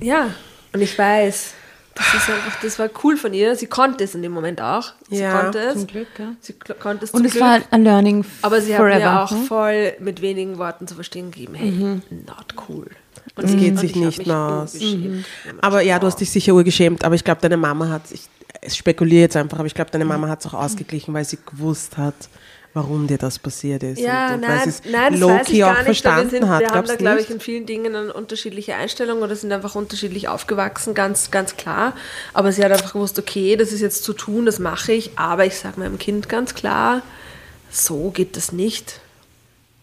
ja. 0.00 0.28
Und 0.74 0.82
ich 0.82 0.98
weiß, 0.98 1.52
das 1.94 2.06
ist 2.14 2.30
einfach, 2.30 2.60
das 2.62 2.78
war 2.78 2.88
cool 3.04 3.16
von 3.16 3.34
ihr. 3.34 3.54
Sie 3.56 3.66
konnte 3.66 4.04
es 4.04 4.14
in 4.14 4.22
dem 4.22 4.32
Moment 4.32 4.60
auch. 4.60 4.92
Sie 5.10 5.18
Ja, 5.20 5.40
konnte 5.40 5.58
es. 5.58 5.74
zum 5.74 5.86
Glück, 5.86 6.08
ja. 6.18 6.32
Sie 6.40 6.54
konnte 6.54 7.04
es 7.04 7.10
Und 7.10 7.18
zum 7.18 7.26
es 7.26 7.32
Glück. 7.32 7.44
war 7.44 7.60
ein 7.70 7.84
Learning 7.84 8.24
aber 8.42 8.60
sie 8.60 8.72
forever. 8.74 8.94
hat 8.94 9.12
mir 9.12 9.22
auch 9.22 9.30
ne? 9.40 9.46
voll 9.46 9.92
mit 10.00 10.22
wenigen 10.22 10.58
Worten 10.58 10.86
zu 10.86 10.94
verstehen 10.94 11.30
gegeben, 11.30 11.54
hey, 11.54 11.70
not 12.26 12.54
cool. 12.68 12.86
Und 13.34 13.44
Das 13.44 13.52
ich- 13.52 13.58
geht 13.60 13.70
und 13.72 13.78
sich 13.78 13.94
nicht 13.96 14.26
mehr 14.26 14.36
aus. 14.36 14.74
urgeschämt. 14.74 15.24
Aber 15.60 15.80
ja, 15.82 15.98
du 15.98 16.06
hast 16.06 16.16
dich 16.20 16.30
sicher 16.30 16.54
urgeschämt, 16.54 17.04
aber 17.04 17.14
ich 17.14 17.24
glaube, 17.24 17.40
deine 17.40 17.56
Mama 17.56 17.88
hat, 17.88 18.02
ich, 18.10 18.22
ich 18.62 18.74
spekuliere 18.74 19.22
jetzt 19.22 19.36
einfach, 19.36 19.58
aber 19.58 19.66
ich 19.66 19.74
glaube, 19.74 19.90
deine 19.90 20.04
Mama 20.04 20.28
hat 20.28 20.40
es 20.40 20.46
auch 20.46 20.54
ausgeglichen, 20.54 21.12
weil 21.14 21.24
sie 21.24 21.38
gewusst 21.44 21.96
hat, 21.98 22.14
warum 22.74 23.06
dir 23.06 23.18
das 23.18 23.38
passiert 23.38 23.82
ist. 23.82 24.00
Ja, 24.00 24.28
und, 24.28 24.36
und 24.36 24.42
weil 24.42 24.56
nein, 24.56 24.68
es 24.68 24.82
nein, 24.90 25.12
das 25.12 25.20
weiß 25.20 25.48
ich 25.48 25.58
low-key 25.58 25.64
auch 25.64 25.66
gar 25.68 25.74
nicht. 25.74 25.84
verstanden 25.84 26.32
wir 26.32 26.38
sind, 26.40 26.48
hat. 26.48 26.60
wir 26.60 26.70
haben 26.70 26.86
da, 26.86 26.94
glaube 26.96 27.20
ich, 27.20 27.30
in 27.30 27.40
vielen 27.40 27.66
Dingen 27.66 27.94
eine 27.94 28.12
unterschiedliche 28.12 28.74
Einstellung 28.74 29.20
oder 29.22 29.36
sind 29.36 29.52
einfach 29.52 29.74
unterschiedlich 29.74 30.28
aufgewachsen, 30.28 30.94
ganz, 30.94 31.30
ganz 31.30 31.56
klar. 31.56 31.94
Aber 32.32 32.52
sie 32.52 32.64
hat 32.64 32.72
einfach 32.72 32.92
gewusst, 32.94 33.18
okay, 33.18 33.56
das 33.56 33.72
ist 33.72 33.80
jetzt 33.80 34.04
zu 34.04 34.12
tun, 34.12 34.46
das 34.46 34.58
mache 34.58 34.92
ich, 34.92 35.18
aber 35.18 35.44
ich 35.46 35.56
sage 35.56 35.78
meinem 35.80 35.98
Kind 35.98 36.28
ganz 36.28 36.54
klar, 36.54 37.02
so 37.70 38.10
geht 38.10 38.36
das 38.36 38.52
nicht. 38.52 39.00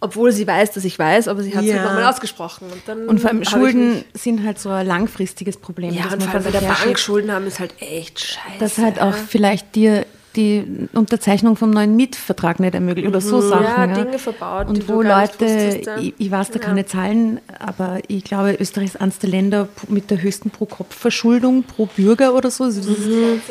Obwohl 0.01 0.31
sie 0.31 0.47
weiß, 0.47 0.72
dass 0.72 0.85
ich 0.85 0.97
weiß, 0.97 1.27
aber 1.27 1.43
sie 1.43 1.53
hat 1.53 1.64
es 1.64 1.69
Ja. 1.69 1.76
halt 1.80 1.85
nochmal 1.85 2.05
ausgesprochen. 2.05 2.72
Und, 2.72 2.81
dann 2.88 3.07
Und 3.09 3.19
vor 3.19 3.31
allem 3.31 3.43
Schulden 3.43 4.05
sind 4.14 4.45
halt 4.45 4.57
so 4.57 4.69
ein 4.69 4.88
langfristiges 4.88 5.57
Problem. 5.57 5.93
Ja, 5.93 6.05
und 6.14 6.23
vor 6.23 6.34
allem 6.35 6.43
bei 6.45 6.51
der 6.51 6.61
Bank. 6.61 6.97
Schulden 6.97 7.31
haben 7.34 7.45
ist 7.45 7.59
halt 7.59 7.73
echt 7.81 8.19
scheiße. 8.19 8.59
Das 8.59 8.77
halt 8.77 9.01
auch 9.01 9.14
vielleicht 9.14 9.76
dir 9.76 10.05
die 10.35 10.88
Unterzeichnung 10.93 11.56
vom 11.56 11.72
neuen 11.72 11.95
Mietvertrag 11.95 12.60
nicht 12.60 12.76
ermöglicht 12.76 13.07
oder 13.07 13.22
so 13.22 13.41
Sachen. 13.41 13.89
Ja, 13.89 14.03
Dinge 14.03 14.19
verbaut, 14.19 14.68
Und 14.68 14.88
wo 14.88 15.01
Leute, 15.01 15.39
wusstest, 15.39 15.85
ja. 15.85 15.97
ich, 15.97 16.14
ich 16.18 16.31
weiß 16.31 16.51
da 16.51 16.60
Ja. 16.60 16.65
keine 16.65 16.85
Zahlen, 16.85 17.39
aber 17.57 17.99
ich 18.07 18.23
glaube, 18.23 18.56
Österreich 18.60 18.88
ist 18.88 19.01
eines 19.01 19.19
der 19.19 19.30
Länder 19.30 19.68
mit 19.88 20.11
der 20.11 20.22
höchsten 20.22 20.49
Pro-Kopf-Verschuldung 20.49 21.64
pro 21.64 21.88
Bürger 21.88 22.35
oder 22.35 22.51
so. 22.51 22.65
Also 22.65 22.81
das 22.81 22.99
ist 22.99 23.41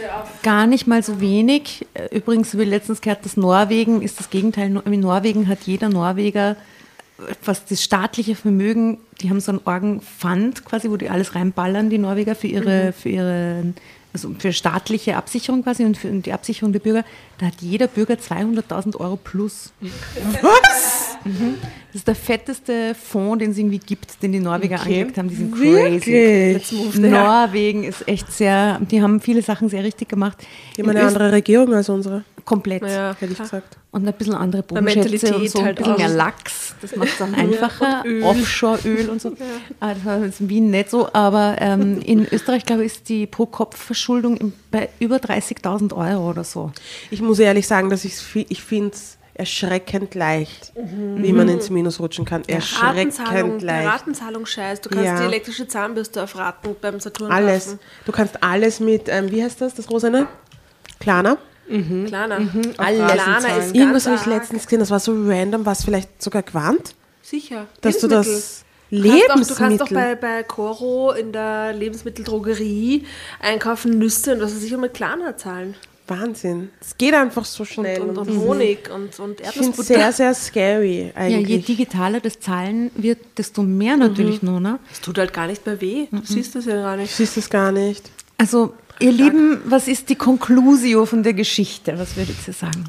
gar 0.43 0.67
nicht 0.67 0.87
mal 0.87 1.03
so 1.03 1.21
wenig. 1.21 1.87
Übrigens 2.13 2.53
habe 2.53 2.63
ich 2.63 2.71
letztens 2.71 3.01
gehört, 3.01 3.25
dass 3.25 3.37
Norwegen 3.37 4.03
ist 4.03 4.21
das 4.21 4.31
Gegenteil. 4.31 4.81
In 4.85 5.01
Norwegen 5.01 5.49
hat 5.49 5.63
jeder 5.63 5.89
Norweger 5.89 6.57
was 7.45 7.65
das 7.65 7.83
staatliche 7.83 8.37
Vermögen, 8.37 8.99
die 9.21 9.31
haben 9.31 9.41
so 9.41 9.51
einen 9.53 9.61
Orgenfund 9.65 10.65
quasi, 10.65 10.89
wo 10.91 10.97
die 10.97 11.11
alles 11.11 11.35
reinballern, 11.35 11.91
die 11.91 11.99
Norweger, 11.99 12.35
für 12.35 12.47
ihre, 12.47 12.93
für 12.93 13.09
ihre, 13.09 13.75
also 14.13 14.35
für 14.39 14.53
staatliche 14.53 15.17
Absicherung 15.17 15.63
quasi 15.63 15.85
und 15.85 15.97
für 15.97 16.11
die 16.11 16.33
Absicherung 16.33 16.73
der 16.73 16.81
Bürger. 16.81 17.05
Da 17.39 17.47
hat 17.47 17.61
jeder 17.61 17.87
Bürger 17.87 18.15
200.000 18.15 18.97
Euro 18.97 19.17
plus. 19.17 19.73
Was? 20.43 21.17
Das 21.25 21.95
ist 21.95 22.09
der 22.09 22.15
fetteste 22.15 22.95
Fonds, 22.95 23.39
den 23.43 23.51
es 23.53 23.59
irgendwie 23.59 23.79
gibt, 23.79 24.23
den 24.23 24.33
die 24.33 24.41
Norweger 24.41 24.77
Okay. 24.81 25.01
angelegt 25.03 25.19
haben. 25.19 25.29
Die 25.29 25.35
sind 25.37 25.55
crazy. 25.55 27.01
Norwegen 27.01 27.85
ist 27.85 28.07
echt 28.09 28.33
sehr, 28.33 28.79
die 28.81 29.03
haben 29.03 29.21
viele 29.21 29.43
Sachen 29.43 29.69
sehr 29.69 29.85
richtig 29.85 30.09
gemacht. 30.09 30.39
Die 30.77 30.83
haben 30.83 30.91
In 30.91 30.97
eine 30.97 31.07
Öst- 31.07 31.15
andere 31.17 31.33
Regierung 31.33 31.75
als 31.75 31.89
unsere, 31.89 32.25
Komplett. 32.45 32.83
Ja. 32.83 33.15
hätte 33.19 33.33
ich 33.33 33.39
gesagt. 33.39 33.77
Und 33.91 34.07
ein 34.07 34.13
bisschen 34.15 34.35
andere 34.35 34.63
Bodenschätze 34.63 35.35
und 35.37 35.49
so, 35.51 35.59
ein 35.61 35.65
halt 35.67 35.77
bisschen 35.79 35.93
auch. 35.95 35.99
mehr 35.99 36.09
Lachs. 36.09 36.75
Das 36.83 36.95
macht 36.95 37.09
es 37.09 37.19
dann 37.19 37.35
einfacher. 37.35 38.05
Offshore-Öl 38.23 39.09
und 39.09 39.21
so. 39.21 39.33
Ah, 39.81 39.95
Das 39.95 40.05
war 40.05 40.25
jetzt 40.25 40.41
in 40.41 40.49
Wien 40.49 40.71
nicht 40.71 40.91
so, 40.91 41.09
aber 41.13 41.57
ähm, 41.61 42.01
in 42.03 42.27
Österreich, 42.31 42.65
glaube 42.65 42.85
ich, 42.85 42.93
ist 42.93 43.09
die 43.09 43.27
Pro-Kopf-Verschuldung 43.27 44.53
bei 44.71 44.89
über 44.99 45.17
30.000 45.17 45.95
Euro 45.95 46.31
oder 46.31 46.45
so. 46.45 46.71
Ich 47.11 47.23
muss 47.29 47.39
ehrlich 47.39 47.67
sagen, 47.69 47.91
dass 47.91 48.05
ich's 48.05 48.21
fi- 48.21 48.47
ich 48.49 48.63
finde 48.63 48.95
es 48.95 49.17
erschreckend 49.35 50.17
leicht, 50.17 50.73
wie 50.75 51.33
man 51.33 51.49
ins 51.49 51.71
Minus 51.71 52.01
rutschen 52.01 52.25
kann. 52.25 52.43
Ratenzahlung, 52.43 52.97
Erschreckend 52.97 53.63
leicht. 53.63 53.89
Ratenzahlungsscheiß. 53.89 54.81
Du 54.81 54.89
kannst 54.89 55.05
Ja. 55.05 55.19
die 55.21 55.25
elektrische 55.27 55.69
Zahnbürste 55.69 56.25
auf 56.25 56.37
Raten 56.37 56.75
beim 56.81 56.99
Saturn 56.99 57.31
Alles. 57.31 57.67
kaufen. 57.67 57.79
Du 58.05 58.11
kannst 58.13 58.43
alles 58.43 58.81
mit, 58.81 59.05
ähm, 59.07 59.31
wie 59.31 59.41
heißt 59.45 59.61
das, 59.61 59.75
das 59.75 59.89
Rosane? 59.89 60.27
Klarna. 60.99 61.39
Klarna. 61.69 62.37
Alles. 62.79 63.13
Klarna 63.13 63.57
ist 63.59 63.75
Irgendwas 63.77 64.07
habe 64.07 64.17
ich 64.17 64.27
letztens 64.27 64.65
gesehen, 64.65 64.81
das 64.81 64.91
war 64.91 64.99
so 65.01 65.13
random, 65.13 65.65
was 65.67 65.85
vielleicht 65.85 66.21
sogar 66.21 66.43
Quant, 66.43 66.95
Sicher. 67.23 67.67
dass 67.83 67.99
du 67.99 68.07
Lebensmittel. 68.09 68.35
das 68.35 68.65
Du 68.91 69.03
kannst, 69.03 69.31
auch, 69.31 69.35
du 69.35 69.55
kannst 69.55 69.81
Lebensmittel. 69.91 69.97
auch 69.99 70.03
bei, 70.03 70.15
bei 70.17 70.43
Coro 70.45 71.13
in 71.13 71.31
der 71.33 71.75
Lebensmitteldrogerie 71.75 73.05
einkaufen 73.41 73.99
Nüsse 73.99 74.33
und 74.35 74.41
was 74.41 74.55
weiß 74.57 74.63
ich 74.63 74.75
auch 74.75 74.81
mit 74.81 74.95
Klarna 74.95 75.37
zahlen. 75.37 75.75
Wahnsinn. 76.09 76.71
Es 76.81 76.97
geht 76.97 77.15
einfach 77.15 77.45
so 77.45 77.65
schnell. 77.65 78.01
und, 78.03 78.17
und 78.19 78.29
und 78.29 78.39
Honig 78.39 78.91
und, 78.91 79.19
und 79.21 79.41
ich 79.41 79.47
finde 79.49 79.71
es 79.71 79.79
Erdnussbutter. 79.81 79.83
sehr, 79.85 80.13
sehr 80.13 80.35
scary 80.35 81.13
Ja, 81.17 81.27
je 81.27 81.37
eigentlich. 81.37 81.67
digitaler 81.67 82.21
das 82.21 82.41
Zahlen 82.41 82.91
wird, 82.97 83.19
desto 83.37 83.63
mehr 83.63 83.97
natürlich 83.97 84.43
nur. 84.43 84.61
Ne? 84.61 84.79
Das 84.89 85.01
tut 85.01 85.19
halt 85.19 85.33
gar 85.33 85.47
nicht 85.47 85.65
mehr 85.67 85.81
weh. 85.81 86.07
Du 86.11 86.21
siehst 86.25 86.55
das 86.55 86.65
ja 86.67 86.77
gar 86.77 86.97
du 86.97 87.03
nicht. 87.03 87.15
siehst 87.15 87.37
es 87.37 87.49
gar 87.51 87.73
nicht. 87.73 88.11
Also, 88.39 88.75
ihr 89.01 89.13
Lieben, 89.13 89.61
was 89.65 89.89
ist 89.89 90.09
die 90.09 90.15
Conclusio 90.17 91.07
von 91.07 91.23
der 91.23 91.35
Geschichte? 91.35 91.99
Was 91.99 92.17
würdet 92.17 92.37
ihr 92.47 92.53
sagen? 92.55 92.85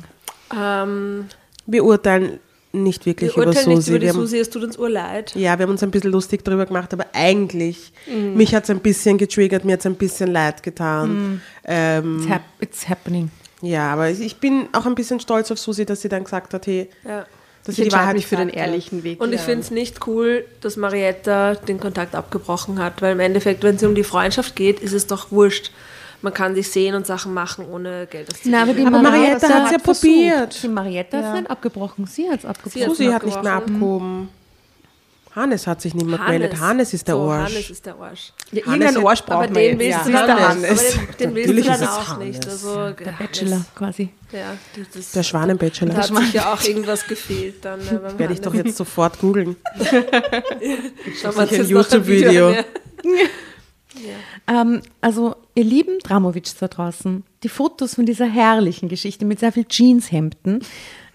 Ähm, 0.55 1.25
Wir 1.65 1.83
urteilen 1.83 2.39
nicht 2.71 3.05
wirklich 3.05 3.35
wir 3.35 3.43
über 3.43 3.47
urteilen 3.47 3.69
nicht 3.69 3.77
Susi. 3.77 3.89
über 3.91 3.99
die 3.99 4.05
Wir 4.05 4.13
haben- 4.13 4.19
Susi, 4.21 4.37
es 4.37 4.49
tut 4.49 4.63
uns 4.63 4.77
urleid. 4.77 5.33
Ja, 5.35 5.57
wir 5.57 5.63
haben 5.63 5.71
uns 5.71 5.81
ein 5.83 5.91
bisschen 5.91 6.11
lustig 6.11 6.43
drüber 6.45 6.65
gemacht, 6.65 6.93
aber 6.93 7.05
eigentlich, 7.13 7.91
Mhm. 8.07 8.35
mich 8.35 8.53
hat 8.53 8.63
es 8.65 8.69
ein 8.69 8.79
bisschen 8.79 9.17
getriggert, 9.17 9.65
mir 9.65 9.73
hat 9.73 9.79
es 9.79 9.85
ein 9.85 9.95
bisschen 9.95 10.31
leid 10.31 10.61
getan. 10.63 11.09
Mhm. 11.31 11.41
Ähm, 11.65 12.17
It's, 12.19 12.29
hap 12.29 12.41
it's 12.59 12.89
happening. 12.89 13.31
ja, 13.61 13.91
aber 13.93 14.09
ich 14.09 14.35
bin 14.37 14.67
auch 14.73 14.85
ein 14.85 14.95
bisschen 14.95 15.19
stolz 15.19 15.49
auf 15.51 15.57
Susi, 15.59 15.85
dass 15.85 16.01
sie 16.01 16.09
dann 16.09 16.23
gesagt 16.23 16.53
hat, 16.53 16.67
hey, 16.67 16.89
Ja. 17.03 17.25
dass 17.63 17.77
Ich 17.77 17.83
sie 17.83 17.89
die 17.89 17.91
Wahrheit 17.91 18.15
mich 18.15 18.27
für 18.27 18.35
den 18.35 18.49
ehrlichen 18.49 19.03
Weg. 19.03 19.19
Und 19.21 19.33
ich 19.33 19.41
finde 19.41 19.61
es 19.61 19.71
nicht 19.71 20.05
cool, 20.07 20.45
dass 20.61 20.77
Marietta 20.77 21.55
den 21.55 21.79
Kontakt 21.79 22.13
abgebrochen 22.15 22.77
hat, 22.79 23.01
weil 23.01 23.13
im 23.13 23.19
Endeffekt, 23.19 23.63
wenn 23.63 23.75
es 23.77 23.83
um 23.83 23.95
die 23.95 24.03
Freundschaft 24.03 24.55
geht, 24.55 24.79
ist 24.79 24.93
es 24.93 25.07
doch 25.07 25.31
wurscht. 25.31 25.71
Man 26.21 26.33
kann 26.33 26.53
sich 26.55 26.69
sehen 26.69 26.95
und 26.95 27.07
Sachen 27.07 27.33
machen, 27.33 27.65
ohne 27.65 28.05
Geld 28.07 28.29
auszugeben. 28.29 28.51
Na, 28.51 28.63
aber 28.63 28.73
die 28.73 28.85
Aber 28.85 29.01
Marietta 29.01 29.47
hat's 29.47 29.71
ja 29.71 29.77
hat 29.77 29.81
versucht. 29.81 30.01
probiert. 30.01 30.63
Die 30.63 30.67
Marietta 30.67 31.17
hat 31.17 31.25
es 31.25 31.33
nicht 31.41 31.51
abgebrochen, 31.51 32.07
sie 32.07 32.29
hat 32.29 32.39
es 32.39 32.45
abgebrochen. 32.45 32.89
Susi 32.89 33.05
hat 33.05 33.23
nicht 33.25 33.41
mehr 33.41 33.53
abgebrochen. 33.53 33.75
abgehoben. 33.75 34.29
Hannes 35.35 35.67
hat 35.67 35.79
sich 35.79 35.93
nicht 35.93 36.07
mehr 36.07 36.17
gemeldet. 36.17 36.59
Hannes 36.59 36.91
ist 36.93 37.07
der 37.07 37.15
so, 37.15 37.29
Arsch. 37.29 37.51
Hannes 37.53 37.69
ist 37.69 37.85
der 37.85 37.95
Arsch. 37.99 38.33
Ja, 38.51 38.65
Hannes 38.65 38.81
irgendein 38.87 39.07
Arsch 39.07 39.21
Aber 39.27 39.35
braucht 39.37 39.45
man 39.53 39.53
den 39.53 39.79
jetzt. 39.79 39.79
willst 39.79 40.09
Ja, 40.09 40.21
du 40.21 40.27
dann 40.27 40.39
Hannes. 40.49 40.69
auch, 40.71 40.97
aber 40.97 41.13
den, 41.13 41.17
den 41.17 41.35
willst 41.35 41.49
du 41.49 41.57
ist 41.59 41.67
dann 41.69 41.81
es 41.81 41.87
auch 41.87 42.07
Hannes. 42.09 42.27
nicht. 42.27 42.47
Also, 42.47 42.89
Der 42.89 43.11
Bachelor 43.11 43.65
quasi. 43.75 44.09
Ja, 44.31 44.39
das, 44.75 44.87
das, 44.93 45.11
Der 45.11 45.23
Schwanenbachelor. 45.23 45.93
da 45.93 45.97
hat 46.01 46.05
sich 46.25 46.33
ja 46.33 46.53
auch 46.53 46.63
irgendwas 46.63 47.07
gefehlt. 47.07 47.63
Dann, 47.63 47.79
äh, 47.79 47.93
beim 47.93 48.19
Werde 48.19 48.33
ich 48.33 48.41
doch 48.41 48.53
jetzt 48.55 48.75
sofort 48.75 49.19
googeln. 49.19 49.55
Schauen 51.21 51.35
wir 51.35 51.41
uns 51.41 51.49
sicher 51.51 51.63
ein 51.63 51.69
YouTube-Video. 51.69 52.47
an. 52.49 52.55
Ähm, 54.47 54.81
also, 55.01 55.35
ihr 55.55 55.63
lieben 55.63 55.99
Dramovic 55.99 56.51
da 56.59 56.67
draußen, 56.67 57.23
die 57.43 57.49
Fotos 57.49 57.95
von 57.95 58.05
dieser 58.05 58.27
herrlichen 58.27 58.89
Geschichte 58.89 59.25
mit 59.25 59.39
sehr 59.39 59.51
viel 59.51 59.65
Jeanshemden 59.65 60.61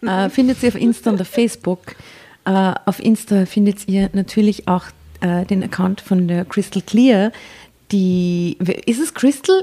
äh, 0.02 0.28
findet 0.28 0.62
ihr 0.62 0.68
auf 0.68 0.74
Insta 0.74 1.10
und 1.10 1.20
auf 1.20 1.28
Facebook. 1.28 1.96
Äh, 2.44 2.74
auf 2.84 3.00
Insta 3.00 3.46
findet 3.46 3.88
ihr 3.88 4.10
natürlich 4.12 4.68
auch 4.68 4.84
äh, 5.20 5.44
den 5.46 5.62
Account 5.62 6.00
von 6.00 6.28
der 6.28 6.44
Crystal 6.44 6.82
Clear. 6.82 7.32
Die, 7.92 8.58
ist 8.86 9.00
es 9.00 9.14
Crystal? 9.14 9.62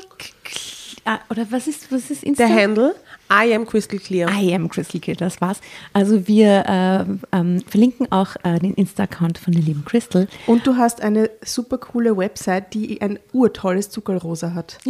Äh, 1.05 1.17
Oder 1.29 1.47
was 1.51 1.67
ist, 1.67 1.91
was 1.91 2.09
ist 2.09 2.23
Insta? 2.23 2.47
Der 2.47 2.55
Handle, 2.55 2.95
I 3.31 3.53
am 3.55 3.65
Crystal 3.65 3.97
Clear. 3.97 4.29
I 4.29 4.53
am 4.53 4.67
Crystal 4.67 4.99
Clear, 4.99 5.15
das 5.15 5.39
war's. 5.39 5.61
Also 5.93 6.27
wir 6.27 6.65
äh, 6.67 7.37
ähm, 7.37 7.63
verlinken 7.65 8.11
auch 8.11 8.35
äh, 8.43 8.59
den 8.59 8.73
Insta-Account 8.73 9.37
von 9.37 9.53
der 9.53 9.61
lieben 9.61 9.85
Crystal. 9.85 10.27
Und 10.47 10.67
du 10.67 10.75
hast 10.75 11.01
eine 11.01 11.29
super 11.41 11.77
coole 11.77 12.17
Website, 12.17 12.73
die 12.73 13.01
ein 13.01 13.19
urtolles 13.31 13.89
Zuckerrosa 13.89 14.53
hat. 14.53 14.77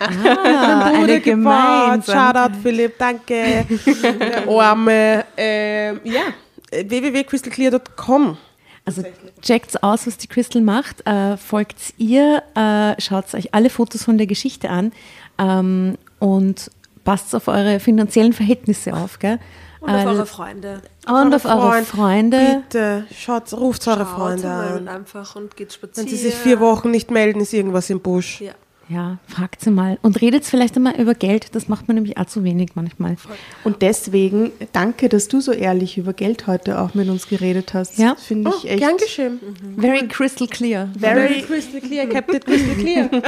Ah, 0.00 0.90
Bude 0.90 1.02
eine 1.02 1.20
gemeinsame. 1.20 2.02
Shoutout 2.04 2.58
Philipp, 2.62 2.98
danke. 2.98 3.66
Arme. 4.48 5.24
Ähm, 5.36 6.00
ja, 6.04 6.22
äh, 6.70 6.88
www.crystalclear.com. 6.88 8.36
Also 8.84 9.02
checkt's 9.42 9.76
aus, 9.76 10.06
was 10.06 10.16
die 10.16 10.28
Crystal 10.28 10.62
macht, 10.62 11.06
äh, 11.06 11.36
folgt 11.36 11.76
ihr, 11.98 12.42
äh, 12.54 13.00
schaut 13.00 13.34
euch 13.34 13.54
alle 13.54 13.68
Fotos 13.70 14.04
von 14.04 14.16
der 14.16 14.26
Geschichte 14.26 14.70
an 14.70 14.92
ähm, 15.38 15.98
und 16.20 16.70
passt 17.08 17.34
auf 17.34 17.48
eure 17.48 17.80
finanziellen 17.80 18.34
Verhältnisse 18.34 18.92
auf, 18.92 19.18
gell? 19.18 19.38
Und 19.80 19.88
auf 19.90 20.02
Äh, 20.04 20.06
eure 20.08 20.26
Freunde. 20.26 20.82
und 21.06 21.34
auf 21.34 21.44
eure 21.46 21.60
Freund. 21.70 21.86
Freunde. 21.86 22.62
Bitte, 22.68 23.06
schaut, 23.16 23.50
ruft 23.54 23.88
eure 23.88 24.04
Freunde 24.04 24.46
an. 24.50 24.88
einfach 24.88 25.34
und 25.34 25.56
geht 25.56 25.68
Wenn 25.70 25.74
spazieren. 25.74 26.08
sie 26.10 26.16
sich 26.16 26.34
vier 26.34 26.60
Wochen 26.60 26.90
nicht 26.90 27.10
melden, 27.10 27.40
ist 27.40 27.54
irgendwas 27.54 27.88
im 27.88 28.00
Busch. 28.00 28.42
Ja. 28.42 28.52
Ja, 28.90 29.18
fragt 29.26 29.60
sie 29.60 29.70
mal. 29.70 29.98
Und 30.00 30.20
redet 30.22 30.44
vielleicht 30.46 30.76
einmal 30.76 30.98
über 30.98 31.14
Geld, 31.14 31.54
das 31.54 31.68
macht 31.68 31.88
man 31.88 31.96
nämlich 31.96 32.16
auch 32.16 32.24
zu 32.24 32.42
wenig 32.42 32.70
manchmal. 32.74 33.16
Und 33.64 33.82
deswegen 33.82 34.50
danke, 34.72 35.10
dass 35.10 35.28
du 35.28 35.40
so 35.40 35.52
ehrlich 35.52 35.98
über 35.98 36.14
Geld 36.14 36.46
heute 36.46 36.80
auch 36.80 36.94
mit 36.94 37.08
uns 37.08 37.28
geredet 37.28 37.74
hast. 37.74 37.98
Ja. 37.98 38.14
Finde 38.14 38.50
Oh, 38.50 38.54
ich 38.56 38.70
echt. 38.70 38.78
gern 38.78 38.96
geschehen. 38.96 39.40
Very 39.76 40.08
crystal 40.08 40.46
clear. 40.48 40.88
Very, 40.98 41.42
crystal 41.42 41.80
clear, 41.80 42.06
kept 42.06 42.32
it 42.32 42.46
crystal 42.46 42.74
clear. 42.76 43.10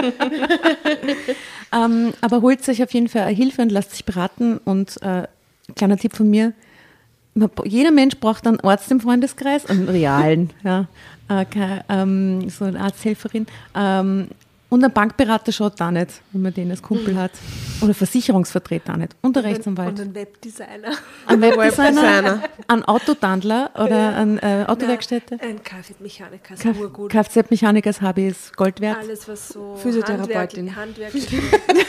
Ähm, 1.73 2.15
aber 2.21 2.43
holt 2.43 2.69
euch 2.69 2.83
auf 2.83 2.93
jeden 2.93 3.09
Fall 3.09 3.33
Hilfe 3.33 3.63
und 3.63 3.71
lasst 3.71 3.93
sich 3.93 4.05
beraten. 4.05 4.59
Und 4.65 5.01
äh, 5.03 5.29
kleiner 5.77 5.97
Tipp 5.97 6.17
von 6.17 6.29
mir: 6.29 6.53
jeder 7.65 7.93
Mensch 7.93 8.17
braucht 8.17 8.45
einen 8.47 8.59
Arzt 8.61 8.91
im 8.91 9.01
Freundeskreis, 9.01 9.67
einen 9.67 9.89
realen, 9.89 10.51
ja, 10.65 10.89
äh, 11.29 11.45
ähm, 11.89 12.51
so 12.51 12.65
eine 12.65 12.81
Arzthelferin. 12.81 13.47
Ähm, 13.77 14.29
und 14.71 14.83
ein 14.85 14.93
Bankberater 14.93 15.53
schaut 15.53 15.79
da 15.79 15.91
nicht, 15.91 16.23
wenn 16.33 16.43
man 16.43 16.55
den 16.55 16.71
als 16.71 16.81
Kumpel 16.83 17.17
hat. 17.17 17.33
Oder 17.83 17.93
Versicherungsvertreter 17.95 18.93
auch 18.93 18.97
nicht. 18.99 19.17
Und 19.23 19.37
der 19.37 19.45
Rechtsanwalt. 19.45 19.91
Und 19.91 20.01
ein 20.01 20.15
Webdesigner. 20.15 20.93
Ein 21.27 21.41
Webdesigner, 21.41 22.43
ein 22.69 22.85
Autotandler 22.85 23.71
oder 23.75 24.17
ein 24.17 24.39
äh, 24.39 24.65
Autowerkstätte. 24.69 25.39
Ein 25.41 25.63
Kfz-Mechaniker 25.63 26.55
ist 26.55 26.63
Kf- 26.65 26.79
urgut. 26.79 27.11
Kfz-Mechaniker 27.11 27.93
Hobby 28.03 28.29
ist 28.29 28.57
Gold 28.57 28.81
wert. 28.81 28.99
Alles, 29.01 29.27
was 29.29 29.49
so 29.49 29.77
Physiotherapeutin. 29.77 30.75
Handwerk, 30.77 31.13
Handwerk 31.13 31.43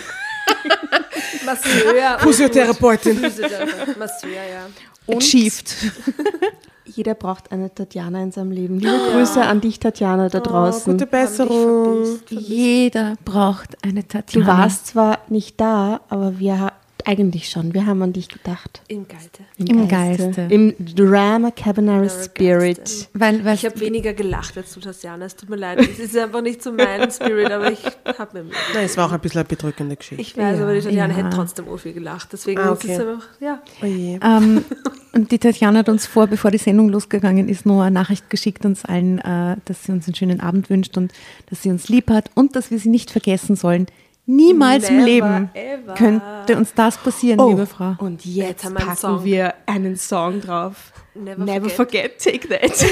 Masseur. 1.45 2.20
Physiotherapeutin. 2.20 3.18
Physiotherapeut, 3.18 3.98
Masseur, 3.98 4.30
ja. 4.30 5.16
Achieved. 5.16 5.76
jeder 6.86 7.14
braucht 7.14 7.52
eine 7.52 7.74
Tatjana 7.74 8.24
in 8.24 8.32
seinem 8.32 8.52
Leben. 8.52 8.80
Liebe 8.80 8.98
Grüße 9.14 9.41
an 9.41 9.62
dich, 9.62 9.80
Tatjana, 9.80 10.30
da 10.30 10.40
draußen. 10.40 10.94
Gute 10.94 11.06
Besserung. 11.08 12.20
Jeder 12.30 13.16
braucht 13.24 13.78
eine 13.84 14.08
Tatjana. 14.08 14.45
Du 14.45 14.52
warst 14.52 14.88
zwar 14.88 15.20
nicht 15.30 15.60
da, 15.60 16.02
aber 16.10 16.40
wir, 16.40 16.74
eigentlich 17.07 17.49
schon. 17.49 17.73
Wir 17.73 17.86
haben 17.86 18.02
an 18.02 18.14
dich 18.14 18.28
gedacht. 18.30 18.82
Im 18.88 19.07
Geiste. 19.07 19.44
Im 19.57 19.88
Geiste. 19.88 20.48
Im 20.49 20.73
Drama 20.95 21.52
Geiste. 21.52 22.23
Spirit. 22.26 23.10
Weil, 23.14 23.44
weil 23.45 23.56
Ich 23.56 23.65
habe 23.65 23.80
weniger 23.80 24.14
gelacht 24.14 24.57
als 24.57 24.73
du, 24.73 24.80
Tatjana. 24.80 25.26
Es 25.26 25.36
tut 25.36 25.49
mir 25.49 25.56
leid. 25.56 25.80
Es 25.80 25.99
ist 25.99 26.18
einfach 26.18 26.41
nicht 26.41 26.61
so 26.64 26.72
mein 26.72 27.10
Spirit, 27.11 27.52
aber 27.52 27.72
ich 27.72 27.84
habe 28.18 28.38
mir 28.38 28.44
Mühe. 28.45 28.53
Nein, 28.73 28.86
es 28.86 28.98
war 28.98 29.07
auch 29.07 29.11
ein 29.11 29.19
bisschen 29.19 29.40
eine 29.40 29.48
bedrückende 29.48 29.95
Geschichte. 29.95 30.22
Ich 30.22 30.38
weiß, 30.38 30.60
aber 30.60 30.73
die 30.73 30.82
Tatjana 30.82 31.14
ja. 31.14 31.19
hätte 31.23 31.36
trotzdem 31.36 31.65
so 31.65 31.78
viel 31.78 31.94
gelacht. 31.94 32.30
Deswegen 32.34 32.60
Ah, 32.60 32.73
ist 32.73 32.84
es 32.84 32.90
okay. 32.91 33.02
einfach, 33.02 33.28
ja. 33.40 33.61
Oh 33.82 33.86
je. 33.86 34.19
Ähm, 34.23 34.64
und 35.14 35.32
die 35.32 35.40
Tatjana 35.40 35.80
hat 35.80 35.90
uns 35.90 36.06
vor, 36.06 36.28
bevor 36.28 36.52
die 36.52 36.57
Sendung 36.57 36.90
losgegangen 36.90 37.49
ist, 37.49 37.65
noch 37.65 37.82
eine 37.82 37.91
Nachricht 37.91 38.30
geschickt 38.30 38.65
uns 38.65 38.86
allen, 38.86 39.19
äh, 39.19 39.57
dass 39.65 39.84
sie 39.84 39.91
uns 39.91 40.07
einen 40.07 40.15
schönen 40.15 40.40
Abend 40.40 40.69
wünscht 40.69 40.98
und 40.98 41.11
dass 41.49 41.61
sie 41.64 41.69
uns 41.69 41.90
lieb 41.90 42.10
hat 42.10 42.30
und 42.36 42.56
dass 42.56 42.72
wir 42.72 42.80
sie 42.80 42.90
nicht 42.90 43.11
vergessen 43.11 43.56
sollen. 43.56 43.88
Niemals 44.27 44.88
im 44.89 44.98
Never 44.98 45.06
Leben 45.06 45.49
ever. 45.53 45.93
könnte 45.95 46.56
uns 46.57 46.73
das 46.73 46.98
passieren, 46.98 47.39
Oh, 47.39 47.49
liebe 47.49 47.65
Frau. 47.65 47.95
und 47.99 48.23
Jetzt 48.23 48.48
jetzt 48.48 48.65
haben 48.65 48.73
wir 48.73 48.80
einen 48.80 48.88
packen 48.89 48.99
Song. 48.99 49.23
wir 49.26 49.53
einen 49.65 49.95
Song 49.98 50.41
drauf. 50.41 50.76
Never 51.14 51.43
Never 51.43 51.69
forget. 51.69 52.22
forget, 52.22 52.48
take 52.48 52.48
that. 52.48 52.72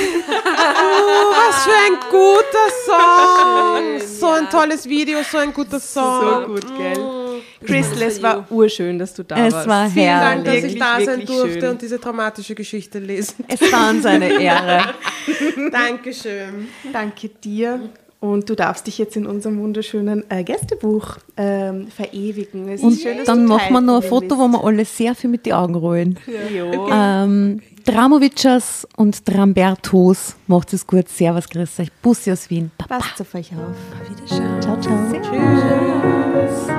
Oh, 0.61 1.31
was 1.31 1.63
für 1.63 1.71
ein 1.71 1.99
guter 2.09 2.67
Song! 2.85 4.07
so 4.19 4.27
ein 4.27 4.49
tolles 4.49 4.87
Video, 4.89 5.19
so 5.23 5.37
ein 5.37 5.53
guter 5.53 5.79
Song. 5.79 6.41
so 6.41 6.47
gut, 6.47 6.77
gell? 6.77 7.41
Crystal, 7.65 8.01
es 8.03 8.21
war 8.21 8.45
urschön, 8.51 8.99
dass 8.99 9.13
du 9.13 9.23
da 9.23 9.37
Es 9.47 9.53
warst. 9.53 9.67
war 9.67 9.89
Vielen 9.89 10.19
Dank, 10.19 10.45
dass 10.45 10.55
ich 10.55 10.77
da 10.77 10.99
sein 10.99 11.25
durfte 11.25 11.59
schön. 11.61 11.69
und 11.69 11.81
diese 11.81 11.99
traumatische 11.99 12.55
Geschichte 12.55 12.99
lesen. 12.99 13.45
Es 13.47 13.61
war 13.71 13.89
uns 13.91 14.05
eine 14.05 14.41
Ehre. 14.41 14.81
Dankeschön. 15.71 16.67
Danke 16.91 17.29
dir. 17.29 17.89
Und 18.21 18.49
du 18.49 18.55
darfst 18.55 18.85
dich 18.85 18.97
jetzt 18.97 19.15
in 19.15 19.25
unserem 19.25 19.61
wunderschönen 19.61 20.25
äh, 20.29 20.43
Gästebuch 20.43 21.17
ähm, 21.37 21.87
verewigen. 21.87 22.67
Es 22.67 22.81
Und 22.81 22.93
ist 22.93 23.03
schön, 23.03 23.17
dass 23.17 23.27
dann 23.27 23.43
du 23.43 23.47
machen 23.47 23.71
wir 23.71 23.79
noch 23.79 24.01
ein 24.01 24.07
Foto, 24.07 24.37
wo 24.37 24.47
wir 24.49 24.63
alle 24.63 24.83
sehr 24.83 25.15
viel 25.15 25.29
mit 25.29 25.45
die 25.45 25.53
Augen 25.53 25.75
rollen. 25.75 26.19
Jo. 26.53 26.89
Ähm, 26.91 27.61
Dramovicers 27.85 28.85
und 28.97 29.27
Drambertos, 29.27 30.35
macht 30.47 30.73
es 30.73 30.85
gut. 30.85 31.07
Servus, 31.07 31.49
grüß 31.49 31.79
euch. 31.79 31.91
Bussi 32.01 32.31
aus 32.31 32.49
Wien. 32.49 32.71
Baba. 32.77 32.97
Passt 32.97 33.21
auf 33.21 33.33
euch 33.33 33.51
auf. 33.53 33.75
Wiederschauen. 34.09 34.61
Ciao, 34.61 34.79
ciao. 34.81 34.95
Und 34.95 36.78